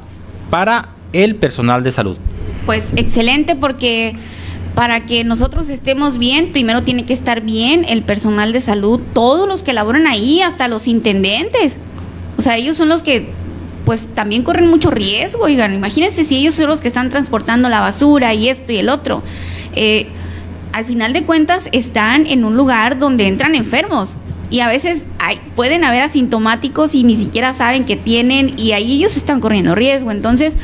para 0.51 0.98
el 1.13 1.37
personal 1.37 1.83
de 1.83 1.93
salud. 1.93 2.17
Pues 2.67 2.93
excelente 2.97 3.57
porque 3.57 4.17
para 4.75 5.07
que 5.07 5.25
nosotros 5.25 5.71
estemos 5.71 6.19
bien, 6.19 6.53
primero 6.53 6.83
tiene 6.83 7.05
que 7.05 7.13
estar 7.13 7.41
bien 7.41 7.85
el 7.89 8.03
personal 8.03 8.53
de 8.53 8.61
salud, 8.61 9.01
todos 9.13 9.49
los 9.49 9.63
que 9.63 9.73
laboran 9.73 10.07
ahí, 10.07 10.41
hasta 10.41 10.69
los 10.69 10.87
intendentes. 10.87 11.77
O 12.37 12.43
sea, 12.43 12.57
ellos 12.57 12.77
son 12.77 12.89
los 12.89 13.03
que 13.03 13.29
pues 13.85 14.07
también 14.15 14.43
corren 14.43 14.69
mucho 14.69 14.91
riesgo, 14.91 15.45
oigan, 15.45 15.75
imagínense 15.75 16.25
si 16.25 16.37
ellos 16.37 16.55
son 16.55 16.69
los 16.69 16.81
que 16.81 16.89
están 16.89 17.09
transportando 17.09 17.71
la 17.71 17.81
basura 17.81 18.35
y 18.35 18.49
esto 18.49 18.71
y 18.71 18.77
el 18.77 18.91
otro. 18.91 19.23
Eh, 19.75 20.09
al 20.73 20.85
final 20.85 21.13
de 21.13 21.25
cuentas 21.25 21.69
están 21.73 22.27
en 22.27 22.45
un 22.45 22.57
lugar 22.57 22.99
donde 22.99 23.27
entran 23.27 23.55
enfermos 23.55 24.17
y 24.51 24.61
a 24.61 24.69
veces 24.69 25.07
hay, 25.19 25.41
pueden 25.57 25.85
haber 25.85 26.03
asintomáticos 26.03 26.95
y 26.95 27.03
ni 27.03 27.17
siquiera 27.17 27.55
saben 27.55 27.85
que 27.85 27.97
tienen 27.97 28.53
y 28.57 28.73
ahí 28.73 28.97
ellos 28.97 29.17
están 29.17 29.41
corriendo 29.41 29.75
riesgo. 29.75 30.11
Entonces, 30.11 30.57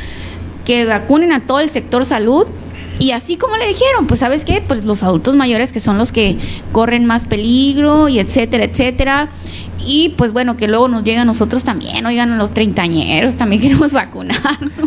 que 0.65 0.85
vacunen 0.85 1.33
a 1.33 1.47
todo 1.47 1.61
el 1.61 1.71
sector 1.71 2.05
salud. 2.05 2.47
Y 2.99 3.11
así 3.11 3.37
como 3.37 3.57
le 3.57 3.67
dijeron, 3.67 4.07
pues 4.07 4.21
sabes 4.21 4.45
qué, 4.45 4.63
pues 4.67 4.85
los 4.85 5.03
adultos 5.03 5.35
mayores 5.35 5.73
que 5.73 5.81
son 5.81 5.99
los 5.99 6.13
que 6.13 6.37
corren 6.71 7.07
más 7.07 7.27
peligro 7.27 8.09
y 8.09 8.21
etcétera, 8.21 8.65
etcétera. 8.65 9.31
Y 9.85 10.11
pues 10.11 10.33
bueno, 10.33 10.57
que 10.57 10.69
luego 10.69 10.89
nos 10.89 11.03
llega 11.03 11.23
a 11.23 11.25
nosotros 11.25 11.65
también, 11.65 12.07
oigan, 12.07 12.33
a 12.33 12.37
los 12.37 12.53
treintañeros, 12.53 13.37
también 13.37 13.61
queremos 13.63 13.93
vacunarnos. 13.93 14.81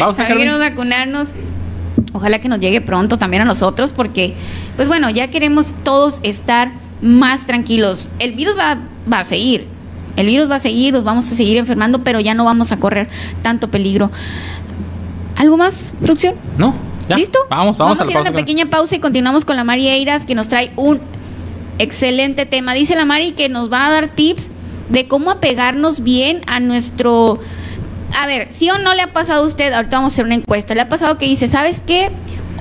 Vamos 0.00 0.18
a 0.18 0.26
también 0.26 0.38
queremos 0.38 0.58
vacunarnos. 0.58 1.28
Ojalá 2.12 2.40
que 2.40 2.48
nos 2.48 2.60
llegue 2.60 2.80
pronto 2.80 3.16
también 3.16 3.42
a 3.42 3.44
nosotros, 3.44 3.92
porque, 3.92 4.34
pues 4.76 4.88
bueno, 4.88 5.08
ya 5.08 5.28
queremos 5.30 5.74
todos 5.84 6.20
estar 6.22 6.72
más 7.00 7.46
tranquilos. 7.46 8.08
El 8.18 8.32
virus 8.32 8.56
va, 8.58 8.78
va 9.10 9.20
a 9.20 9.24
seguir, 9.24 9.66
el 10.16 10.26
virus 10.26 10.50
va 10.50 10.56
a 10.56 10.60
seguir, 10.60 10.92
nos 10.92 11.04
vamos 11.04 11.30
a 11.30 11.34
seguir 11.34 11.56
enfermando, 11.56 12.04
pero 12.04 12.20
ya 12.20 12.34
no 12.34 12.44
vamos 12.44 12.72
a 12.72 12.78
correr 12.78 13.08
tanto 13.42 13.68
peligro. 13.68 14.10
¿Algo 15.36 15.56
más, 15.56 15.92
producción? 16.00 16.34
No. 16.58 16.74
¿Listo? 17.08 17.38
Vamos, 17.50 17.76
vamos, 17.76 18.00
a, 18.00 18.04
hacer 18.04 18.16
una 18.16 18.32
pequeña 18.32 18.66
pausa 18.66 18.96
y 18.96 19.00
continuamos 19.00 19.44
con 19.44 19.56
la 19.56 19.64
Mari 19.64 19.88
Eiras 19.88 20.24
que 20.24 20.34
nos 20.34 20.48
trae 20.48 20.72
un 20.76 21.00
excelente 21.78 22.46
tema. 22.46 22.74
Dice 22.74 22.94
la 22.94 23.04
Mari 23.04 23.32
que 23.32 23.48
nos 23.48 23.70
va 23.70 23.86
a 23.86 23.92
dar 23.92 24.08
tips 24.08 24.50
de 24.88 25.08
cómo 25.08 25.30
apegarnos 25.30 26.02
bien 26.02 26.42
a 26.46 26.60
nuestro... 26.60 27.40
A 28.20 28.26
ver, 28.26 28.48
¿sí 28.50 28.70
o 28.70 28.78
no 28.78 28.94
le 28.94 29.02
ha 29.02 29.12
pasado 29.12 29.44
a 29.44 29.46
usted? 29.46 29.72
Ahorita 29.72 29.96
vamos 29.96 30.12
a 30.12 30.14
hacer 30.14 30.26
una 30.26 30.34
encuesta. 30.34 30.74
¿Le 30.74 30.82
ha 30.82 30.88
pasado 30.88 31.16
que 31.16 31.26
dice, 31.26 31.48
¿sabes 31.48 31.82
qué? 31.84 32.10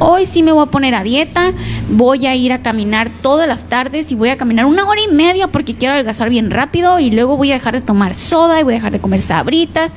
Hoy 0.04 0.26
sí 0.26 0.42
me 0.42 0.52
voy 0.52 0.64
a 0.64 0.66
poner 0.66 0.96
a 0.96 1.04
dieta, 1.04 1.54
voy 1.92 2.26
a 2.26 2.36
ir 2.36 2.52
a 2.54 2.64
caminar 2.64 3.12
todas 3.22 3.48
las 3.48 3.66
tardes 3.66 4.12
y 4.12 4.16
voy 4.16 4.30
a 4.30 4.38
caminar 4.38 4.66
una 4.66 4.84
hora 4.90 5.00
y 5.00 5.14
media 5.14 5.48
porque 5.50 5.76
quiero 5.76 5.94
adelgazar 5.94 6.32
bien 6.32 6.50
rápido 6.50 7.00
y 7.00 7.12
luego 7.12 7.38
voy 7.38 7.52
a 7.52 7.54
dejar 7.54 7.76
de 7.76 7.82
tomar 7.82 8.16
soda 8.16 8.60
y 8.60 8.64
voy 8.64 8.74
a 8.74 8.78
dejar 8.78 8.94
de 8.94 9.00
comer 9.00 9.22
sabritas 9.22 9.94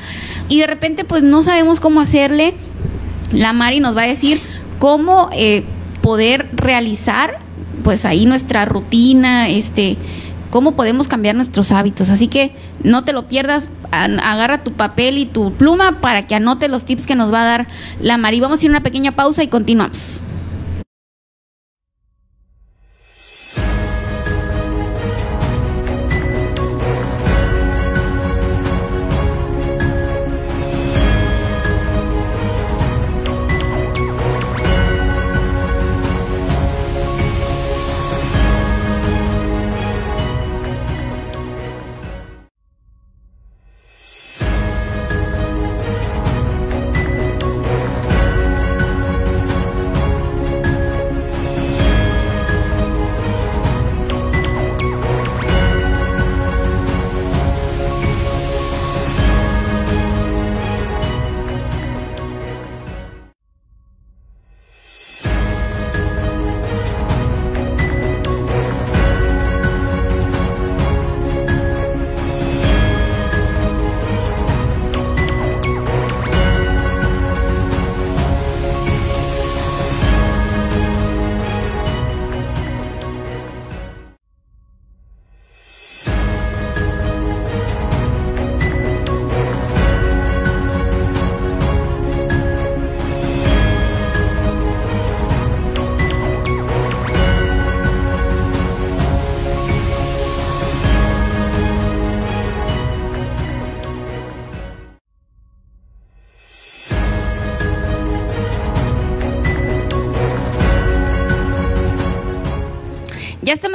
y 0.50 0.60
de 0.60 0.66
repente 0.66 1.06
pues 1.06 1.22
no 1.22 1.42
sabemos 1.42 1.80
cómo 1.80 2.02
hacerle. 2.02 2.52
La 3.32 3.54
Mari 3.54 3.80
nos 3.80 3.96
va 3.96 4.02
a 4.02 4.06
decir 4.06 4.42
cómo 4.78 5.30
eh, 5.32 5.64
poder 6.02 6.50
realizar 6.52 7.38
pues 7.82 8.04
ahí 8.04 8.26
nuestra 8.26 8.66
rutina, 8.66 9.48
este, 9.48 9.96
cómo 10.54 10.76
podemos 10.76 11.08
cambiar 11.08 11.34
nuestros 11.34 11.72
hábitos. 11.72 12.10
Así 12.10 12.28
que 12.28 12.52
no 12.84 13.02
te 13.02 13.12
lo 13.12 13.26
pierdas, 13.26 13.70
agarra 13.90 14.62
tu 14.62 14.70
papel 14.70 15.18
y 15.18 15.26
tu 15.26 15.52
pluma 15.52 16.00
para 16.00 16.28
que 16.28 16.36
anote 16.36 16.68
los 16.68 16.84
tips 16.84 17.08
que 17.08 17.16
nos 17.16 17.34
va 17.34 17.42
a 17.42 17.44
dar 17.44 17.66
la 18.00 18.18
Mari. 18.18 18.38
Vamos 18.38 18.62
a 18.62 18.64
ir 18.64 18.70
a 18.70 18.74
una 18.74 18.82
pequeña 18.84 19.16
pausa 19.16 19.42
y 19.42 19.48
continuamos. 19.48 20.22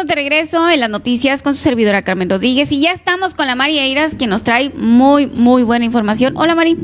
De 0.10 0.15
regreso 0.15 0.68
en 0.69 0.80
las 0.80 0.90
noticias 0.90 1.44
con 1.44 1.56
su 1.56 1.61
servidora 1.61 2.02
Carmen 2.02 2.30
Rodríguez 2.30 2.72
y 2.72 2.81
ya 2.81 2.91
estamos 2.91 3.36
con 3.36 3.45
la 3.45 3.53
Mari 3.53 3.77
Eiras, 3.77 4.15
quien 4.15 4.31
nos 4.31 4.41
trae 4.41 4.72
muy, 4.72 5.27
muy 5.27 5.61
buena 5.61 5.86
información. 5.86 6.34
Hola, 6.36 6.56
Mari. 6.56 6.77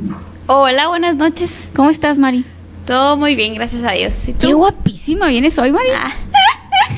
Hola, 0.46 0.88
buenas 0.90 1.16
noches. 1.16 1.70
¿Cómo 1.76 1.90
estás, 1.90 2.20
Mari? 2.20 2.46
Todo 2.86 3.18
muy 3.18 3.34
bien, 3.36 3.56
gracias 3.56 3.84
a 3.84 3.94
Dios. 3.94 4.30
Qué 4.40 4.54
guapísima 4.54 5.28
vienes 5.28 5.58
hoy, 5.58 5.72
Mari. 5.72 5.90
Ah, 5.96 6.14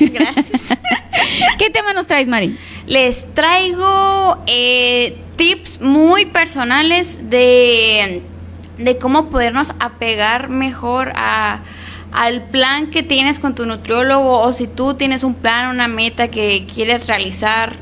gracias. 0.00 0.76
¿Qué 1.58 1.70
tema 1.70 1.94
nos 1.94 2.06
traes, 2.06 2.28
Mari? 2.28 2.58
Les 2.86 3.32
traigo 3.32 4.36
eh, 4.46 5.16
tips 5.36 5.80
muy 5.80 6.26
personales 6.26 7.30
de, 7.30 8.20
de 8.76 8.98
cómo 8.98 9.30
podernos 9.30 9.72
apegar 9.80 10.50
mejor 10.50 11.10
a 11.16 11.60
al 12.12 12.42
plan 12.42 12.90
que 12.90 13.02
tienes 13.02 13.38
con 13.38 13.54
tu 13.54 13.66
nutriólogo 13.66 14.40
o 14.40 14.52
si 14.52 14.66
tú 14.66 14.94
tienes 14.94 15.24
un 15.24 15.34
plan, 15.34 15.70
una 15.70 15.88
meta 15.88 16.28
que 16.28 16.66
quieres 16.72 17.06
realizar 17.06 17.76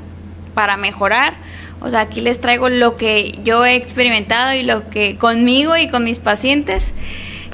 para 0.55 0.77
mejorar. 0.77 1.37
O 1.81 1.91
sea, 1.91 2.01
aquí 2.01 2.21
les 2.21 2.41
traigo 2.41 2.69
lo 2.69 2.97
que 2.97 3.39
yo 3.45 3.65
he 3.65 3.75
experimentado 3.75 4.55
y 4.55 4.63
lo 4.63 4.89
que 4.89 5.17
conmigo 5.17 5.77
y 5.77 5.89
con 5.89 6.05
mis 6.05 6.19
pacientes. 6.19 6.95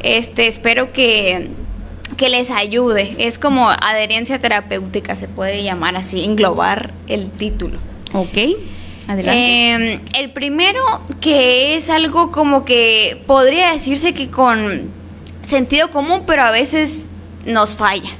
Este, 0.02 0.46
espero 0.46 0.92
que, 0.92 1.48
que 2.16 2.28
les 2.28 2.50
ayude. 2.50 3.14
Es 3.18 3.38
como 3.38 3.68
adherencia 3.68 4.38
terapéutica, 4.38 5.16
se 5.16 5.28
puede 5.28 5.62
llamar 5.62 5.96
así, 5.96 6.24
englobar 6.24 6.92
el 7.08 7.30
título. 7.30 7.78
Ok. 8.12 8.38
Adelante. 9.08 9.72
Em, 9.72 10.00
el 10.14 10.30
primero, 10.30 10.80
que 11.20 11.76
es 11.76 11.90
algo 11.90 12.30
como 12.30 12.64
que 12.64 13.20
podría 13.26 13.72
decirse 13.72 14.14
que 14.14 14.30
con 14.30 15.01
sentido 15.42 15.90
común, 15.90 16.22
pero 16.26 16.42
a 16.42 16.50
veces 16.50 17.10
nos 17.44 17.76
falla. 17.76 18.10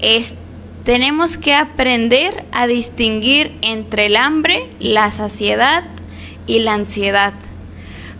Es, 0.00 0.34
tenemos 0.84 1.38
que 1.38 1.54
aprender 1.54 2.44
a 2.52 2.66
distinguir 2.66 3.56
entre 3.62 4.06
el 4.06 4.16
hambre, 4.16 4.68
la 4.80 5.12
saciedad 5.12 5.84
y 6.46 6.60
la 6.60 6.74
ansiedad. 6.74 7.32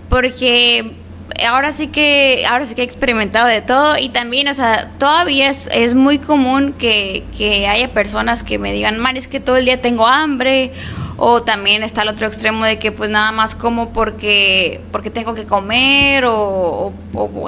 Porque 0.09 1.02
ahora 1.49 1.73
sí 1.73 1.89
que 1.89 2.45
ahora 2.49 2.67
sí 2.67 2.75
que 2.75 2.83
he 2.83 2.85
experimentado 2.85 3.47
de 3.47 3.61
todo 3.61 3.99
y 3.99 4.09
también, 4.09 4.49
o 4.49 4.55
sea, 4.55 4.91
todavía 4.99 5.51
es, 5.51 5.69
es 5.73 5.95
muy 5.95 6.19
común 6.19 6.73
que, 6.73 7.25
que, 7.37 7.67
haya 7.67 7.93
personas 7.93 8.43
que 8.43 8.59
me 8.59 8.73
digan, 8.73 8.99
Mar, 8.99 9.17
es 9.17 9.29
que 9.29 9.41
todo 9.41 9.57
el 9.57 9.65
día 9.65 9.81
tengo 9.81 10.07
hambre 10.07 10.73
o 11.17 11.43
también 11.43 11.83
está 11.83 12.03
el 12.03 12.09
otro 12.09 12.27
extremo 12.27 12.65
de 12.65 12.79
que 12.79 12.93
pues 12.93 13.11
nada 13.11 13.33
más 13.33 13.55
como 13.55 13.93
porque, 13.93 14.81
porque 14.91 15.11
tengo 15.11 15.35
que 15.35 15.45
comer 15.45 16.25
o, 16.27 16.93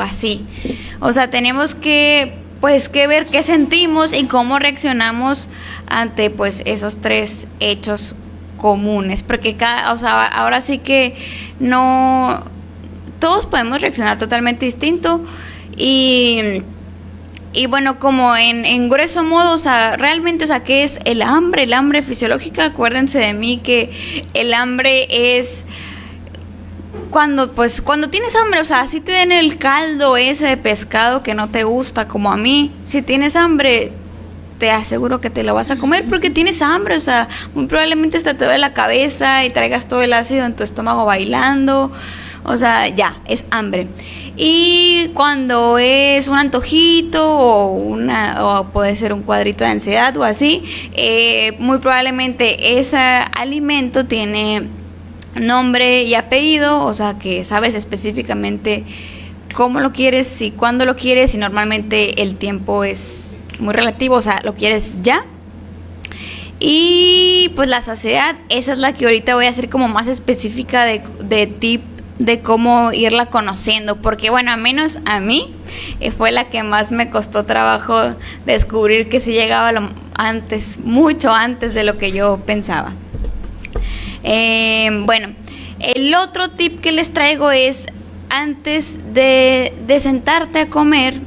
así. 0.01 0.47
O 1.01 1.13
sea, 1.13 1.31
tenemos 1.31 1.75
que 1.75 2.35
pues 2.61 2.89
que 2.89 3.07
ver 3.07 3.27
qué 3.27 3.43
sentimos 3.43 4.15
y 4.15 4.25
cómo 4.25 4.59
reaccionamos 4.59 5.49
ante 5.87 6.31
pues 6.31 6.63
esos 6.65 7.01
tres 7.01 7.47
hechos 7.61 8.15
comunes, 8.57 9.23
porque 9.23 9.57
cada, 9.57 9.93
o 9.93 9.99
sea, 9.99 10.25
ahora 10.25 10.63
sí 10.63 10.79
que 10.79 11.17
no 11.61 12.45
todos 13.19 13.47
podemos 13.47 13.81
reaccionar 13.81 14.19
totalmente 14.19 14.67
distinto 14.67 15.21
y 15.77 16.63
y 17.57 17.67
bueno, 17.67 18.01
como 18.01 18.37
en, 18.37 18.67
en 18.67 18.89
grueso 18.89 19.23
modo, 19.23 19.55
o 19.55 19.59
sea, 19.59 19.97
realmente, 19.97 20.43
o 20.43 20.47
sea, 20.49 20.65
¿qué 20.65 20.83
es 20.83 20.99
el 21.05 21.23
hambre? 21.23 21.63
El 21.63 21.73
hambre 21.73 22.03
fisiológica, 22.03 22.65
acuérdense 22.65 23.21
de 23.21 23.33
mí 23.33 23.59
que 23.59 24.25
el 24.35 24.53
hambre 24.53 25.07
es 25.09 25.65
cuando 27.11 27.53
pues 27.53 27.81
cuando 27.81 28.11
tienes 28.11 28.35
hambre, 28.35 28.61
o 28.61 28.65
sea, 28.65 28.89
si 28.89 29.01
te 29.01 29.13
den 29.13 29.31
el 29.31 29.57
caldo 29.57 30.17
ese 30.17 30.49
de 30.49 30.57
pescado 30.57 31.23
que 31.23 31.35
no 31.35 31.49
te 31.49 31.63
gusta 31.63 32.09
como 32.09 32.33
a 32.33 32.37
mí, 32.37 32.73
si 32.83 33.03
tienes 33.03 33.37
hambre 33.37 33.93
te 34.59 34.73
aseguro 34.73 35.21
que 35.21 35.31
te 35.31 35.45
lo 35.45 35.55
vas 35.55 35.71
a 35.71 35.77
comer 35.77 36.07
porque 36.09 36.31
tienes 36.31 36.61
hambre, 36.61 36.97
o 36.97 37.01
sea, 37.01 37.29
muy 37.55 37.67
probablemente 37.67 38.17
hasta 38.17 38.35
te 38.35 38.45
duele 38.45 38.59
la 38.59 38.73
cabeza 38.73 39.45
y 39.45 39.51
traigas 39.51 39.87
todo 39.87 40.03
el 40.03 40.13
ácido 40.13 40.45
en 40.45 40.57
tu 40.57 40.65
estómago 40.65 41.05
bailando, 41.05 41.93
o 42.45 42.57
sea, 42.57 42.89
ya, 42.89 43.21
es 43.27 43.47
hambre. 43.51 43.89
Y 44.37 45.11
cuando 45.15 45.79
es 45.79 46.29
un 46.29 46.39
antojito 46.39 47.25
o, 47.27 47.67
una, 47.69 48.45
o 48.45 48.65
puede 48.69 48.97
ser 48.97 49.13
un 49.13 49.23
cuadrito 49.23 49.65
de 49.65 49.71
ansiedad 49.71 50.17
o 50.17 50.25
así, 50.25 50.63
eh, 50.93 51.57
muy 51.59 51.79
probablemente 51.79 52.79
ese 52.79 52.99
alimento 52.99 54.07
tiene 54.07 54.69
nombre 55.41 56.03
y 56.03 56.15
apellido, 56.15 56.85
o 56.85 56.95
sea 56.95 57.19
que 57.19 57.45
sabes 57.45 57.75
específicamente 57.75 58.85
cómo 59.55 59.81
lo 59.81 59.93
quieres 59.93 60.41
y 60.43 60.51
cuándo 60.51 60.85
lo 60.85 60.97
quieres 60.97 61.35
y 61.35 61.39
normalmente 61.39 62.23
el 62.23 62.37
tiempo 62.37 62.85
es 62.85 63.45
muy 63.59 63.73
relativo, 63.73 64.17
o 64.17 64.23
sea, 64.23 64.41
lo 64.45 64.55
quieres 64.55 64.97
ya. 65.03 65.25
Y 66.61 67.53
pues 67.57 67.69
la 67.69 67.83
saciedad, 67.83 68.37
esa 68.49 68.73
es 68.73 68.79
la 68.79 68.93
que 68.93 69.05
ahorita 69.05 69.35
voy 69.35 69.47
a 69.47 69.51
hacer 69.51 69.69
como 69.69 69.89
más 69.89 70.09
específica 70.09 70.85
de, 70.85 71.03
de 71.25 71.47
tip 71.47 71.94
de 72.19 72.39
cómo 72.41 72.93
irla 72.93 73.27
conociendo, 73.27 73.97
porque 73.97 74.31
bueno, 74.31 74.53
a 74.53 74.57
menos 74.57 74.99
a 75.05 75.21
mí 75.21 75.55
eh, 76.01 76.11
fue 76.11 76.31
la 76.31 76.49
que 76.49 76.63
más 76.63 76.93
me 76.93 77.11
costó 77.11 77.45
trabajo 77.45 78.15
descubrir 78.47 79.09
que 79.09 79.21
si 79.21 79.33
llegaba 79.33 79.73
antes, 80.17 80.79
mucho 80.79 81.33
antes 81.33 81.75
de 81.75 81.85
lo 81.85 81.97
que 81.97 82.13
yo 82.13 82.41
pensaba. 82.47 82.93
Eh, 84.23 84.91
bueno, 85.05 85.35
el 85.81 86.15
otro 86.15 86.49
tip 86.49 86.81
que 86.81 86.93
les 86.93 87.13
traigo 87.13 87.51
es 87.51 87.87
antes 88.31 89.13
de, 89.13 89.75
de 89.87 90.01
sentarte 90.01 90.61
a 90.61 90.71
comer, 90.71 91.21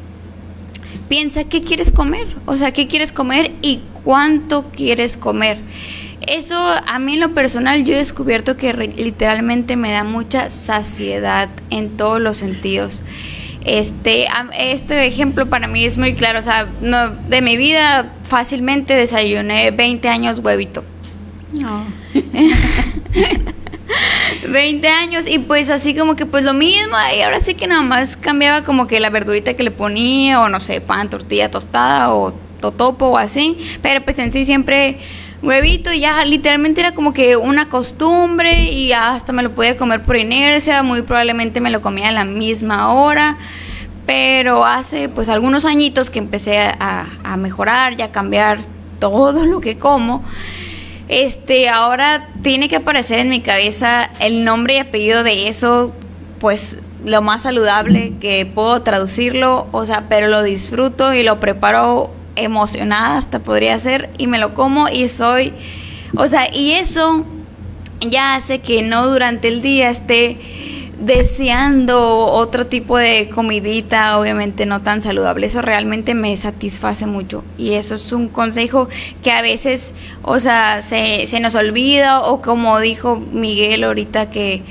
piensa 1.09 1.43
qué 1.43 1.61
quieres 1.61 1.91
comer, 1.91 2.27
o 2.45 2.55
sea, 2.55 2.71
qué 2.71 2.87
quieres 2.87 3.11
comer 3.11 3.51
y 3.61 3.81
cuánto 4.03 4.65
quieres 4.71 5.17
comer. 5.17 5.57
Eso 6.27 6.57
a 6.57 6.99
mí 6.99 7.13
en 7.13 7.21
lo 7.21 7.33
personal 7.33 7.85
yo 7.85 7.93
he 7.93 7.97
descubierto 7.97 8.57
que 8.57 8.73
literalmente 8.73 9.77
me 9.77 9.91
da 9.91 10.03
mucha 10.03 10.51
saciedad 10.51 11.49
en 11.69 11.95
todos 11.95 12.19
los 12.19 12.37
sentidos. 12.37 13.01
Este, 13.63 14.27
este 14.57 15.05
ejemplo 15.05 15.49
para 15.49 15.67
mí 15.67 15.85
es 15.85 15.97
muy 15.97 16.13
claro, 16.13 16.39
o 16.39 16.41
sea, 16.41 16.67
no, 16.81 17.09
de 17.09 17.41
mi 17.41 17.57
vida 17.57 18.13
fácilmente 18.23 18.93
desayuné 18.93 19.71
20 19.71 20.07
años 20.09 20.39
huevito. 20.39 20.83
No. 21.53 21.85
20 24.49 24.87
años 24.87 25.27
y 25.27 25.39
pues 25.39 25.69
así 25.69 25.95
como 25.95 26.15
que 26.15 26.25
pues 26.25 26.43
lo 26.43 26.53
mismo 26.53 26.95
y 27.15 27.21
ahora 27.21 27.39
sí 27.41 27.53
que 27.55 27.67
nada 27.67 27.81
más 27.81 28.17
cambiaba 28.17 28.63
como 28.63 28.87
que 28.87 28.99
la 28.99 29.09
verdurita 29.09 29.53
que 29.53 29.63
le 29.63 29.71
ponía 29.71 30.41
o 30.41 30.49
no 30.49 30.59
sé, 30.59 30.81
pan, 30.81 31.09
tortilla 31.09 31.49
tostada 31.49 32.13
o 32.13 32.33
totopo 32.59 33.07
o 33.07 33.17
así, 33.17 33.57
pero 33.81 34.03
pues 34.03 34.19
en 34.19 34.31
sí 34.31 34.45
siempre 34.45 34.99
huevito 35.41 35.93
ya 35.93 36.23
literalmente 36.25 36.81
era 36.81 36.93
como 36.93 37.13
que 37.13 37.37
una 37.37 37.69
costumbre 37.69 38.63
y 38.71 38.91
hasta 38.93 39.33
me 39.33 39.43
lo 39.43 39.53
podía 39.53 39.77
comer 39.77 40.03
por 40.03 40.17
inercia, 40.17 40.83
muy 40.83 41.01
probablemente 41.01 41.61
me 41.61 41.69
lo 41.69 41.81
comía 41.81 42.09
a 42.09 42.11
la 42.11 42.25
misma 42.25 42.93
hora, 42.93 43.37
pero 44.05 44.65
hace 44.65 45.09
pues 45.09 45.29
algunos 45.29 45.65
añitos 45.65 46.09
que 46.09 46.19
empecé 46.19 46.59
a, 46.59 47.05
a 47.23 47.37
mejorar 47.37 47.99
y 47.99 48.01
a 48.01 48.11
cambiar 48.11 48.59
todo 48.99 49.45
lo 49.45 49.61
que 49.61 49.77
como. 49.77 50.23
Este, 51.07 51.69
ahora 51.69 52.29
tiene 52.41 52.67
que 52.67 52.75
aparecer 52.75 53.19
en 53.19 53.29
mi 53.29 53.41
cabeza 53.41 54.09
el 54.19 54.43
nombre 54.43 54.75
y 54.75 54.77
apellido 54.79 55.23
de 55.23 55.47
eso, 55.47 55.93
pues 56.39 56.79
lo 57.05 57.21
más 57.21 57.43
saludable 57.43 58.13
que 58.19 58.45
puedo 58.45 58.81
traducirlo, 58.81 59.67
o 59.71 59.85
sea, 59.85 60.05
pero 60.09 60.27
lo 60.27 60.43
disfruto 60.43 61.13
y 61.13 61.23
lo 61.23 61.39
preparo 61.39 62.11
emocionada 62.37 63.17
hasta 63.17 63.39
podría 63.39 63.79
ser 63.79 64.09
y 64.17 64.27
me 64.27 64.37
lo 64.37 64.53
como 64.53 64.87
y 64.89 65.07
soy, 65.07 65.53
o 66.15 66.27
sea, 66.27 66.47
y 66.53 66.71
eso 66.71 67.25
ya 68.01 68.35
hace 68.35 68.59
que 68.59 68.81
no 68.81 69.07
durante 69.07 69.47
el 69.47 69.61
día 69.61 69.89
esté 69.89 70.37
deseando 70.99 72.25
otro 72.25 72.67
tipo 72.67 72.97
de 72.97 73.29
comidita, 73.29 74.17
obviamente 74.17 74.65
no 74.65 74.81
tan 74.81 75.01
saludable. 75.01 75.47
Eso 75.47 75.61
realmente 75.61 76.15
me 76.15 76.35
satisface 76.37 77.05
mucho. 77.05 77.43
Y 77.57 77.73
eso 77.73 77.95
es 77.95 78.11
un 78.11 78.29
consejo 78.29 78.89
que 79.21 79.31
a 79.31 79.41
veces, 79.41 79.93
o 80.23 80.39
sea, 80.39 80.81
se, 80.81 81.27
se 81.27 81.39
nos 81.39 81.55
olvida 81.55 82.21
o 82.21 82.41
como 82.41 82.79
dijo 82.79 83.17
Miguel 83.31 83.83
ahorita 83.83 84.29
que, 84.29 84.63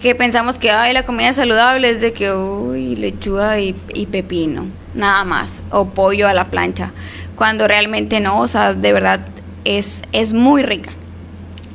que 0.00 0.14
pensamos 0.14 0.58
que 0.58 0.70
Ay, 0.70 0.92
la 0.92 1.04
comida 1.04 1.32
saludable 1.32 1.90
es 1.90 2.00
de 2.00 2.12
que, 2.12 2.32
uy, 2.32 2.96
lechuga 2.96 3.58
y, 3.60 3.74
y 3.94 4.06
pepino 4.06 4.66
nada 4.94 5.24
más, 5.24 5.62
o 5.70 5.86
pollo 5.86 6.28
a 6.28 6.34
la 6.34 6.50
plancha, 6.50 6.92
cuando 7.36 7.66
realmente 7.68 8.20
no, 8.20 8.40
o 8.40 8.48
sea, 8.48 8.74
de 8.74 8.92
verdad 8.92 9.26
es, 9.64 10.02
es 10.12 10.32
muy 10.32 10.62
rica. 10.62 10.92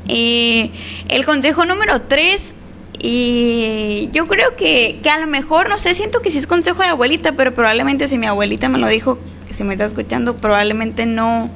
Y 0.08 0.72
el 1.08 1.26
consejo 1.26 1.66
número 1.66 2.02
tres, 2.02 2.56
y 3.02 4.10
yo 4.12 4.28
creo 4.28 4.56
que, 4.56 5.00
que 5.04 5.10
a 5.10 5.20
lo 5.20 5.28
mejor, 5.28 5.70
no 5.70 5.78
sé, 5.78 5.94
siento 5.94 6.22
que 6.22 6.32
sí 6.32 6.38
es 6.38 6.48
consejo 6.48 6.82
de 6.82 6.90
abuelita, 6.90 7.34
pero 7.34 7.54
probablemente 7.54 8.08
si 8.08 8.18
mi 8.18 8.26
abuelita 8.26 8.70
me 8.70 8.80
lo 8.80 8.88
dijo, 8.88 9.20
si 9.52 9.64
me 9.64 9.74
está 9.74 9.86
escuchando, 9.86 10.38
probablemente 10.38 11.06
no, 11.06 11.50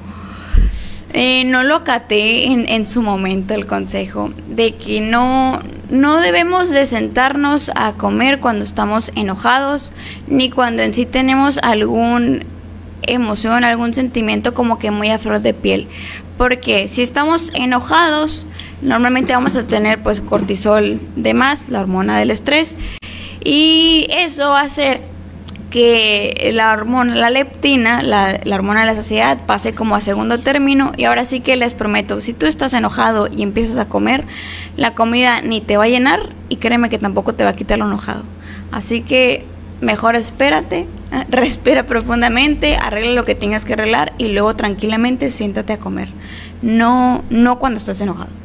eh, 1.13 1.43
no 1.45 1.63
lo 1.63 1.75
acaté 1.75 2.45
en, 2.45 2.87
su 2.87 3.03
momento 3.03 3.53
el 3.53 3.67
consejo 3.67 4.31
de 4.47 4.73
que 4.75 4.99
no, 4.99 5.59
no 5.91 6.19
debemos 6.19 6.71
de 6.71 6.87
sentarnos 6.87 7.71
a 7.75 7.93
comer 7.93 8.39
cuando 8.39 8.63
estamos 8.63 9.11
enojados 9.15 9.93
ni 10.27 10.49
cuando 10.49 10.81
en 10.81 10.93
sí 10.93 11.05
tenemos 11.05 11.59
algún 11.59 12.45
emoción, 13.03 13.63
algún 13.63 13.93
sentimiento 13.93 14.55
como 14.55 14.79
que 14.79 14.89
muy 14.89 15.11
a 15.11 15.19
flor 15.19 15.41
de 15.41 15.53
piel. 15.53 15.87
Porque 16.37 16.87
si 16.87 17.03
estamos 17.03 17.51
enojados, 17.53 18.47
normalmente 18.81 19.33
vamos 19.33 19.55
a 19.55 19.67
tener 19.67 20.01
pues 20.01 20.19
cortisol 20.19 20.99
de 21.15 21.33
más, 21.35 21.69
la 21.69 21.81
hormona 21.81 22.17
del 22.17 22.31
estrés, 22.31 22.75
y 23.43 24.07
eso 24.09 24.49
va 24.49 24.61
a 24.61 24.63
hacer 24.63 25.12
que 25.73 26.51
la 26.53 26.71
hormona, 26.71 27.15
la 27.15 27.31
leptina, 27.31 28.03
la, 28.03 28.39
hormona 28.53 28.81
de 28.81 28.85
la 28.85 28.93
saciedad, 28.93 29.43
pase 29.47 29.73
como 29.73 29.95
a 29.95 30.01
segundo 30.01 30.39
término. 30.39 30.91
Y 30.97 31.05
ahora 31.05 31.25
sí 31.25 31.39
que 31.39 31.55
les 31.55 31.73
prometo, 31.73 32.21
si 32.21 32.33
tú 32.33 32.45
estás 32.45 32.75
enojado 32.75 33.27
y 33.35 33.41
empiezas 33.41 33.77
a 33.77 33.89
comer, 33.89 34.23
la 34.77 34.93
comida 34.93 35.41
ni 35.41 35.61
te 35.61 35.75
va 35.75 35.85
a 35.85 35.87
llenar 35.87 36.29
y 36.47 36.57
créeme 36.57 36.89
que 36.89 36.99
tampoco 36.99 37.33
te 37.33 37.43
va 37.43 37.49
a 37.49 37.55
quitar 37.55 37.79
lo 37.79 37.87
enojado. 37.87 38.23
Así 38.71 39.01
que 39.01 39.47
mejor 39.81 40.15
espérate, 40.15 40.87
respira 41.29 41.87
profundamente, 41.87 42.77
arregla 42.77 43.13
lo 43.13 43.25
que 43.25 43.33
tengas 43.33 43.65
que 43.65 43.73
arreglar 43.73 44.13
y 44.19 44.27
luego 44.27 44.55
tranquilamente 44.55 45.31
siéntate 45.31 45.73
a 45.73 45.79
comer. 45.79 46.09
No, 46.61 47.23
no 47.31 47.57
cuando 47.57 47.79
estés 47.79 47.99
enojado. 47.99 48.42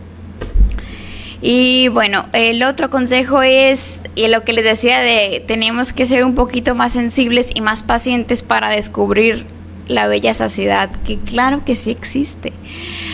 Y 1.40 1.88
bueno, 1.88 2.26
el 2.32 2.62
otro 2.64 2.90
consejo 2.90 3.42
es, 3.42 4.02
y 4.16 4.26
lo 4.28 4.42
que 4.42 4.52
les 4.52 4.64
decía 4.64 5.00
de 5.00 5.42
tenemos 5.46 5.92
que 5.92 6.06
ser 6.06 6.24
un 6.24 6.34
poquito 6.34 6.74
más 6.74 6.92
sensibles 6.92 7.50
y 7.54 7.60
más 7.60 7.82
pacientes 7.82 8.42
para 8.42 8.70
descubrir 8.70 9.46
la 9.86 10.06
bella 10.06 10.34
saciedad, 10.34 10.90
que 11.06 11.18
claro 11.18 11.64
que 11.64 11.76
sí 11.76 11.90
existe. 11.90 12.52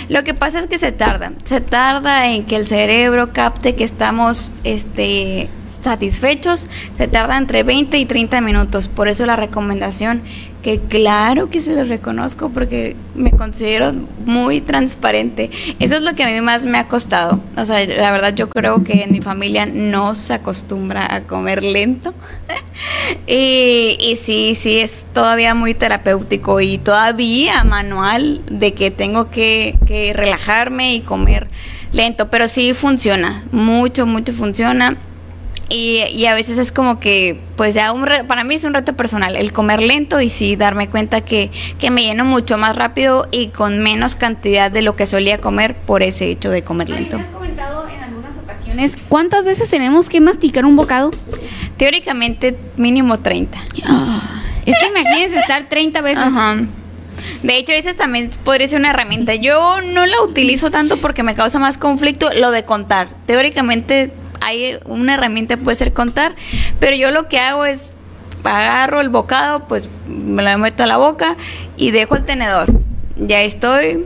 Lo 0.08 0.24
que 0.24 0.34
pasa 0.34 0.60
es 0.60 0.66
que 0.66 0.78
se 0.78 0.92
tarda, 0.92 1.32
se 1.44 1.60
tarda 1.60 2.30
en 2.30 2.44
que 2.44 2.56
el 2.56 2.66
cerebro 2.66 3.32
capte 3.32 3.74
que 3.74 3.84
estamos 3.84 4.50
este 4.64 5.48
satisfechos, 5.82 6.68
se 6.94 7.08
tarda 7.08 7.36
entre 7.36 7.62
20 7.62 7.98
y 7.98 8.06
30 8.06 8.40
minutos. 8.40 8.88
Por 8.88 9.06
eso 9.06 9.26
la 9.26 9.36
recomendación, 9.36 10.22
que 10.64 10.80
claro 10.80 11.50
que 11.50 11.60
se 11.60 11.76
los 11.76 11.90
reconozco 11.90 12.48
porque 12.48 12.96
me 13.14 13.30
considero 13.32 13.92
muy 14.24 14.62
transparente. 14.62 15.50
Eso 15.78 15.96
es 15.96 16.02
lo 16.02 16.14
que 16.14 16.24
a 16.24 16.28
mí 16.28 16.40
más 16.40 16.64
me 16.64 16.78
ha 16.78 16.88
costado. 16.88 17.38
O 17.58 17.66
sea, 17.66 17.84
la 17.84 18.10
verdad 18.10 18.34
yo 18.34 18.48
creo 18.48 18.82
que 18.82 19.02
en 19.02 19.12
mi 19.12 19.20
familia 19.20 19.66
no 19.66 20.14
se 20.14 20.32
acostumbra 20.32 21.14
a 21.14 21.24
comer 21.24 21.62
lento. 21.62 22.14
y, 23.26 23.98
y 24.00 24.16
sí, 24.16 24.54
sí, 24.54 24.78
es 24.78 25.04
todavía 25.12 25.54
muy 25.54 25.74
terapéutico 25.74 26.58
y 26.62 26.78
todavía 26.78 27.62
manual 27.64 28.40
de 28.50 28.72
que 28.72 28.90
tengo 28.90 29.30
que, 29.30 29.78
que 29.86 30.14
relajarme 30.14 30.94
y 30.94 31.00
comer 31.00 31.48
lento, 31.92 32.30
pero 32.30 32.48
sí 32.48 32.72
funciona, 32.72 33.44
mucho, 33.52 34.06
mucho 34.06 34.32
funciona 34.32 34.96
y, 35.74 36.26
a 36.26 36.34
veces 36.34 36.58
es 36.58 36.72
como 36.72 37.00
que, 37.00 37.40
pues 37.56 37.74
ya 37.74 37.92
un 37.92 38.04
para 38.28 38.44
mí 38.44 38.54
es 38.54 38.64
un 38.64 38.74
reto 38.74 38.94
personal, 38.94 39.36
el 39.36 39.52
comer 39.52 39.82
lento 39.82 40.20
y 40.20 40.28
sí 40.28 40.56
darme 40.56 40.88
cuenta 40.88 41.22
que, 41.22 41.50
que 41.78 41.90
me 41.90 42.02
lleno 42.02 42.24
mucho 42.24 42.58
más 42.58 42.76
rápido 42.76 43.26
y 43.32 43.48
con 43.48 43.80
menos 43.80 44.14
cantidad 44.14 44.70
de 44.70 44.82
lo 44.82 44.94
que 44.94 45.06
solía 45.06 45.38
comer 45.38 45.74
por 45.74 46.02
ese 46.02 46.30
hecho 46.30 46.50
de 46.50 46.62
comer 46.62 46.90
lento. 46.90 47.16
has 47.16 47.26
comentado 47.26 47.88
en 47.88 48.02
algunas 48.02 48.38
ocasiones 48.38 48.96
cuántas 49.08 49.44
veces 49.44 49.68
tenemos 49.68 50.08
que 50.08 50.20
masticar 50.20 50.64
un 50.64 50.76
bocado? 50.76 51.10
Teóricamente 51.76 52.56
mínimo 52.76 53.18
30. 53.18 53.58
es 54.66 54.76
que 54.78 54.86
imagínense 54.88 55.38
estar 55.38 55.68
30 55.68 56.00
veces. 56.02 56.24
Ajá. 56.24 56.56
De 57.42 57.58
hecho, 57.58 57.72
esa 57.72 57.94
también 57.94 58.30
podría 58.44 58.68
ser 58.68 58.78
una 58.78 58.90
herramienta. 58.90 59.34
Yo 59.34 59.80
no 59.82 60.06
la 60.06 60.20
utilizo 60.22 60.70
tanto 60.70 61.00
porque 61.00 61.22
me 61.22 61.34
causa 61.34 61.58
más 61.58 61.78
conflicto 61.78 62.30
lo 62.38 62.50
de 62.50 62.64
contar. 62.64 63.08
Teóricamente 63.26 64.12
hay 64.44 64.78
una 64.84 65.14
herramienta 65.14 65.56
puede 65.56 65.76
ser 65.76 65.92
contar, 65.92 66.34
pero 66.78 66.96
yo 66.96 67.10
lo 67.10 67.28
que 67.28 67.38
hago 67.38 67.64
es 67.64 67.92
agarro 68.44 69.00
el 69.00 69.08
bocado, 69.08 69.66
pues 69.66 69.88
me 70.06 70.42
lo 70.42 70.58
meto 70.58 70.82
a 70.82 70.86
la 70.86 70.98
boca 70.98 71.36
y 71.76 71.90
dejo 71.90 72.16
el 72.16 72.24
tenedor. 72.24 72.68
Ya 73.16 73.40
estoy 73.42 74.04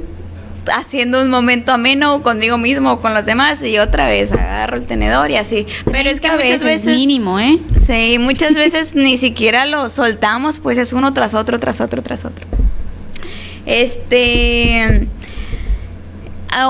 haciendo 0.72 1.22
un 1.22 1.30
momento 1.30 1.72
ameno 1.72 2.22
conmigo 2.22 2.58
mismo 2.58 2.92
o 2.92 3.00
con 3.00 3.14
los 3.14 3.24
demás 3.24 3.62
y 3.62 3.78
otra 3.78 4.06
vez 4.06 4.32
agarro 4.32 4.76
el 4.76 4.86
tenedor 4.86 5.30
y 5.30 5.36
así. 5.36 5.66
Pero 5.90 6.10
es 6.10 6.20
que 6.20 6.30
muchas 6.30 6.62
veces, 6.62 6.86
mínimo, 6.86 7.40
¿eh? 7.40 7.58
Sí, 7.84 8.18
muchas 8.18 8.54
veces 8.54 8.94
ni 8.94 9.16
siquiera 9.16 9.66
lo 9.66 9.90
soltamos, 9.90 10.58
pues 10.58 10.78
es 10.78 10.92
uno 10.92 11.12
tras 11.14 11.34
otro, 11.34 11.58
tras 11.58 11.80
otro, 11.80 12.02
tras 12.02 12.24
otro. 12.24 12.46
Este 13.66 15.08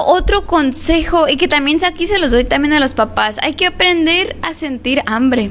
otro 0.04 0.44
consejo, 0.44 1.28
y 1.28 1.36
que 1.36 1.48
también 1.48 1.82
aquí 1.84 2.06
se 2.06 2.18
los 2.18 2.32
doy 2.32 2.44
también 2.44 2.74
a 2.74 2.80
los 2.80 2.94
papás, 2.94 3.38
hay 3.42 3.54
que 3.54 3.66
aprender 3.66 4.36
a 4.42 4.54
sentir 4.54 5.02
hambre. 5.06 5.50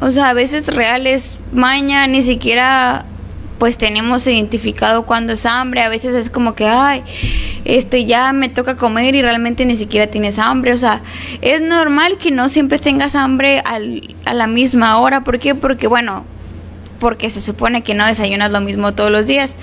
O 0.00 0.10
sea, 0.10 0.30
a 0.30 0.32
veces 0.32 0.66
real 0.68 1.06
es 1.06 1.38
maña, 1.52 2.06
ni 2.06 2.22
siquiera 2.22 3.04
pues 3.58 3.76
tenemos 3.76 4.24
identificado 4.26 5.04
cuando 5.04 5.32
es 5.32 5.44
hambre, 5.44 5.82
a 5.82 5.88
veces 5.88 6.14
es 6.14 6.30
como 6.30 6.54
que, 6.54 6.66
ay, 6.66 7.02
este 7.64 8.04
ya 8.04 8.32
me 8.32 8.48
toca 8.48 8.76
comer 8.76 9.16
y 9.16 9.22
realmente 9.22 9.64
ni 9.64 9.74
siquiera 9.74 10.06
tienes 10.06 10.38
hambre, 10.38 10.72
o 10.72 10.78
sea, 10.78 11.02
es 11.42 11.60
normal 11.60 12.18
que 12.18 12.30
no 12.30 12.48
siempre 12.48 12.78
tengas 12.78 13.16
hambre 13.16 13.60
al, 13.64 14.14
a 14.24 14.32
la 14.34 14.46
misma 14.46 14.98
hora, 14.98 15.24
¿por 15.24 15.40
qué? 15.40 15.56
Porque 15.56 15.88
bueno, 15.88 16.24
porque 17.00 17.30
se 17.30 17.40
supone 17.40 17.82
que 17.82 17.94
no 17.94 18.06
desayunas 18.06 18.52
lo 18.52 18.60
mismo 18.60 18.94
todos 18.94 19.10
los 19.10 19.26
días, 19.26 19.56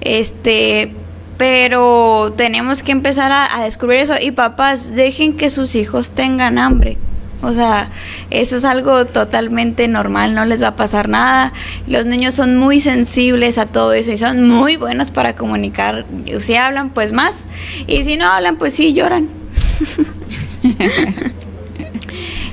este, 0.00 0.92
pero 1.36 2.32
tenemos 2.36 2.82
que 2.82 2.92
empezar 2.92 3.32
a, 3.32 3.64
descubrir 3.64 4.00
eso 4.00 4.14
y 4.20 4.30
papás, 4.30 4.94
dejen 4.94 5.36
que 5.36 5.50
sus 5.50 5.74
hijos 5.74 6.10
tengan 6.10 6.58
hambre. 6.58 6.98
O 7.42 7.52
sea, 7.52 7.90
eso 8.30 8.56
es 8.56 8.64
algo 8.64 9.04
totalmente 9.04 9.86
normal, 9.86 10.34
no 10.34 10.46
les 10.46 10.62
va 10.62 10.68
a 10.68 10.76
pasar 10.76 11.08
nada. 11.08 11.52
Los 11.86 12.06
niños 12.06 12.34
son 12.34 12.56
muy 12.56 12.80
sensibles 12.80 13.58
a 13.58 13.66
todo 13.66 13.92
eso 13.92 14.12
y 14.12 14.16
son 14.16 14.48
muy 14.48 14.76
buenos 14.76 15.10
para 15.10 15.34
comunicar. 15.34 16.06
Si 16.40 16.56
hablan, 16.56 16.90
pues 16.90 17.12
más. 17.12 17.46
Y 17.86 18.04
si 18.04 18.16
no 18.16 18.26
hablan, 18.26 18.56
pues 18.56 18.74
sí, 18.74 18.92
lloran. 18.94 19.28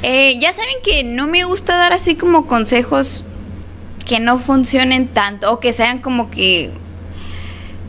Eh, 0.04 0.40
ya 0.40 0.52
saben 0.52 0.74
que 0.84 1.04
no 1.04 1.28
me 1.28 1.44
gusta 1.44 1.78
dar 1.78 1.94
así 1.94 2.16
como 2.16 2.48
consejos 2.48 3.24
que 4.04 4.20
no 4.20 4.40
funcionen 4.40 5.08
tanto 5.08 5.52
o 5.52 5.60
que 5.60 5.74
sean 5.74 6.00
como 6.00 6.32
que 6.32 6.72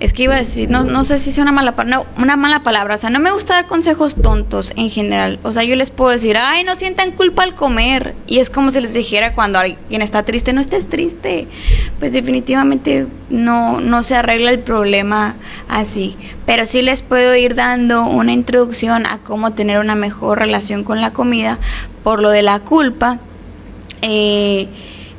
es 0.02 0.12
que 0.12 0.24
iba 0.24 0.34
a 0.34 0.38
decir, 0.38 0.68
no, 0.68 0.82
no 0.82 1.04
sé 1.04 1.20
si 1.20 1.30
es 1.30 1.38
una 1.38 1.52
mala, 1.52 1.76
no, 1.86 2.06
una 2.18 2.34
mala 2.36 2.64
palabra, 2.64 2.96
o 2.96 2.98
sea, 2.98 3.08
no 3.08 3.20
me 3.20 3.30
gusta 3.30 3.54
dar 3.54 3.68
consejos 3.68 4.16
tontos 4.16 4.72
en 4.74 4.90
general, 4.90 5.38
o 5.44 5.52
sea, 5.52 5.62
yo 5.62 5.76
les 5.76 5.92
puedo 5.92 6.10
decir, 6.10 6.36
ay, 6.36 6.64
no 6.64 6.74
sientan 6.74 7.12
culpa 7.12 7.44
al 7.44 7.54
comer, 7.54 8.16
y 8.26 8.40
es 8.40 8.50
como 8.50 8.72
si 8.72 8.80
les 8.80 8.94
dijera 8.94 9.32
cuando 9.36 9.60
alguien 9.60 10.02
está 10.02 10.24
triste, 10.24 10.52
no 10.52 10.60
estés 10.60 10.88
triste, 10.88 11.46
pues 12.00 12.12
definitivamente 12.12 13.06
no, 13.30 13.80
no 13.80 14.02
se 14.02 14.16
arregla 14.16 14.50
el 14.50 14.58
problema 14.58 15.36
así, 15.68 16.16
pero 16.46 16.66
sí 16.66 16.82
les 16.82 17.02
puedo 17.02 17.36
ir 17.36 17.54
dando 17.54 18.04
una 18.04 18.32
introducción 18.32 19.06
a 19.06 19.18
cómo 19.18 19.52
tener 19.52 19.78
una 19.78 19.94
mejor 19.94 20.40
relación 20.40 20.82
con 20.82 21.00
la 21.00 21.12
comida, 21.12 21.60
por 22.02 22.20
lo 22.20 22.30
de 22.30 22.42
la 22.42 22.58
culpa, 22.58 23.20
eh, 24.00 24.66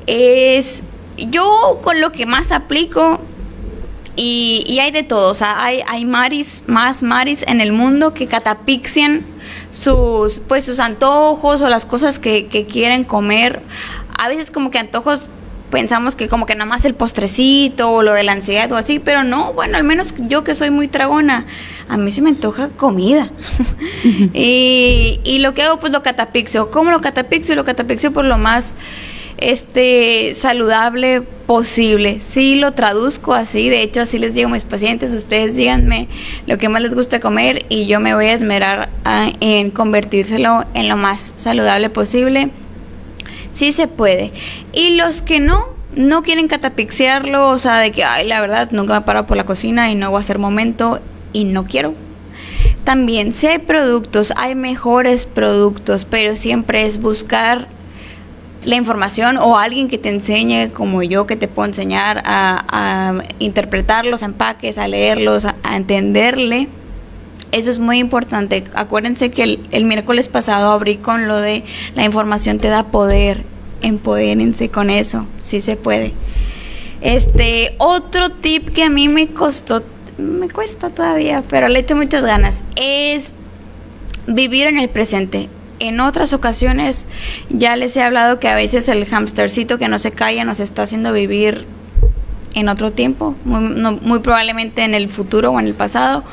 es, 0.08 0.84
yo 1.16 1.80
con 1.82 2.02
lo 2.02 2.12
que 2.12 2.26
más 2.26 2.52
aplico, 2.52 3.22
y, 4.16 4.78
hay 4.80 4.92
de 4.92 5.04
todo, 5.04 5.32
o 5.32 5.36
sea, 5.36 5.64
hay, 5.64 5.82
hay 5.88 6.06
maris, 6.06 6.64
más 6.68 7.02
maris 7.02 7.44
en 7.48 7.62
el 7.62 7.72
mundo 7.72 8.14
que 8.14 8.28
catapixian 8.28 9.26
sus, 9.72 10.40
pues, 10.48 10.66
sus 10.66 10.80
antojos 10.80 11.62
o 11.62 11.70
las 11.70 11.86
cosas 11.86 12.20
que, 12.20 12.48
quieren 12.70 13.04
comer. 13.04 13.62
A 14.18 14.30
veces 14.30 14.52
como 14.52 14.70
que 14.70 14.78
antojos 14.78 15.30
pensamos 15.72 16.14
que 16.14 16.28
como 16.28 16.46
que 16.46 16.54
nada 16.54 16.68
más 16.68 16.86
el 16.86 16.94
postrecito 16.94 17.92
o 17.92 18.04
lo 18.04 18.14
de 18.14 18.24
la 18.24 18.34
ansiedad 18.34 18.72
o 18.72 18.78
así, 18.78 19.00
pero 19.00 19.24
no, 19.24 19.54
bueno, 19.54 19.76
al 19.76 19.84
menos 19.84 20.14
yo 20.20 20.44
que 20.44 20.54
soy 20.54 20.70
muy 20.70 20.88
tragona, 20.88 21.48
a 21.90 21.98
mí 21.98 22.12
se 22.12 22.22
me 22.22 22.30
antoja 22.30 22.70
comida. 22.70 23.32
y, 24.34 25.20
y, 25.24 25.40
lo 25.40 25.56
que 25.56 25.64
hago 25.64 25.80
pues 25.80 25.92
lo 25.92 26.04
catapixio. 26.04 26.70
¿Cómo 26.70 26.92
lo 26.92 27.02
catapixio? 27.02 27.56
Lo 27.56 27.66
catapixio 27.66 28.14
por 28.14 28.26
lo 28.26 28.38
más 28.38 28.76
este 29.38 30.34
saludable 30.36 31.22
posible. 31.22 32.20
Sí 32.20 32.56
lo 32.56 32.74
traduzco 32.74 33.34
así, 33.34 33.70
de 33.70 33.82
hecho 33.82 34.02
así 34.02 34.18
les 34.18 34.34
digo 34.34 34.50
a 34.50 34.54
mis 34.54 34.64
pacientes, 34.64 35.14
ustedes 35.14 35.56
díganme 35.56 36.08
lo 36.48 36.58
que 36.58 36.70
más 36.70 36.82
les 36.82 36.96
gusta 36.96 37.20
comer 37.20 37.66
y 37.70 37.86
yo 37.86 38.00
me 38.00 38.16
voy 38.16 38.26
a 38.26 38.34
esmerar 38.34 38.90
en 39.40 39.72
convertírselo 39.72 40.66
en 40.74 40.90
lo 40.90 40.98
más 40.98 41.34
saludable 41.36 41.90
posible. 41.90 42.50
Sí 43.52 43.72
se 43.72 43.88
puede. 43.88 44.32
Y 44.74 44.96
los 44.96 45.22
que 45.22 45.40
no, 45.40 45.66
no 45.96 46.24
quieren 46.24 46.48
catapixiarlo, 46.48 47.50
o 47.50 47.60
sea, 47.60 47.78
de 47.78 47.92
que, 47.92 48.04
ay, 48.04 48.28
la 48.28 48.42
verdad, 48.42 48.70
nunca 48.72 48.96
me 48.96 49.02
paro 49.02 49.28
por 49.28 49.38
la 49.38 49.46
cocina 49.46 49.92
y 49.92 49.96
no 49.96 50.10
voy 50.10 50.18
a 50.18 50.22
hacer 50.22 50.40
momento 50.40 51.00
y 51.34 51.44
no 51.44 51.66
quiero. 51.66 51.94
También, 52.84 53.32
si 53.32 53.48
hay 53.48 53.60
productos, 53.60 54.34
hay 54.36 54.56
mejores 54.56 55.26
productos, 55.26 56.06
pero 56.06 56.36
siempre 56.36 56.86
es 56.86 57.00
buscar 57.00 57.68
la 58.66 58.76
información 58.76 59.38
o 59.38 59.58
alguien 59.58 59.88
que 59.88 59.98
te 59.98 60.10
enseñe 60.10 60.70
como 60.72 61.04
yo 61.04 61.28
que 61.28 61.36
te 61.36 61.48
puedo 61.48 61.68
enseñar 61.68 62.22
a, 62.26 63.22
interpretar 63.40 64.06
los 64.06 64.24
empaques, 64.24 64.78
a 64.78 64.88
leerlos, 64.88 65.46
a, 65.46 65.56
entenderle. 65.76 66.68
Eso 67.52 67.70
es 67.70 67.80
muy 67.80 68.00
importante. 68.00 68.64
Acuérdense 68.74 69.30
que 69.30 69.44
el, 69.44 69.68
el, 69.72 69.86
miércoles 69.86 70.28
pasado 70.28 70.72
abrí 70.72 70.98
con 70.98 71.28
lo 71.28 71.38
de 71.38 71.64
la 71.96 72.04
información 72.04 72.60
te 72.60 72.70
da 72.70 72.88
poder. 72.88 73.44
Empodérense 73.82 74.70
con 74.70 74.90
eso, 74.90 75.28
si 75.42 75.60
se 75.60 75.76
puede. 75.76 76.14
Este, 77.02 77.76
otro 77.80 78.30
tip 78.30 78.70
que 78.70 78.84
a 78.84 78.90
mí 78.90 79.10
me 79.10 79.28
costó, 79.28 79.84
me 80.18 80.48
cuesta 80.48 80.90
todavía, 80.90 81.44
pero 81.50 81.68
le 81.68 81.80
echo 81.80 81.98
muchas 81.98 82.24
ganas, 82.24 82.64
es 82.78 83.34
vivir 84.26 84.68
en 84.68 84.80
el 84.80 84.90
presente. 84.90 85.50
En 85.84 86.00
otras 86.00 86.32
ocasiones 86.32 87.08
ya 87.50 87.76
les 87.76 87.98
he 87.98 88.02
hablado 88.02 88.40
que 88.40 88.48
a 88.48 88.56
veces 88.56 88.88
el 88.88 89.06
hamstercito 89.06 89.78
que 89.78 89.90
no 89.90 90.00
se 90.00 90.12
calla 90.12 90.46
nos 90.46 90.62
está 90.62 90.84
haciendo 90.84 91.12
vivir 91.12 91.66
en 92.54 92.70
otro 92.70 92.94
tiempo, 92.94 93.36
muy, 93.44 94.20
probablemente 94.20 94.86
en 94.86 94.94
el 94.94 95.10
futuro 95.10 95.52
o 95.52 95.60
en 95.60 95.68
el 95.68 95.74
pasado. 95.74 96.24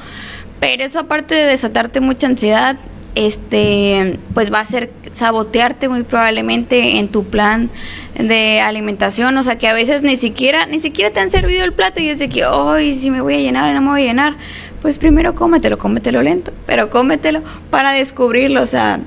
Pero 0.60 0.85
eso 0.85 1.01
aparte 1.01 1.35
de 1.35 1.47
desatarte 1.47 1.98
mucha 1.98 2.28
ansiedad, 2.28 2.77
este 3.16 4.20
pues 4.35 4.52
va 4.52 4.59
a 4.59 4.62
hacer 4.62 4.93
sabotearte 5.10 5.89
muy 5.89 6.05
probablemente 6.05 6.98
en 7.01 7.09
tu 7.09 7.24
plan 7.24 7.70
de 8.16 8.60
alimentación, 8.60 9.36
o 9.36 9.43
sea 9.43 9.59
que 9.59 9.66
a 9.66 9.72
veces 9.72 10.05
ni 10.05 10.16
siquiera 10.16 10.66
ni 10.66 10.78
siquiera 10.78 11.10
te 11.10 11.18
han 11.18 11.32
servido 11.32 11.64
el 11.64 11.72
plato 11.72 12.01
y 12.01 12.09
es 12.09 12.20
de 12.20 12.28
que, 12.28 12.44
"Ay, 12.44 12.94
si 12.94 13.10
me 13.10 13.20
voy 13.20 13.35
a 13.35 13.39
llenar, 13.39 13.74
no 13.74 13.81
me 13.81 13.89
voy 13.89 14.02
a 14.02 14.05
llenar." 14.05 14.36
Pues 14.81 15.01
primero 15.01 15.35
cómetelo, 15.35 15.77
cómetelo 15.77 16.22
lento, 16.22 16.52
pero 16.66 16.89
cómetelo 16.89 17.43
para 17.68 17.90
descubrirlo, 17.90 18.62
o 18.62 18.66
sea, 18.66 19.01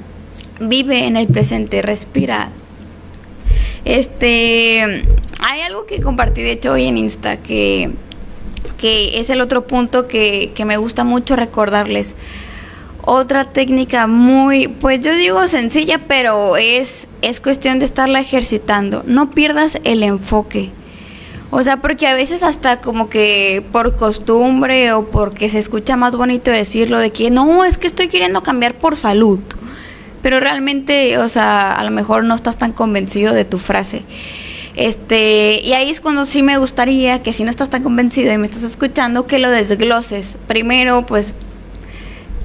vive 0.59 1.05
en 1.05 1.17
el 1.17 1.27
presente, 1.27 1.81
respira. 1.81 2.49
Este, 3.85 5.03
hay 5.41 5.61
algo 5.61 5.85
que 5.85 6.01
compartí 6.01 6.41
de 6.41 6.53
hecho 6.53 6.71
hoy 6.71 6.85
en 6.85 6.97
Insta 6.97 7.37
que, 7.37 7.91
que 8.77 9.19
es 9.19 9.29
el 9.29 9.41
otro 9.41 9.67
punto 9.67 10.07
que, 10.07 10.51
que 10.55 10.65
me 10.65 10.77
gusta 10.77 11.03
mucho 11.03 11.35
recordarles. 11.35 12.15
Otra 13.05 13.51
técnica 13.51 14.07
muy, 14.07 14.69
pues 14.69 15.01
yo 15.01 15.13
digo 15.15 15.45
sencilla, 15.49 16.07
pero 16.07 16.55
es, 16.55 17.09
es 17.21 17.41
cuestión 17.41 17.79
de 17.79 17.85
estarla 17.85 18.21
ejercitando. 18.21 19.03
No 19.05 19.31
pierdas 19.31 19.77
el 19.83 20.03
enfoque. 20.03 20.71
O 21.51 21.61
sea, 21.61 21.81
porque 21.81 22.07
a 22.07 22.15
veces 22.15 22.41
hasta 22.41 22.79
como 22.79 23.09
que 23.09 23.61
por 23.73 23.97
costumbre 23.97 24.93
o 24.93 25.07
porque 25.07 25.49
se 25.49 25.59
escucha 25.59 25.97
más 25.97 26.15
bonito 26.15 26.49
decirlo 26.49 26.97
de 26.97 27.11
que 27.11 27.29
no, 27.29 27.65
es 27.65 27.77
que 27.77 27.87
estoy 27.87 28.07
queriendo 28.07 28.41
cambiar 28.41 28.75
por 28.75 28.95
salud 28.95 29.39
pero 30.23 30.39
realmente, 30.39 31.19
o 31.19 31.29
sea, 31.29 31.73
a 31.73 31.83
lo 31.83 31.91
mejor 31.91 32.23
no 32.23 32.33
estás 32.33 32.57
tan 32.57 32.71
convencido 32.71 33.33
de 33.33 33.45
tu 33.45 33.59
frase. 33.59 34.03
Este, 34.75 35.61
y 35.63 35.73
ahí 35.73 35.91
es 35.91 35.99
cuando 35.99 36.25
sí 36.25 36.41
me 36.41 36.57
gustaría 36.57 37.21
que 37.21 37.33
si 37.33 37.43
no 37.43 37.51
estás 37.51 37.69
tan 37.69 37.83
convencido 37.83 38.33
y 38.33 38.37
me 38.39 38.45
estás 38.45 38.63
escuchando, 38.63 39.27
que 39.27 39.37
lo 39.37 39.51
desgloses. 39.51 40.37
Primero, 40.47 41.05
pues, 41.05 41.35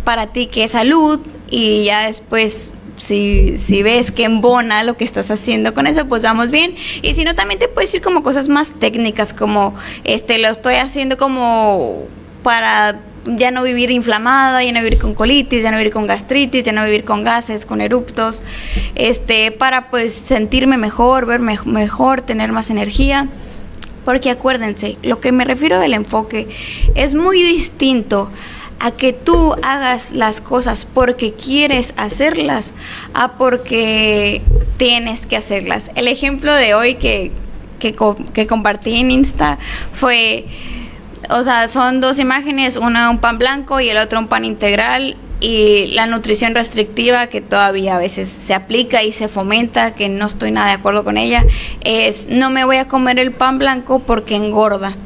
para 0.05 0.27
ti 0.27 0.47
que 0.47 0.65
es 0.65 0.73
salud 0.73 1.21
y 1.49 1.85
ya 1.85 2.07
después 2.07 2.75
si, 2.97 3.59
si 3.59 3.83
ves 3.83 4.11
que 4.11 4.25
embona 4.25 4.83
lo 4.83 4.97
que 4.97 5.05
estás 5.05 5.31
haciendo 5.31 5.73
con 5.73 5.87
eso, 5.87 6.07
pues 6.07 6.23
vamos 6.23 6.51
bien. 6.51 6.75
Y 7.03 7.15
si 7.15 7.25
no, 7.25 7.35
también 7.35 7.61
te 7.61 7.69
puedes 7.69 7.95
ir 7.95 8.03
como 8.03 8.25
cosas 8.25 8.49
más 8.49 8.73
técnicas, 8.73 9.33
como 9.33 9.75
este 10.03 10.39
lo 10.39 10.49
estoy 10.49 10.75
haciendo 10.75 11.17
como 11.17 12.07
para 12.43 13.01
ya 13.25 13.51
no 13.51 13.63
vivir 13.63 13.91
inflamada, 13.91 14.63
ya 14.63 14.73
no 14.73 14.81
vivir 14.81 14.99
con 14.99 15.15
colitis, 15.15 15.63
ya 15.63 15.71
no 15.71 15.79
vivir 15.79 15.93
con 15.93 16.07
gastritis, 16.07 16.65
ya 16.65 16.73
no 16.73 16.85
vivir 16.85 17.05
con 17.05 17.23
gases, 17.25 17.67
con 17.67 17.81
eruptos, 17.81 18.43
este, 18.95 19.51
para 19.53 19.91
pues 19.91 20.15
sentirme 20.15 20.77
mejor, 20.77 21.27
verme 21.27 21.59
mejor, 21.65 22.23
tener 22.23 22.53
más 22.53 22.71
energía. 22.71 23.29
Porque 24.05 24.31
acuérdense, 24.31 24.97
lo 25.03 25.21
que 25.21 25.33
me 25.33 25.45
refiero 25.45 25.79
del 25.79 25.93
enfoque 25.93 26.49
es 26.95 27.15
muy 27.15 27.43
distinto 27.43 28.31
a 28.81 28.93
que 28.93 29.13
tú 29.13 29.55
hagas 29.63 30.13
las 30.13 30.41
cosas 30.41 30.87
porque 30.87 31.35
quieres 31.35 31.95
hacerlas 31.97 32.75
a 33.13 33.33
porque 33.33 34.43
tienes 34.77 35.27
que 35.27 35.37
hacerlas. 35.37 35.91
El 35.95 36.09
ejemplo 36.09 36.55
de 36.55 36.75
hoy 36.75 36.95
que, 36.95 37.33
que, 37.81 37.95
que 38.33 38.47
compartí 38.47 38.95
en 38.95 39.11
Insta 39.11 39.59
fue 39.93 40.47
o 41.29 41.45
sea, 41.45 41.69
son 41.69 42.01
dos 42.01 42.19
imágenes, 42.19 42.77
una 42.77 43.11
un 43.11 43.19
pan 43.19 43.39
blanco 43.39 43.81
y 43.81 43.91
el 43.91 43.99
otro 43.99 44.19
un 44.19 44.29
pan 44.29 44.45
integral 44.45 45.17
y 45.41 45.89
la 45.89 46.07
nutrición 46.07 46.55
restrictiva 46.55 47.29
que 47.29 47.41
todavía 47.41 47.97
a 47.97 47.99
veces 47.99 48.29
se 48.29 48.55
aplica 48.55 49.03
y 49.03 49.13
se 49.13 49.29
fomenta, 49.29 49.95
que 49.95 50.09
no 50.09 50.27
estoy 50.27 50.51
nada 50.51 50.69
de 50.69 50.73
acuerdo 50.73 51.05
con 51.05 51.17
ella, 51.17 51.45
es 51.83 52.29
no 52.29 52.51
me 52.51 52.65
voy 52.65 52.77
a 52.77 52.89
comer 52.89 53.19
el 53.19 53.33
pan 53.33 53.59
blanco 53.59 54.01
porque 54.01 54.37
engorda. 54.37 54.97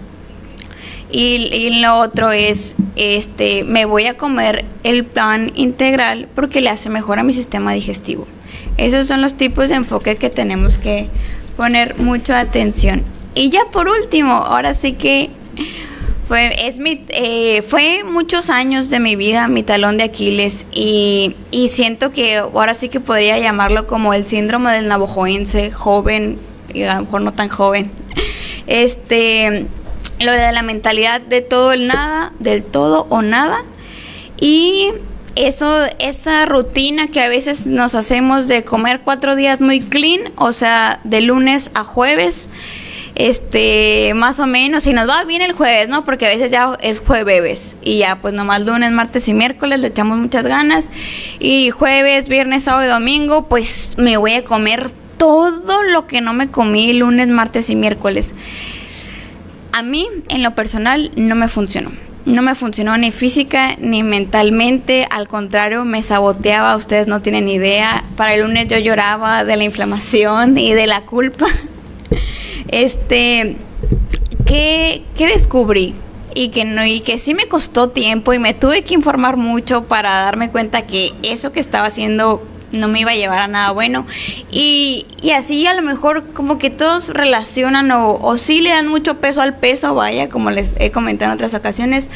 Y, 1.11 1.51
y, 1.55 1.81
lo 1.81 1.99
otro 1.99 2.33
es, 2.33 2.75
este, 2.97 3.65
me 3.65 3.85
voy 3.85 4.07
a 4.07 4.17
comer 4.17 4.65
el 4.83 5.05
pan 5.05 5.53
integral 5.57 6.27
porque 6.35 6.63
le 6.63 6.71
hace 6.71 6.89
mejor 6.89 7.19
a 7.19 7.23
mi 7.23 7.35
sistema 7.35 7.75
digestivo. 7.75 8.27
Esos 8.79 9.09
son 9.09 9.21
los 9.21 9.35
tipos 9.35 9.69
de 9.69 9.75
enfoque 9.75 10.17
que 10.17 10.31
tenemos 10.31 10.79
que 10.79 11.11
poner 11.59 11.99
mucha 11.99 12.41
atención. 12.41 13.03
Y 13.35 13.51
ya 13.51 13.67
por 13.71 13.89
último, 13.89 14.33
ahora 14.33 14.73
sí 14.73 14.95
que 14.95 15.29
fue, 16.33 16.67
es 16.67 16.79
mi, 16.79 17.05
eh, 17.09 17.61
fue 17.61 18.05
muchos 18.05 18.49
años 18.49 18.89
de 18.89 19.01
mi 19.01 19.17
vida 19.17 19.49
mi 19.49 19.63
talón 19.63 19.99
de 19.99 20.05
Aquiles 20.05 20.65
y, 20.73 21.37
y, 21.51 21.69
siento 21.69 22.11
que 22.11 22.39
ahora 22.39 22.73
sí 22.73 22.89
que 22.89 23.01
podría 23.01 23.39
llamarlo 23.39 23.87
como 23.87 24.15
el 24.15 24.25
síndrome 24.25 24.73
del 24.73 24.89
navajoense, 24.89 25.71
joven 25.73 26.39
y 26.73 26.85
a 26.85 26.95
lo 26.95 27.03
mejor 27.03 27.21
no 27.21 27.35
tan 27.35 27.51
joven. 27.51 27.91
Este, 28.67 29.67
lo 30.21 30.33
de 30.33 30.53
la 30.53 30.63
mentalidad 30.63 31.21
de 31.21 31.43
todo 31.43 31.73
el 31.73 31.87
nada, 31.87 32.33
del 32.39 32.63
todo 32.63 33.07
o 33.11 33.21
nada 33.21 33.59
y 34.41 34.89
eso, 35.37 35.81
esa 35.99 36.47
rutina 36.47 37.09
que 37.09 37.21
a 37.21 37.29
veces 37.29 37.67
nos 37.67 37.95
hacemos 37.95 38.49
de 38.49 38.65
comer 38.65 39.01
cuatro 39.01 39.37
días 39.37 39.61
muy 39.61 39.81
clean, 39.81 40.33
o 40.37 40.55
sea, 40.55 40.99
de 41.05 41.21
lunes 41.21 41.71
a 41.75 41.85
jueves 41.85 42.49
este, 43.15 44.13
más 44.15 44.41
o 44.41 44.47
menos, 44.47 44.85
si 44.85 44.93
nos 44.93 45.09
va 45.09 45.25
bien 45.25 45.43
el 45.43 45.53
jueves, 45.53 45.89
¿no? 45.89 46.05
Porque 46.05 46.27
a 46.27 46.31
veces 46.31 46.51
ya 46.51 46.77
es 46.81 47.01
jueves 47.01 47.77
y 47.83 47.99
ya 47.99 48.17
pues 48.21 48.35
nomás 48.35 48.63
lunes, 48.63 48.91
martes 48.93 49.29
y 49.29 49.35
miércoles 49.35 49.81
le 49.81 49.89
echamos 49.89 50.19
muchas 50.19 50.45
ganas 50.45 50.91
y 51.39 51.71
jueves, 51.71 52.29
viernes, 52.29 52.65
sábado 52.65 52.87
y 52.87 52.91
domingo 52.91 53.49
pues 53.49 53.95
me 53.99 54.17
voy 54.17 54.35
a 54.35 54.45
comer 54.45 54.91
todo 55.19 55.83
lo 55.85 56.07
que 56.07 56.21
no 56.21 56.33
me 56.33 56.51
comí 56.51 56.93
lunes, 56.93 57.29
martes 57.29 57.71
y 57.71 57.77
miércoles. 57.77 58.35
A 59.73 59.83
mí, 59.83 60.09
en 60.29 60.43
lo 60.43 60.55
personal, 60.55 61.13
no 61.17 61.35
me 61.35 61.49
funcionó. 61.49 61.93
No 62.25 62.43
me 62.43 62.55
funcionó 62.55 62.97
ni 62.99 63.11
física 63.11 63.77
ni 63.79 64.03
mentalmente, 64.03 65.07
al 65.11 65.29
contrario, 65.29 65.85
me 65.85 66.03
saboteaba, 66.03 66.77
ustedes 66.77 67.07
no 67.07 67.23
tienen 67.23 67.49
idea. 67.49 68.05
Para 68.17 68.35
el 68.35 68.43
lunes 68.43 68.69
yo 68.69 68.79
lloraba 68.79 69.45
de 69.45 69.57
la 69.57 69.65
inflamación 69.65 70.59
y 70.59 70.73
de 70.73 70.87
la 70.87 71.03
culpa. 71.03 71.47
Este, 72.73 73.57
¿qué, 74.47 75.03
descubrí? 75.19 75.95
Y 76.35 76.49
que, 76.49 76.65
no, 76.65 76.85
y 76.85 77.01
que 77.01 77.19
sí 77.19 77.35
me 77.35 77.47
costó 77.47 77.91
tiempo 77.91 78.33
y 78.33 78.39
me 78.39 78.55
tuve 78.55 78.83
que 78.83 78.95
informar 78.95 79.37
mucho 79.37 79.85
para 79.85 80.11
darme 80.23 80.51
cuenta 80.51 80.87
que 80.87 81.13
eso 81.23 81.53
que 81.53 81.61
estaba 81.61 81.89
haciendo 81.89 82.43
no 82.73 82.89
me 82.89 83.01
iba 83.01 83.11
a 83.11 83.15
llevar 83.15 83.43
a 83.43 83.49
nada 83.49 83.73
bueno. 83.73 84.07
Y, 84.51 85.05
así 85.37 85.67
a 85.67 85.75
lo 85.75 85.83
mejor 85.83 86.33
como 86.33 86.57
que 86.57 86.71
todos 86.71 87.11
relacionan 87.11 87.91
o, 87.91 88.15
o 88.15 88.39
sí 88.39 88.63
le 88.63 88.71
dan 88.71 88.89
mucho 88.89 89.21
peso 89.21 89.43
al 89.43 89.59
peso, 89.59 89.95
vaya, 89.95 90.31
como 90.31 90.51
les 90.51 90.75
he 90.79 90.91
comentado 90.91 91.31
en 91.31 91.35
otras 91.35 91.53
ocasiones. 91.53 92.09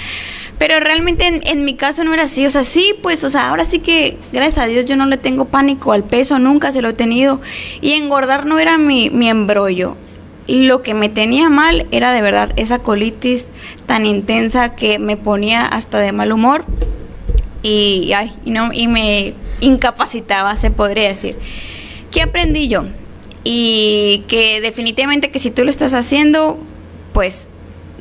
Pero 0.58 0.80
realmente 0.80 1.26
en, 1.26 1.46
en, 1.46 1.66
mi 1.66 1.74
caso 1.74 2.02
no 2.02 2.14
era 2.14 2.22
así. 2.22 2.46
O 2.46 2.50
sea, 2.50 2.64
sí, 2.64 2.94
pues, 3.02 3.24
o 3.24 3.28
sea, 3.28 3.50
ahora 3.50 3.66
sí 3.66 3.80
que, 3.80 4.16
gracias 4.32 4.64
a 4.64 4.66
Dios, 4.66 4.86
yo 4.86 4.96
no 4.96 5.04
le 5.04 5.18
tengo 5.18 5.44
pánico 5.44 5.92
al 5.92 6.04
peso, 6.04 6.38
nunca 6.38 6.72
se 6.72 6.80
lo 6.80 6.88
he 6.88 6.94
tenido. 6.94 7.42
Y 7.82 7.92
engordar 7.92 8.46
no 8.46 8.58
era 8.58 8.78
mi, 8.78 9.10
mi 9.10 9.28
embrollo. 9.28 9.98
Lo 10.48 10.82
que 10.82 10.94
me 10.94 11.08
tenía 11.08 11.48
mal 11.48 11.86
era 11.90 12.12
de 12.12 12.22
verdad 12.22 12.52
esa 12.56 12.78
colitis 12.78 13.46
tan 13.86 14.06
intensa 14.06 14.74
que 14.74 14.98
me 14.98 15.16
ponía 15.16 15.66
hasta 15.66 15.98
de 15.98 16.12
mal 16.12 16.32
humor 16.32 16.64
y, 17.62 18.12
ay, 18.12 18.32
no, 18.44 18.72
y 18.72 18.86
me 18.86 19.34
incapacitaba, 19.60 20.56
se 20.56 20.70
podría 20.70 21.08
decir. 21.08 21.36
¿Qué 22.12 22.22
aprendí 22.22 22.68
yo? 22.68 22.84
Y 23.42 24.24
que 24.28 24.60
definitivamente 24.60 25.30
que 25.30 25.38
si 25.38 25.50
tú 25.50 25.64
lo 25.64 25.70
estás 25.70 25.94
haciendo, 25.94 26.58
pues 27.12 27.48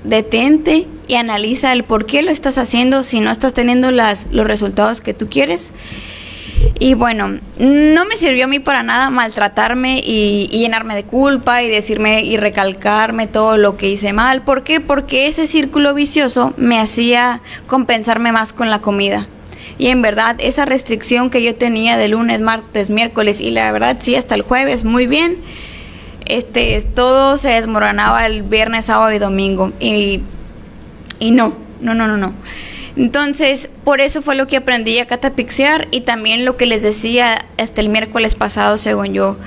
detente 0.03 0.87
y 1.07 1.15
analiza 1.15 1.73
el 1.73 1.83
por 1.83 2.05
qué 2.05 2.21
lo 2.21 2.31
estás 2.31 2.57
haciendo 2.57 3.03
si 3.03 3.21
no 3.21 3.31
estás 3.31 3.53
teniendo 3.53 3.91
las, 3.91 4.27
los 4.31 4.45
resultados 4.45 5.01
que 5.01 5.13
tú 5.13 5.29
quieres 5.29 5.73
y 6.77 6.93
bueno, 6.93 7.39
no 7.57 8.05
me 8.05 8.17
sirvió 8.17 8.45
a 8.45 8.47
mí 8.47 8.59
para 8.59 8.83
nada 8.83 9.09
maltratarme 9.09 10.01
y, 10.03 10.47
llenarme 10.47 10.93
de 10.93 11.03
culpa 11.03 11.63
y 11.63 11.69
decirme 11.69 12.21
y 12.21 12.37
recalcarme 12.37 13.27
todo 13.27 13.57
lo 13.57 13.77
que 13.77 13.89
hice 13.89 14.11
mal. 14.11 14.41
¿Por 14.41 14.63
qué? 14.63 14.81
Porque 14.81 15.27
ese 15.27 15.47
círculo 15.47 15.93
vicioso 15.93 16.53
me 16.57 16.79
hacía 16.79 17.41
compensarme 17.67 18.31
más 18.31 18.51
con 18.51 18.69
la 18.69 18.79
comida. 18.79 19.27
Y 19.77 19.87
en 19.87 20.01
verdad, 20.01 20.35
esa 20.39 20.65
restricción 20.65 21.29
que 21.29 21.41
yo 21.41 21.55
tenía 21.55 21.97
de 21.97 22.09
lunes, 22.09 22.41
martes, 22.41 22.89
miércoles 22.89 23.41
y 23.41 23.51
la 23.51 23.71
verdad 23.71 23.97
sí 23.99 24.15
hasta 24.15 24.35
el 24.35 24.41
jueves, 24.41 24.83
muy 24.83 25.07
bien. 25.07 25.37
Este, 26.25 26.81
todo 26.81 27.37
se 27.37 27.49
desmoronaba 27.49 28.25
el 28.25 28.43
viernes, 28.43 28.85
sábado 28.85 29.13
y 29.13 29.19
domingo. 29.19 29.71
Y, 29.79 30.21
y 31.19 31.31
no, 31.31 31.55
no, 31.79 31.93
no, 31.93 32.07
no, 32.07 32.17
no. 32.17 32.33
Entonces, 32.97 33.69
por 33.83 33.99
eso 33.99 34.21
fue 34.21 34.35
lo 34.35 34.47
que 34.47 34.57
aprendí 34.57 34.99
a 34.99 35.07
catapixear 35.07 35.87
y 35.91 36.01
también 36.01 36.45
lo 36.45 36.55
que 36.55 36.65
les 36.65 36.81
decía 36.81 37.45
hasta 37.57 37.81
el 37.81 37.89
miércoles 37.89 38.35
pasado, 38.35 38.77
según 38.77 39.13
yo, 39.13 39.37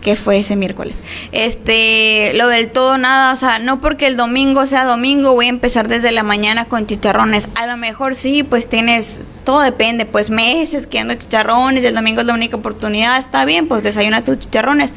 que 0.00 0.16
fue 0.16 0.38
ese 0.38 0.56
miércoles. 0.56 1.02
Este, 1.32 2.32
lo 2.34 2.48
del 2.48 2.70
todo 2.70 2.98
nada, 2.98 3.32
o 3.32 3.36
sea, 3.36 3.58
no 3.58 3.80
porque 3.80 4.06
el 4.06 4.16
domingo 4.16 4.66
sea 4.66 4.84
domingo 4.84 5.34
voy 5.34 5.46
a 5.46 5.50
empezar 5.50 5.88
desde 5.88 6.10
la 6.10 6.22
mañana 6.22 6.64
con 6.64 6.86
chicharrones. 6.86 7.48
A 7.54 7.66
lo 7.66 7.76
mejor 7.76 8.14
sí, 8.16 8.42
pues 8.42 8.68
tienes, 8.68 9.22
todo 9.44 9.60
depende, 9.60 10.06
pues 10.06 10.30
meses 10.30 10.86
que 10.86 10.98
ando 10.98 11.14
chicharrones, 11.14 11.84
el 11.84 11.94
domingo 11.94 12.22
es 12.22 12.26
la 12.26 12.34
única 12.34 12.56
oportunidad, 12.56 13.18
está 13.18 13.44
bien, 13.44 13.68
pues 13.68 13.82
desayuna 13.82 14.24
tus 14.24 14.38
chicharrones. 14.38 14.94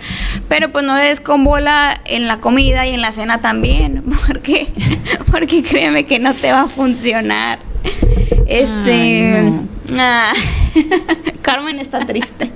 Pero 0.48 0.72
pues 0.72 0.86
no 0.86 0.96
des 0.96 1.20
con 1.22 1.44
bola 1.44 2.00
en 2.06 2.28
la 2.28 2.40
comida 2.40 2.88
y 2.88 2.92
en 2.92 3.02
la 3.02 3.12
cena 3.12 3.42
también, 3.42 4.04
porque, 4.28 4.68
porque 5.32 5.64
créeme 5.64 6.06
que 6.06 6.20
no 6.20 6.34
te 6.34 6.52
va 6.52 6.62
a 6.62 6.68
funcionar. 6.68 7.73
Este, 8.46 9.52
ah, 9.98 10.34
Carmen 11.42 11.80
está 11.80 12.06
triste. 12.06 12.52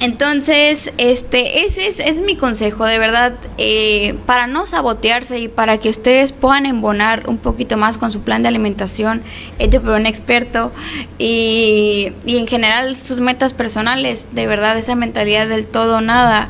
Entonces, 0.00 0.94
este, 0.96 1.66
ese 1.66 1.88
es, 1.88 2.20
mi 2.22 2.34
consejo, 2.34 2.86
de 2.86 2.98
verdad, 2.98 3.34
eh, 3.58 4.14
para 4.24 4.46
no 4.46 4.66
sabotearse 4.66 5.38
y 5.40 5.48
para 5.48 5.76
que 5.76 5.90
ustedes 5.90 6.32
puedan 6.32 6.64
embonar 6.64 7.28
un 7.28 7.36
poquito 7.36 7.76
más 7.76 7.98
con 7.98 8.10
su 8.10 8.22
plan 8.22 8.42
de 8.42 8.48
alimentación 8.48 9.22
hecho 9.58 9.82
por 9.82 9.90
un 9.90 10.06
experto 10.06 10.72
y, 11.18 12.12
y 12.24 12.38
en 12.38 12.46
general 12.46 12.96
sus 12.96 13.20
metas 13.20 13.52
personales, 13.52 14.26
de 14.32 14.46
verdad, 14.46 14.78
esa 14.78 14.94
mentalidad 14.94 15.48
del 15.48 15.66
todo 15.66 16.00
nada. 16.00 16.48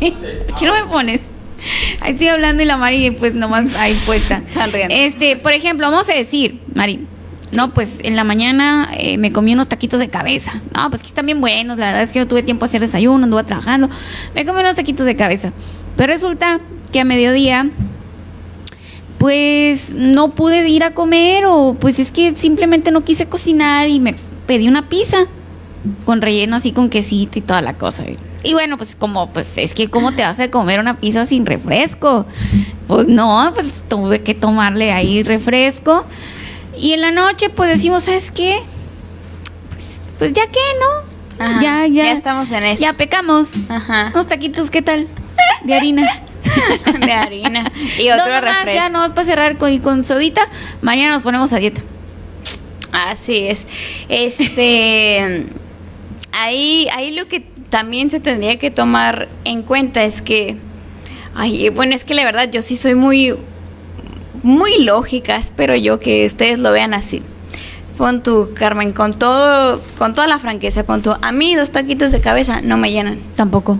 Aquí 0.00 0.64
no 0.64 0.72
me 0.72 0.84
pones. 0.84 1.29
Ahí 2.00 2.12
estoy 2.12 2.28
hablando 2.28 2.62
y 2.62 2.66
la 2.66 2.76
Mari, 2.76 3.10
pues 3.12 3.34
nomás 3.34 3.74
ahí 3.76 3.94
puesta. 4.06 4.42
Este, 4.88 5.36
por 5.36 5.52
ejemplo, 5.52 5.90
vamos 5.90 6.08
a 6.08 6.14
decir, 6.14 6.60
Mari, 6.74 7.06
no, 7.52 7.74
pues 7.74 7.98
en 8.02 8.14
la 8.14 8.24
mañana 8.24 8.88
eh, 8.96 9.18
me 9.18 9.32
comí 9.32 9.54
unos 9.54 9.68
taquitos 9.68 9.98
de 9.98 10.08
cabeza. 10.08 10.52
No, 10.74 10.88
pues 10.90 11.02
que 11.02 11.08
están 11.08 11.26
bien 11.26 11.40
buenos. 11.40 11.78
La 11.78 11.86
verdad 11.86 12.02
es 12.02 12.12
que 12.12 12.20
no 12.20 12.28
tuve 12.28 12.42
tiempo 12.42 12.64
a 12.64 12.66
hacer 12.66 12.80
desayuno, 12.80 13.24
anduve 13.24 13.44
trabajando. 13.44 13.88
Me 14.34 14.46
comí 14.46 14.60
unos 14.60 14.76
taquitos 14.76 15.04
de 15.06 15.16
cabeza. 15.16 15.52
Pero 15.96 16.12
resulta 16.12 16.60
que 16.92 17.00
a 17.00 17.04
mediodía, 17.04 17.68
pues 19.18 19.90
no 19.92 20.34
pude 20.34 20.68
ir 20.68 20.84
a 20.84 20.94
comer 20.94 21.44
o 21.46 21.76
pues 21.78 21.98
es 21.98 22.10
que 22.10 22.34
simplemente 22.34 22.90
no 22.90 23.04
quise 23.04 23.26
cocinar 23.26 23.88
y 23.88 24.00
me 24.00 24.14
pedí 24.46 24.68
una 24.68 24.88
pizza 24.88 25.26
con 26.04 26.22
relleno 26.22 26.56
así 26.56 26.72
con 26.72 26.88
quesito 26.88 27.38
y 27.38 27.42
toda 27.42 27.62
la 27.62 27.74
cosa. 27.74 28.04
Y 28.42 28.54
bueno, 28.54 28.76
pues 28.76 28.94
como, 28.94 29.30
pues 29.30 29.58
es 29.58 29.74
que 29.74 29.88
cómo 29.88 30.12
te 30.12 30.22
vas 30.22 30.38
a 30.40 30.50
comer 30.50 30.80
una 30.80 30.98
pizza 30.98 31.26
sin 31.26 31.44
refresco. 31.46 32.26
Pues 32.86 33.06
no, 33.06 33.52
pues 33.54 33.70
tuve 33.88 34.22
que 34.22 34.34
tomarle 34.34 34.92
ahí 34.92 35.22
refresco. 35.22 36.06
Y 36.76 36.92
en 36.92 37.02
la 37.02 37.10
noche, 37.10 37.50
pues 37.50 37.70
decimos, 37.70 38.04
¿sabes 38.04 38.30
qué? 38.30 38.60
Pues, 39.70 40.00
pues 40.18 40.32
ya 40.32 40.46
qué, 40.46 40.60
¿no? 40.80 41.60
ya, 41.60 41.86
ya. 41.86 42.04
Ya 42.04 42.12
estamos 42.12 42.50
en 42.52 42.64
eso. 42.64 42.82
Ya 42.82 42.94
pecamos. 42.94 43.48
Ajá. 43.68 44.10
Unos 44.14 44.28
taquitos, 44.28 44.70
¿qué 44.70 44.82
tal? 44.82 45.08
De 45.64 45.74
harina. 45.74 46.06
de 47.00 47.12
harina. 47.12 47.64
Y 47.98 48.10
otro 48.10 48.34
no, 48.34 48.40
refresco. 48.40 48.72
ya 48.72 48.88
no 48.88 49.14
para 49.14 49.24
cerrar 49.26 49.58
con, 49.58 49.76
con 49.78 50.04
sodita. 50.04 50.42
Mañana 50.80 51.14
nos 51.14 51.22
ponemos 51.22 51.52
a 51.52 51.58
dieta. 51.58 51.82
Así 52.92 53.46
es. 53.46 53.66
Este. 54.08 55.46
Ahí, 56.32 56.88
ahí 56.94 57.14
lo 57.14 57.26
que 57.26 57.40
también 57.70 58.10
se 58.10 58.20
tendría 58.20 58.58
que 58.58 58.70
tomar 58.70 59.28
en 59.44 59.62
cuenta 59.62 60.04
es 60.04 60.22
que. 60.22 60.56
Ay, 61.34 61.68
bueno, 61.68 61.94
es 61.94 62.04
que 62.04 62.14
la 62.14 62.24
verdad 62.24 62.50
yo 62.50 62.60
sí 62.60 62.76
soy 62.76 62.96
muy 62.96 63.34
muy 64.42 64.82
lógica, 64.82 65.36
espero 65.36 65.74
yo 65.76 66.00
que 66.00 66.26
ustedes 66.26 66.58
lo 66.58 66.72
vean 66.72 66.94
así. 66.94 67.22
Pon 67.96 68.22
tu, 68.22 68.54
Carmen, 68.54 68.92
con 68.92 69.18
todo, 69.18 69.82
con 69.98 70.14
toda 70.14 70.26
la 70.26 70.38
franqueza, 70.38 70.84
pon 70.84 71.02
tu, 71.02 71.14
a 71.20 71.32
mí 71.32 71.54
dos 71.54 71.70
taquitos 71.70 72.12
de 72.12 72.20
cabeza 72.20 72.62
no 72.62 72.78
me 72.78 72.90
llenan. 72.90 73.20
Tampoco. 73.36 73.78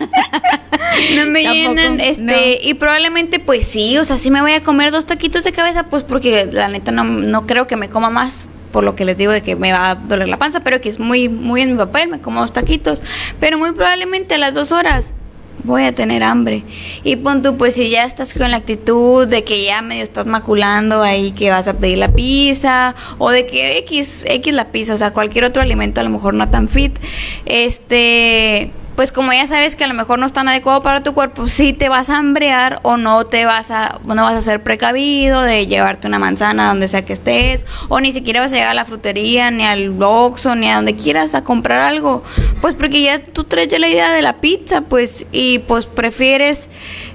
no 1.16 1.26
me 1.26 1.42
llenan, 1.42 2.00
este, 2.00 2.60
y 2.62 2.74
probablemente 2.74 3.38
pues 3.38 3.66
sí, 3.66 3.96
o 3.96 4.04
sea, 4.04 4.18
sí 4.18 4.30
me 4.30 4.42
voy 4.42 4.52
a 4.52 4.62
comer 4.62 4.90
dos 4.90 5.06
taquitos 5.06 5.44
de 5.44 5.52
cabeza, 5.52 5.84
pues 5.84 6.04
porque 6.04 6.46
la 6.50 6.68
neta 6.68 6.92
no, 6.92 7.04
no 7.04 7.46
creo 7.46 7.66
que 7.66 7.76
me 7.76 7.88
coma 7.88 8.10
más 8.10 8.46
por 8.74 8.82
lo 8.82 8.96
que 8.96 9.04
les 9.04 9.16
digo 9.16 9.30
de 9.30 9.40
que 9.40 9.54
me 9.54 9.70
va 9.70 9.90
a 9.90 9.94
doler 9.94 10.26
la 10.26 10.36
panza, 10.36 10.64
pero 10.64 10.80
que 10.80 10.88
es 10.88 10.98
muy, 10.98 11.28
muy 11.28 11.62
en 11.62 11.70
mi 11.70 11.78
papel, 11.78 12.08
me 12.08 12.20
como 12.20 12.40
dos 12.40 12.52
taquitos, 12.52 13.04
pero 13.38 13.56
muy 13.56 13.70
probablemente 13.70 14.34
a 14.34 14.38
las 14.38 14.52
dos 14.52 14.72
horas 14.72 15.14
voy 15.62 15.84
a 15.84 15.94
tener 15.94 16.24
hambre. 16.24 16.64
Y 17.04 17.14
pon 17.14 17.40
tú, 17.40 17.56
pues 17.56 17.76
si 17.76 17.88
ya 17.88 18.04
estás 18.04 18.34
con 18.34 18.50
la 18.50 18.56
actitud 18.56 19.28
de 19.28 19.44
que 19.44 19.62
ya 19.62 19.80
medio 19.80 20.02
estás 20.02 20.26
maculando 20.26 21.02
ahí 21.02 21.30
que 21.30 21.52
vas 21.52 21.68
a 21.68 21.74
pedir 21.74 21.98
la 21.98 22.08
pizza 22.08 22.96
o 23.18 23.30
de 23.30 23.46
que 23.46 23.78
X, 23.78 24.24
X 24.28 24.52
la 24.52 24.72
pizza, 24.72 24.94
o 24.94 24.98
sea, 24.98 25.12
cualquier 25.12 25.44
otro 25.44 25.62
alimento 25.62 26.00
a 26.00 26.04
lo 26.04 26.10
mejor 26.10 26.34
no 26.34 26.50
tan 26.50 26.68
fit, 26.68 26.98
este 27.46 28.72
pues 28.96 29.12
como 29.12 29.32
ya 29.32 29.46
sabes 29.46 29.76
que 29.76 29.84
a 29.84 29.86
lo 29.86 29.94
mejor 29.94 30.18
no 30.18 30.26
es 30.26 30.32
tan 30.32 30.48
adecuado 30.48 30.82
para 30.82 31.02
tu 31.02 31.14
cuerpo, 31.14 31.48
sí 31.48 31.72
te 31.72 31.88
vas 31.88 32.10
a 32.10 32.18
hambrear 32.18 32.80
o 32.82 32.96
no 32.96 33.24
te 33.24 33.44
vas 33.44 33.70
a, 33.70 33.98
no 34.04 34.22
vas 34.22 34.34
a 34.34 34.42
ser 34.42 34.62
precavido 34.62 35.42
de 35.42 35.66
llevarte 35.66 36.06
una 36.06 36.18
manzana 36.18 36.68
donde 36.68 36.88
sea 36.88 37.04
que 37.04 37.12
estés, 37.12 37.66
o 37.88 38.00
ni 38.00 38.12
siquiera 38.12 38.40
vas 38.40 38.52
a 38.52 38.56
llegar 38.56 38.70
a 38.70 38.74
la 38.74 38.84
frutería, 38.84 39.50
ni 39.50 39.64
al 39.64 39.94
Oxxo, 40.00 40.54
ni 40.54 40.70
a 40.70 40.76
donde 40.76 40.96
quieras 40.96 41.34
a 41.34 41.44
comprar 41.44 41.80
algo, 41.80 42.22
pues 42.60 42.74
porque 42.74 43.02
ya 43.02 43.18
tú 43.18 43.44
traes 43.44 43.68
ya 43.68 43.78
la 43.78 43.88
idea 43.88 44.12
de 44.12 44.22
la 44.22 44.34
pizza, 44.34 44.82
pues, 44.82 45.26
y 45.32 45.60
pues 45.60 45.86
prefieres 45.86 46.68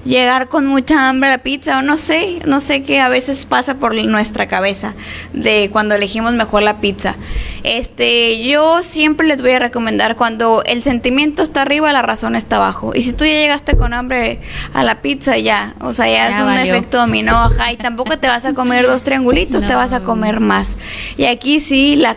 llegar 0.06 0.50
con 0.50 0.66
mucha 0.66 1.10
hambre 1.10 1.30
a 1.30 1.34
la 1.34 1.44
pizza 1.44 1.80
o 1.80 1.82
no 1.82 1.98
sé, 1.98 2.40
no 2.46 2.60
sé 2.60 2.84
qué 2.84 3.00
a 3.00 3.10
veces 3.10 3.46
pasa 3.46 3.76
por 3.76 3.94
nuestra 3.96 4.48
cabeza 4.48 4.94
de 5.34 5.70
cuando 5.72 5.96
elegimos 5.96 6.34
mejor 6.34 6.64
la 6.64 6.80
pizza. 6.80 7.16
Este, 7.64 8.42
yo 8.44 8.84
siempre 8.84 9.28
les 9.28 9.42
voy 9.42 9.52
a 9.52 9.60
recomendar 9.60 10.16
cuando 10.16 10.64
el 10.66 10.84
sentimiento 10.84 11.44
está 11.44 11.62
arriba, 11.64 11.92
la 11.94 12.02
razón 12.02 12.36
está 12.36 12.58
abajo. 12.58 12.94
Y 12.96 13.02
si 13.02 13.14
tú 13.14 13.26
ya 13.26 13.34
llegaste 13.34 13.76
con 13.76 13.94
hambre 13.94 14.40
a 14.74 14.84
la 14.84 15.02
pizza 15.02 15.38
ya, 15.38 15.76
o 15.82 15.94
sea, 15.94 16.08
ya, 16.08 16.30
es 16.30 16.42
un 16.42 16.58
efecto 16.58 16.98
dominó, 16.98 17.44
ajá, 17.44 17.72
y 17.72 17.78
tampoco 17.78 18.18
te 18.18 18.28
vas 18.28 18.46
a 18.46 18.54
comer 18.54 18.86
dos 18.88 19.04
triangulitos, 19.04 19.66
te 19.66 19.76
vas 19.76 19.94
a 19.94 20.02
comer 20.02 20.40
más. 20.40 20.78
Y 21.18 21.26
aquí 21.26 21.60
sí 21.60 21.96
la 21.96 22.16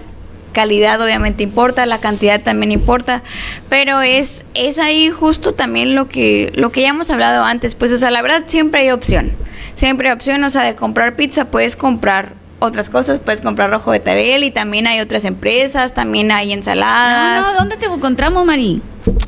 calidad 0.53 1.01
obviamente 1.01 1.43
importa, 1.43 1.87
la 1.87 1.99
cantidad 1.99 2.41
también 2.41 2.73
importa, 2.73 3.23
pero 3.69 4.03
es, 4.03 4.45
es 4.55 4.79
ahí 4.79 5.11
justo 5.11 5.53
también 5.53 5.95
lo 5.95 6.09
que, 6.09 6.53
lo 6.55 6.71
que 6.71 6.83
ya 6.83 6.89
hemos 6.89 7.11
hablado 7.11 7.45
antes, 7.45 7.75
pues 7.75 7.93
o 7.93 7.99
sea, 7.99 8.11
la 8.11 8.23
verdad 8.23 8.45
siempre 8.47 8.83
hay 8.83 8.91
opción, 8.91 9.33
siempre 9.75 10.09
hay 10.09 10.15
opción, 10.15 10.45
o 10.45 10.51
sea, 10.51 10.63
de 10.63 10.75
comprar 10.75 11.17
pizza 11.17 11.47
puedes 11.47 11.77
comprar 11.77 12.35
otras 12.63 12.89
cosas, 12.89 13.19
puedes 13.19 13.41
comprar 13.41 13.71
rojo 13.71 13.91
de 13.91 14.01
tabel 14.01 14.45
y 14.45 14.51
también 14.51 14.87
hay 14.87 15.01
otras 15.01 15.25
empresas, 15.25 15.95
también 15.95 16.31
hay 16.31 16.53
ensaladas. 16.53 17.47
No, 17.47 17.53
no, 17.53 17.59
¿dónde 17.59 17.77
te 17.77 17.87
encontramos, 17.87 18.45
Mari? 18.45 18.81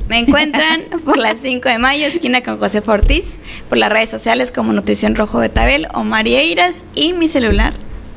Me 0.08 0.20
encuentran 0.20 0.82
por 1.04 1.16
las 1.16 1.40
5 1.40 1.68
de 1.68 1.78
mayo, 1.78 2.06
esquina 2.06 2.42
con 2.42 2.58
José 2.58 2.80
Fortis, 2.80 3.40
por 3.68 3.78
las 3.78 3.90
redes 3.90 4.10
sociales 4.10 4.52
como 4.52 4.72
Nutrición 4.72 5.16
Rojo 5.16 5.40
de 5.40 5.48
Tabel 5.48 5.88
o 5.94 6.04
Marieiras 6.04 6.84
y 6.94 7.12
mi 7.12 7.26
celular 7.26 7.74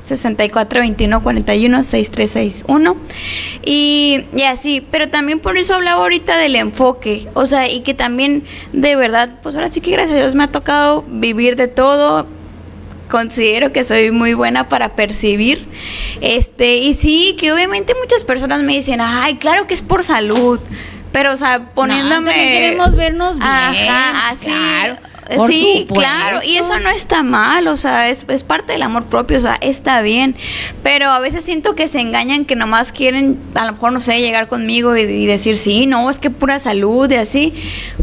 64 0.07 0.81
21 0.81 1.21
41 1.23 1.83
6361 1.83 2.97
y, 3.63 4.25
y 4.35 4.43
así, 4.43 4.85
pero 4.89 5.09
también 5.09 5.39
por 5.39 5.57
eso 5.57 5.75
hablaba 5.75 6.01
ahorita 6.01 6.37
del 6.37 6.55
enfoque, 6.55 7.27
o 7.33 7.47
sea, 7.47 7.69
y 7.69 7.81
que 7.81 7.93
también 7.93 8.43
de 8.73 8.95
verdad, 8.95 9.39
pues 9.43 9.55
ahora 9.55 9.69
sí 9.69 9.81
que 9.81 9.91
gracias 9.91 10.17
a 10.17 10.21
Dios 10.21 10.35
me 10.35 10.43
ha 10.43 10.51
tocado 10.51 11.03
vivir 11.07 11.55
de 11.55 11.67
todo, 11.67 12.27
considero 13.07 13.71
que 13.71 13.83
soy 13.83 14.11
muy 14.11 14.33
buena 14.33 14.69
para 14.69 14.95
percibir. 14.95 15.65
Este, 16.21 16.77
y 16.77 16.93
sí, 16.93 17.35
que 17.39 17.51
obviamente 17.51 17.93
muchas 17.99 18.23
personas 18.23 18.61
me 18.63 18.73
dicen, 18.73 18.99
ay, 19.01 19.35
claro 19.35 19.67
que 19.67 19.73
es 19.73 19.81
por 19.81 20.03
salud. 20.03 20.59
Pero, 21.11 21.33
o 21.33 21.37
sea, 21.37 21.69
poniéndome. 21.73 22.33
queremos 22.33 22.95
vernos 22.95 23.37
bien. 23.37 23.49
Ajá, 23.49 24.29
así 24.29 24.51
sí, 25.47 25.85
claro, 25.93 26.39
y 26.43 26.57
eso 26.57 26.79
no 26.79 26.89
está 26.89 27.23
mal, 27.23 27.67
o 27.67 27.77
sea, 27.77 28.09
es, 28.09 28.25
es, 28.27 28.43
parte 28.43 28.73
del 28.73 28.83
amor 28.83 29.05
propio, 29.05 29.37
o 29.37 29.41
sea, 29.41 29.55
está 29.61 30.01
bien, 30.01 30.35
pero 30.83 31.07
a 31.07 31.19
veces 31.19 31.43
siento 31.43 31.75
que 31.75 31.87
se 31.87 31.99
engañan 31.99 32.45
que 32.45 32.55
nomás 32.55 32.91
quieren, 32.91 33.37
a 33.55 33.65
lo 33.65 33.73
mejor, 33.73 33.91
no 33.91 33.99
sé, 33.99 34.19
llegar 34.19 34.47
conmigo 34.47 34.95
y, 34.95 35.25
decir, 35.25 35.57
sí, 35.57 35.85
no, 35.85 36.09
es 36.09 36.19
que 36.19 36.29
pura 36.29 36.59
salud 36.59 37.11
y 37.11 37.15
así, 37.15 37.53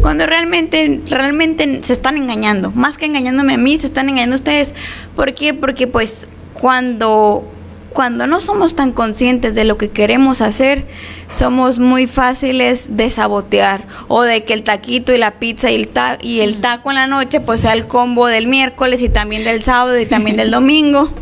cuando 0.00 0.26
realmente, 0.26 1.00
realmente 1.08 1.80
se 1.82 1.92
están 1.92 2.16
engañando, 2.16 2.70
más 2.72 2.98
que 2.98 3.06
engañándome 3.06 3.54
a 3.54 3.58
mí, 3.58 3.76
se 3.78 3.86
están 3.86 4.08
engañando 4.08 4.36
ustedes, 4.36 4.74
¿por 5.16 5.34
qué? 5.34 5.54
Porque 5.54 5.86
pues 5.86 6.28
cuando 6.52 7.50
cuando 7.94 8.26
no 8.26 8.40
somos 8.40 8.74
tan 8.76 8.92
conscientes 8.92 9.54
de 9.54 9.64
lo 9.64 9.78
que 9.78 9.88
queremos 9.88 10.42
hacer, 10.42 10.86
somos 11.30 11.78
muy 11.78 12.06
fáciles 12.06 12.96
de 12.96 13.10
sabotear 13.10 13.86
o 14.08 14.22
de 14.22 14.44
que 14.44 14.52
el 14.52 14.64
taquito 14.64 15.14
y 15.14 15.18
la 15.18 15.38
pizza 15.38 15.70
y 15.70 15.76
el, 15.76 15.90
y 16.20 16.40
el 16.40 16.60
taco 16.60 16.90
en 16.90 16.96
la 16.96 17.06
noche 17.06 17.40
pues 17.40 17.62
sea 17.62 17.72
el 17.72 17.86
combo 17.86 18.26
del 18.26 18.48
miércoles 18.48 19.00
y 19.00 19.08
también 19.08 19.44
del 19.44 19.62
sábado 19.62 19.98
y 19.98 20.04
también 20.04 20.36
del 20.36 20.50
domingo. 20.50 21.08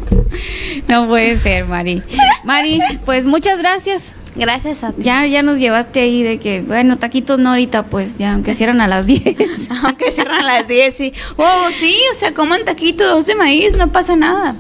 No 0.89 1.07
puede 1.09 1.37
ser, 1.39 1.67
Mari. 1.67 2.01
Mari, 2.45 2.81
pues 3.05 3.27
muchas 3.27 3.59
gracias. 3.59 4.15
Gracias 4.35 4.83
a 4.83 4.93
ti. 4.93 5.03
Ya, 5.03 5.27
ya 5.27 5.43
nos 5.43 5.59
llevaste 5.59 6.01
ahí 6.01 6.23
de 6.23 6.39
que, 6.39 6.63
bueno, 6.63 6.99
taquitos 6.99 7.39
no 7.39 7.51
ahorita, 7.51 7.85
pues, 7.85 8.17
ya, 8.17 8.33
aunque 8.33 8.55
cierran 8.55 8.81
a 8.81 8.89
las 8.89 9.07
10. 9.13 9.23
aunque 9.85 10.11
cierran 10.11 10.41
a 10.41 10.43
las 10.43 10.69
10, 10.69 10.95
sí. 10.95 11.13
Oh, 11.37 11.67
sí, 11.71 11.95
o 12.13 12.19
sea, 12.19 12.33
coman 12.33 12.65
taquitos 12.65 13.27
de 13.27 13.35
maíz, 13.35 13.77
no 13.77 13.93
pasa 13.93 14.17
nada. 14.17 14.57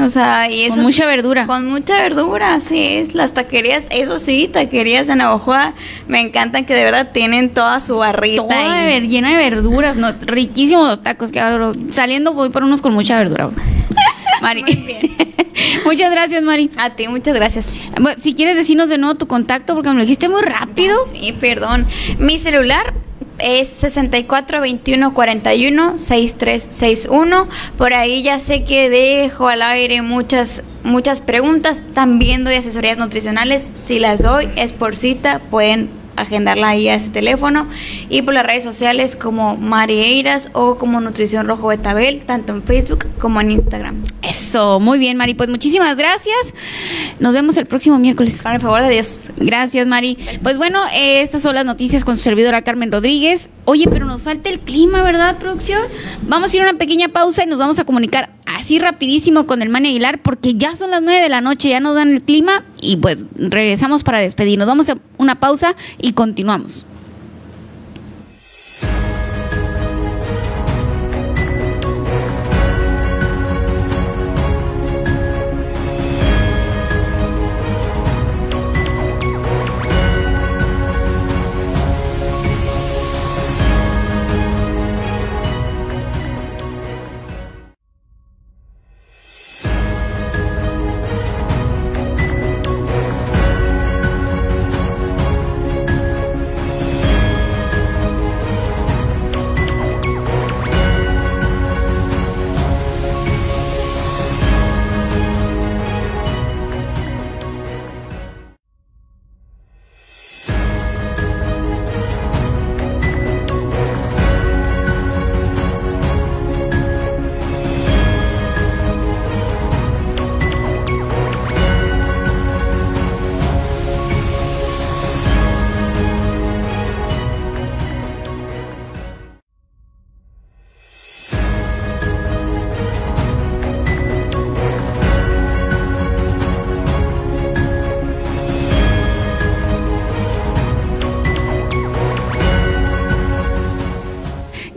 O 0.00 0.08
sea, 0.08 0.50
y 0.50 0.62
eso. 0.62 0.76
Con 0.76 0.84
mucha 0.84 1.06
verdura. 1.06 1.46
Con 1.46 1.66
mucha 1.66 2.00
verdura, 2.00 2.60
sí. 2.60 2.96
Es 2.96 3.14
las 3.14 3.34
taquerías, 3.34 3.86
eso 3.90 4.18
sí, 4.18 4.48
taquerías 4.52 5.08
en 5.08 5.18
Navajoa 5.18 5.74
me 6.06 6.20
encantan 6.20 6.64
que 6.64 6.74
de 6.74 6.84
verdad 6.84 7.10
tienen 7.12 7.50
toda 7.50 7.80
su 7.80 7.98
barrita. 7.98 8.42
Toda 8.42 8.98
llena 9.00 9.30
de 9.30 9.36
verduras, 9.36 9.96
no, 9.96 10.10
riquísimos 10.22 10.88
los 10.88 11.02
tacos 11.02 11.32
que 11.32 11.40
ahora 11.40 11.72
saliendo 11.90 12.32
voy 12.32 12.50
por 12.50 12.62
unos 12.62 12.82
con 12.82 12.94
mucha 12.94 13.16
verdura. 13.18 13.50
Mari. 14.42 14.64
muchas 15.84 16.10
gracias, 16.10 16.42
Mari. 16.42 16.70
A 16.76 16.90
ti, 16.90 17.08
muchas 17.08 17.34
gracias. 17.34 17.66
si 18.18 18.34
quieres 18.34 18.56
decirnos 18.56 18.88
de 18.88 18.98
nuevo 18.98 19.16
tu 19.16 19.26
contacto, 19.26 19.74
porque 19.74 19.88
me 19.88 19.96
lo 19.96 20.02
dijiste 20.02 20.28
muy 20.28 20.42
rápido. 20.42 20.96
Sí, 21.10 21.34
perdón. 21.38 21.86
Mi 22.18 22.38
celular 22.38 22.94
es 23.38 23.68
64 23.68 24.60
21 24.60 25.14
41 25.14 25.98
6361. 25.98 27.48
Por 27.76 27.94
ahí 27.94 28.22
ya 28.22 28.38
sé 28.38 28.64
que 28.64 28.90
dejo 28.90 29.48
al 29.48 29.62
aire 29.62 30.02
muchas 30.02 30.62
muchas 30.84 31.20
preguntas. 31.20 31.84
También 31.94 32.44
doy 32.44 32.54
asesorías 32.54 32.98
nutricionales. 32.98 33.72
Si 33.74 33.98
las 33.98 34.22
doy 34.22 34.48
es 34.56 34.72
por 34.72 34.96
cita, 34.96 35.40
pueden 35.50 35.90
agendarla 36.16 36.70
ahí 36.70 36.88
a 36.88 36.96
ese 36.96 37.10
teléfono 37.10 37.68
y 38.08 38.22
por 38.22 38.34
las 38.34 38.44
redes 38.44 38.64
sociales 38.64 39.16
como 39.16 39.56
Marieiras 39.56 40.50
o 40.52 40.76
como 40.76 41.00
Nutrición 41.00 41.46
Rojo 41.46 41.68
Betabel, 41.68 42.24
tanto 42.24 42.52
en 42.52 42.62
Facebook 42.62 43.06
como 43.18 43.40
en 43.40 43.52
Instagram. 43.52 44.02
Eso, 44.28 44.80
muy 44.80 44.98
bien, 44.98 45.16
Mari. 45.16 45.34
Pues 45.34 45.48
muchísimas 45.48 45.96
gracias. 45.96 46.54
Nos 47.18 47.32
vemos 47.32 47.56
el 47.56 47.66
próximo 47.66 47.98
miércoles. 47.98 48.40
Con 48.42 48.52
el 48.52 48.60
favor 48.60 48.82
de 48.82 48.90
Dios. 48.90 49.24
Gracias, 49.36 49.86
Mari. 49.86 50.18
Pues 50.42 50.58
bueno, 50.58 50.80
estas 50.94 51.42
son 51.42 51.54
las 51.54 51.64
noticias 51.64 52.04
con 52.04 52.16
su 52.16 52.22
servidora 52.22 52.62
Carmen 52.62 52.92
Rodríguez. 52.92 53.48
Oye, 53.64 53.86
pero 53.90 54.06
nos 54.06 54.22
falta 54.22 54.50
el 54.50 54.60
clima, 54.60 55.02
¿verdad, 55.02 55.38
producción? 55.38 55.82
Vamos 56.22 56.52
a 56.52 56.56
ir 56.56 56.62
a 56.62 56.70
una 56.70 56.78
pequeña 56.78 57.08
pausa 57.08 57.44
y 57.44 57.46
nos 57.46 57.58
vamos 57.58 57.78
a 57.78 57.84
comunicar 57.84 58.30
así 58.46 58.78
rapidísimo 58.78 59.46
con 59.46 59.62
el 59.62 59.68
Mani 59.68 59.88
Aguilar 59.90 60.20
porque 60.22 60.54
ya 60.54 60.76
son 60.76 60.90
las 60.90 61.02
nueve 61.02 61.20
de 61.20 61.28
la 61.28 61.40
noche, 61.40 61.68
ya 61.68 61.80
nos 61.80 61.94
dan 61.94 62.12
el 62.12 62.22
clima 62.22 62.64
y 62.80 62.96
pues 62.96 63.24
regresamos 63.36 64.02
para 64.02 64.20
despedirnos. 64.20 64.66
Vamos 64.66 64.88
a 64.88 64.98
una 65.18 65.40
pausa 65.40 65.74
y 65.98 66.12
continuamos. 66.12 66.86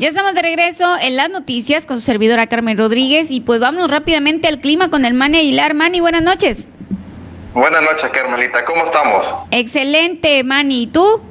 Ya 0.02 0.07
estamos 0.07 0.34
de 0.34 0.41
regreso 0.41 0.98
en 0.99 1.15
las 1.15 1.30
noticias 1.30 1.86
con 1.86 1.98
su 1.98 2.03
servidora 2.03 2.48
Carmen 2.48 2.76
Rodríguez 2.76 3.30
y 3.30 3.40
pues 3.40 3.60
vámonos 3.60 3.91
rápidamente 3.91 4.48
al 4.48 4.60
clima 4.60 4.90
con 4.90 5.06
el 5.06 5.14
Mani 5.14 5.38
Aguilar. 5.38 5.76
Mani, 5.76 5.99
buenas 5.99 6.23
noches. 6.23 6.68
Buenas 7.53 7.84
noches, 7.84 8.10
Carmelita. 8.10 8.65
¿Cómo 8.65 8.84
estamos? 8.84 9.36
Excelente, 9.52 10.44
Mani. 10.44 10.82
¿Y 10.82 10.88
tú? 10.88 11.22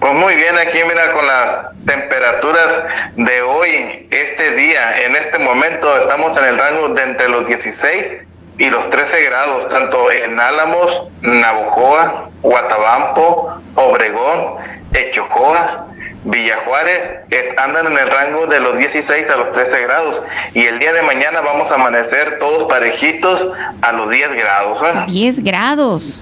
Pues 0.00 0.12
muy 0.12 0.34
bien, 0.34 0.54
aquí 0.58 0.80
mira 0.86 1.14
con 1.14 1.26
las 1.26 1.56
temperaturas 1.86 2.84
de 3.16 3.40
hoy, 3.40 4.06
este 4.10 4.54
día, 4.54 5.06
en 5.06 5.16
este 5.16 5.38
momento 5.38 5.98
estamos 5.98 6.36
en 6.36 6.44
el 6.44 6.58
rango 6.58 6.88
de 6.90 7.02
entre 7.04 7.30
los 7.30 7.46
16 7.46 8.12
y 8.58 8.68
los 8.68 8.90
13 8.90 9.24
grados, 9.24 9.66
tanto 9.70 10.12
en 10.12 10.38
Álamos, 10.38 11.04
Navojoa, 11.22 12.28
Guatabampo, 12.42 13.62
Obregón, 13.76 14.56
Echocoa, 14.92 15.86
Villa 16.24 16.58
Juárez 16.66 17.10
andan 17.56 17.86
en 17.86 17.98
el 17.98 18.10
rango 18.10 18.46
de 18.46 18.60
los 18.60 18.76
16 18.76 19.28
a 19.30 19.36
los 19.36 19.52
13 19.52 19.82
grados 19.82 20.22
y 20.52 20.66
el 20.66 20.78
día 20.78 20.92
de 20.92 21.02
mañana 21.02 21.40
vamos 21.40 21.70
a 21.70 21.76
amanecer 21.76 22.38
todos 22.38 22.68
parejitos 22.68 23.48
a 23.82 23.92
los 23.92 24.10
10 24.10 24.34
grados. 24.34 24.82
10 25.06 25.38
¿eh? 25.38 25.42
grados. 25.42 26.20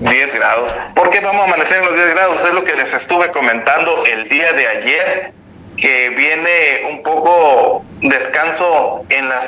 10 0.00 0.34
grados. 0.34 0.74
¿Por 0.94 1.10
qué 1.10 1.20
vamos 1.20 1.42
a 1.42 1.44
amanecer 1.46 1.78
en 1.78 1.86
los 1.86 1.94
10 1.94 2.10
grados? 2.10 2.44
Es 2.44 2.54
lo 2.54 2.64
que 2.64 2.76
les 2.76 2.92
estuve 2.92 3.32
comentando 3.32 4.04
el 4.06 4.28
día 4.28 4.52
de 4.52 4.68
ayer, 4.68 5.32
que 5.76 6.10
viene 6.10 6.90
un 6.90 7.02
poco 7.02 7.84
descanso 8.00 9.04
en 9.08 9.28
las 9.28 9.44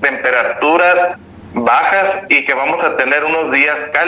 temperaturas 0.00 1.18
bajas 1.52 2.20
y 2.28 2.44
que 2.44 2.54
vamos 2.54 2.82
a 2.84 2.96
tener 2.96 3.24
unos 3.24 3.50
días 3.52 3.76
cálidos. 3.92 4.00